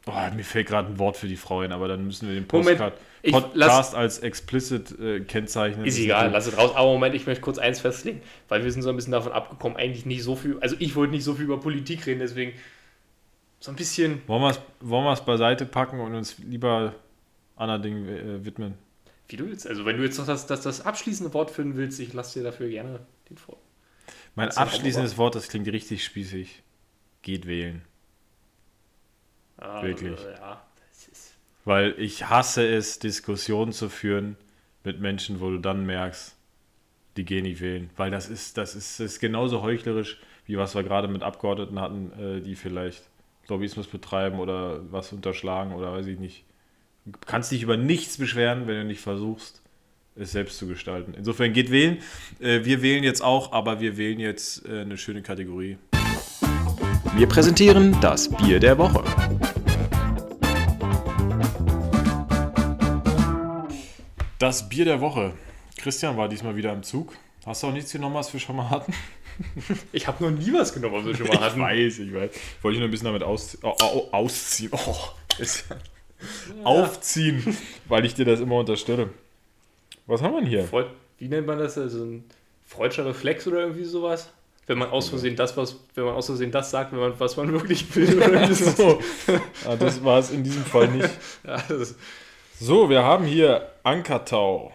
Oh, 0.07 0.35
mir 0.35 0.45
fällt 0.45 0.69
gerade 0.69 0.89
ein 0.89 0.99
Wort 0.99 1.19
für 1.19 1.27
die 1.29 1.37
Frau 1.37 1.61
hin, 1.63 1.73
aber 1.73 1.87
dann 1.87 2.07
müssen 2.07 2.29
wir 2.29 2.35
den 2.35 2.47
Moment, 2.51 2.79
Postcard, 2.79 2.95
ich 3.21 3.33
Podcast 3.33 3.95
als 3.95 4.21
explicit 4.21 4.99
äh, 4.99 5.21
kennzeichnen. 5.21 5.85
Ist 5.85 5.99
egal, 5.99 6.31
lass 6.31 6.47
es 6.47 6.57
raus. 6.57 6.71
Aber 6.75 6.91
Moment, 6.93 7.15
ich 7.15 7.27
möchte 7.27 7.43
kurz 7.43 7.59
eins 7.59 7.81
festlegen, 7.81 8.23
weil 8.49 8.65
wir 8.65 8.73
sind 8.73 8.81
so 8.81 8.89
ein 8.89 8.97
bisschen 8.97 9.13
davon 9.13 9.33
abgekommen, 9.33 9.77
eigentlich 9.77 10.07
nicht 10.07 10.23
so 10.23 10.35
viel, 10.35 10.57
also 10.61 10.77
ich 10.79 10.97
wollte 10.97 11.13
nicht 11.13 11.25
so 11.25 11.35
viel 11.35 11.45
über 11.45 11.61
Politik 11.61 12.07
reden, 12.07 12.21
deswegen 12.21 12.53
so 13.61 13.71
ein 13.71 13.77
bisschen, 13.77 14.23
Wollen 14.29 14.41
wir 14.43 14.51
es 14.51 14.61
wollen 14.81 15.05
wir's 15.05 15.23
beiseite 15.25 15.67
packen 15.67 16.01
und 16.01 16.15
uns 16.15 16.39
lieber 16.39 16.95
anderen 17.57 17.83
Dingen 17.83 18.09
äh, 18.09 18.45
widmen? 18.47 18.75
Wie 19.29 19.37
du 19.37 19.47
willst. 19.47 19.67
Also 19.67 19.85
wenn 19.85 19.97
du 19.99 20.05
jetzt 20.05 20.19
noch 20.19 20.27
das, 20.27 20.47
das, 20.47 20.63
das 20.63 20.81
abschließende 20.81 21.33
Wort 21.35 21.51
finden 21.51 21.77
willst, 21.77 22.01
ich 22.01 22.13
lasse 22.13 22.39
dir 22.41 22.45
dafür 22.45 22.69
gerne 22.69 23.01
den 23.29 23.37
vor. 23.39 23.59
Mein 24.35 24.51
abschließendes 24.51 25.19
Wort, 25.19 25.35
das 25.35 25.49
klingt 25.49 25.69
richtig 25.69 26.05
spießig. 26.05 26.63
Geht 27.23 27.47
wählen. 27.47 27.83
Ah, 29.59 29.83
Wirklich. 29.83 30.19
Ja, 30.21 30.63
Weil 31.65 31.95
ich 31.99 32.29
hasse 32.29 32.67
es, 32.67 32.99
Diskussionen 33.01 33.73
zu 33.73 33.89
führen 33.89 34.37
mit 34.85 35.01
Menschen, 35.01 35.41
wo 35.41 35.51
du 35.51 35.59
dann 35.59 35.85
merkst, 35.85 36.37
die 37.17 37.25
gehen 37.25 37.43
nicht 37.43 37.61
wählen. 37.61 37.91
Weil 37.97 38.11
das 38.11 38.29
ist, 38.29 38.57
das 38.57 38.75
ist, 38.77 39.01
das 39.01 39.15
ist 39.15 39.21
genauso 39.21 39.63
heuchlerisch, 39.63 40.19
wie 40.47 40.57
was 40.57 40.75
wir 40.75 40.85
gerade 40.85 41.09
mit 41.09 41.23
Abgeordneten 41.23 41.81
hatten, 41.81 42.13
äh, 42.13 42.41
die 42.41 42.55
vielleicht 42.55 43.03
Lobbyismus 43.49 43.89
betreiben 43.89 44.39
oder 44.39 44.81
was 44.93 45.13
unterschlagen 45.13 45.75
oder 45.75 45.93
weiß 45.93 46.07
ich 46.07 46.19
nicht. 46.19 46.45
Du 47.13 47.19
kannst 47.27 47.51
dich 47.53 47.63
über 47.63 47.77
nichts 47.77 48.19
beschweren, 48.19 48.67
wenn 48.67 48.75
du 48.77 48.85
nicht 48.85 49.01
versuchst, 49.01 49.63
es 50.17 50.33
selbst 50.33 50.59
zu 50.59 50.67
gestalten. 50.67 51.15
Insofern 51.17 51.53
geht 51.53 51.71
wählen. 51.71 51.99
Äh, 52.41 52.65
wir 52.65 52.83
wählen 52.83 53.03
jetzt 53.05 53.23
auch, 53.23 53.53
aber 53.53 53.81
wir 53.81 53.97
wählen 53.97 54.19
jetzt 54.21 54.67
äh, 54.67 54.81
eine 54.83 54.99
schöne 54.99 55.23
Kategorie. 55.23 55.79
Wir 57.17 57.27
präsentieren 57.27 57.97
das 58.01 58.29
Bier 58.29 58.61
der 58.61 58.77
Woche. 58.79 59.03
Das 64.39 64.69
Bier 64.69 64.85
der 64.85 65.01
Woche. 65.01 65.33
Christian 65.79 66.17
war 66.17 66.29
diesmal 66.29 66.57
wieder 66.57 66.73
im 66.73 66.83
Zug. 66.83 67.15
Hast 67.47 67.63
du 67.63 67.69
auch 67.69 67.73
nichts 67.73 67.93
genommen, 67.93 68.15
was 68.15 68.33
wir 68.33 68.41
schon 68.41 68.57
mal 68.57 68.71
hatten? 68.71 68.93
Ich 69.93 70.09
habe 70.09 70.25
noch 70.25 70.37
nie 70.37 70.53
was 70.53 70.75
genommen, 70.75 70.97
was 70.97 71.05
wir 71.07 71.15
schon 71.17 71.29
mal 71.29 71.39
hatten. 71.39 71.61
Ich 71.61 71.65
weiß, 71.65 71.99
ich 72.01 72.13
weiß. 72.13 72.31
Wollte 72.61 72.75
ich 72.75 72.81
noch 72.81 72.89
ein 72.89 72.91
bisschen 72.91 73.05
damit 73.05 73.23
auszie 73.23 73.57
au- 73.63 73.77
au- 73.81 74.09
ausziehen. 74.11 74.73
Oh, 74.73 74.97
ist 75.39 75.65
Aufziehen, 76.65 77.57
weil 77.87 78.05
ich 78.05 78.15
dir 78.15 78.25
das 78.25 78.41
immer 78.41 78.57
unterstelle. 78.57 79.11
Was 80.07 80.23
haben 80.23 80.33
wir 80.35 80.41
denn 80.41 80.49
hier? 80.49 80.65
Freud, 80.65 80.89
wie 81.19 81.29
nennt 81.29 81.47
man 81.47 81.59
das? 81.59 81.77
Also 81.79 82.05
ein 82.05 82.25
freudscher 82.65 83.07
Reflex 83.07 83.47
oder 83.47 83.61
irgendwie 83.61 83.85
sowas? 83.85 84.31
Wenn 84.67 84.79
man 84.79 84.91
aus 84.91 85.09
Versehen 85.09 85.35
das, 85.35 85.57
was, 85.57 85.77
wenn 85.95 86.05
man 86.05 86.15
aus 86.15 86.27
Versehen 86.27 86.51
das 86.51 86.71
sagt, 86.71 86.93
wenn 86.93 86.99
man, 86.99 87.19
was 87.19 87.37
man 87.37 87.53
wirklich 87.53 87.95
will. 87.97 88.17
Oder 88.17 88.33
irgendwie 88.33 88.55
so. 88.55 88.71
So. 88.71 89.01
Ah, 89.67 89.77
das 89.77 90.05
war 90.05 90.19
es 90.19 90.31
in 90.31 90.45
diesem 90.45 90.65
Fall 90.65 90.89
nicht. 90.89 91.09
Ja, 91.47 91.63
So, 92.61 92.91
wir 92.91 93.03
haben 93.03 93.25
hier 93.25 93.71
Ankertau. 93.83 94.73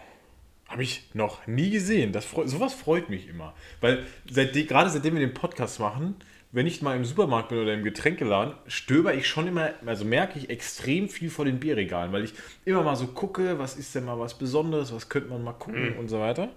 Habe 0.66 0.82
ich 0.82 1.08
noch 1.14 1.46
nie 1.46 1.70
gesehen. 1.70 2.10
Das 2.12 2.24
freu, 2.24 2.46
sowas 2.46 2.74
freut 2.74 3.08
mich 3.08 3.28
immer. 3.28 3.54
Weil 3.80 4.04
seitdem, 4.28 4.66
gerade 4.66 4.90
seitdem 4.90 5.14
wir 5.14 5.20
den 5.20 5.34
Podcast 5.34 5.78
machen, 5.78 6.16
wenn 6.54 6.68
ich 6.68 6.82
mal 6.82 6.96
im 6.96 7.04
Supermarkt 7.04 7.48
bin 7.48 7.58
oder 7.58 7.74
im 7.74 7.82
Getränkeladen, 7.82 8.54
stöber 8.68 9.12
ich 9.12 9.26
schon 9.26 9.48
immer, 9.48 9.70
also 9.84 10.04
merke 10.04 10.38
ich 10.38 10.50
extrem 10.50 11.08
viel 11.08 11.28
vor 11.28 11.44
den 11.44 11.58
Bierregalen, 11.58 12.12
weil 12.12 12.22
ich 12.22 12.32
immer 12.64 12.84
mal 12.84 12.94
so 12.94 13.08
gucke, 13.08 13.58
was 13.58 13.74
ist 13.76 13.92
denn 13.96 14.04
mal 14.04 14.20
was 14.20 14.38
Besonderes, 14.38 14.94
was 14.94 15.08
könnte 15.08 15.30
man 15.30 15.42
mal 15.42 15.52
gucken 15.52 15.98
und 15.98 16.08
so 16.08 16.20
weiter. 16.20 16.50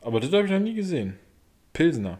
Aber 0.00 0.18
das 0.18 0.32
habe 0.32 0.46
ich 0.46 0.50
noch 0.50 0.58
nie 0.58 0.74
gesehen. 0.74 1.16
Pilsner. 1.72 2.18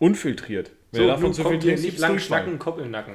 Unfiltriert. 0.00 0.72
Wenn 0.90 1.02
so, 1.02 1.06
davon 1.06 1.32
zu 1.32 1.44
viel 1.44 1.60
trinkst, 1.60 1.84
nicht 1.84 1.98
lang 2.00 2.18
schnacken, 2.18 2.58
Kopf 2.58 2.80
im 2.80 2.90
Nacken. 2.90 3.14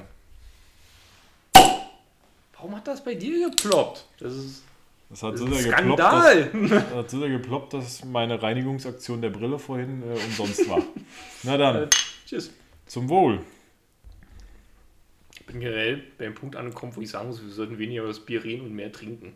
Warum 2.55 2.77
hat 2.77 2.87
das 2.87 3.03
bei 3.03 3.15
dir 3.15 3.49
geploppt? 3.49 4.05
Das 4.19 4.33
ist 4.33 4.63
Das 5.09 5.21
hat 5.21 5.37
so 5.37 5.47
geploppt, 5.47 5.99
dass, 5.99 6.47
Skandal! 6.47 6.85
hat 6.95 7.09
so 7.09 7.19
sehr 7.19 7.29
geploppt, 7.29 7.73
dass 7.73 8.05
meine 8.05 8.41
Reinigungsaktion 8.41 9.21
der 9.21 9.31
Brille 9.31 9.59
vorhin 9.59 10.01
äh, 10.01 10.17
umsonst 10.25 10.69
war. 10.69 10.81
Na 11.43 11.57
dann, 11.57 11.89
Tschüss. 12.25 12.53
zum 12.85 13.09
Wohl. 13.09 13.39
Ich 15.35 15.45
bin 15.45 15.59
generell 15.59 16.03
beim 16.17 16.35
Punkt 16.35 16.55
angekommen, 16.55 16.95
wo 16.95 17.01
ich 17.01 17.09
sagen 17.09 17.27
muss, 17.27 17.43
wir 17.43 17.51
sollten 17.51 17.77
weniger 17.77 18.01
über 18.01 18.09
das 18.09 18.21
Bier 18.21 18.43
reden 18.43 18.65
und 18.65 18.73
mehr 18.73 18.91
trinken. 18.91 19.33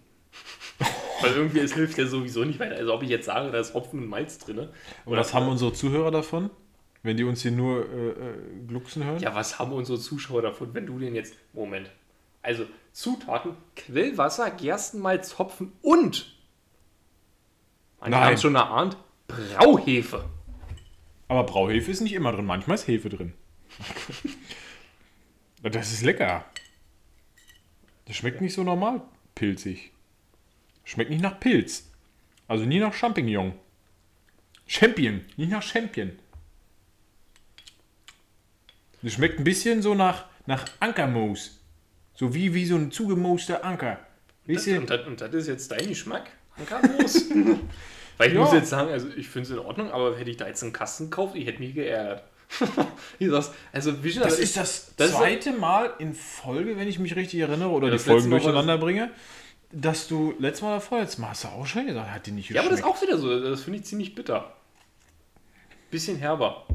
Weil 1.22 1.32
irgendwie, 1.34 1.60
es 1.60 1.74
hilft 1.74 1.98
ja 1.98 2.06
sowieso 2.06 2.46
nicht 2.46 2.60
weiter. 2.60 2.76
Also 2.76 2.94
ob 2.94 3.04
ich 3.04 3.10
jetzt 3.10 3.26
sage, 3.26 3.52
da 3.52 3.60
ist 3.60 3.74
Hopfen 3.74 4.00
und 4.00 4.08
Malz 4.08 4.38
drin. 4.38 4.70
Und 5.06 5.18
was 5.18 5.34
haben 5.34 5.48
unsere 5.48 5.74
Zuhörer 5.74 6.12
davon, 6.12 6.50
wenn 7.04 7.18
die 7.18 7.24
uns 7.24 7.42
hier 7.42 7.52
nur 7.52 7.90
äh, 7.90 8.10
äh, 8.10 8.16
glucksen 8.68 9.04
hören? 9.04 9.20
Ja, 9.20 9.36
was 9.36 9.60
haben 9.60 9.74
unsere 9.74 10.00
Zuschauer 10.00 10.42
davon, 10.42 10.74
wenn 10.74 10.86
du 10.86 11.00
den 11.00 11.16
jetzt... 11.16 11.36
Moment. 11.54 11.90
Also 12.42 12.66
Zutaten, 12.94 13.56
Quellwasser, 13.76 14.52
Gerstenmalz, 14.52 15.38
Hopfen 15.38 15.74
und... 15.82 16.34
Man 18.00 18.12
Nein. 18.12 18.34
hat 18.34 18.40
schon 18.40 18.56
erahnt, 18.56 18.96
Brauhefe. 19.28 20.24
Aber 21.28 21.44
Brauhefe 21.44 21.92
ist 21.92 22.02
nicht 22.02 22.14
immer 22.14 22.32
drin, 22.32 22.46
manchmal 22.46 22.76
ist 22.76 22.88
Hefe 22.88 23.10
drin. 23.10 23.34
das 25.62 25.92
ist 25.92 26.04
lecker. 26.04 26.46
Das 28.06 28.16
schmeckt 28.16 28.42
nicht 28.42 28.54
so 28.54 28.64
normal 28.64 29.02
pilzig. 29.36 29.92
Schmeckt 30.86 31.10
nicht 31.10 31.22
nach 31.22 31.40
Pilz. 31.40 31.92
Also 32.48 32.66
nie 32.66 32.80
nach 32.80 32.94
Champignon. 32.94 33.54
Champion, 34.66 35.22
nicht 35.36 35.52
nach 35.52 35.62
Champion. 35.62 36.14
Das 39.02 39.14
schmeckt 39.14 39.40
ein 39.40 39.44
bisschen 39.44 39.82
so 39.82 39.94
nach, 39.94 40.26
nach 40.46 40.66
Ankermoos. 40.80 41.60
So 42.14 42.34
wie, 42.34 42.54
wie 42.54 42.66
so 42.66 42.76
ein 42.76 42.92
zugemooster 42.92 43.64
Anker. 43.64 44.00
Das, 44.48 44.66
und, 44.68 44.90
das, 44.90 45.06
und 45.06 45.22
das 45.22 45.34
ist 45.34 45.48
jetzt 45.48 45.72
dein 45.72 45.88
Geschmack? 45.88 46.32
Ankermoos? 46.58 47.26
Weil 48.18 48.30
ich 48.30 48.34
Ja. 48.36 48.42
muss 48.42 48.54
jetzt 48.54 48.70
sagen, 48.70 48.92
also 48.92 49.08
ich 49.16 49.28
finde 49.30 49.48
es 49.48 49.54
in 49.54 49.60
Ordnung, 49.60 49.92
aber 49.92 50.18
hätte 50.18 50.30
ich 50.32 50.38
da 50.38 50.48
jetzt 50.48 50.64
einen 50.64 50.74
Kasten 50.74 51.06
gekauft, 51.10 51.36
ich 51.36 51.46
hätte 51.46 51.60
mich 51.60 51.74
geärgert. 51.76 52.24
Also 53.74 54.04
wie 54.04 54.12
schon, 54.12 54.24
Das 54.24 54.40
ist 54.40 54.56
das, 54.58 54.94
das 54.96 55.10
ist- 55.10 55.18
zweite 55.18 55.52
Mal 55.52 55.92
in 56.00 56.14
Folge, 56.14 56.78
wenn 56.78 56.88
ich 56.88 56.98
mich 57.00 57.16
richtig 57.16 57.40
erinnere, 57.42 57.70
oder 57.70 57.88
Ja, 57.88 57.92
die 57.92 57.98
das 57.98 58.06
Folgen 58.06 58.30
durcheinander 58.30 58.78
bringe, 58.78 59.12
dass 59.72 60.08
du 60.08 60.34
letztes 60.40 60.62
Mal 60.64 60.80
vorletztes 60.80 61.18
Mal 61.20 61.30
hast 61.30 61.44
du 61.44 61.48
auch 61.50 61.66
schon 61.68 61.86
gesagt, 61.88 62.10
hat 62.10 62.26
die 62.26 62.32
nicht 62.32 62.50
Ja, 62.50 62.62
aber 62.62 62.70
das 62.70 62.80
ist 62.80 62.86
geschmeckt. 62.86 62.98
auch 62.98 63.08
wieder 63.08 63.18
so. 63.18 63.50
Das 63.50 63.64
finde 63.64 63.80
ich 63.80 63.86
ziemlich 63.86 64.16
bitter. 64.16 64.54
Bisschen 65.92 66.18
herber. 66.18 66.66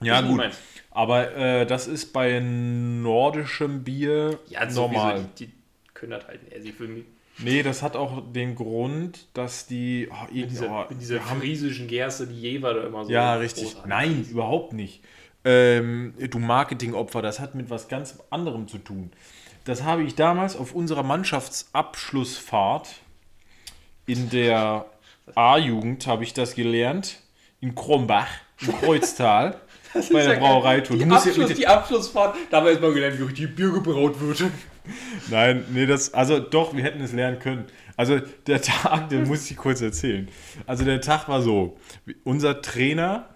ja, 0.00 0.20
ist 0.20 0.26
gut. 0.28 0.42
Aber 0.90 1.34
äh, 1.36 1.66
das 1.66 1.86
ist 1.86 2.12
bei 2.14 2.40
nordischem 2.40 3.84
Bier 3.84 4.38
Ja, 4.48 4.64
normal. 4.70 5.26
die 5.38 5.50
können 5.96 6.12
das 6.12 6.26
halt. 6.26 6.40
Also 6.54 6.68
ich 6.68 6.74
für 6.74 6.86
mich, 6.88 7.04
Nee, 7.38 7.62
das 7.62 7.82
hat 7.82 7.96
auch 7.96 8.22
den 8.32 8.54
Grund, 8.54 9.26
dass 9.34 9.66
die. 9.66 10.08
Oh, 10.10 10.32
mit 10.32 10.50
dieser, 10.50 10.70
oh, 10.70 10.84
mit 10.88 11.00
dieser 11.02 11.20
friesischen 11.20 11.86
Gerste, 11.86 12.26
die 12.26 12.40
Jever 12.40 12.72
da 12.72 12.86
immer 12.86 13.04
so. 13.04 13.10
Ja, 13.12 13.34
richtig. 13.34 13.76
Nein, 13.86 14.22
ist. 14.22 14.30
überhaupt 14.30 14.72
nicht. 14.72 15.02
Ähm, 15.44 16.14
du 16.30 16.38
Marketingopfer, 16.38 17.20
das 17.20 17.38
hat 17.38 17.54
mit 17.54 17.68
was 17.68 17.88
ganz 17.88 18.18
anderem 18.30 18.68
zu 18.68 18.78
tun. 18.78 19.10
Das 19.64 19.82
habe 19.84 20.02
ich 20.04 20.14
damals 20.14 20.56
auf 20.56 20.74
unserer 20.74 21.02
Mannschaftsabschlussfahrt 21.02 22.88
in 24.06 24.30
der 24.30 24.86
A-Jugend 25.34 26.06
habe 26.06 26.24
ich 26.24 26.32
das 26.32 26.54
gelernt. 26.54 27.20
In 27.60 27.74
Krombach, 27.74 28.28
im 28.60 28.68
Kreuztal, 28.80 29.60
bei 29.92 30.00
der 30.02 30.22
ja 30.22 30.28
geil. 30.30 30.38
Brauereitour. 30.40 30.96
Die, 30.98 31.04
ja 31.04 31.10
Abschluss, 31.16 31.36
mit- 31.48 31.58
die 31.58 31.66
Abschlussfahrt, 31.66 32.36
da 32.50 32.58
haben 32.58 32.64
wir 32.64 32.70
erstmal 32.70 32.92
gelernt, 32.92 33.18
wie 33.18 33.24
richtig 33.24 33.54
Bier 33.56 33.72
gebraut 33.72 34.20
wird. 34.20 34.44
Nein, 35.30 35.64
nee, 35.70 35.86
das, 35.86 36.14
also 36.14 36.38
doch, 36.38 36.74
wir 36.74 36.82
hätten 36.82 37.00
es 37.00 37.12
lernen 37.12 37.38
können. 37.38 37.64
Also 37.96 38.20
der 38.46 38.60
Tag, 38.60 39.08
den 39.08 39.26
muss 39.26 39.50
ich 39.50 39.56
kurz 39.56 39.80
erzählen. 39.80 40.28
Also 40.66 40.84
der 40.84 41.00
Tag 41.00 41.28
war 41.28 41.42
so, 41.42 41.78
unser 42.24 42.60
Trainer, 42.62 43.28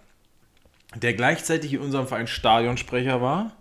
der 0.95 1.15
gleichzeitig 1.15 1.73
in 1.73 1.81
unserem 1.81 2.07
Verein 2.07 2.27
Stadionsprecher 2.27 3.23
war, 3.23 3.57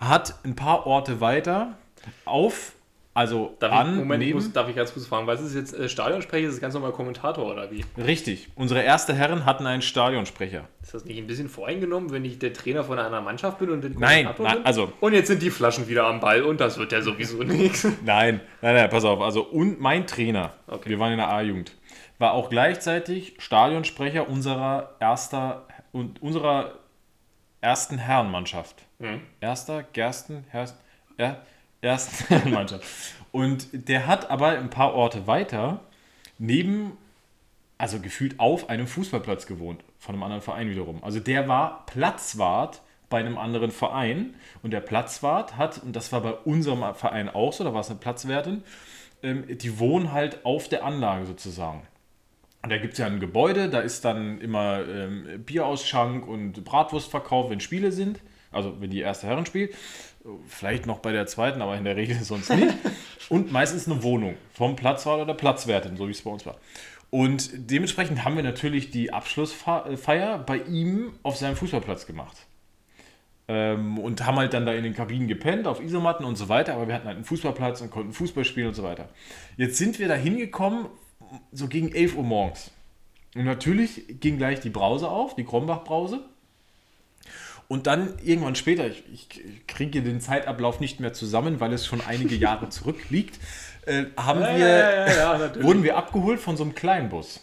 hat 0.00 0.44
ein 0.44 0.56
paar 0.56 0.86
Orte 0.86 1.20
weiter 1.20 1.78
auf, 2.24 2.73
also 3.14 3.54
Darf 3.60 3.72
an, 3.72 3.90
ich, 3.92 3.98
Moment, 4.00 4.22
neben, 4.24 4.34
muss, 4.34 4.52
darf 4.52 4.68
ich 4.68 4.74
ganz 4.74 4.92
kurz 4.92 5.06
fragen, 5.06 5.26
was 5.28 5.40
ist 5.40 5.54
jetzt 5.54 5.72
äh, 5.72 5.88
Stadionsprecher? 5.88 6.48
Ist 6.48 6.54
das 6.54 6.60
ganz 6.60 6.74
normal 6.74 6.90
Kommentator 6.92 7.50
oder 7.50 7.70
wie? 7.70 7.84
richtig, 7.96 8.48
unsere 8.56 8.82
erste 8.82 9.14
Herren 9.14 9.46
hatten 9.46 9.66
einen 9.66 9.82
Stadionsprecher. 9.82 10.66
Ist 10.82 10.94
das 10.94 11.04
nicht 11.04 11.18
ein 11.18 11.26
bisschen 11.28 11.48
voreingenommen, 11.48 12.10
wenn 12.10 12.24
ich 12.24 12.38
der 12.40 12.52
Trainer 12.52 12.82
von 12.84 12.98
einer 12.98 13.20
Mannschaft 13.20 13.58
bin 13.60 13.70
und 13.70 13.82
Nein, 13.98 14.24
Kommentator 14.26 14.46
nein, 14.46 14.56
bin? 14.56 14.66
also- 14.66 14.92
Und 15.00 15.12
jetzt 15.14 15.28
sind 15.28 15.40
die 15.42 15.50
Flaschen 15.50 15.88
wieder 15.88 16.06
am 16.06 16.18
Ball 16.20 16.42
und 16.42 16.60
das 16.60 16.76
wird 16.76 16.90
ja 16.92 17.00
sowieso 17.02 17.36
nichts. 17.44 17.84
Nein, 18.04 18.40
nein, 18.60 18.74
nein, 18.74 18.90
pass 18.90 19.04
auf. 19.04 19.20
Also 19.20 19.42
und 19.44 19.80
mein 19.80 20.06
Trainer, 20.06 20.52
Okay. 20.66 20.90
wir 20.90 20.98
waren 20.98 21.12
in 21.12 21.18
der 21.18 21.28
A-Jugend, 21.28 21.72
war 22.18 22.32
auch 22.32 22.50
gleichzeitig 22.50 23.34
Stadionsprecher 23.38 24.28
unserer 24.28 24.90
erster 25.00 25.66
und 25.92 26.20
unserer 26.22 26.72
ersten 27.60 27.98
Herrenmannschaft. 27.98 28.82
Mhm. 28.98 29.20
Erster, 29.40 29.84
Gersten, 29.92 30.44
Herst, 30.50 30.76
er, 31.16 31.38
ersten 31.90 32.28
Herrenmannschaft. 32.28 32.84
Und 33.32 33.68
der 33.72 34.06
hat 34.06 34.30
aber 34.30 34.50
ein 34.50 34.70
paar 34.70 34.94
Orte 34.94 35.26
weiter 35.26 35.80
neben, 36.38 36.92
also 37.78 38.00
gefühlt 38.00 38.38
auf 38.40 38.68
einem 38.68 38.86
Fußballplatz 38.86 39.46
gewohnt, 39.46 39.82
von 39.98 40.14
einem 40.14 40.22
anderen 40.22 40.42
Verein 40.42 40.70
wiederum. 40.70 41.02
Also 41.02 41.20
der 41.20 41.48
war 41.48 41.86
Platzwart 41.86 42.82
bei 43.10 43.18
einem 43.18 43.38
anderen 43.38 43.70
Verein 43.70 44.34
und 44.62 44.72
der 44.72 44.80
Platzwart 44.80 45.56
hat, 45.56 45.82
und 45.82 45.94
das 45.94 46.12
war 46.12 46.20
bei 46.20 46.32
unserem 46.32 46.94
Verein 46.94 47.28
auch 47.28 47.52
so, 47.52 47.64
da 47.64 47.74
war 47.74 47.80
es 47.80 47.90
eine 47.90 47.98
Platzwertin, 47.98 48.62
ähm, 49.22 49.44
die 49.48 49.78
wohnen 49.78 50.12
halt 50.12 50.44
auf 50.44 50.68
der 50.68 50.84
Anlage 50.84 51.26
sozusagen. 51.26 51.82
Und 52.62 52.70
da 52.70 52.78
gibt 52.78 52.94
es 52.94 52.98
ja 52.98 53.06
ein 53.06 53.20
Gebäude, 53.20 53.68
da 53.68 53.80
ist 53.80 54.04
dann 54.04 54.40
immer 54.40 54.80
ähm, 54.88 55.44
Bierausschank 55.44 56.26
und 56.26 56.64
Bratwurstverkauf, 56.64 57.50
wenn 57.50 57.60
Spiele 57.60 57.92
sind. 57.92 58.20
Also 58.54 58.80
wenn 58.80 58.90
die 58.90 59.00
erste 59.00 59.26
Herren 59.26 59.44
spielt. 59.44 59.74
Vielleicht 60.48 60.86
noch 60.86 61.00
bei 61.00 61.12
der 61.12 61.26
zweiten, 61.26 61.60
aber 61.60 61.76
in 61.76 61.84
der 61.84 61.96
Regel 61.96 62.16
sonst 62.22 62.50
nicht. 62.50 62.74
Und 63.28 63.52
meistens 63.52 63.86
eine 63.86 64.02
Wohnung 64.02 64.36
vom 64.52 64.76
Platzwart 64.76 65.20
oder 65.20 65.34
Platzwertin, 65.34 65.96
so 65.96 66.06
wie 66.06 66.12
es 66.12 66.22
bei 66.22 66.30
uns 66.30 66.46
war. 66.46 66.56
Und 67.10 67.50
dementsprechend 67.70 68.24
haben 68.24 68.36
wir 68.36 68.42
natürlich 68.42 68.90
die 68.90 69.12
Abschlussfeier 69.12 70.38
bei 70.38 70.58
ihm 70.58 71.12
auf 71.22 71.36
seinem 71.36 71.56
Fußballplatz 71.56 72.06
gemacht. 72.06 72.36
Ähm, 73.46 73.98
und 73.98 74.24
haben 74.24 74.38
halt 74.38 74.54
dann 74.54 74.64
da 74.64 74.72
in 74.72 74.82
den 74.82 74.94
Kabinen 74.94 75.28
gepennt, 75.28 75.66
auf 75.66 75.80
Isomatten 75.82 76.24
und 76.24 76.36
so 76.36 76.48
weiter, 76.48 76.74
aber 76.74 76.88
wir 76.88 76.94
hatten 76.94 77.06
halt 77.06 77.16
einen 77.16 77.26
Fußballplatz 77.26 77.82
und 77.82 77.90
konnten 77.90 78.12
Fußball 78.12 78.44
spielen 78.44 78.68
und 78.68 78.74
so 78.74 78.82
weiter. 78.82 79.10
Jetzt 79.56 79.76
sind 79.76 79.98
wir 79.98 80.08
da 80.08 80.14
hingekommen, 80.14 80.86
so 81.52 81.68
gegen 81.68 81.92
11 81.92 82.16
Uhr 82.16 82.24
morgens. 82.24 82.72
Und 83.34 83.44
natürlich 83.44 84.20
ging 84.20 84.38
gleich 84.38 84.60
die 84.60 84.70
Brause 84.70 85.08
auf, 85.08 85.34
die 85.34 85.44
Krombach-Brause. 85.44 86.20
Und 87.68 87.86
dann 87.86 88.14
irgendwann 88.22 88.54
später, 88.54 88.86
ich, 88.86 89.04
ich 89.12 89.66
kriege 89.66 90.02
den 90.02 90.20
Zeitablauf 90.20 90.80
nicht 90.80 91.00
mehr 91.00 91.12
zusammen, 91.12 91.60
weil 91.60 91.72
es 91.72 91.86
schon 91.86 92.00
einige 92.06 92.34
Jahre 92.34 92.68
zurückliegt, 92.68 93.38
äh, 93.86 94.04
haben 94.16 94.40
Ja, 94.40 94.56
wir, 94.56 94.68
ja, 94.68 95.38
ja, 95.38 95.62
wurden 95.62 95.82
wir 95.82 95.96
abgeholt 95.96 96.40
von 96.40 96.56
so 96.56 96.64
einem 96.64 96.74
Kleinbus. 96.74 97.40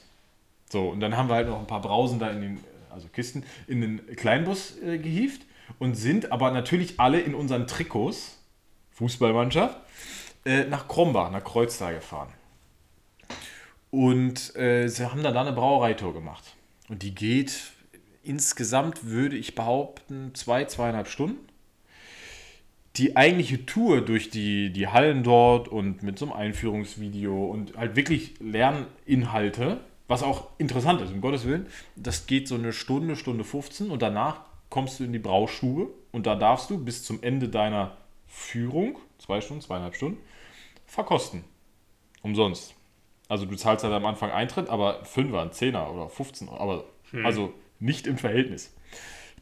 So, 0.70 0.90
und 0.90 1.00
dann 1.00 1.18
haben 1.18 1.28
wir 1.28 1.36
halt 1.36 1.48
noch 1.48 1.60
ein 1.60 1.68
paar 1.68 1.82
Brausen 1.82 2.20
da 2.20 2.30
in 2.30 2.42
den, 2.42 2.60
also 2.90 3.08
Kisten, 3.08 3.44
in 3.68 3.82
den 3.82 4.16
Kleinbus 4.16 4.78
äh, 4.82 4.98
gehievt 4.98 5.42
und 5.80 5.96
sind 5.96 6.32
aber 6.32 6.52
natürlich 6.52 7.00
alle 7.00 7.20
in 7.20 7.36
unseren 7.36 7.68
Trikots, 7.68 8.38
Fußballmannschaft, 8.92 9.78
äh, 10.46 10.66
nach 10.66 10.88
Krombach, 10.88 11.32
nach 11.32 11.44
Kreuztal 11.44 11.96
gefahren. 11.96 12.30
Und 13.90 14.56
äh, 14.56 14.88
sie 14.88 15.06
haben 15.06 15.22
dann 15.24 15.34
da 15.34 15.42
eine 15.42 15.52
Brauereitour 15.52 16.14
gemacht. 16.14 16.44
Und 16.88 17.04
die 17.04 17.14
geht 17.14 17.52
insgesamt, 18.24 19.06
würde 19.06 19.38
ich 19.38 19.56
behaupten, 19.56 20.34
zwei, 20.34 20.66
zweieinhalb 20.66 21.08
Stunden. 21.08 21.40
Die 22.98 23.16
eigentliche 23.16 23.66
Tour 23.66 24.02
durch 24.02 24.30
die, 24.30 24.72
die 24.72 24.88
Hallen 24.88 25.24
dort 25.24 25.68
und 25.70 26.04
mit 26.04 26.20
so 26.20 26.26
einem 26.26 26.34
Einführungsvideo 26.34 27.46
und 27.46 27.78
halt 27.78 27.96
wirklich 27.96 28.34
Lerninhalte, 28.40 29.80
was 30.08 30.24
auch 30.24 30.50
interessant 30.58 31.02
ist, 31.02 31.14
um 31.14 31.22
Gottes 31.22 31.46
Willen, 31.46 31.68
das 31.96 32.28
geht 32.28 32.50
so 32.50 32.56
eine 32.56 32.74
Stunde, 32.74 33.16
Stunde 33.16 33.46
15 33.46 33.90
und 33.90 34.02
danach 34.02 34.42
kommst 34.70 35.00
du 35.00 35.06
in 35.06 35.14
die 35.14 35.20
Braustube 35.20 35.88
und 36.12 36.26
da 36.26 36.36
darfst 36.36 36.70
du 36.70 36.84
bis 36.84 37.04
zum 37.04 37.24
Ende 37.24 37.48
deiner 37.48 37.96
Führung, 38.28 38.98
zwei 39.20 39.40
Stunden, 39.40 39.62
zweieinhalb 39.62 39.96
Stunden, 39.96 40.18
verkosten. 40.86 41.46
Umsonst. 42.24 42.76
Also 43.30 43.46
du 43.46 43.56
zahlst 43.56 43.86
halt 43.86 43.94
am 43.94 44.06
Anfang 44.06 44.32
Eintritt, 44.32 44.70
aber 44.70 45.06
5 45.06 45.34
ein 45.34 45.50
10er 45.52 45.90
oder 45.90 46.10
15, 46.10 46.50
aber 46.50 46.84
also 47.24 47.54
nicht 47.82 48.08
im 48.08 48.18
Verhältnis. 48.18 48.74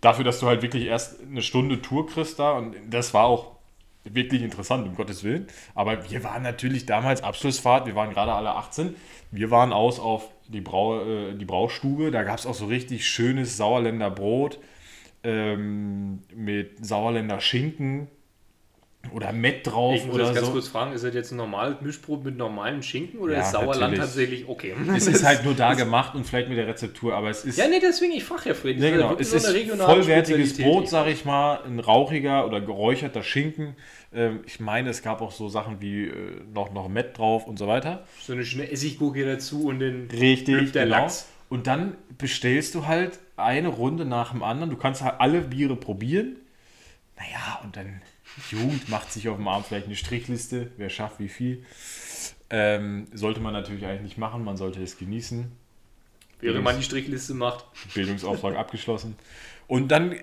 Dafür, 0.02 0.24
dass 0.24 0.40
du 0.40 0.48
halt 0.48 0.62
wirklich 0.62 0.86
erst 0.86 1.22
eine 1.22 1.42
Stunde 1.42 1.82
Tour 1.82 2.08
kriegst 2.08 2.40
da 2.40 2.54
und 2.54 2.76
das 2.90 3.14
war 3.14 3.26
auch 3.26 3.58
wirklich 4.06 4.42
interessant, 4.42 4.88
um 4.88 4.96
Gottes 4.96 5.24
Willen. 5.24 5.48
Aber 5.76 6.10
wir 6.10 6.24
waren 6.24 6.42
natürlich 6.42 6.86
damals 6.86 7.22
Abschlussfahrt, 7.22 7.86
wir 7.86 7.96
waren 7.96 8.12
gerade 8.12 8.34
alle 8.34 8.56
18, 8.56 8.96
wir 9.32 9.52
waren 9.52 9.74
aus 9.74 10.00
auf 10.00 10.30
die, 10.48 10.62
Brau, 10.62 11.02
äh, 11.02 11.36
die 11.36 11.46
Braustube, 11.46 12.12
da 12.12 12.24
gab 12.24 12.40
es 12.40 12.46
auch 12.46 12.56
so 12.56 12.66
richtig 12.66 13.08
schönes 13.08 13.58
Sauerländer 13.58 14.10
Brot 14.10 14.60
ähm, 15.24 16.24
mit 16.34 16.84
Sauerländer 16.84 17.42
Schinken 17.42 18.08
oder 19.14 19.32
Mett 19.32 19.66
drauf 19.66 19.96
Ich 19.96 20.06
muss 20.06 20.16
oder 20.16 20.26
das 20.26 20.36
ganz 20.36 20.48
so. 20.48 20.54
kurz 20.54 20.68
fragen, 20.68 20.92
ist 20.94 21.04
das 21.04 21.14
jetzt 21.14 21.32
ein 21.32 21.38
normales 21.38 21.82
Mischbrot 21.82 22.24
mit 22.24 22.38
normalem 22.38 22.84
Schinken 22.84 23.20
oder 23.20 23.34
Ja, 23.34 23.42
ist 23.42 23.52
Sauerland 23.52 23.80
natürlich. 23.80 24.00
tatsächlich 24.00 24.48
okay? 24.48 24.76
Es 24.96 25.08
ist 25.08 25.24
halt 25.26 25.46
nur 25.46 25.56
da 25.56 25.74
gemacht 25.74 26.16
und 26.16 26.26
vielleicht 26.26 26.50
mit 26.50 26.58
der 26.58 26.68
Rezeptur, 26.68 27.16
aber 27.16 27.30
es 27.30 27.46
ist 27.46 27.58
Ja, 27.58 27.68
nee, 27.68 27.80
deswegen, 27.82 28.12
ich 28.12 28.24
frage 28.24 28.50
ja 28.50 28.54
Fred. 28.56 28.78
Ja, 28.80 28.92
genau. 28.92 29.16
Es 29.18 29.34
ist 29.34 29.48
vollwertiges. 29.48 30.58
Brot, 30.58 30.90
sag 30.90 31.08
ich 31.08 31.26
mal, 31.26 31.62
ein 31.66 31.80
rauchiger 31.80 32.46
oder 32.46 32.62
geräucherter 32.62 33.24
Schinken. 33.24 33.76
Ähm, 34.14 34.42
ich 34.46 34.60
meine, 34.60 34.90
es 34.90 35.02
gab 35.02 35.22
auch 35.22 35.32
so 35.32 35.50
Sachen 35.50 35.82
wie 35.82 36.08
äh, 36.08 36.12
noch, 36.54 36.74
noch 36.74 36.88
Mett 36.90 37.18
drauf 37.18 37.48
und 37.48 37.58
so 37.58 37.68
weiter. 37.68 38.06
So 38.22 38.34
eine 38.34 38.44
schöne 38.46 38.70
Essiggurke 38.70 39.26
dazu 39.26 39.68
und 39.68 39.80
den 39.80 40.10
Richtig, 40.12 40.72
der 40.74 40.84
genau. 40.84 40.98
Lachs. 40.98 41.28
Und 41.48 41.66
dann 41.68 41.96
bestellst 42.18 42.76
du 42.76 42.86
halt 42.86 43.18
eine 43.38 43.70
Runde 43.70 44.06
nach 44.06 44.32
dem 44.32 44.44
anderen. 44.44 44.70
Du 44.70 44.78
kannst 44.78 45.02
halt 45.02 45.16
alle 45.20 45.42
Biere 45.42 45.76
probieren. 45.76 46.36
Naja, 47.18 47.60
und 47.64 47.76
dann 47.76 48.02
Jugend 48.52 48.90
macht 48.90 49.12
sich 49.12 49.30
auf 49.30 49.38
dem 49.38 49.48
Abend 49.48 49.68
vielleicht 49.68 49.88
eine 49.88 49.96
Strichliste, 49.96 50.72
wer 50.78 50.90
schafft 50.90 51.20
wie 51.20 51.30
viel. 51.30 51.64
Ähm, 52.50 53.08
sollte 53.14 53.40
man 53.40 53.54
natürlich 53.54 53.86
eigentlich 53.86 54.02
nicht 54.02 54.18
machen, 54.18 54.44
man 54.44 54.58
sollte 54.58 54.82
es 54.82 54.98
genießen. 54.98 55.52
Während 56.42 56.64
man 56.64 56.78
die 56.78 56.84
Strichliste 56.84 57.34
macht. 57.34 57.66
Bildungsauftrag 57.94 58.56
abgeschlossen. 58.56 59.16
Und 59.68 59.90
dann 59.90 60.16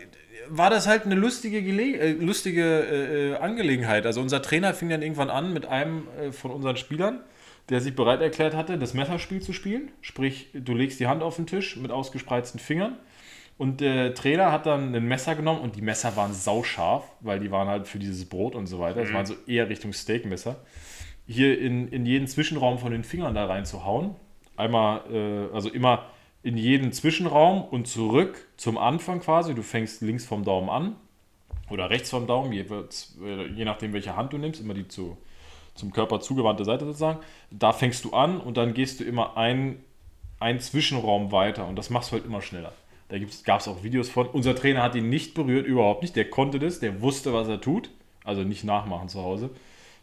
war 0.48 0.70
das 0.70 0.86
halt 0.86 1.04
eine 1.04 1.14
lustige, 1.14 1.62
Gele 1.62 1.98
äh, 1.98 2.12
lustige 2.12 2.62
äh, 2.62 3.30
äh, 3.32 3.36
Angelegenheit. 3.36 4.06
Also 4.06 4.20
unser 4.20 4.42
Trainer 4.42 4.74
fing 4.74 4.88
dann 4.88 5.02
irgendwann 5.02 5.30
an 5.30 5.52
mit 5.52 5.66
einem 5.66 6.06
äh, 6.18 6.32
von 6.32 6.50
unseren 6.50 6.76
Spielern, 6.76 7.20
der 7.68 7.80
sich 7.80 7.94
bereit 7.94 8.20
erklärt 8.20 8.54
hatte, 8.54 8.78
das 8.78 8.94
Messerspiel 8.94 9.42
zu 9.42 9.52
spielen. 9.52 9.90
Sprich, 10.00 10.48
du 10.54 10.74
legst 10.74 11.00
die 11.00 11.06
Hand 11.06 11.22
auf 11.22 11.36
den 11.36 11.46
Tisch 11.46 11.76
mit 11.76 11.90
ausgespreizten 11.90 12.60
Fingern. 12.60 12.96
Und 13.58 13.80
der 13.80 14.14
Trainer 14.14 14.52
hat 14.52 14.66
dann 14.66 14.94
ein 14.94 15.08
Messer 15.08 15.34
genommen 15.34 15.60
und 15.60 15.76
die 15.76 15.80
Messer 15.80 16.14
waren 16.16 16.34
sauscharf, 16.34 17.04
weil 17.20 17.40
die 17.40 17.50
waren 17.50 17.68
halt 17.68 17.88
für 17.88 17.98
dieses 17.98 18.28
Brot 18.28 18.54
und 18.54 18.66
so 18.66 18.78
weiter. 18.78 19.00
Das 19.00 19.12
waren 19.12 19.24
so 19.24 19.34
eher 19.46 19.68
Richtung 19.68 19.94
Steakmesser. 19.94 20.56
Hier 21.26 21.58
in, 21.58 21.88
in 21.88 22.04
jeden 22.04 22.26
Zwischenraum 22.26 22.78
von 22.78 22.92
den 22.92 23.02
Fingern 23.02 23.34
da 23.34 23.46
reinzuhauen. 23.46 24.14
Einmal, 24.56 25.00
äh, 25.10 25.54
also 25.54 25.70
immer 25.70 26.04
in 26.42 26.56
jeden 26.58 26.92
Zwischenraum 26.92 27.64
und 27.64 27.88
zurück 27.88 28.46
zum 28.56 28.76
Anfang 28.78 29.20
quasi. 29.20 29.54
Du 29.54 29.62
fängst 29.62 30.02
links 30.02 30.26
vom 30.26 30.44
Daumen 30.44 30.68
an 30.68 30.96
oder 31.70 31.88
rechts 31.88 32.10
vom 32.10 32.26
Daumen, 32.26 32.52
je, 32.52 32.60
äh, 32.60 33.46
je 33.48 33.64
nachdem, 33.64 33.94
welche 33.94 34.16
Hand 34.16 34.32
du 34.34 34.38
nimmst, 34.38 34.60
immer 34.60 34.74
die 34.74 34.86
zu, 34.86 35.16
zum 35.74 35.92
Körper 35.92 36.20
zugewandte 36.20 36.64
Seite 36.64 36.84
sozusagen. 36.84 37.20
Da 37.50 37.72
fängst 37.72 38.04
du 38.04 38.12
an 38.12 38.38
und 38.38 38.58
dann 38.58 38.74
gehst 38.74 39.00
du 39.00 39.04
immer 39.04 39.36
ein, 39.36 39.82
einen 40.38 40.60
Zwischenraum 40.60 41.32
weiter 41.32 41.66
und 41.66 41.76
das 41.76 41.88
machst 41.88 42.10
du 42.10 42.16
halt 42.16 42.26
immer 42.26 42.42
schneller. 42.42 42.72
Da 43.08 43.18
gab 43.44 43.60
es 43.60 43.68
auch 43.68 43.82
Videos 43.84 44.08
von. 44.08 44.26
Unser 44.26 44.54
Trainer 44.54 44.82
hat 44.82 44.94
ihn 44.94 45.08
nicht 45.08 45.34
berührt, 45.34 45.66
überhaupt 45.66 46.02
nicht. 46.02 46.16
Der 46.16 46.28
konnte 46.28 46.58
das, 46.58 46.80
der 46.80 47.00
wusste, 47.00 47.32
was 47.32 47.48
er 47.48 47.60
tut. 47.60 47.90
Also 48.24 48.42
nicht 48.42 48.64
nachmachen 48.64 49.08
zu 49.08 49.22
Hause. 49.22 49.50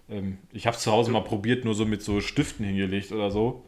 Ähm, 0.09 0.37
ich 0.51 0.65
habe 0.67 0.77
es 0.77 0.83
zu 0.83 0.91
Hause 0.91 1.11
mal 1.11 1.23
probiert, 1.23 1.65
nur 1.65 1.75
so 1.75 1.85
mit 1.85 2.01
so 2.01 2.21
Stiften 2.21 2.65
hingelegt 2.65 3.11
oder 3.11 3.31
so. 3.31 3.65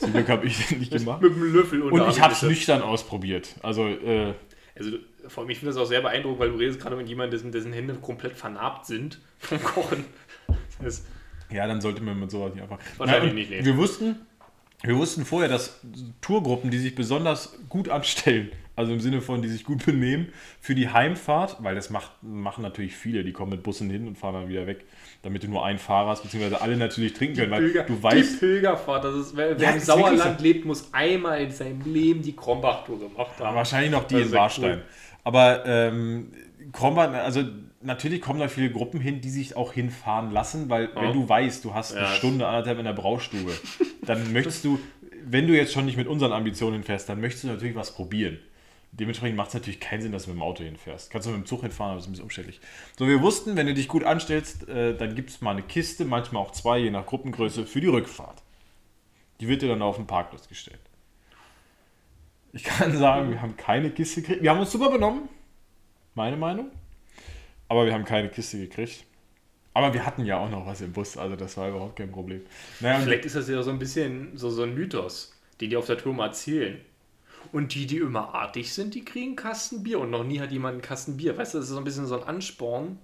Zum 0.00 0.12
Glück 0.12 0.28
habe 0.28 0.46
ich 0.46 0.58
das 0.58 0.70
nicht 0.72 0.92
gemacht. 0.92 1.22
Mit 1.22 1.32
einem 1.32 1.54
Löffel 1.54 1.82
Und 1.82 2.08
ich 2.08 2.20
habe 2.20 2.32
es 2.32 2.42
nüchtern 2.42 2.82
ausprobiert. 2.82 3.54
Also, 3.62 3.86
äh, 3.86 4.34
Also, 4.76 4.98
vor 5.28 5.42
allem, 5.42 5.50
ich 5.50 5.58
finde 5.58 5.72
das 5.72 5.80
auch 5.80 5.86
sehr 5.86 6.00
beeindruckend, 6.02 6.40
weil 6.40 6.50
du 6.50 6.56
redest 6.56 6.80
gerade 6.80 6.96
mit 6.96 7.08
jemandem, 7.08 7.30
dessen, 7.30 7.52
dessen 7.52 7.72
Hände 7.72 7.94
komplett 7.94 8.36
vernarbt 8.36 8.86
sind 8.86 9.20
vom 9.38 9.62
Kochen. 9.62 10.04
Das 10.82 11.04
ja, 11.50 11.66
dann 11.66 11.80
sollte 11.80 12.02
man 12.02 12.18
mit 12.18 12.30
sowas 12.30 12.52
nicht 12.52 12.62
einfach. 12.62 12.78
Wahrscheinlich 12.96 13.30
und 13.30 13.36
nicht, 13.36 13.50
nee. 13.50 13.64
Wir 13.64 13.76
wussten, 13.76 14.16
wir 14.82 14.96
wussten 14.96 15.24
vorher, 15.24 15.48
dass 15.48 15.80
Tourgruppen, 16.20 16.70
die 16.70 16.78
sich 16.78 16.94
besonders 16.94 17.56
gut 17.68 17.88
anstellen, 17.88 18.50
also 18.76 18.92
im 18.92 19.00
Sinne 19.00 19.20
von, 19.20 19.40
die 19.42 19.48
sich 19.48 19.64
gut 19.64 19.84
benehmen, 19.86 20.28
für 20.60 20.74
die 20.74 20.88
Heimfahrt, 20.88 21.58
weil 21.62 21.74
das 21.74 21.90
macht, 21.90 22.10
machen 22.22 22.62
natürlich 22.62 22.96
viele, 22.96 23.24
die 23.24 23.32
kommen 23.32 23.50
mit 23.52 23.62
Bussen 23.62 23.88
hin 23.90 24.06
und 24.08 24.16
fahren 24.18 24.34
dann 24.34 24.48
wieder 24.48 24.66
weg, 24.66 24.84
damit 25.22 25.42
du 25.42 25.48
nur 25.48 25.64
einen 25.64 25.78
Fahrer 25.78 26.10
hast, 26.10 26.22
beziehungsweise 26.22 26.60
alle 26.60 26.76
natürlich 26.76 27.12
trinken 27.12 27.36
können, 27.36 27.50
weil 27.52 27.62
Pilger, 27.62 27.82
du 27.84 27.94
die 27.94 28.02
weißt, 28.02 28.40
Pilgerfahrt, 28.40 29.04
das 29.04 29.14
ist, 29.14 29.36
wer, 29.36 29.56
Ja, 29.58 29.70
im 29.70 29.80
Sauerland 29.80 30.38
so. 30.38 30.44
lebt, 30.44 30.64
muss 30.64 30.88
einmal 30.92 31.40
in 31.40 31.50
seinem 31.50 31.80
Leben 31.82 32.22
die 32.22 32.34
Krombach-Tour 32.34 32.98
gemacht 32.98 33.38
haben. 33.40 33.54
wahrscheinlich 33.56 33.90
noch 33.92 34.04
die 34.04 34.16
in 34.16 34.28
ja 34.30 34.32
Warstein. 34.32 34.78
cool. 34.78 34.82
Aber 35.22 35.64
ähm, 35.66 36.32
Krombacher, 36.72 37.22
also 37.22 37.42
natürlich 37.80 38.20
kommen 38.20 38.40
da 38.40 38.48
viele 38.48 38.70
Gruppen 38.70 39.00
hin, 39.00 39.20
die 39.20 39.30
sich 39.30 39.56
auch 39.56 39.72
hinfahren 39.72 40.30
lassen, 40.32 40.68
weil 40.68 40.88
wenn 40.96 41.12
du 41.12 41.28
weißt, 41.28 41.64
du 41.64 41.74
hast 41.74 41.92
eine 41.94 42.02
Ja, 42.06 42.12
Stunde, 42.12 42.46
anderthalb 42.46 42.78
in 42.78 42.84
der 42.84 42.92
Braustube, 42.92 43.52
dann 44.06 44.32
möchtest 44.32 44.64
du, 44.64 44.78
wenn 45.26 45.46
du 45.46 45.54
jetzt 45.56 45.72
schon 45.72 45.84
nicht 45.86 45.96
mit 45.96 46.06
unseren 46.08 46.32
Ambitionen 46.32 46.74
hinfährst, 46.74 47.08
dann 47.08 47.20
möchtest 47.20 47.44
du 47.44 47.48
natürlich 47.48 47.74
was 47.76 47.94
probieren. 47.94 48.38
Dementsprechend 48.96 49.36
macht 49.36 49.48
es 49.48 49.54
natürlich 49.54 49.80
keinen 49.80 50.02
Sinn, 50.02 50.12
dass 50.12 50.24
du 50.24 50.30
mit 50.30 50.38
dem 50.38 50.42
Auto 50.42 50.62
hinfährst. 50.62 51.10
Kannst 51.10 51.26
du 51.26 51.32
mit 51.32 51.40
dem 51.40 51.46
Zug 51.46 51.62
hinfahren, 51.62 51.90
aber 51.90 51.96
das 51.96 52.04
ist 52.04 52.08
ein 52.08 52.12
bisschen 52.12 52.24
umständlich. 52.24 52.60
So, 52.96 53.08
wir 53.08 53.20
wussten, 53.22 53.56
wenn 53.56 53.66
du 53.66 53.74
dich 53.74 53.88
gut 53.88 54.04
anstellst, 54.04 54.68
äh, 54.68 54.96
dann 54.96 55.16
gibt 55.16 55.30
es 55.30 55.40
mal 55.40 55.50
eine 55.50 55.62
Kiste, 55.62 56.04
manchmal 56.04 56.42
auch 56.42 56.52
zwei, 56.52 56.78
je 56.78 56.90
nach 56.90 57.04
Gruppengröße, 57.04 57.66
für 57.66 57.80
die 57.80 57.88
Rückfahrt. 57.88 58.40
Die 59.40 59.48
wird 59.48 59.62
dir 59.62 59.68
dann 59.68 59.82
auf 59.82 59.96
den 59.96 60.06
Parkplatz 60.06 60.48
gestellt. 60.48 60.78
Ich 62.52 62.62
kann 62.62 62.96
sagen, 62.96 63.30
wir 63.30 63.42
haben 63.42 63.56
keine 63.56 63.90
Kiste 63.90 64.22
gekriegt. 64.22 64.42
Wir 64.42 64.50
haben 64.50 64.60
uns 64.60 64.70
super 64.70 64.90
benommen. 64.90 65.28
Meine 66.14 66.36
Meinung. 66.36 66.70
Aber 67.66 67.86
wir 67.86 67.92
haben 67.92 68.04
keine 68.04 68.28
Kiste 68.28 68.58
gekriegt. 68.58 69.04
Aber 69.72 69.92
wir 69.92 70.06
hatten 70.06 70.24
ja 70.24 70.38
auch 70.38 70.48
noch 70.48 70.66
was 70.66 70.80
im 70.82 70.92
Bus, 70.92 71.16
also 71.16 71.34
das 71.34 71.56
war 71.56 71.68
überhaupt 71.68 71.96
kein 71.96 72.12
Problem. 72.12 72.42
Naja, 72.78 73.00
Vielleicht 73.00 73.24
ist 73.24 73.34
das 73.34 73.48
ja 73.48 73.60
so 73.64 73.70
ein 73.70 73.80
bisschen 73.80 74.36
so, 74.36 74.48
so 74.48 74.62
ein 74.62 74.72
Mythos, 74.72 75.34
den 75.60 75.70
die 75.70 75.76
auf 75.76 75.86
der 75.86 75.98
Tour 75.98 76.14
mal 76.14 76.26
erzählen. 76.26 76.80
Und 77.52 77.74
die, 77.74 77.86
die 77.86 77.98
immer 77.98 78.34
artig 78.34 78.72
sind, 78.72 78.94
die 78.94 79.04
kriegen 79.04 79.28
einen 79.28 79.36
Kasten 79.36 79.82
Bier 79.82 80.00
und 80.00 80.10
noch 80.10 80.24
nie 80.24 80.40
hat 80.40 80.50
jemand 80.52 80.72
einen 80.74 80.82
Kasten 80.82 81.16
Bier. 81.16 81.36
Weißt 81.36 81.54
du, 81.54 81.58
das 81.58 81.66
ist 81.66 81.72
so 81.72 81.78
ein 81.78 81.84
bisschen 81.84 82.06
so 82.06 82.20
ein 82.20 82.26
Ansporn, 82.26 82.98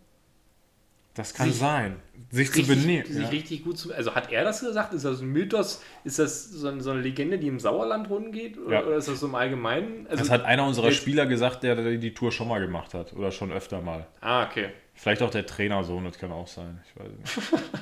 das 1.15 1.35
kann 1.35 1.49
sich- 1.49 1.59
sein. 1.59 1.97
Sich 2.31 2.53
zu 2.53 2.59
richtig, 2.61 2.81
benehmen. 2.83 3.07
sich 3.07 3.23
Ja. 3.25 3.29
richtig 3.31 3.65
gut 3.65 3.77
zu. 3.77 3.93
Also 3.93 4.15
hat 4.15 4.31
er 4.31 4.45
das 4.45 4.61
gesagt? 4.61 4.95
Ist 4.95 5.05
das 5.05 5.21
ein 5.21 5.27
Mythos? 5.33 5.83
Ist 6.05 6.21
das 6.21 6.49
so 6.51 6.69
eine, 6.69 7.01
Legende, 7.01 7.39
die 7.39 7.49
im 7.49 7.59
Sauerland 7.59 8.09
rumgeht? 8.09 8.57
Oder, 8.59 8.81
Ja. 8.81 8.87
oder 8.87 8.97
ist 8.97 9.09
das 9.09 9.19
so 9.19 9.27
im 9.27 9.35
Allgemeinen? 9.35 10.07
Also, 10.07 10.23
Das 10.23 10.31
hat 10.31 10.45
einer 10.45 10.65
unserer 10.65 10.93
Spieler 10.93 11.27
gesagt, 11.27 11.65
der 11.65 11.97
die 11.97 12.15
Tour 12.15 12.31
schon 12.31 12.47
mal 12.47 12.61
gemacht 12.61 12.95
hat. 12.95 13.13
Oder 13.15 13.33
schon 13.33 13.51
öfter 13.51 13.81
mal. 13.81 14.07
Ah, 14.21 14.45
okay. 14.47 14.69
Vielleicht 14.95 15.23
auch 15.23 15.31
der 15.31 15.47
Trainersohn, 15.47 16.05
das 16.05 16.19
kann 16.19 16.31
auch 16.31 16.47
sein. 16.47 16.81
Ich 16.87 17.01
weiß 17.01 17.11
nicht. 17.19 17.61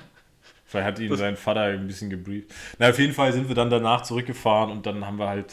Vielleicht 0.65 0.87
hat 0.87 0.99
ihn 0.99 1.17
sein 1.17 1.37
Vater 1.37 1.63
ein 1.63 1.87
bisschen 1.87 2.09
gebrieft. 2.11 2.53
Na, 2.79 2.89
auf 2.91 2.99
jeden 2.99 3.13
Fall 3.13 3.33
sind 3.33 3.49
wir 3.49 3.55
dann 3.55 3.69
danach 3.71 4.03
zurückgefahren 4.03 4.71
und 4.71 4.87
dann 4.87 5.05
haben 5.07 5.19
wir 5.19 5.27
halt 5.29 5.53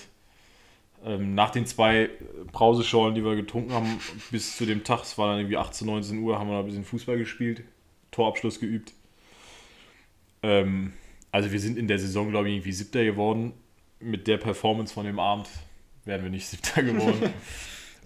ähm, 1.06 1.36
nach 1.36 1.52
den 1.52 1.66
zwei 1.66 2.10
Brauseschorlen, 2.52 3.14
die 3.14 3.24
wir 3.24 3.36
getrunken 3.36 3.74
haben, 3.74 4.00
bis 4.32 4.58
zu 4.58 4.66
dem 4.66 4.84
Tag, 4.84 5.04
es 5.04 5.18
war 5.18 5.30
dann 5.30 5.40
irgendwie 5.40 5.58
18, 5.58 5.86
19 5.88 6.20
Uhr, 6.20 6.40
haben 6.40 6.50
wir 6.50 6.58
ein 6.58 6.66
bisschen 6.66 6.84
Fußball 6.84 7.18
gespielt, 7.18 7.64
Torabschluss 8.12 8.60
geübt. 8.60 8.94
Ähm, 10.42 10.94
also 11.32 11.52
wir 11.52 11.60
sind 11.60 11.78
in 11.78 11.88
der 11.88 12.00
Saison, 12.00 12.32
glaube 12.32 12.50
ich, 12.50 12.56
irgendwie 12.56 12.72
Siebter 12.72 13.04
geworden. 13.04 13.54
Mit 14.00 14.28
der 14.28 14.38
Performance 14.38 14.94
von 14.94 15.06
dem 15.06 15.20
Abend 15.20 15.48
wären 16.06 16.24
wir 16.24 16.32
nicht 16.32 16.48
Siebter 16.50 16.82
geworden. 16.82 17.34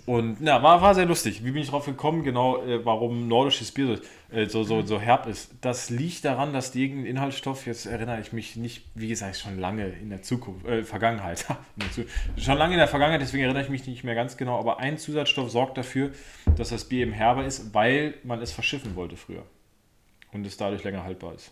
Und 0.06 0.42
na, 0.42 0.62
war, 0.64 0.82
war 0.82 0.96
sehr 0.96 1.06
lustig. 1.06 1.44
Wie 1.44 1.52
bin 1.52 1.62
ich 1.62 1.70
drauf 1.70 1.86
gekommen, 1.86 2.24
genau, 2.24 2.64
äh, 2.64 2.84
warum 2.86 3.28
nordisches 3.28 3.72
Bier 3.72 3.98
so, 3.98 4.36
äh, 4.36 4.46
so, 4.48 4.64
so, 4.64 4.82
so 4.82 5.00
herb 5.00 5.28
ist? 5.28 5.52
Das 5.62 5.90
liegt 5.90 6.26
daran, 6.26 6.54
dass 6.54 6.72
die 6.72 6.84
irgendeinen 6.84 7.18
Inhaltsstoff, 7.18 7.66
jetzt 7.66 7.86
erinnere 7.86 8.20
ich 8.20 8.34
mich 8.34 8.56
nicht, 8.56 8.86
wie 8.96 9.08
gesagt, 9.08 9.38
schon 9.38 9.60
lange 9.60 9.88
in 9.88 10.10
der 10.10 10.22
Zukunft, 10.22 10.66
äh, 10.66 10.84
Vergangenheit. 10.84 11.46
Schon 12.38 12.58
lange 12.58 12.74
in 12.74 12.80
der 12.80 12.88
Vergangenheit, 12.88 13.22
deswegen 13.22 13.44
erinnere 13.44 13.64
ich 13.64 13.70
mich 13.70 13.86
nicht 13.88 14.04
mehr 14.04 14.16
ganz 14.16 14.38
genau, 14.38 14.60
aber 14.60 14.80
ein 14.80 14.98
Zusatzstoff 14.98 15.50
sorgt 15.50 15.78
dafür, 15.78 16.12
dass 16.58 16.70
das 16.70 16.86
Bier 16.86 17.04
eben 17.04 17.14
herber 17.14 17.46
ist, 17.46 17.74
weil 17.74 18.16
man 18.24 18.42
es 18.42 18.52
verschiffen 18.52 18.96
wollte 18.96 19.18
früher. 19.18 19.44
Und 20.32 20.46
es 20.46 20.58
dadurch 20.58 20.84
länger 20.84 21.04
haltbar 21.04 21.34
ist. 21.34 21.52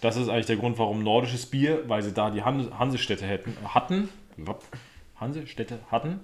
Das 0.00 0.16
ist 0.16 0.28
eigentlich 0.28 0.46
der 0.46 0.56
Grund, 0.56 0.78
warum 0.78 1.02
nordisches 1.02 1.46
Bier, 1.46 1.88
weil 1.88 2.02
sie 2.02 2.12
da 2.12 2.30
die 2.30 2.42
Han 2.42 2.78
Hansestädte 2.78 3.26
hätten, 3.26 3.56
hatten, 3.74 4.08
Hansestädte 5.20 5.78
hatten, 5.90 6.20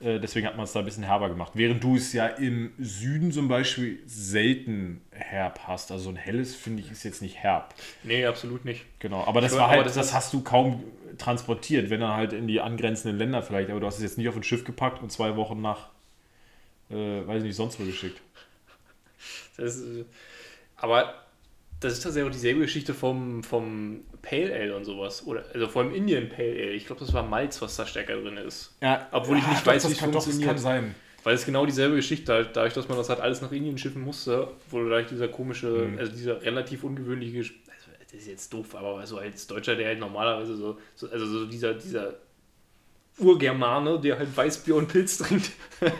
äh, 0.00 0.18
deswegen 0.18 0.46
hat 0.46 0.56
man 0.56 0.64
es 0.64 0.72
da 0.72 0.80
ein 0.80 0.84
bisschen 0.84 1.04
herber 1.04 1.28
gemacht. 1.28 1.52
Während 1.54 1.82
du 1.82 1.96
es 1.96 2.12
ja 2.12 2.26
im 2.26 2.72
Süden 2.78 3.32
zum 3.32 3.48
Beispiel 3.48 4.00
selten 4.06 5.00
herb 5.10 5.60
hast. 5.66 5.92
Also 5.92 6.10
ein 6.10 6.16
helles, 6.16 6.54
finde 6.54 6.82
ich, 6.82 6.90
ist 6.90 7.04
jetzt 7.04 7.22
nicht 7.22 7.36
herb. 7.36 7.74
Nee, 8.02 8.26
absolut 8.26 8.64
nicht. 8.64 8.84
Genau, 8.98 9.24
aber 9.24 9.40
das 9.40 9.56
war 9.56 9.68
halt, 9.68 9.86
das 9.86 9.94
das, 9.94 10.12
hast 10.12 10.32
du 10.32 10.42
kaum 10.42 10.84
transportiert, 11.16 11.90
wenn 11.90 12.00
dann 12.00 12.16
halt 12.16 12.32
in 12.32 12.48
die 12.48 12.60
angrenzenden 12.60 13.18
Länder 13.18 13.42
vielleicht, 13.42 13.70
aber 13.70 13.80
du 13.80 13.86
hast 13.86 13.96
es 13.96 14.02
jetzt 14.02 14.18
nicht 14.18 14.28
auf 14.28 14.36
ein 14.36 14.42
Schiff 14.42 14.64
gepackt 14.64 15.00
und 15.00 15.10
zwei 15.10 15.36
Wochen 15.36 15.60
nach, 15.62 15.88
äh, 16.90 16.94
weiß 17.26 17.38
ich 17.38 17.44
nicht, 17.44 17.56
sonst 17.56 17.78
wo 17.78 17.84
geschickt. 17.84 18.20
Das 19.56 19.76
ist, 19.76 19.98
äh, 19.98 20.04
aber 20.76 21.14
das 21.84 21.94
ist 21.94 22.02
tatsächlich 22.02 22.28
auch 22.28 22.34
dieselbe 22.34 22.60
Geschichte 22.60 22.94
vom, 22.94 23.42
vom 23.42 24.02
Pale 24.22 24.54
Ale 24.54 24.74
und 24.76 24.84
sowas. 24.84 25.26
Oder, 25.26 25.44
also 25.52 25.68
vor 25.68 25.82
allem 25.82 25.94
Indian 25.94 26.28
Pale 26.28 26.50
Ale. 26.50 26.72
Ich 26.72 26.86
glaube, 26.86 27.00
das 27.00 27.12
war 27.12 27.22
Malz, 27.22 27.60
was 27.60 27.76
da 27.76 27.86
stärker 27.86 28.16
drin 28.16 28.36
ist. 28.38 28.74
Ja, 28.80 29.06
Obwohl 29.12 29.38
ich 29.38 29.46
nicht 29.46 29.64
weiß, 29.64 29.88
wie 29.88 29.92
es 29.92 29.98
funktioniert. 29.98 30.58
sein. 30.58 30.94
Weil 31.22 31.34
es 31.34 31.46
genau 31.46 31.64
dieselbe 31.64 31.96
Geschichte, 31.96 32.32
halt, 32.32 32.50
dadurch, 32.54 32.74
dass 32.74 32.88
man 32.88 32.98
das 32.98 33.08
halt 33.08 33.20
alles 33.20 33.40
nach 33.40 33.50
Indien 33.50 33.78
schiffen 33.78 34.02
musste, 34.02 34.48
wurde 34.70 34.90
dadurch 34.90 35.08
dieser 35.08 35.28
komische, 35.28 35.88
also 35.98 36.12
dieser 36.12 36.42
relativ 36.42 36.84
ungewöhnliche, 36.84 37.38
also 37.38 37.90
das 37.98 38.12
ist 38.12 38.28
jetzt 38.28 38.52
doof, 38.52 38.74
aber 38.74 39.06
so 39.06 39.16
als 39.16 39.46
Deutscher, 39.46 39.74
der 39.74 39.88
halt 39.88 40.00
normalerweise 40.00 40.54
so, 40.54 40.78
so 40.94 41.08
also 41.08 41.26
so 41.26 41.46
dieser, 41.46 41.74
dieser 41.74 42.14
Urgermane, 43.18 43.98
der 44.00 44.18
halt 44.18 44.36
Weißbier 44.36 44.76
und 44.76 44.88
Pilz 44.88 45.18
trinkt. 45.18 45.50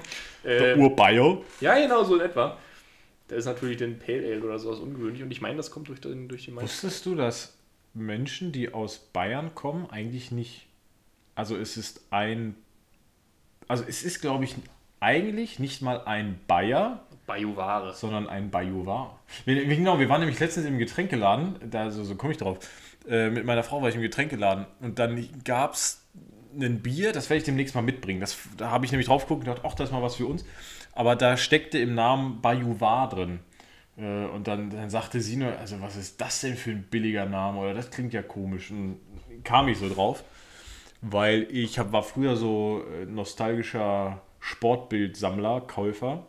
Der 0.44 0.76
äh, 0.76 0.78
Urbio. 0.78 1.42
ja, 1.60 1.78
genau, 1.78 2.04
so 2.04 2.16
in 2.16 2.20
etwa. 2.20 2.58
Da 3.34 3.38
ist 3.38 3.46
natürlich 3.46 3.78
den 3.78 3.98
Pale 3.98 4.24
Ale 4.32 4.42
oder 4.44 4.60
sowas 4.60 4.78
ungewöhnlich 4.78 5.20
und 5.24 5.30
ich 5.32 5.40
meine, 5.40 5.56
das 5.56 5.72
kommt 5.72 5.88
durch 5.88 6.00
den, 6.00 6.28
durch 6.28 6.44
den 6.44 6.54
Malz. 6.54 6.68
Wusstest 6.68 7.04
du, 7.04 7.16
dass 7.16 7.58
Menschen, 7.92 8.52
die 8.52 8.72
aus 8.72 8.98
Bayern 9.12 9.56
kommen, 9.56 9.90
eigentlich 9.90 10.30
nicht. 10.30 10.68
Also 11.34 11.56
es 11.56 11.76
ist 11.76 12.02
ein. 12.10 12.54
Also 13.66 13.82
es 13.88 14.04
ist, 14.04 14.20
glaube 14.20 14.44
ich, 14.44 14.54
eigentlich 15.00 15.58
nicht 15.58 15.82
mal 15.82 16.02
ein 16.04 16.38
Bayer, 16.46 17.02
Bajuware. 17.26 17.92
sondern 17.92 18.28
ein 18.28 18.52
Bajuwar. 18.52 19.18
Wir, 19.46 19.56
wir- 19.68 19.76
genau, 19.76 19.98
wir 19.98 20.08
waren 20.08 20.20
nämlich 20.20 20.38
letztens 20.38 20.66
im 20.66 20.78
Getränkeladen, 20.78 21.56
da 21.70 21.90
so, 21.90 22.04
so 22.04 22.14
komme 22.14 22.34
ich 22.34 22.38
drauf. 22.38 22.58
Äh, 23.08 23.30
mit 23.30 23.44
meiner 23.44 23.64
Frau 23.64 23.82
war 23.82 23.88
ich 23.88 23.96
im 23.96 24.02
Getränkeladen 24.02 24.66
und 24.80 25.00
dann 25.00 25.26
gab 25.44 25.74
es 25.74 26.04
ein 26.56 26.82
Bier, 26.82 27.10
das 27.10 27.30
werde 27.30 27.38
ich 27.38 27.44
demnächst 27.44 27.74
mal 27.74 27.82
mitbringen. 27.82 28.20
Das, 28.20 28.38
da 28.56 28.70
habe 28.70 28.84
ich 28.86 28.92
nämlich 28.92 29.08
drauf 29.08 29.22
geguckt 29.24 29.40
und 29.40 29.52
gedacht, 29.52 29.66
ach, 29.68 29.74
das 29.74 29.88
ist 29.88 29.92
mal 29.92 30.02
was 30.02 30.14
für 30.14 30.26
uns. 30.26 30.44
Aber 30.94 31.16
da 31.16 31.36
steckte 31.36 31.78
im 31.78 31.94
Namen 31.94 32.40
Bajuwar 32.40 33.08
drin. 33.08 33.40
Äh, 33.96 34.26
und 34.26 34.48
dann, 34.48 34.70
dann 34.70 34.90
sagte 34.90 35.20
sie 35.20 35.36
nur, 35.36 35.58
also 35.58 35.80
was 35.80 35.96
ist 35.96 36.20
das 36.20 36.40
denn 36.40 36.56
für 36.56 36.70
ein 36.70 36.84
billiger 36.84 37.26
Name? 37.26 37.60
Oder 37.60 37.74
das 37.74 37.90
klingt 37.90 38.12
ja 38.12 38.22
komisch. 38.22 38.70
Und 38.70 39.00
kam 39.42 39.68
ich 39.68 39.78
so 39.78 39.88
drauf, 39.88 40.24
weil 41.00 41.46
ich 41.50 41.78
hab, 41.78 41.92
war 41.92 42.02
früher 42.02 42.36
so 42.36 42.84
äh, 43.00 43.06
nostalgischer 43.06 44.20
Sportbildsammler, 44.40 45.62
Käufer. 45.62 46.26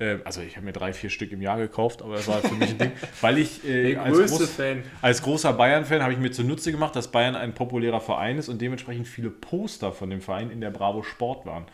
Ähm, 0.00 0.20
Also 0.24 0.40
ich 0.42 0.56
habe 0.56 0.66
mir 0.66 0.72
drei, 0.72 0.92
vier 0.92 1.10
Stück 1.10 1.32
im 1.32 1.42
Jahr 1.42 1.58
gekauft, 1.58 2.02
aber 2.02 2.14
das 2.16 2.28
war 2.28 2.40
für 2.40 2.54
mich 2.54 2.70
ein 2.70 2.78
Ding, 2.78 2.92
weil 3.20 3.38
ich 3.38 3.66
äh, 3.66 3.96
als, 3.96 4.16
groß, 4.18 4.60
als 5.02 5.22
großer 5.22 5.52
Bayern-Fan 5.52 6.02
habe 6.02 6.12
ich 6.12 6.18
mir 6.18 6.30
zunutze 6.30 6.70
gemacht, 6.70 6.94
dass 6.96 7.08
Bayern 7.08 7.34
ein 7.36 7.54
populärer 7.54 8.00
Verein 8.00 8.38
ist 8.38 8.48
und 8.48 8.60
dementsprechend 8.60 9.08
viele 9.08 9.30
Poster 9.30 9.92
von 9.92 10.10
dem 10.10 10.20
Verein 10.20 10.50
in 10.50 10.60
der 10.60 10.70
Bravo 10.70 11.02
Sport 11.02 11.46
waren. 11.46 11.66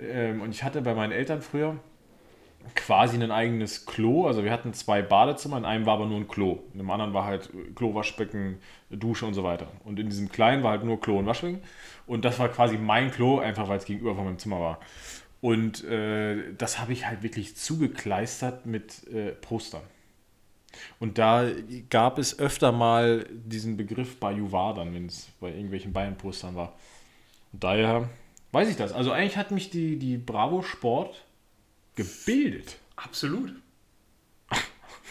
Ähm, 0.00 0.40
und 0.40 0.50
ich 0.50 0.64
hatte 0.64 0.82
bei 0.82 0.94
meinen 0.94 1.12
Eltern 1.12 1.42
früher 1.42 1.76
quasi 2.74 3.16
ein 3.20 3.30
eigenes 3.30 3.86
Klo. 3.86 4.26
Also 4.26 4.44
wir 4.44 4.52
hatten 4.52 4.72
zwei 4.72 5.02
Badezimmer, 5.02 5.56
in 5.58 5.64
einem 5.64 5.86
war 5.86 5.94
aber 5.94 6.06
nur 6.06 6.18
ein 6.18 6.28
Klo. 6.28 6.60
In 6.72 6.78
dem 6.78 6.90
anderen 6.90 7.12
war 7.12 7.24
halt 7.24 7.50
Klo, 7.74 7.94
Waschbecken, 7.94 8.58
Dusche 8.90 9.26
und 9.26 9.34
so 9.34 9.42
weiter. 9.42 9.66
Und 9.84 9.98
in 9.98 10.08
diesem 10.08 10.30
kleinen 10.30 10.62
war 10.62 10.72
halt 10.72 10.84
nur 10.84 11.00
Klo 11.00 11.18
und 11.18 11.26
Waschbecken. 11.26 11.60
Und 12.06 12.24
das 12.24 12.38
war 12.38 12.48
quasi 12.48 12.76
mein 12.78 13.10
Klo, 13.10 13.38
einfach 13.38 13.68
weil 13.68 13.78
es 13.78 13.84
gegenüber 13.84 14.14
von 14.14 14.24
meinem 14.24 14.38
Zimmer 14.38 14.60
war. 14.60 14.78
Und 15.42 15.82
äh, 15.82 16.54
das 16.56 16.78
habe 16.78 16.92
ich 16.92 17.06
halt 17.06 17.24
wirklich 17.24 17.56
zugekleistert 17.56 18.64
mit 18.64 19.06
äh, 19.08 19.32
Postern. 19.32 19.82
Und 21.00 21.18
da 21.18 21.44
gab 21.90 22.18
es 22.18 22.38
öfter 22.38 22.70
mal 22.70 23.26
diesen 23.30 23.76
Begriff 23.76 24.20
Bajuwar 24.20 24.72
dann, 24.74 24.94
wenn 24.94 25.06
es 25.06 25.28
bei 25.40 25.50
irgendwelchen 25.50 25.92
Bayern-Postern 25.92 26.54
war. 26.54 26.78
Und 27.52 27.64
daher 27.64 28.08
weiß 28.52 28.68
ich 28.68 28.76
das. 28.76 28.92
Also 28.92 29.10
eigentlich 29.10 29.36
hat 29.36 29.50
mich 29.50 29.68
die, 29.68 29.98
die 29.98 30.16
Bravo 30.16 30.62
Sport 30.62 31.24
gebildet. 31.96 32.76
Absolut. 32.94 33.52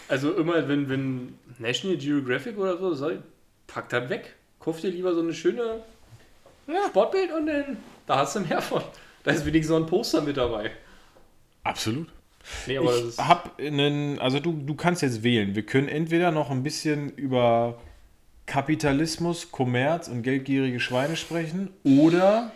Also 0.08 0.34
immer, 0.34 0.68
wenn, 0.68 0.88
wenn 0.90 1.38
National 1.60 1.98
Geographic 1.98 2.58
oder 2.58 2.78
so, 2.78 2.94
soll, 2.96 3.22
packt 3.68 3.92
das 3.92 4.10
weg. 4.10 4.36
Kauf 4.60 4.80
dir 4.80 4.92
lieber 4.92 5.14
so 5.14 5.22
eine 5.22 5.34
schöne 5.34 5.84
Sportbild 6.88 7.34
und 7.34 7.48
dann, 7.48 7.78
da 8.08 8.20
hast 8.20 8.38
du 8.38 8.40
mehr 8.40 8.62
von. 8.62 8.82
Da 9.24 9.32
ist 9.32 9.46
wenigstens 9.46 9.70
so 9.70 9.76
ein 9.76 9.86
Poster 9.86 10.22
mit 10.22 10.38
dabei. 10.38 10.72
Absolut. 11.64 12.08
Nee, 12.66 12.80
Ich 12.80 13.18
habe 13.20 13.52
einen, 13.60 14.20
also 14.20 14.40
du, 14.40 14.54
du 14.54 14.74
kannst 14.76 15.02
jetzt 15.02 15.24
wählen. 15.24 15.56
Wir 15.56 15.64
können 15.64 15.88
entweder 15.88 16.32
noch 16.32 16.50
ein 16.50 16.64
bisschen 16.64 17.10
über 17.10 17.80
Kapitalismus, 18.46 19.52
Kommerz 19.52 20.08
und 20.08 20.24
geldgierige 20.24 20.80
Schweine 20.80 21.16
sprechen 21.16 21.70
oder 21.84 22.52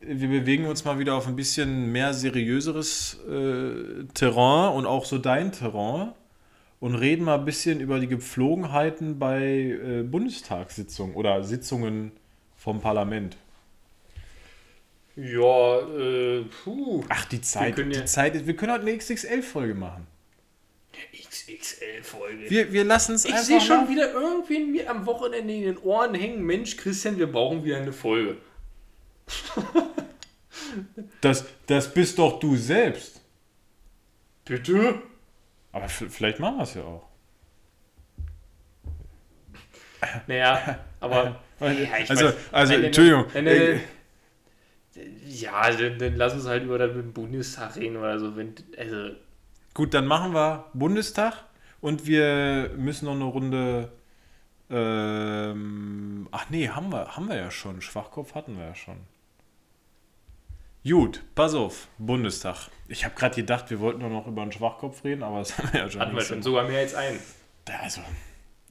wir 0.00 0.28
bewegen 0.28 0.66
uns 0.66 0.84
mal 0.84 0.98
wieder 0.98 1.14
auf 1.14 1.26
ein 1.26 1.36
bisschen 1.36 1.90
mehr 1.90 2.12
seriöseres 2.12 3.18
äh, 3.28 4.04
Terrain 4.12 4.74
und 4.74 4.86
auch 4.86 5.06
so 5.06 5.18
dein 5.18 5.50
Terrain 5.52 6.12
und 6.80 6.94
reden 6.94 7.24
mal 7.24 7.38
ein 7.38 7.44
bisschen 7.46 7.80
über 7.80 7.98
die 7.98 8.06
Gepflogenheiten 8.06 9.18
bei 9.18 9.42
äh, 9.42 10.02
Bundestagssitzungen 10.02 11.14
oder 11.14 11.42
Sitzungen 11.42 12.12
vom 12.56 12.80
Parlament. 12.80 13.36
Ja, 15.16 15.78
äh, 15.80 16.44
puh. 16.64 17.04
Ach, 17.08 17.24
die 17.26 17.40
Zeit, 17.40 17.76
können 17.76 17.90
ja- 17.92 18.00
die 18.00 18.06
Zeit 18.06 18.34
ist, 18.34 18.46
wir 18.46 18.56
können 18.56 18.72
heute 18.72 18.82
eine 18.82 18.96
XXL-Folge 18.96 19.74
machen. 19.74 20.06
XXL-Folge. 21.12 22.50
Wir, 22.50 22.72
wir 22.72 22.84
lassen 22.84 23.14
es 23.14 23.24
Ich 23.24 23.32
einfach 23.32 23.44
sehe 23.46 23.60
schon 23.60 23.88
wieder 23.88 24.12
irgendwen 24.12 24.70
mir 24.72 24.88
am 24.90 25.06
Wochenende 25.06 25.52
in 25.54 25.62
den 25.62 25.78
Ohren 25.78 26.14
hängen. 26.14 26.42
Mensch, 26.42 26.76
Christian, 26.76 27.18
wir 27.18 27.30
brauchen 27.30 27.64
wieder 27.64 27.78
eine 27.78 27.92
Folge. 27.92 28.36
Das, 31.20 31.44
das 31.66 31.92
bist 31.94 32.18
doch 32.18 32.40
du 32.40 32.56
selbst. 32.56 33.20
Bitte? 34.44 35.00
Aber 35.72 35.88
vielleicht 35.88 36.40
machen 36.40 36.56
wir 36.56 36.62
es 36.64 36.74
ja 36.74 36.82
auch. 36.82 37.08
Naja, 40.26 40.78
aber. 41.00 41.40
Ja, 41.60 41.70
ich 41.98 42.10
also, 42.10 42.32
also 42.50 42.72
nein, 42.72 42.84
Entschuldigung. 42.84 43.26
nein, 43.32 43.44
nein, 43.44 43.56
äh. 43.56 43.78
Ja, 45.26 45.70
dann, 45.70 45.98
dann 45.98 46.16
lass 46.16 46.34
uns 46.34 46.46
halt 46.46 46.64
über 46.64 46.78
den 46.78 47.12
Bundestag 47.12 47.76
reden 47.76 47.96
oder 47.96 48.18
so. 48.18 48.36
Wenn, 48.36 48.54
also, 48.78 49.16
Gut, 49.74 49.92
dann 49.92 50.06
machen 50.06 50.34
wir 50.34 50.66
Bundestag 50.72 51.44
und 51.80 52.06
wir 52.06 52.70
müssen 52.76 53.06
noch 53.06 53.14
eine 53.14 53.24
Runde. 53.24 53.92
Ähm, 54.70 56.28
ach 56.30 56.46
nee, 56.48 56.68
haben 56.68 56.90
wir, 56.90 57.16
haben 57.16 57.28
wir 57.28 57.36
ja 57.36 57.50
schon. 57.50 57.80
Schwachkopf 57.80 58.34
hatten 58.34 58.56
wir 58.56 58.66
ja 58.66 58.74
schon. 58.74 58.96
Gut, 60.86 61.22
pass 61.34 61.54
auf, 61.54 61.88
Bundestag. 61.98 62.68
Ich 62.88 63.04
habe 63.04 63.14
gerade 63.14 63.34
gedacht, 63.34 63.70
wir 63.70 63.80
wollten 63.80 64.00
nur 64.00 64.10
noch 64.10 64.26
über 64.26 64.42
einen 64.42 64.52
Schwachkopf 64.52 65.02
reden, 65.02 65.22
aber 65.22 65.38
das 65.38 65.58
haben 65.58 65.72
wir 65.72 65.80
ja 65.80 65.90
schon. 65.90 66.00
hatten 66.00 66.14
wir 66.14 66.22
schon 66.22 66.42
sogar 66.42 66.68
mehr 66.68 66.80
als 66.80 66.94
einen. 66.94 67.18
Also, 67.82 68.02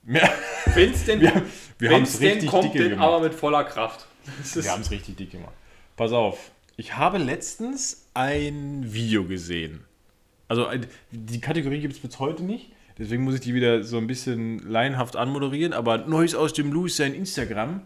mehr, 0.03 0.31
Wenn 0.73 0.91
es 0.91 1.05
denn, 1.05 1.19
wir, 1.21 1.33
wir 1.79 1.89
haben 1.89 1.97
wenn's 1.97 2.13
es 2.13 2.19
denn 2.19 2.31
richtig 2.33 2.49
kommt, 2.49 2.65
dicke 2.65 2.77
denn 2.79 2.89
gemacht. 2.91 3.07
aber 3.07 3.19
mit 3.21 3.33
voller 3.33 3.63
Kraft. 3.63 4.07
Wir 4.53 4.71
haben 4.71 4.81
es 4.81 4.91
richtig 4.91 5.17
dick 5.17 5.31
gemacht. 5.31 5.53
Pass 5.95 6.11
auf. 6.11 6.51
Ich 6.75 6.95
habe 6.97 7.17
letztens 7.17 8.07
ein 8.13 8.93
Video 8.93 9.25
gesehen. 9.25 9.81
Also 10.47 10.67
die 11.11 11.39
Kategorie 11.41 11.79
gibt 11.79 11.93
es 11.93 11.99
bis 11.99 12.19
heute 12.19 12.43
nicht. 12.43 12.71
Deswegen 12.97 13.23
muss 13.23 13.35
ich 13.35 13.41
die 13.41 13.53
wieder 13.55 13.83
so 13.83 13.97
ein 13.97 14.05
bisschen 14.07 14.59
laienhaft 14.59 15.15
anmoderieren. 15.15 15.73
Aber 15.73 15.99
Neues 15.99 16.35
aus 16.35 16.53
dem 16.53 16.71
Louis 16.71 16.95
sein 16.95 17.13
Instagram. 17.15 17.81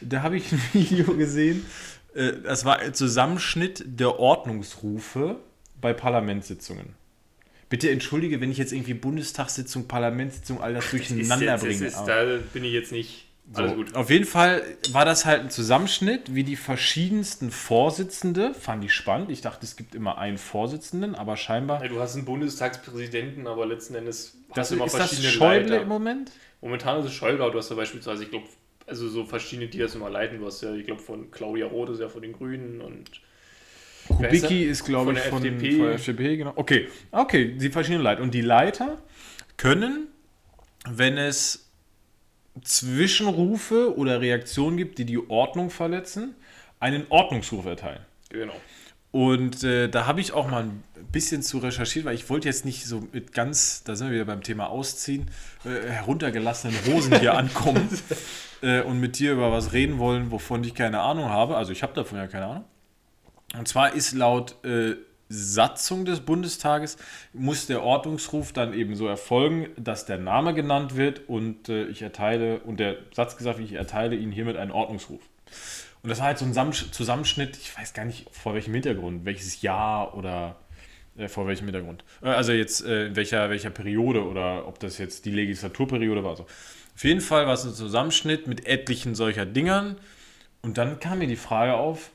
Da 0.00 0.22
habe 0.22 0.36
ich 0.36 0.52
ein 0.52 0.60
Video 0.72 1.14
gesehen. 1.16 1.64
äh, 2.14 2.32
Das 2.42 2.64
war 2.64 2.78
ein 2.78 2.92
Zusammenschnitt 2.94 3.82
der 3.86 4.18
Ordnungsrufe 4.18 5.36
bei 5.80 5.92
Parlamentssitzungen. 5.92 6.94
Bitte 7.70 7.90
entschuldige, 7.90 8.42
wenn 8.42 8.50
ich 8.50 8.58
jetzt 8.58 8.72
irgendwie 8.72 8.92
Bundestagssitzung, 8.94 9.88
Parlamentssitzung, 9.88 10.60
all 10.60 10.74
das 10.74 10.84
das 10.90 11.00
ist 11.00 11.10
durcheinander 11.10 11.52
jetzt, 11.52 11.62
das 11.64 11.68
bringe. 11.68 11.86
ist, 11.86 12.04
da 12.04 12.38
bin 12.52 12.64
ich 12.64 12.72
jetzt 12.72 12.92
nicht. 12.92 13.28
So, 13.50 13.60
Alles 13.62 13.74
gut. 13.74 13.94
Auf 13.94 14.08
jeden 14.08 14.24
Fall 14.24 14.62
war 14.92 15.04
das 15.04 15.26
halt 15.26 15.40
ein 15.42 15.50
Zusammenschnitt, 15.50 16.34
wie 16.34 16.44
die 16.44 16.56
verschiedensten 16.56 17.50
Vorsitzende, 17.50 18.54
fand 18.54 18.84
ich 18.84 18.94
spannend. 18.94 19.30
Ich 19.30 19.40
dachte, 19.40 19.66
es 19.66 19.76
gibt 19.76 19.94
immer 19.94 20.16
einen 20.18 20.38
Vorsitzenden, 20.38 21.14
aber 21.14 21.36
scheinbar. 21.36 21.82
Ja, 21.82 21.88
du 21.88 22.00
hast 22.00 22.14
einen 22.14 22.24
Bundestagspräsidenten, 22.24 23.46
aber 23.46 23.66
letzten 23.66 23.94
Endes 23.94 24.38
Das, 24.50 24.58
hast 24.58 24.70
du 24.70 24.74
immer 24.76 24.86
ist 24.86 24.94
das 24.94 25.08
verschiedene 25.08 25.32
Schäuble 25.32 25.68
Leiter. 25.70 25.82
im 25.82 25.88
Moment? 25.88 26.30
Momentan 26.60 27.00
ist 27.00 27.06
es 27.06 27.12
Schäuble, 27.12 27.42
aber 27.42 27.52
du 27.52 27.58
hast 27.58 27.68
ja 27.70 27.76
beispielsweise, 27.76 28.22
ich 28.24 28.30
glaube, 28.30 28.46
also 28.86 29.08
so 29.08 29.24
verschiedene, 29.24 29.68
die 29.68 29.78
das 29.78 29.94
immer 29.94 30.08
leiten. 30.08 30.38
Du 30.38 30.46
hast 30.46 30.62
ja, 30.62 30.72
ich 30.74 30.86
glaube, 30.86 31.02
von 31.02 31.30
Claudia 31.30 31.66
Roth 31.66 31.90
ist 31.90 32.00
ja 32.00 32.08
von 32.08 32.22
den 32.22 32.32
Grünen 32.32 32.80
und 32.80 33.10
Kubicki 34.08 34.64
ist, 34.64 34.84
glaube 34.84 35.12
ich, 35.12 35.18
von, 35.20 35.44
FDP. 35.44 35.76
von 35.76 35.86
der 35.86 35.94
FDP, 35.94 36.36
genau. 36.36 36.52
Okay, 36.56 36.88
okay, 37.10 37.54
die 37.56 37.70
verschiedenen 37.70 38.02
Leiter. 38.02 38.22
Und 38.22 38.34
die 38.34 38.40
Leiter 38.40 38.98
können, 39.56 40.08
wenn 40.88 41.18
es 41.18 41.61
Zwischenrufe 42.60 43.96
oder 43.96 44.20
Reaktionen 44.20 44.76
gibt, 44.76 44.98
die 44.98 45.04
die 45.04 45.30
Ordnung 45.30 45.70
verletzen, 45.70 46.34
einen 46.80 47.06
Ordnungsruf 47.08 47.64
erteilen. 47.66 48.00
genau. 48.28 48.54
Und 49.12 49.62
äh, 49.62 49.88
da 49.88 50.06
habe 50.06 50.22
ich 50.22 50.32
auch 50.32 50.48
mal 50.48 50.62
ein 50.62 50.82
bisschen 51.12 51.42
zu 51.42 51.58
recherchiert, 51.58 52.06
weil 52.06 52.14
ich 52.14 52.30
wollte 52.30 52.48
jetzt 52.48 52.64
nicht 52.64 52.86
so 52.86 53.06
mit 53.12 53.34
ganz, 53.34 53.84
da 53.84 53.94
sind 53.94 54.06
wir 54.06 54.14
wieder 54.14 54.24
beim 54.24 54.42
Thema 54.42 54.70
Ausziehen, 54.70 55.30
äh, 55.66 55.86
heruntergelassenen 55.86 56.74
Hosen 56.86 57.20
hier 57.20 57.34
ankommen 57.36 57.90
äh, 58.62 58.80
und 58.80 59.00
mit 59.00 59.18
dir 59.18 59.32
über 59.32 59.52
was 59.52 59.74
reden 59.74 59.98
wollen, 59.98 60.30
wovon 60.30 60.64
ich 60.64 60.74
keine 60.74 61.00
Ahnung 61.00 61.26
habe. 61.26 61.58
Also 61.58 61.72
ich 61.72 61.82
habe 61.82 61.92
davon 61.92 62.16
ja 62.16 62.26
keine 62.26 62.46
Ahnung. 62.46 62.64
Und 63.58 63.68
zwar 63.68 63.92
ist 63.92 64.12
laut 64.12 64.64
äh, 64.64 64.96
Satzung 65.32 66.04
des 66.04 66.20
Bundestages, 66.20 66.98
muss 67.32 67.66
der 67.66 67.82
Ordnungsruf 67.82 68.52
dann 68.52 68.74
eben 68.74 68.94
so 68.94 69.06
erfolgen, 69.06 69.68
dass 69.76 70.04
der 70.04 70.18
Name 70.18 70.54
genannt 70.54 70.96
wird 70.96 71.28
und 71.28 71.68
äh, 71.68 71.86
ich 71.86 72.02
erteile, 72.02 72.60
und 72.60 72.78
der 72.78 72.96
Satz 73.14 73.36
gesagt, 73.36 73.58
ich 73.58 73.72
erteile 73.72 74.14
Ihnen 74.16 74.32
hiermit 74.32 74.56
einen 74.56 74.70
Ordnungsruf. 74.70 75.22
Und 76.02 76.10
das 76.10 76.18
war 76.18 76.26
halt 76.26 76.38
so 76.38 76.44
ein 76.44 76.52
Sam- 76.52 76.72
Zusammenschnitt, 76.72 77.56
ich 77.56 77.76
weiß 77.78 77.94
gar 77.94 78.04
nicht 78.04 78.26
vor 78.32 78.54
welchem 78.54 78.74
Hintergrund, 78.74 79.24
welches 79.24 79.62
Jahr 79.62 80.16
oder 80.16 80.56
äh, 81.16 81.28
vor 81.28 81.46
welchem 81.46 81.64
Hintergrund. 81.64 82.04
Äh, 82.22 82.28
also 82.28 82.52
jetzt 82.52 82.84
äh, 82.84 83.06
in 83.06 83.16
welcher, 83.16 83.50
welcher 83.50 83.70
Periode 83.70 84.24
oder 84.24 84.66
ob 84.66 84.80
das 84.80 84.98
jetzt 84.98 85.24
die 85.24 85.30
Legislaturperiode 85.30 86.24
war. 86.24 86.36
So. 86.36 86.42
Auf 86.94 87.04
jeden 87.04 87.20
Fall 87.20 87.46
war 87.46 87.54
es 87.54 87.64
ein 87.64 87.72
Zusammenschnitt 87.72 88.46
mit 88.46 88.66
etlichen 88.66 89.14
solcher 89.14 89.46
Dingern. 89.46 89.96
Und 90.60 90.78
dann 90.78 91.00
kam 91.00 91.18
mir 91.18 91.26
die 91.26 91.36
Frage 91.36 91.74
auf, 91.74 92.10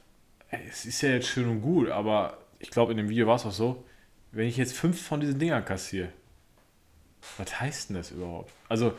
ey, 0.49 0.61
es 0.69 0.85
ist 0.85 1.01
ja 1.01 1.09
jetzt 1.09 1.27
schön 1.27 1.49
und 1.49 1.61
gut, 1.61 1.89
aber 1.89 2.37
ich 2.59 2.69
glaube, 2.69 2.91
in 2.91 2.97
dem 2.97 3.09
Video 3.09 3.27
war 3.27 3.35
es 3.35 3.45
auch 3.45 3.51
so, 3.51 3.83
wenn 4.31 4.47
ich 4.47 4.57
jetzt 4.57 4.73
fünf 4.73 5.01
von 5.01 5.19
diesen 5.19 5.39
Dingern 5.39 5.65
kassiere, 5.65 6.09
was 7.37 7.59
heißt 7.59 7.89
denn 7.89 7.97
das 7.97 8.11
überhaupt? 8.11 8.51
Also, 8.69 8.93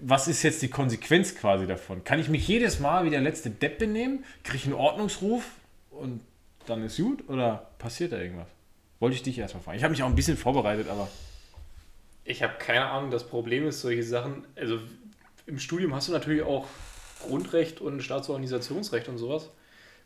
was 0.00 0.28
ist 0.28 0.42
jetzt 0.42 0.62
die 0.62 0.68
Konsequenz 0.68 1.34
quasi 1.34 1.66
davon? 1.66 2.04
Kann 2.04 2.18
ich 2.18 2.28
mich 2.28 2.46
jedes 2.48 2.80
Mal 2.80 3.04
wie 3.04 3.10
der 3.10 3.20
letzte 3.20 3.50
Depp 3.50 3.78
benehmen? 3.78 4.24
Kriege 4.44 4.58
ich 4.58 4.64
einen 4.64 4.74
Ordnungsruf 4.74 5.44
und 5.90 6.20
dann 6.66 6.82
ist 6.84 6.96
gut? 6.96 7.28
Oder 7.28 7.70
passiert 7.78 8.12
da 8.12 8.18
irgendwas? 8.18 8.48
Wollte 9.00 9.16
ich 9.16 9.22
dich 9.22 9.38
erstmal 9.38 9.62
fragen. 9.62 9.76
Ich 9.76 9.84
habe 9.84 9.92
mich 9.92 10.02
auch 10.02 10.08
ein 10.08 10.14
bisschen 10.14 10.36
vorbereitet, 10.36 10.88
aber. 10.88 11.08
Ich 12.24 12.42
habe 12.42 12.54
keine 12.58 12.86
Ahnung, 12.86 13.10
das 13.10 13.26
Problem 13.26 13.66
ist, 13.66 13.80
solche 13.80 14.04
Sachen, 14.04 14.46
also 14.54 14.78
im 15.46 15.58
Studium 15.58 15.94
hast 15.94 16.08
du 16.08 16.12
natürlich 16.12 16.42
auch 16.42 16.66
Grundrecht 17.20 17.80
und 17.80 18.00
Staatsorganisationsrecht 18.00 19.08
und 19.08 19.18
sowas. 19.18 19.50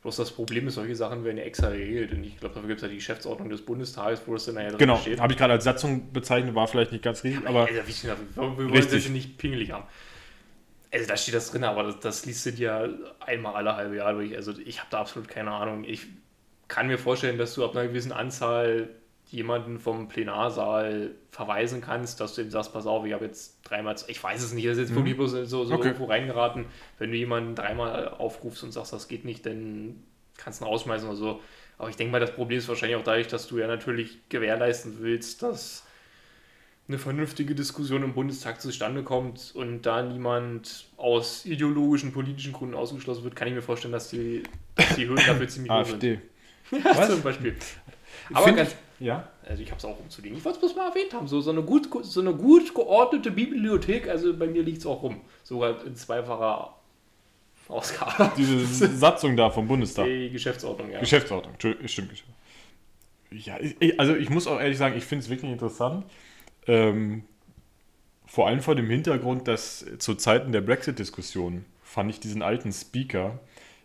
Bloß 0.06 0.14
das 0.14 0.30
Problem 0.30 0.68
ist, 0.68 0.74
solche 0.74 0.94
Sachen 0.94 1.24
werden 1.24 1.36
ja 1.36 1.42
extra 1.42 1.70
geregelt. 1.70 2.12
Und 2.12 2.22
ich 2.22 2.38
glaube, 2.38 2.54
dafür 2.54 2.68
gibt 2.68 2.78
es 2.78 2.82
ja 2.82 2.88
die 2.88 2.94
Geschäftsordnung 2.94 3.48
des 3.48 3.62
Bundestages, 3.62 4.22
wo 4.24 4.34
das 4.34 4.44
dann 4.44 4.54
nachher 4.54 4.68
drin 4.68 4.78
Genau, 4.78 4.98
steht. 4.98 5.18
habe 5.18 5.32
ich 5.32 5.36
gerade 5.36 5.54
als 5.54 5.64
Satzung 5.64 6.12
bezeichnet, 6.12 6.54
war 6.54 6.68
vielleicht 6.68 6.92
nicht 6.92 7.02
ganz 7.02 7.24
richtig, 7.24 7.44
aber. 7.44 7.62
Also, 7.62 7.74
wie 7.84 7.90
ich, 7.90 8.04
wir 8.04 8.16
wollen 8.36 8.70
Richtig. 8.70 9.02
das 9.02 9.10
nicht 9.12 9.36
pingelig 9.36 9.72
haben. 9.72 9.82
Also 10.92 11.08
da 11.08 11.16
steht 11.16 11.34
das 11.34 11.50
drin, 11.50 11.64
aber 11.64 11.82
das, 11.82 11.98
das 11.98 12.24
liest 12.24 12.46
du 12.46 12.52
dir 12.52 12.96
einmal 13.18 13.56
alle 13.56 13.74
halbe 13.74 13.96
Jahr 13.96 14.12
durch. 14.12 14.36
Also 14.36 14.52
ich 14.64 14.78
habe 14.78 14.86
da 14.92 15.00
absolut 15.00 15.28
keine 15.28 15.50
Ahnung. 15.50 15.82
Ich 15.82 16.06
kann 16.68 16.86
mir 16.86 16.98
vorstellen, 16.98 17.36
dass 17.36 17.54
du 17.54 17.64
ab 17.64 17.76
einer 17.76 17.88
gewissen 17.88 18.12
Anzahl 18.12 18.88
jemanden 19.28 19.80
vom 19.80 20.08
Plenarsaal 20.08 21.10
verweisen 21.30 21.80
kannst, 21.80 22.20
dass 22.20 22.34
du 22.34 22.42
ihm 22.42 22.50
sagst, 22.50 22.72
pass 22.72 22.86
auf, 22.86 23.04
ich 23.04 23.12
habe 23.12 23.24
jetzt 23.24 23.58
dreimal, 23.64 23.96
ich 24.06 24.22
weiß 24.22 24.42
es 24.42 24.52
nicht, 24.52 24.66
das 24.66 24.78
ist 24.78 24.88
jetzt 24.88 24.94
wirklich 24.94 25.16
bloß 25.16 25.32
so, 25.32 25.44
so 25.44 25.64
Mhm. 25.64 25.72
Okay. 25.72 25.86
irgendwo 25.88 26.04
reingeraten. 26.06 26.66
Wenn 26.98 27.10
du 27.10 27.16
jemanden 27.16 27.54
dreimal 27.56 28.08
aufrufst 28.10 28.62
und 28.62 28.72
sagst, 28.72 28.92
das 28.92 29.08
geht 29.08 29.24
nicht, 29.24 29.44
dann 29.44 30.02
kannst 30.36 30.60
du 30.60 30.64
ihn 30.64 30.68
rausschmeißen 30.68 31.08
oder 31.08 31.16
so. 31.16 31.40
Aber 31.78 31.90
ich 31.90 31.96
denke 31.96 32.12
mal, 32.12 32.20
das 32.20 32.34
Problem 32.34 32.58
ist 32.58 32.68
wahrscheinlich 32.68 32.96
auch 32.96 33.02
dadurch, 33.04 33.26
dass 33.28 33.48
du 33.48 33.58
ja 33.58 33.66
natürlich 33.66 34.18
gewährleisten 34.28 34.98
willst, 35.00 35.42
dass 35.42 35.82
eine 36.88 36.98
vernünftige 36.98 37.56
Diskussion 37.56 38.04
im 38.04 38.14
Bundestag 38.14 38.60
zustande 38.60 39.02
kommt 39.02 39.50
und 39.56 39.82
da 39.82 40.02
niemand 40.02 40.86
aus 40.96 41.44
ideologischen, 41.44 42.12
politischen 42.12 42.52
Gründen 42.52 42.76
ausgeschlossen 42.76 43.24
wird, 43.24 43.34
kann 43.34 43.48
ich 43.48 43.54
mir 43.54 43.62
vorstellen, 43.62 43.90
dass 43.92 44.08
die, 44.10 44.44
dass 44.76 44.94
die 44.94 45.08
Hürden 45.08 45.26
dafür 45.26 45.48
ziemlich 45.48 45.72
hoch 45.72 45.84
sind. 45.84 45.94
AfD. 45.96 46.20
Ja, 46.70 47.08
zum 47.08 47.22
Beispiel. 47.22 47.56
Aber 48.32 48.44
Find 48.46 48.56
ganz, 48.56 48.74
Ja? 48.98 49.28
also 49.46 49.62
ich 49.62 49.70
habe 49.70 49.78
es 49.78 49.84
auch 49.84 49.98
umzulegen. 49.98 50.38
Ich 50.38 50.44
wollte 50.44 50.56
es 50.56 50.60
bloß 50.60 50.76
mal 50.76 50.88
erwähnt 50.88 51.12
haben. 51.12 51.28
So, 51.28 51.40
so, 51.40 51.50
eine 51.50 51.62
gut, 51.62 51.88
so 52.04 52.20
eine 52.20 52.34
gut 52.34 52.74
geordnete 52.74 53.30
Bibliothek, 53.30 54.08
also 54.08 54.36
bei 54.36 54.46
mir 54.46 54.62
liegt 54.62 54.78
es 54.78 54.86
auch 54.86 55.02
rum. 55.02 55.20
Sogar 55.42 55.84
in 55.84 55.94
zweifacher 55.96 56.74
Ausgabe. 57.68 58.32
Diese 58.36 58.64
Satzung 58.66 59.36
da 59.36 59.50
vom 59.50 59.68
Bundestag. 59.68 60.06
Die 60.06 60.30
Geschäftsordnung, 60.30 60.90
ja. 60.90 61.00
Geschäftsordnung, 61.00 61.54
stimmt. 61.86 62.24
Ja, 63.30 63.58
ich, 63.60 63.98
also 63.98 64.14
ich 64.14 64.30
muss 64.30 64.46
auch 64.46 64.60
ehrlich 64.60 64.78
sagen, 64.78 64.96
ich 64.96 65.04
finde 65.04 65.24
es 65.24 65.30
wirklich 65.30 65.50
interessant. 65.50 66.06
Ähm, 66.66 67.24
vor 68.24 68.46
allem 68.46 68.60
vor 68.60 68.74
dem 68.74 68.88
Hintergrund, 68.88 69.48
dass 69.48 69.84
zu 69.98 70.14
Zeiten 70.14 70.52
der 70.52 70.60
Brexit-Diskussion 70.60 71.64
fand 71.82 72.10
ich 72.10 72.20
diesen 72.20 72.42
alten 72.42 72.72
Speaker 72.72 73.38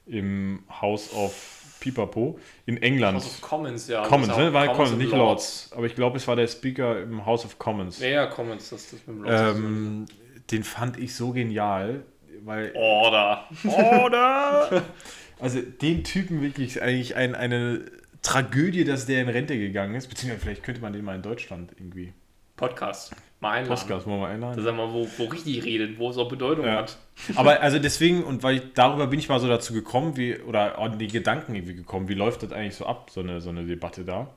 im 0.05 0.64
House 0.82 1.14
of 1.14 1.61
Pipapo 1.82 2.39
in 2.65 2.77
England. 2.82 3.17
House 3.17 3.25
of 3.25 3.41
Commons, 3.41 3.89
ja. 3.89 4.03
Commons, 4.03 4.29
Das 4.29 4.38
ne? 4.38 4.53
War 4.53 4.67
Commons, 4.67 4.93
nicht 4.93 5.11
Lords. 5.11 5.69
Aber 5.75 5.86
ich 5.86 5.95
glaube, 5.95 6.15
es 6.15 6.27
war 6.29 6.38
der 6.38 6.47
Speaker 6.47 7.01
im 7.01 7.25
House 7.25 7.43
of 7.43 7.59
Commons. 7.59 7.99
Ja, 7.99 8.07
ja, 8.07 8.25
Commons, 8.27 8.69
das 8.69 8.93
ist 8.93 9.07
mit 9.07 9.17
dem 9.17 9.23
Lords. 9.23 9.57
Ähm, 9.57 10.05
den 10.49 10.63
fand 10.63 10.97
ich 10.97 11.13
so 11.13 11.32
genial, 11.32 12.03
weil 12.45 12.71
Order. 12.75 13.49
Oder? 13.66 14.83
Also 15.41 15.59
den 15.59 16.03
Typen 16.03 16.43
wirklich 16.43 16.83
eigentlich 16.83 17.16
ein, 17.16 17.33
eine 17.33 17.86
Tragödie, 18.21 18.83
dass 18.83 19.08
der 19.08 19.24
in 19.24 19.28
Rente 19.29 19.58
gegangen 19.58 19.95
ist. 19.95 20.08
Beziehungsweise 20.08 20.39
vielleicht 20.39 20.62
könnte 20.62 20.82
man 20.82 20.93
den 20.93 21.03
mal 21.03 21.16
in 21.16 21.24
Deutschland 21.24 21.71
irgendwie. 21.79 22.13
Podcast. 22.58 23.16
Mal 23.42 23.51
einladen. 23.54 23.76
Podcast 23.80 24.05
wollen 24.08 24.22
wir 24.22 24.28
einladen. 24.28 24.63
sagen 24.63 24.78
wir, 24.78 24.93
wo, 24.93 25.08
wo 25.18 25.24
richtig 25.26 25.63
redet, 25.66 25.97
wo 25.97 26.09
es 26.09 26.18
auch 26.18 26.30
Bedeutung 26.30 26.66
Ja. 26.66 26.78
hat. 26.78 26.97
Aber 27.36 27.59
also 27.62 27.80
deswegen, 27.80 28.24
und 28.24 28.43
weil 28.43 28.58
ich, 28.58 28.62
darüber 28.76 29.08
bin 29.08 29.20
ich 29.20 29.28
mal 29.30 29.39
so 29.39 29.47
dazu 29.47 29.74
gekommen, 29.74 30.16
wie, 30.16 30.38
oder 30.38 30.78
an 30.78 31.00
die 31.00 31.08
Gedanken 31.08 31.55
irgendwie 31.55 31.74
gekommen, 31.76 32.08
wie 32.08 32.13
läuft 32.13 32.43
das 32.43 32.51
eigentlich 32.54 32.76
so 32.76 32.86
ab, 32.86 33.09
so 33.09 33.20
eine, 33.22 33.42
so 33.42 33.50
eine 33.50 33.66
Debatte 33.66 34.05
da. 34.05 34.30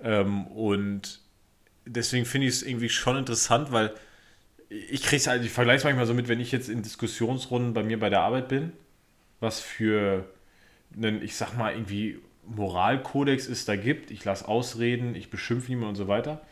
Ähm, 0.00 0.46
und 0.48 1.20
deswegen 1.86 2.26
finde 2.26 2.46
ich 2.46 2.54
es 2.54 2.62
irgendwie 2.62 2.90
schon 2.90 3.16
interessant, 3.16 3.72
weil 3.72 3.92
ich 4.68 5.02
kriege 5.02 5.16
es 5.16 5.26
halt, 5.26 5.42
ich 5.44 5.50
vergleiche 5.50 5.78
es 5.78 5.84
manchmal 5.84 6.04
so 6.06 6.12
mit, 6.12 6.28
wenn 6.28 6.40
ich 6.40 6.52
jetzt 6.52 6.68
in 6.68 6.82
Diskussionsrunden 6.82 7.72
bei 7.72 7.82
mir 7.82 7.98
bei 7.98 8.10
der 8.10 8.20
Arbeit 8.20 8.48
bin, 8.48 8.72
was 9.40 9.60
für 9.60 10.26
einen, 10.94 11.22
ich 11.22 11.34
sag 11.36 11.56
mal, 11.56 11.72
irgendwie 11.72 12.18
Moralkodex 12.44 13.48
es 13.48 13.64
da 13.64 13.76
gibt. 13.76 14.10
Ich 14.10 14.24
lasse 14.24 14.46
ausreden, 14.46 15.14
ich 15.14 15.30
beschimpfe 15.30 15.68
niemanden 15.70 15.90
und 15.90 15.94
so 15.96 16.08
weiter. 16.08 16.42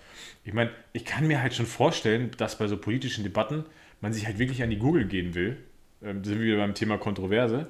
Ich 0.47 0.53
meine, 0.53 0.71
ich 0.93 1.05
kann 1.05 1.27
mir 1.27 1.43
halt 1.43 1.55
schon 1.55 1.67
vorstellen, 1.67 2.31
dass 2.37 2.57
bei 2.57 2.69
so 2.69 2.77
politischen 2.77 3.25
Debatten 3.25 3.65
man 4.01 4.13
sich 4.13 4.27
halt 4.27 4.39
wirklich 4.39 4.63
an 4.63 4.71
die 4.71 4.79
Google 4.79 5.05
gehen 5.05 5.35
will. 5.35 5.57
Ähm, 6.01 6.23
da 6.23 6.29
sind 6.29 6.39
wir 6.39 6.47
wieder 6.47 6.59
beim 6.59 6.75
Thema 6.75 6.99
Kontroverse. 6.99 7.67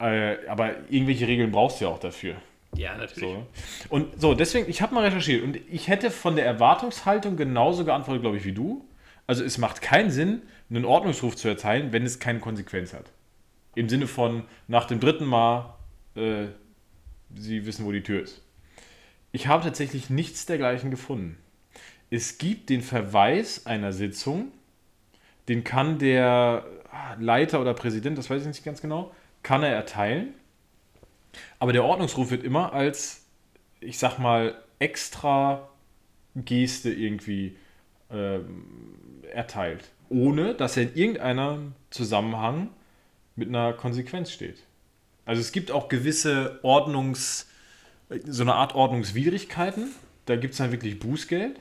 Äh, 0.00 0.36
aber 0.48 0.90
irgendwelche 0.90 1.28
Regeln 1.28 1.52
brauchst 1.52 1.80
du 1.80 1.84
ja 1.84 1.92
auch 1.92 2.00
dafür. 2.00 2.34
Ja, 2.74 2.96
natürlich. 2.96 3.30
So. 3.30 3.46
Und 3.88 4.20
so, 4.20 4.34
deswegen, 4.34 4.68
ich 4.68 4.82
habe 4.82 4.92
mal 4.96 5.04
recherchiert 5.04 5.44
und 5.44 5.56
ich 5.70 5.86
hätte 5.86 6.10
von 6.10 6.34
der 6.34 6.44
Erwartungshaltung 6.44 7.36
genauso 7.36 7.84
geantwortet, 7.84 8.22
glaube 8.22 8.36
ich, 8.36 8.44
wie 8.44 8.52
du. 8.52 8.84
Also 9.28 9.44
es 9.44 9.58
macht 9.58 9.80
keinen 9.80 10.10
Sinn, 10.10 10.42
einen 10.70 10.84
Ordnungsruf 10.84 11.36
zu 11.36 11.46
erteilen, 11.46 11.92
wenn 11.92 12.04
es 12.04 12.18
keine 12.18 12.40
Konsequenz 12.40 12.94
hat. 12.94 13.12
Im 13.76 13.88
Sinne 13.88 14.08
von, 14.08 14.42
nach 14.66 14.86
dem 14.86 14.98
dritten 14.98 15.26
Mal, 15.26 15.74
äh, 16.16 16.46
Sie 17.34 17.64
wissen, 17.64 17.86
wo 17.86 17.92
die 17.92 18.02
Tür 18.02 18.22
ist. 18.22 18.42
Ich 19.30 19.46
habe 19.46 19.62
tatsächlich 19.62 20.10
nichts 20.10 20.46
dergleichen 20.46 20.90
gefunden. 20.90 21.38
Es 22.12 22.36
gibt 22.36 22.68
den 22.68 22.82
Verweis 22.82 23.64
einer 23.64 23.90
Sitzung, 23.94 24.52
den 25.48 25.64
kann 25.64 25.98
der 25.98 26.66
Leiter 27.18 27.58
oder 27.58 27.72
Präsident, 27.72 28.18
das 28.18 28.28
weiß 28.28 28.42
ich 28.42 28.48
nicht 28.48 28.64
ganz 28.66 28.82
genau, 28.82 29.14
kann 29.42 29.62
er 29.62 29.70
erteilen. 29.70 30.34
Aber 31.58 31.72
der 31.72 31.84
Ordnungsruf 31.84 32.30
wird 32.30 32.44
immer 32.44 32.74
als, 32.74 33.24
ich 33.80 33.98
sag 33.98 34.18
mal, 34.18 34.62
extra 34.78 35.70
Geste 36.34 36.92
irgendwie 36.92 37.56
ähm, 38.10 38.66
erteilt. 39.32 39.88
Ohne, 40.10 40.54
dass 40.54 40.76
er 40.76 40.82
in 40.82 40.94
irgendeinem 40.94 41.72
Zusammenhang 41.88 42.68
mit 43.36 43.48
einer 43.48 43.72
Konsequenz 43.72 44.32
steht. 44.32 44.58
Also 45.24 45.40
es 45.40 45.50
gibt 45.50 45.70
auch 45.70 45.88
gewisse 45.88 46.60
Ordnungs, 46.62 47.48
so 48.26 48.42
eine 48.42 48.52
Art 48.52 48.74
Ordnungswidrigkeiten. 48.74 49.88
Da 50.26 50.36
gibt 50.36 50.52
es 50.52 50.58
dann 50.58 50.72
wirklich 50.72 50.98
Bußgeld. 50.98 51.58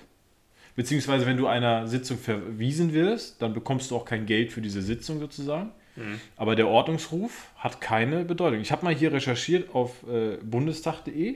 Beziehungsweise 0.76 1.26
wenn 1.26 1.38
du 1.38 1.48
einer 1.48 1.88
Sitzung 1.88 2.18
verwiesen 2.18 2.94
wirst, 2.94 3.42
dann 3.42 3.54
bekommst 3.54 3.92
du 3.92 3.96
auch 3.96 4.06
kein 4.06 4.26
Geld 4.26 4.52
für 4.52 4.62
diese 4.62 4.82
Sitzung 4.82 5.20
sozusagen. 5.20 5.72
Aber 6.38 6.56
der 6.56 6.68
Ordnungsruf 6.68 7.50
hat 7.58 7.82
keine 7.82 8.24
Bedeutung. 8.24 8.62
Ich 8.62 8.72
habe 8.72 8.86
mal 8.86 8.96
hier 8.96 9.12
recherchiert 9.12 9.76
auf 9.76 10.04
äh, 10.08 10.38
bundestag.de 10.42 11.36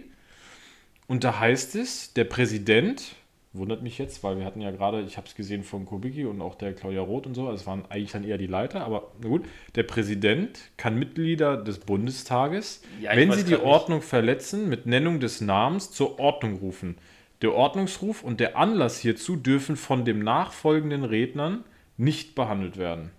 und 1.07 1.23
da 1.23 1.39
heißt 1.39 1.75
es, 1.75 2.13
der 2.13 2.23
Präsident, 2.23 3.15
wundert 3.53 3.83
mich 3.83 3.97
jetzt, 3.97 4.23
weil 4.23 4.37
wir 4.37 4.45
hatten 4.45 4.61
ja 4.61 4.71
gerade, 4.71 5.01
ich 5.01 5.17
habe 5.17 5.27
es 5.27 5.35
gesehen 5.35 5.63
von 5.63 5.85
Kubicki 5.85 6.25
und 6.25 6.41
auch 6.41 6.55
der 6.55 6.73
Claudia 6.73 7.01
Roth 7.01 7.27
und 7.27 7.35
so, 7.35 7.47
also 7.47 7.55
es 7.61 7.67
waren 7.67 7.83
eigentlich 7.89 8.11
dann 8.11 8.23
eher 8.23 8.37
die 8.37 8.47
Leiter, 8.47 8.85
aber 8.85 9.11
na 9.21 9.29
gut, 9.29 9.45
der 9.75 9.83
Präsident 9.83 10.59
kann 10.77 10.97
Mitglieder 10.97 11.57
des 11.57 11.79
Bundestages, 11.79 12.81
Ja, 13.01 13.15
wenn 13.15 13.31
sie 13.31 13.43
die 13.43 13.51
grad 13.51 13.61
nicht. 13.61 13.71
Ordnung 13.71 14.01
verletzen, 14.01 14.67
mit 14.69 14.85
Nennung 14.85 15.19
des 15.19 15.41
Namens 15.41 15.91
zur 15.91 16.19
Ordnung 16.19 16.55
rufen. 16.55 16.97
Der 17.41 17.53
Ordnungsruf 17.53 18.23
und 18.23 18.39
der 18.39 18.57
Anlass 18.57 18.99
hierzu 18.99 19.35
dürfen 19.35 19.75
von 19.75 20.05
dem 20.05 20.19
nachfolgenden 20.19 21.03
Rednern 21.03 21.63
nicht 21.97 22.35
behandelt 22.35 22.77
werden. 22.77 23.11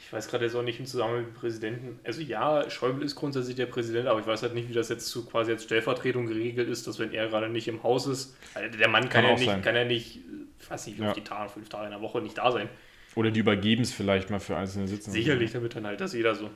Ich 0.00 0.12
weiß 0.12 0.28
gerade 0.28 0.44
jetzt 0.44 0.54
auch 0.54 0.62
nicht 0.62 0.78
im 0.78 0.86
Zusammenhang 0.86 1.22
mit 1.24 1.34
dem 1.34 1.34
Präsidenten. 1.34 1.98
Also 2.04 2.20
ja, 2.20 2.70
Schäuble 2.70 3.04
ist 3.04 3.16
grundsätzlich 3.16 3.56
der 3.56 3.66
Präsident, 3.66 4.06
aber 4.06 4.20
ich 4.20 4.26
weiß 4.26 4.42
halt 4.42 4.54
nicht, 4.54 4.68
wie 4.68 4.72
das 4.72 4.88
jetzt 4.88 5.06
zu 5.08 5.24
quasi 5.26 5.50
als 5.50 5.64
Stellvertretung 5.64 6.26
geregelt 6.26 6.68
ist, 6.68 6.86
dass 6.86 6.98
wenn 7.00 7.12
er 7.12 7.28
gerade 7.28 7.48
nicht 7.48 7.66
im 7.66 7.82
Haus 7.82 8.06
ist, 8.06 8.36
also 8.54 8.78
der 8.78 8.88
Mann 8.88 9.08
kann, 9.08 9.10
Kann 9.10 9.24
ja 9.24 9.30
auch 9.32 9.38
nicht, 9.38 9.46
sein. 9.50 9.62
kann 9.62 9.74
ja 9.74 9.84
nicht, 9.84 10.20
ich 10.60 10.70
weiß 10.70 10.86
nicht, 10.86 10.98
wie 10.98 11.02
Ja. 11.02 11.12
die 11.12 11.24
Tage, 11.24 11.50
fünf 11.50 11.68
Tage 11.68 11.86
in 11.86 11.90
der 11.90 12.00
Woche 12.00 12.20
nicht 12.20 12.38
da 12.38 12.52
sein. 12.52 12.68
Oder 13.16 13.30
die 13.30 13.40
übergeben 13.40 13.82
es 13.82 13.92
vielleicht 13.92 14.30
mal 14.30 14.40
für 14.40 14.56
einzelne 14.56 14.88
Sitzungen. 14.88 15.14
Sicherlich, 15.14 15.52
damit 15.52 15.74
dann 15.74 15.86
halt 15.86 16.00
das 16.00 16.12
jeder 16.14 16.34
so. 16.34 16.50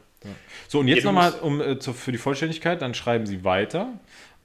So, 0.69 0.81
und 0.81 0.89
jetzt 0.89 1.05
Ja, 1.05 1.13
nochmal 1.13 1.33
um, 1.41 1.61
äh, 1.61 1.79
zu, 1.79 1.93
für 1.93 2.13
die 2.13 2.19
Vollständigkeit, 2.19 2.83
dann 2.83 2.95
schreiben 2.95 3.27
Sie 3.27 3.45
weiter. 3.45 3.93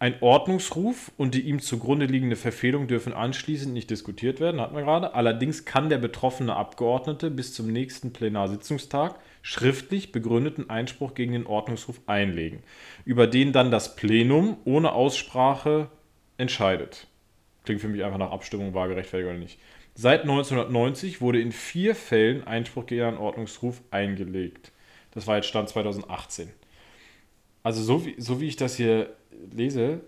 Ein 0.03 0.21
Ordnungsruf 0.21 1.13
und 1.15 1.33
die 1.33 1.43
ihm 1.43 1.61
zugrunde 1.61 2.07
liegende 2.07 2.35
Verfehlung 2.35 2.87
dürfen 2.87 3.13
anschließend 3.13 3.73
nicht 3.73 3.89
diskutiert 3.89 4.41
werden, 4.41 4.59
hatten 4.59 4.75
wir 4.75 4.83
gerade. 4.83 5.13
Allerdings 5.13 5.63
kann 5.63 5.87
der 5.87 5.97
betroffene 5.97 6.57
Abgeordnete 6.57 7.31
bis 7.31 7.53
zum 7.53 7.71
nächsten 7.71 8.11
Plenarsitzungstag 8.11 9.15
schriftlich 9.43 10.11
begründeten 10.11 10.69
Einspruch 10.69 11.13
gegen 11.13 11.31
den 11.31 11.47
Ordnungsruf 11.47 12.01
einlegen, 12.05 12.63
über 13.05 13.27
den 13.27 13.53
dann 13.53 13.71
das 13.71 13.95
Plenum 13.95 14.57
ohne 14.65 14.91
Aussprache 14.91 15.87
entscheidet. 16.37 17.07
Klingt 17.63 17.79
für 17.79 17.87
mich 17.87 18.03
einfach 18.03 18.19
nach 18.19 18.31
Abstimmung, 18.31 18.73
war 18.73 18.89
gerechtfertigt 18.89 19.29
oder 19.29 19.39
nicht. 19.39 19.57
Seit 19.95 20.23
1990 20.23 21.21
wurde 21.21 21.39
in 21.39 21.53
vier 21.53 21.95
Fällen 21.95 22.45
Einspruch 22.45 22.87
gegen 22.87 23.03
einen 23.03 23.17
Ordnungsruf 23.17 23.81
eingelegt. 23.89 24.73
Das 25.11 25.27
war 25.27 25.37
jetzt 25.37 25.47
Stand 25.47 25.69
2018. 25.69 26.49
Also 27.63 27.81
so 27.81 28.05
wie, 28.05 28.15
so 28.19 28.39
wie 28.41 28.47
ich 28.47 28.55
das 28.57 28.75
hier 28.75 29.13
lese, 29.51 30.01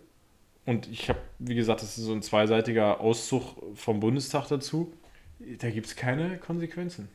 und 0.66 0.88
ich 0.92 1.10
habe, 1.10 1.20
wie 1.40 1.56
gesagt, 1.56 1.82
das 1.82 1.98
ist 1.98 2.04
so 2.06 2.14
ein 2.14 2.22
zweiseitiger 2.22 3.00
Auszug 3.00 3.56
vom 3.76 4.00
Bundestag 4.00 4.48
dazu, 4.48 4.92
da 5.60 5.70
gibt 5.70 5.88
es 5.88 5.96
keine 5.96 6.38
Konsequenzen. 6.38 7.08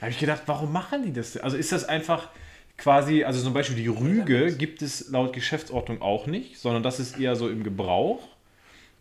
Da 0.00 0.06
habe 0.06 0.10
ich 0.12 0.18
gedacht, 0.18 0.42
warum 0.46 0.72
machen 0.72 1.02
die 1.04 1.12
das? 1.12 1.36
Also 1.36 1.56
ist 1.56 1.72
das 1.72 1.84
einfach 1.84 2.30
quasi, 2.76 3.22
also 3.24 3.42
zum 3.42 3.52
Beispiel 3.54 3.76
die 3.76 3.86
Rüge 3.88 4.54
gibt 4.56 4.82
es 4.82 5.10
laut 5.10 5.32
Geschäftsordnung 5.32 6.02
auch 6.02 6.26
nicht, 6.26 6.58
sondern 6.58 6.82
das 6.82 6.98
ist 7.00 7.18
eher 7.18 7.36
so 7.36 7.48
im 7.48 7.62
Gebrauch. 7.62 8.26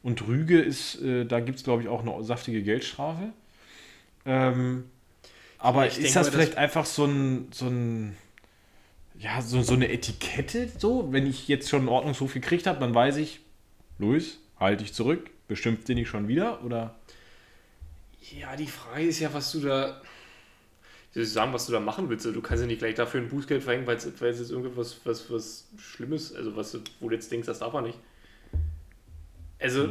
Und 0.03 0.27
Rüge 0.27 0.59
ist, 0.61 1.01
äh, 1.01 1.25
da 1.25 1.39
gibt 1.39 1.57
es 1.59 1.63
glaube 1.63 1.81
ich 1.83 1.87
auch 1.87 2.01
eine 2.05 2.23
saftige 2.23 2.61
Geldstrafe. 2.61 3.29
Ähm, 4.25 4.85
aber 5.57 5.87
Ich 5.87 5.97
ist 5.99 6.15
das- 6.15 6.29
vielleicht 6.29 6.57
einfach 6.57 6.85
so 6.85 7.05
ein, 7.05 7.47
so 7.51 7.65
ein 7.67 8.15
ja, 9.19 9.41
so, 9.41 9.61
so 9.61 9.73
eine 9.73 9.91
Etikette 9.91 10.69
so? 10.77 11.11
Wenn 11.11 11.27
ich 11.27 11.47
jetzt 11.47 11.69
schon 11.69 11.81
einen 11.81 11.89
Ordnungsruf 11.89 12.33
gekriegt 12.33 12.67
habe, 12.67 12.79
dann 12.79 12.93
weiß 12.93 13.17
ich, 13.17 13.39
Luis, 13.99 14.39
halte 14.59 14.83
ich 14.83 14.93
zurück, 14.93 15.29
bestimmt 15.47 15.87
den 15.87 15.97
nicht 15.97 16.09
schon 16.09 16.27
wieder 16.27 16.63
oder? 16.63 16.95
Ja, 18.39 18.55
die 18.55 18.67
Frage 18.67 19.03
ist 19.03 19.19
ja, 19.19 19.33
was 19.33 19.51
du 19.51 19.61
da. 19.61 20.01
Ich 21.15 21.31
sagen, 21.31 21.53
was 21.53 21.67
du 21.67 21.71
da 21.71 21.79
machen 21.79 22.09
willst. 22.09 22.25
Du 22.25 22.41
kannst 22.41 22.61
ja 22.61 22.67
nicht 22.67 22.79
gleich 22.79 22.95
dafür 22.95 23.21
ein 23.21 23.29
Bußgeld 23.29 23.61
verhängen, 23.61 23.85
weil 23.85 23.97
es 23.97 24.05
jetzt 24.05 24.49
irgendwas 24.49 24.99
was, 25.03 25.29
was 25.31 25.67
Schlimmes, 25.77 26.33
also 26.33 26.55
was 26.55 26.75
wo 26.99 27.09
du 27.09 27.13
jetzt 27.13 27.31
denkst, 27.31 27.45
das 27.45 27.59
darf 27.59 27.71
man 27.71 27.83
nicht. 27.83 27.99
Also, 29.59 29.89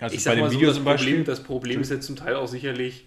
Also 0.00 0.14
ich 0.14 0.22
sag 0.22 0.36
bei 0.36 0.40
mal 0.40 0.50
so, 0.50 0.58
das 0.60 0.76
zum 0.76 0.84
Problem, 0.84 0.84
Beispiel. 0.84 1.24
das 1.24 1.42
Problem 1.42 1.80
ist 1.82 1.90
jetzt 1.90 2.06
zum 2.06 2.16
Teil 2.16 2.36
auch 2.36 2.48
sicherlich, 2.48 3.04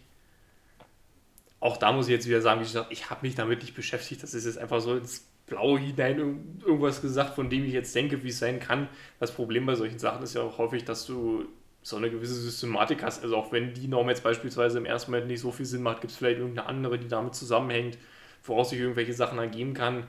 auch 1.62 1.78
da 1.78 1.94
muss 1.94 2.08
ich 2.08 2.12
jetzt 2.12 2.28
wieder 2.28 2.42
sagen, 2.42 2.60
wie 2.60 2.66
gesagt, 2.66 2.92
ich 2.92 3.10
habe 3.10 3.26
mich 3.26 3.36
damit 3.36 3.62
nicht 3.62 3.76
beschäftigt. 3.76 4.22
Das 4.24 4.34
ist 4.34 4.46
jetzt 4.46 4.58
einfach 4.58 4.82
so 4.82 4.98
ins 4.98 5.26
Blaue 5.46 5.80
hinein 5.80 6.20
irg- 6.20 6.66
irgendwas 6.66 7.02
gesagt, 7.02 7.36
von 7.36 7.50
dem 7.50 7.64
ich 7.66 7.72
jetzt 7.74 7.96
denke, 7.96 8.24
wie 8.24 8.30
es 8.30 8.40
sein 8.40 8.60
kann. 8.60 8.90
Das 9.20 9.32
Problem 9.32 9.66
bei 9.66 9.76
solchen 9.76 10.00
Sachen 10.00 10.24
ist 10.24 10.34
ja 10.34 10.42
auch 10.42 10.58
häufig, 10.58 10.84
dass 10.86 11.06
du 11.06 11.46
so 11.84 11.98
eine 11.98 12.10
gewisse 12.10 12.34
Systematik 12.36 13.04
hast. 13.04 13.24
Also 13.24 13.38
auch 13.38 13.52
wenn 13.52 13.74
die 13.74 13.88
Norm 13.88 14.10
jetzt 14.10 14.24
beispielsweise 14.24 14.78
im 14.80 14.86
ersten 14.86 15.12
Moment 15.12 15.28
nicht 15.28 15.40
so 15.40 15.52
viel 15.52 15.66
Sinn 15.66 15.82
macht, 15.84 16.02
gibt 16.02 16.12
es 16.12 16.18
vielleicht 16.18 16.40
irgendeine 16.40 16.68
andere, 16.68 16.98
die 16.98 17.08
damit 17.08 17.36
zusammenhängt, 17.36 17.98
woraus 18.44 18.70
sich 18.72 18.80
irgendwelche 18.80 19.14
Sachen 19.14 19.38
ergeben 19.40 19.74
kann. 19.74 20.08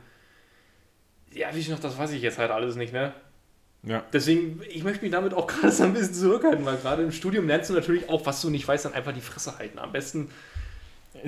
Ja, 1.33 1.55
wie 1.55 1.61
ich 1.61 1.69
noch, 1.69 1.81
das 1.81 1.99
weiß 1.99 2.13
ich 2.13 2.23
jetzt 2.23 2.39
halt 2.39 2.51
alles 2.51 2.77
nicht, 2.77 2.93
ne? 2.93 3.13
Ja. 3.85 4.05
Deswegen, 4.13 4.61
ich 4.69 4.85
möchte 4.85 5.03
mich 5.03 5.13
damit 5.13 5.35
auch 5.35 5.47
gerade 5.49 5.73
so 5.73 5.85
ein 5.85 5.93
bisschen 5.93 6.15
zurückhalten, 6.15 6.65
weil 6.65 6.77
gerade 6.77 7.03
im 7.03 7.13
Studium 7.13 7.47
lernst 7.47 7.71
du 7.71 7.75
natürlich 7.75 8.09
auch, 8.09 8.25
was 8.27 8.41
du 8.41 8.51
nicht 8.51 8.67
weißt, 8.69 8.85
dann 8.85 8.95
einfach 8.95 9.13
die 9.13 9.21
Fresse 9.21 9.59
halten. 9.59 9.79
Am 9.79 9.93
besten 9.93 10.31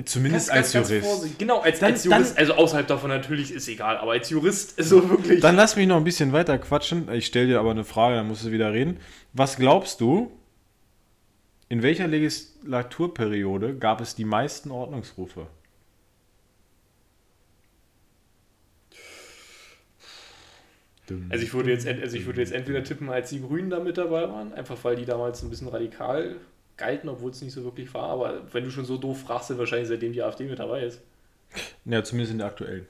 Zumindest 0.03 0.49
als 0.51 0.73
Jurist. 0.73 1.05
vorsichtig. 1.05 1.37
Genau, 1.37 1.59
als, 1.59 1.79
Dann- 1.79 1.93
als 1.93 2.03
Jurist. 2.03 2.37
also 2.37 2.53
außerhalb 2.55 2.87
davon 2.87 3.09
natürlich 3.09 3.51
ist 3.51 3.67
egal, 3.67 3.97
aber 3.97 4.11
als 4.13 4.29
Jurist 4.29 4.77
ist 4.79 4.89
so 4.89 5.09
wirklich. 5.09 5.39
Dann 5.41 5.55
lass 5.55 5.75
mich 5.75 5.87
noch 5.87 5.97
ein 5.97 6.03
bisschen 6.03 6.33
weiter 6.33 6.57
quatschen. 6.57 7.07
Ich 7.13 7.27
stelle 7.27 7.47
dir 7.47 7.59
aber 7.59 7.71
eine 7.71 7.83
Frage, 7.83 8.15
dann 8.15 8.27
musst 8.27 8.43
du 8.45 8.51
wieder 8.51 8.73
reden. 8.73 8.99
Was 9.33 9.57
glaubst 9.57 10.01
du, 10.01 10.31
in 11.69 11.81
welcher 11.83 12.07
Legislaturperiode 12.07 13.75
gab 13.77 14.01
es 14.01 14.15
die 14.15 14.25
meisten 14.25 14.71
Ordnungsrufe? 14.71 15.47
also 21.29 21.43
ich 21.43 21.53
würde 21.53 21.69
jetzt, 21.71 21.87
also 21.87 22.17
ich 22.17 22.25
würde 22.25 22.41
jetzt 22.41 22.51
entweder 22.51 22.83
tippen, 22.83 23.09
als 23.09 23.29
die 23.29 23.41
Grünen 23.41 23.69
da 23.69 23.79
mit 23.79 23.97
dabei 23.97 24.27
waren, 24.27 24.53
einfach 24.53 24.77
weil 24.83 24.95
die 24.95 25.05
damals 25.05 25.43
ein 25.43 25.49
bisschen 25.49 25.67
radikal 25.67 26.37
galten, 26.77 27.09
obwohl 27.09 27.31
es 27.31 27.41
nicht 27.41 27.53
so 27.53 27.63
wirklich 27.63 27.93
war. 27.93 28.09
Aber 28.09 28.41
wenn 28.53 28.63
du 28.63 28.71
schon 28.71 28.85
so 28.85 28.97
doof 28.97 29.21
fragst, 29.21 29.49
dann 29.49 29.57
wahrscheinlich 29.57 29.87
seitdem 29.87 30.13
die 30.13 30.21
AfD 30.21 30.45
mit 30.45 30.59
dabei 30.59 30.83
ist. 30.83 31.01
Ja, 31.85 32.03
zumindest 32.03 32.33
in 32.33 32.39
der 32.39 32.47
aktuellen. 32.47 32.87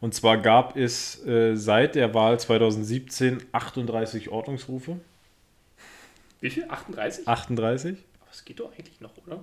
Und 0.00 0.14
zwar 0.14 0.38
gab 0.38 0.76
es 0.76 1.24
äh, 1.26 1.54
seit 1.54 1.94
der 1.94 2.14
Wahl 2.14 2.40
2017 2.40 3.42
38 3.52 4.30
Ordnungsrufe. 4.30 4.98
Wie 6.40 6.50
viel? 6.50 6.64
38? 6.68 7.28
38? 7.28 7.98
Aber 8.20 8.30
es 8.30 8.44
geht 8.44 8.60
doch 8.60 8.72
eigentlich 8.72 9.00
noch, 9.00 9.12
oder? 9.26 9.42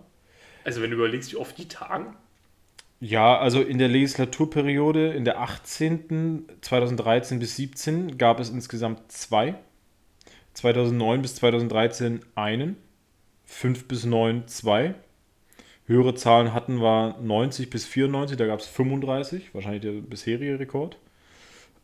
Also 0.64 0.82
wenn 0.82 0.90
du 0.90 0.98
überlegst, 0.98 1.32
wie 1.32 1.38
oft 1.38 1.58
die 1.58 1.68
tagen. 1.68 2.16
Ja, 3.00 3.38
also 3.38 3.62
in 3.62 3.78
der 3.78 3.90
Legislaturperiode, 3.90 5.14
in 5.14 5.26
der 5.26 5.40
18. 5.40 6.46
2013 6.62 7.40
bis 7.40 7.56
17 7.58 8.18
gab 8.18 8.40
es 8.40 8.50
insgesamt 8.50 9.12
zwei. 9.12 9.56
2009 10.54 11.22
bis 11.22 11.36
2013 11.36 12.22
einen. 12.36 12.78
5 13.46 13.88
bis 13.88 14.06
9 14.06 14.48
zwei. 14.48 14.96
Höhere 15.88 16.16
Zahlen 16.16 16.54
hatten 16.54 16.82
wir 16.82 17.18
90 17.22 17.70
bis 17.70 17.86
94, 17.86 18.38
da 18.38 18.48
gab 18.48 18.60
es 18.60 18.68
35, 18.68 19.54
wahrscheinlich 19.54 19.84
der 19.84 19.92
bisherige 19.92 20.60
Rekord. 20.60 20.98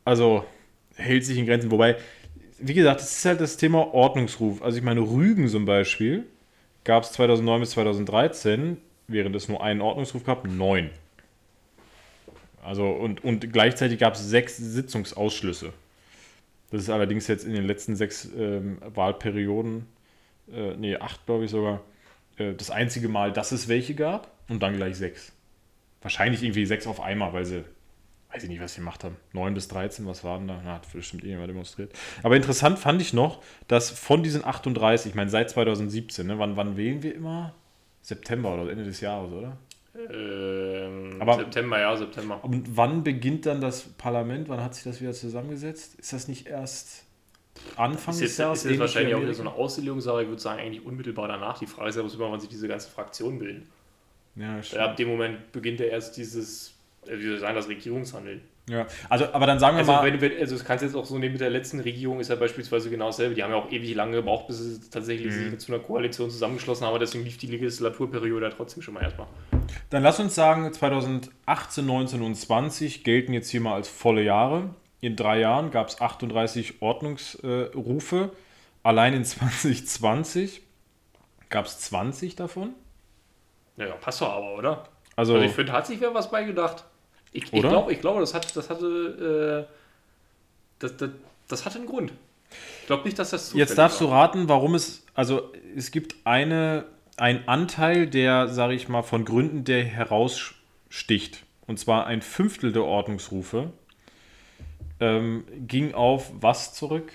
Also 0.06 0.44
hält 0.96 1.24
sich 1.24 1.38
in 1.38 1.46
Grenzen. 1.46 1.70
Wobei, 1.70 1.98
wie 2.58 2.74
gesagt, 2.74 3.02
das 3.02 3.18
ist 3.18 3.26
halt 3.26 3.42
das 3.42 3.58
Thema 3.58 3.94
Ordnungsruf. 3.94 4.62
Also 4.64 4.78
ich 4.78 4.84
meine, 4.84 5.02
Rügen 5.02 5.48
zum 5.48 5.66
Beispiel 5.66 6.26
gab 6.84 7.04
es 7.04 7.12
2009 7.12 7.60
bis 7.60 7.72
2013, 7.72 8.78
während 9.08 9.36
es 9.36 9.48
nur 9.48 9.64
einen 9.64 9.82
Ordnungsruf 9.82 10.24
gab, 10.24 10.48
neun. 10.48 10.90
Also 12.64 12.90
und, 12.90 13.24
und 13.24 13.52
gleichzeitig 13.52 14.00
gab 14.00 14.16
es 14.16 14.28
sechs 14.28 14.58
Sitzungsausschlüsse. 14.58 15.74
Das 16.72 16.82
ist 16.82 16.90
allerdings 16.90 17.28
jetzt 17.28 17.46
in 17.46 17.54
den 17.54 17.66
letzten 17.66 17.96
sechs 17.96 18.30
ähm, 18.38 18.78
Wahlperioden, 18.94 19.86
äh, 20.52 20.76
nee, 20.76 20.96
acht 20.98 21.26
glaube 21.26 21.46
ich 21.46 21.52
sogar, 21.52 21.82
äh, 22.38 22.54
das 22.54 22.72
einzige 22.72 23.10
Mal, 23.10 23.32
dass 23.34 23.52
es 23.52 23.68
welche 23.68 23.96
gab 23.96 24.32
und 24.50 24.62
dann 24.64 24.76
gleich 24.76 24.98
sechs. 24.98 25.32
Wahrscheinlich 26.02 26.42
irgendwie 26.44 26.66
sechs 26.66 26.88
auf 26.88 27.00
einmal, 27.02 27.34
weil 27.34 27.46
sie, 27.46 27.64
weiß 28.34 28.44
ich 28.44 28.50
nicht, 28.50 28.62
was 28.62 28.74
sie 28.74 28.80
gemacht 28.82 29.04
haben. 29.04 29.18
Neun 29.34 29.54
bis 29.54 29.68
13, 29.68 30.06
was 30.08 30.24
waren 30.24 30.48
da? 30.48 30.60
Na, 30.64 30.74
hat 30.76 30.92
bestimmt 30.92 31.24
irgendjemand 31.24 31.50
demonstriert. 31.50 31.92
Aber 32.24 32.36
interessant 32.36 32.80
fand 32.80 33.02
ich 33.02 33.14
noch, 33.14 33.42
dass 33.68 33.90
von 33.92 34.24
diesen 34.24 34.44
38, 34.44 35.12
ich 35.12 35.16
meine 35.16 35.30
seit 35.30 35.50
2017, 35.50 36.26
ne, 36.26 36.40
wann, 36.40 36.56
wann 36.58 36.78
wählen 36.78 37.04
wir 37.04 37.14
immer? 37.14 37.54
September 38.02 38.56
oder 38.56 38.72
Ende 38.72 38.84
des 38.84 39.00
Jahres, 39.02 39.32
oder? 39.32 39.58
Ähm, 40.12 41.18
Aber- 41.20 41.36
September, 41.36 41.80
ja, 41.80 41.96
September. 41.96 42.44
Und 42.44 42.76
wann 42.78 43.04
beginnt 43.04 43.46
dann 43.46 43.62
das 43.62 43.82
Parlament? 43.84 44.50
Wann 44.50 44.64
hat 44.64 44.74
sich 44.74 44.84
das 44.86 45.02
wieder 45.02 45.14
zusammengesetzt? 45.14 46.00
Ist 46.00 46.14
das 46.14 46.28
nicht 46.28 46.48
erst 46.48 47.04
Anfang 47.76 48.14
Ist 48.14 48.22
des 48.22 48.30
jetzt, 48.32 48.38
Jahres? 48.40 48.66
ist 48.66 48.72
jetzt 48.72 48.80
wahrscheinlich 48.80 49.16
auch 49.16 49.22
wieder 49.22 49.34
so 49.34 49.42
eine 49.42 49.52
Auslegungssache. 49.54 50.24
Ich 50.24 50.28
würde 50.30 50.42
sagen, 50.42 50.60
eigentlich 50.60 50.86
unmittelbar 50.86 51.28
danach. 51.28 51.60
Die 51.60 51.68
Frage 51.68 51.90
ist 51.90 51.96
ja, 51.96 52.02
immer, 52.02 52.32
wann 52.32 52.40
sich 52.40 52.50
diese 52.50 52.68
ganzen 52.68 52.92
Fraktionen 52.92 53.40
bilden. 53.40 53.68
Ja, 54.36 54.62
stimmt. 54.64 54.82
ab 54.82 54.96
dem 54.96 55.10
Moment 55.10 55.52
beginnt 55.52 55.80
ja 55.80 55.88
erst 55.88 56.16
dieses, 56.18 56.74
äh, 57.06 57.18
wie 57.18 57.26
soll 57.26 57.34
ich 57.36 57.40
sagen, 57.42 57.56
das 57.56 57.68
Regierungshandeln. 57.68 58.42
Ja, 58.70 58.86
also, 59.10 59.26
aber 59.34 59.48
dann 59.48 59.60
sagen 59.60 59.76
wir 59.76 59.80
Also, 59.80 59.92
mal. 59.92 60.06
wenn, 60.06 60.22
wenn, 60.22 60.38
also 60.40 60.56
das 60.56 60.64
kannst 60.64 60.84
du 60.84 60.86
jetzt 60.86 60.96
auch 60.96 61.06
so 61.06 61.18
nehmen 61.18 61.34
mit 61.34 61.42
der 61.42 61.50
letzten 61.50 61.80
Regierung, 61.82 62.20
ist 62.22 62.30
ja 62.30 62.36
beispielsweise 62.36 62.90
genau 62.90 63.08
dasselbe. 63.08 63.36
Die 63.36 63.44
haben 63.44 63.52
ja 63.52 63.58
auch 63.58 63.70
ewig 63.72 63.94
lange 63.96 64.18
gebraucht, 64.18 64.48
bis 64.48 64.60
sie 64.60 64.90
tatsächlich 64.90 65.28
Mhm. 65.36 65.50
sich 65.50 65.60
zu 65.60 65.74
einer 65.74 65.82
Koalition 65.84 66.30
zusammengeschlossen 66.30 66.84
haben, 66.86 66.92
aber 66.92 67.00
deswegen 67.00 67.26
lief 67.26 67.38
die 67.38 67.48
Legislaturperiode 67.48 68.46
ja 68.46 68.52
trotzdem 68.52 68.82
schon 68.84 68.94
mal 68.94 69.02
erstmal. 69.04 69.28
Dann 69.90 70.04
lass 70.04 70.20
uns 70.20 70.36
sagen, 70.36 70.72
2018, 70.72 71.86
19 71.86 72.22
und 72.22 72.36
20 72.36 73.04
gelten 73.04 73.34
jetzt 73.34 73.50
hier 73.50 73.62
mal 73.62 73.74
als 73.74 73.90
volle 73.90 74.24
Jahre. 74.24 74.70
In 75.02 75.16
drei 75.16 75.40
Jahren 75.40 75.72
gab 75.72 75.88
es 75.88 76.00
38 76.00 76.82
Ordnungsrufe. 76.82 78.32
Allein 78.84 79.14
in 79.14 79.26
2020 79.26 80.62
gab 81.50 81.66
es 81.66 81.80
20 81.80 82.36
davon. 82.36 82.74
Ja, 83.78 83.88
ja, 83.88 83.96
passt 83.96 84.22
doch 84.22 84.30
aber, 84.30 84.56
oder? 84.56 84.88
Also, 85.16 85.34
Also 85.34 85.46
ich 85.46 85.52
finde, 85.52 85.72
hat 85.74 85.88
sich 85.88 86.00
wer 86.00 86.14
was 86.14 86.30
bei 86.30 86.44
gedacht. 86.44 86.84
Ich, 87.34 87.52
ich 87.52 87.62
glaube, 87.62 87.92
ich 87.92 88.00
glaube, 88.00 88.20
das, 88.20 88.34
hat, 88.34 88.56
das 88.56 88.70
hatte. 88.70 89.68
Äh, 89.68 89.74
das, 90.80 90.98
das, 90.98 91.10
das 91.48 91.66
hatte 91.66 91.78
einen 91.80 91.88
Grund. 91.88 92.12
Ich 92.82 92.88
glaube 92.88 93.04
nicht, 93.04 93.18
dass 93.18 93.32
das 93.32 93.54
jetzt 93.54 93.78
darfst 93.78 94.02
du 94.02 94.10
war. 94.10 94.24
raten, 94.24 94.50
warum 94.50 94.76
es. 94.76 95.06
Also, 95.14 95.52
es 95.76 95.92
gibt 95.92 96.16
eine, 96.26 96.86
einen 97.18 97.48
Anteil, 97.48 98.08
der, 98.08 98.50
sage 98.50 98.74
ich 98.74 98.88
mal, 98.88 99.04
von 99.04 99.26
Gründen, 99.26 99.64
der 99.64 99.84
heraussticht. 99.84 101.44
Und 101.68 101.80
zwar 101.80 102.06
ein 102.06 102.22
Fünftel 102.22 102.72
der 102.72 102.84
Ordnungsrufe 102.84 103.72
ähm, 105.02 105.44
ging 105.68 105.94
auf 105.94 106.32
was 106.40 106.74
zurück? 106.74 107.12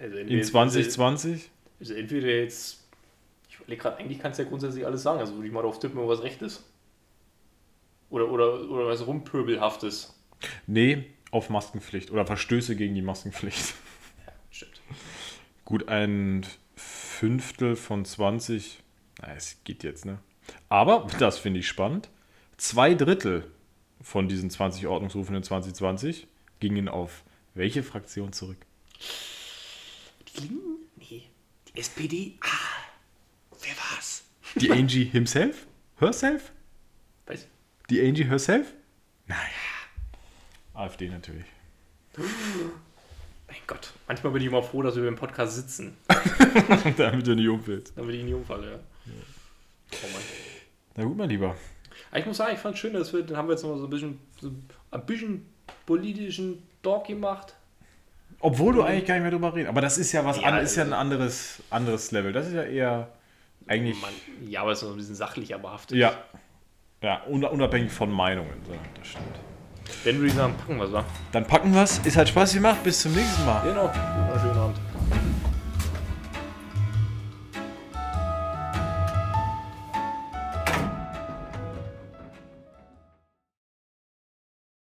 Also 0.00 0.16
In 0.16 0.22
entweder- 0.22 0.42
2020? 0.44 1.50
Also 1.78 1.94
entweder 1.94 2.28
jetzt. 2.28 2.78
Ich 3.50 3.56
überlege 3.56 3.82
gerade, 3.82 3.96
eigentlich 3.98 4.18
kannst 4.20 4.38
du 4.38 4.44
ja 4.44 4.48
grundsätzlich 4.48 4.86
alles 4.86 5.02
sagen. 5.02 5.18
Also 5.20 5.34
würde 5.34 5.46
ich 5.46 5.52
mal 5.52 5.62
drauf 5.62 5.78
tippen, 5.78 6.06
was 6.08 6.22
recht 6.22 6.40
ist. 6.42 6.64
Oder, 8.08 8.30
oder, 8.30 8.68
oder 8.70 8.86
was 8.86 9.06
rumpöbelhaftes. 9.06 10.14
Nee, 10.66 11.04
auf 11.30 11.50
Maskenpflicht 11.50 12.10
oder 12.10 12.26
Verstöße 12.26 12.74
gegen 12.76 12.94
die 12.94 13.02
Maskenpflicht. 13.02 13.74
Stimmt. 14.50 14.80
Gut, 15.64 15.88
ein 15.88 16.44
Fünftel 16.74 17.76
von 17.76 18.04
20. 18.04 18.80
Na, 19.20 19.34
es 19.34 19.58
geht 19.64 19.84
jetzt, 19.84 20.06
ne? 20.06 20.18
Aber, 20.68 21.06
das 21.18 21.38
finde 21.38 21.60
ich 21.60 21.68
spannend, 21.68 22.08
zwei 22.56 22.94
Drittel 22.94 23.48
von 24.00 24.28
diesen 24.28 24.50
20 24.50 24.86
Ordnungsrufen 24.86 25.34
in 25.36 25.42
2020 25.42 26.26
gingen 26.58 26.88
auf 26.88 27.22
welche 27.54 27.82
Fraktion 27.82 28.32
zurück? 28.32 28.58
Die 30.28 30.40
Linken? 30.40 30.76
Nee. 30.96 31.22
Die 31.68 31.78
SPD? 31.78 32.38
Ah. 32.40 32.46
Wer 33.62 33.72
war's? 33.76 34.24
Die 34.56 34.70
Angie 34.72 35.04
himself? 35.04 35.66
Herself? 35.98 36.52
Weiß 37.26 37.46
Die 37.90 38.00
Angie 38.00 38.24
herself? 38.24 38.72
Nein. 39.26 39.38
AfD 40.74 41.08
natürlich. 41.08 41.44
Mein 42.16 43.56
Gott. 43.66 43.92
Manchmal 44.08 44.32
bin 44.32 44.42
ich 44.42 44.48
immer 44.48 44.62
froh, 44.62 44.82
dass 44.82 44.96
wir 44.96 45.06
im 45.06 45.16
Podcast 45.16 45.56
sitzen. 45.56 45.96
Damit 46.96 47.26
du 47.26 47.34
nicht 47.34 47.48
umfällst. 47.48 47.92
Damit 47.96 48.14
ich 48.14 48.24
nicht 48.24 48.34
umfalle, 48.34 48.70
ja. 48.72 48.78
Oh 49.92 50.06
Mann. 50.12 50.22
Na 50.96 51.04
gut, 51.04 51.16
mein 51.16 51.28
Lieber. 51.28 51.56
Aber 52.10 52.18
ich 52.20 52.26
muss 52.26 52.36
sagen, 52.38 52.52
ich 52.54 52.58
fand 52.60 52.74
es 52.74 52.80
schön, 52.80 52.92
dass 52.92 53.12
wir, 53.12 53.22
dann 53.22 53.36
haben 53.36 53.48
wir 53.48 53.52
jetzt 53.52 53.62
noch 53.62 53.76
so 53.76 53.84
ein 53.84 53.90
bisschen, 53.90 54.18
so 54.40 54.50
ein 54.90 55.06
bisschen 55.06 55.46
politischen 55.86 56.62
Talk 56.82 57.06
gemacht. 57.06 57.54
Obwohl 58.40 58.72
du 58.74 58.82
eigentlich 58.82 59.06
gar 59.06 59.14
nicht 59.14 59.22
mehr 59.22 59.30
drüber 59.30 59.54
redest. 59.54 59.68
Aber 59.68 59.80
das 59.80 59.98
ist 59.98 60.12
ja 60.12 60.24
was 60.24 60.40
Ja, 60.40 60.44
an, 60.48 60.58
ist 60.58 60.74
ja 60.76 60.84
ein 60.84 60.92
anderes, 60.94 61.62
anderes 61.70 62.10
Level. 62.10 62.32
Das 62.32 62.46
ist 62.46 62.54
ja 62.54 62.62
eher 62.62 63.08
eigentlich. 63.66 64.00
Man, 64.00 64.10
ja, 64.48 64.62
aber 64.62 64.72
es 64.72 64.78
ist 64.78 64.84
noch 64.84 64.92
ein 64.92 64.96
bisschen 64.96 65.14
sachlicher 65.14 65.58
behaftet. 65.58 65.98
Ja. 65.98 66.14
Ja, 67.02 67.22
un- 67.28 67.44
unabhängig 67.44 67.92
von 67.92 68.10
Meinungen. 68.10 68.50
So, 68.66 68.72
das 68.98 69.06
stimmt. 69.08 69.24
Dann 70.04 70.14
würde 70.16 70.26
ich 70.28 70.34
sagen, 70.34 70.54
packen 70.56 70.76
wir 70.78 70.84
es? 70.84 71.04
Dann 71.32 71.46
packen 71.46 71.74
wir's. 71.74 71.98
Ist 72.04 72.16
halt 72.16 72.28
Spaß 72.28 72.54
gemacht. 72.54 72.82
Bis 72.82 73.00
zum 73.02 73.12
nächsten 73.12 73.44
Mal. 73.44 73.60
Genau. 73.62 73.90
Wunderschön. 73.92 74.49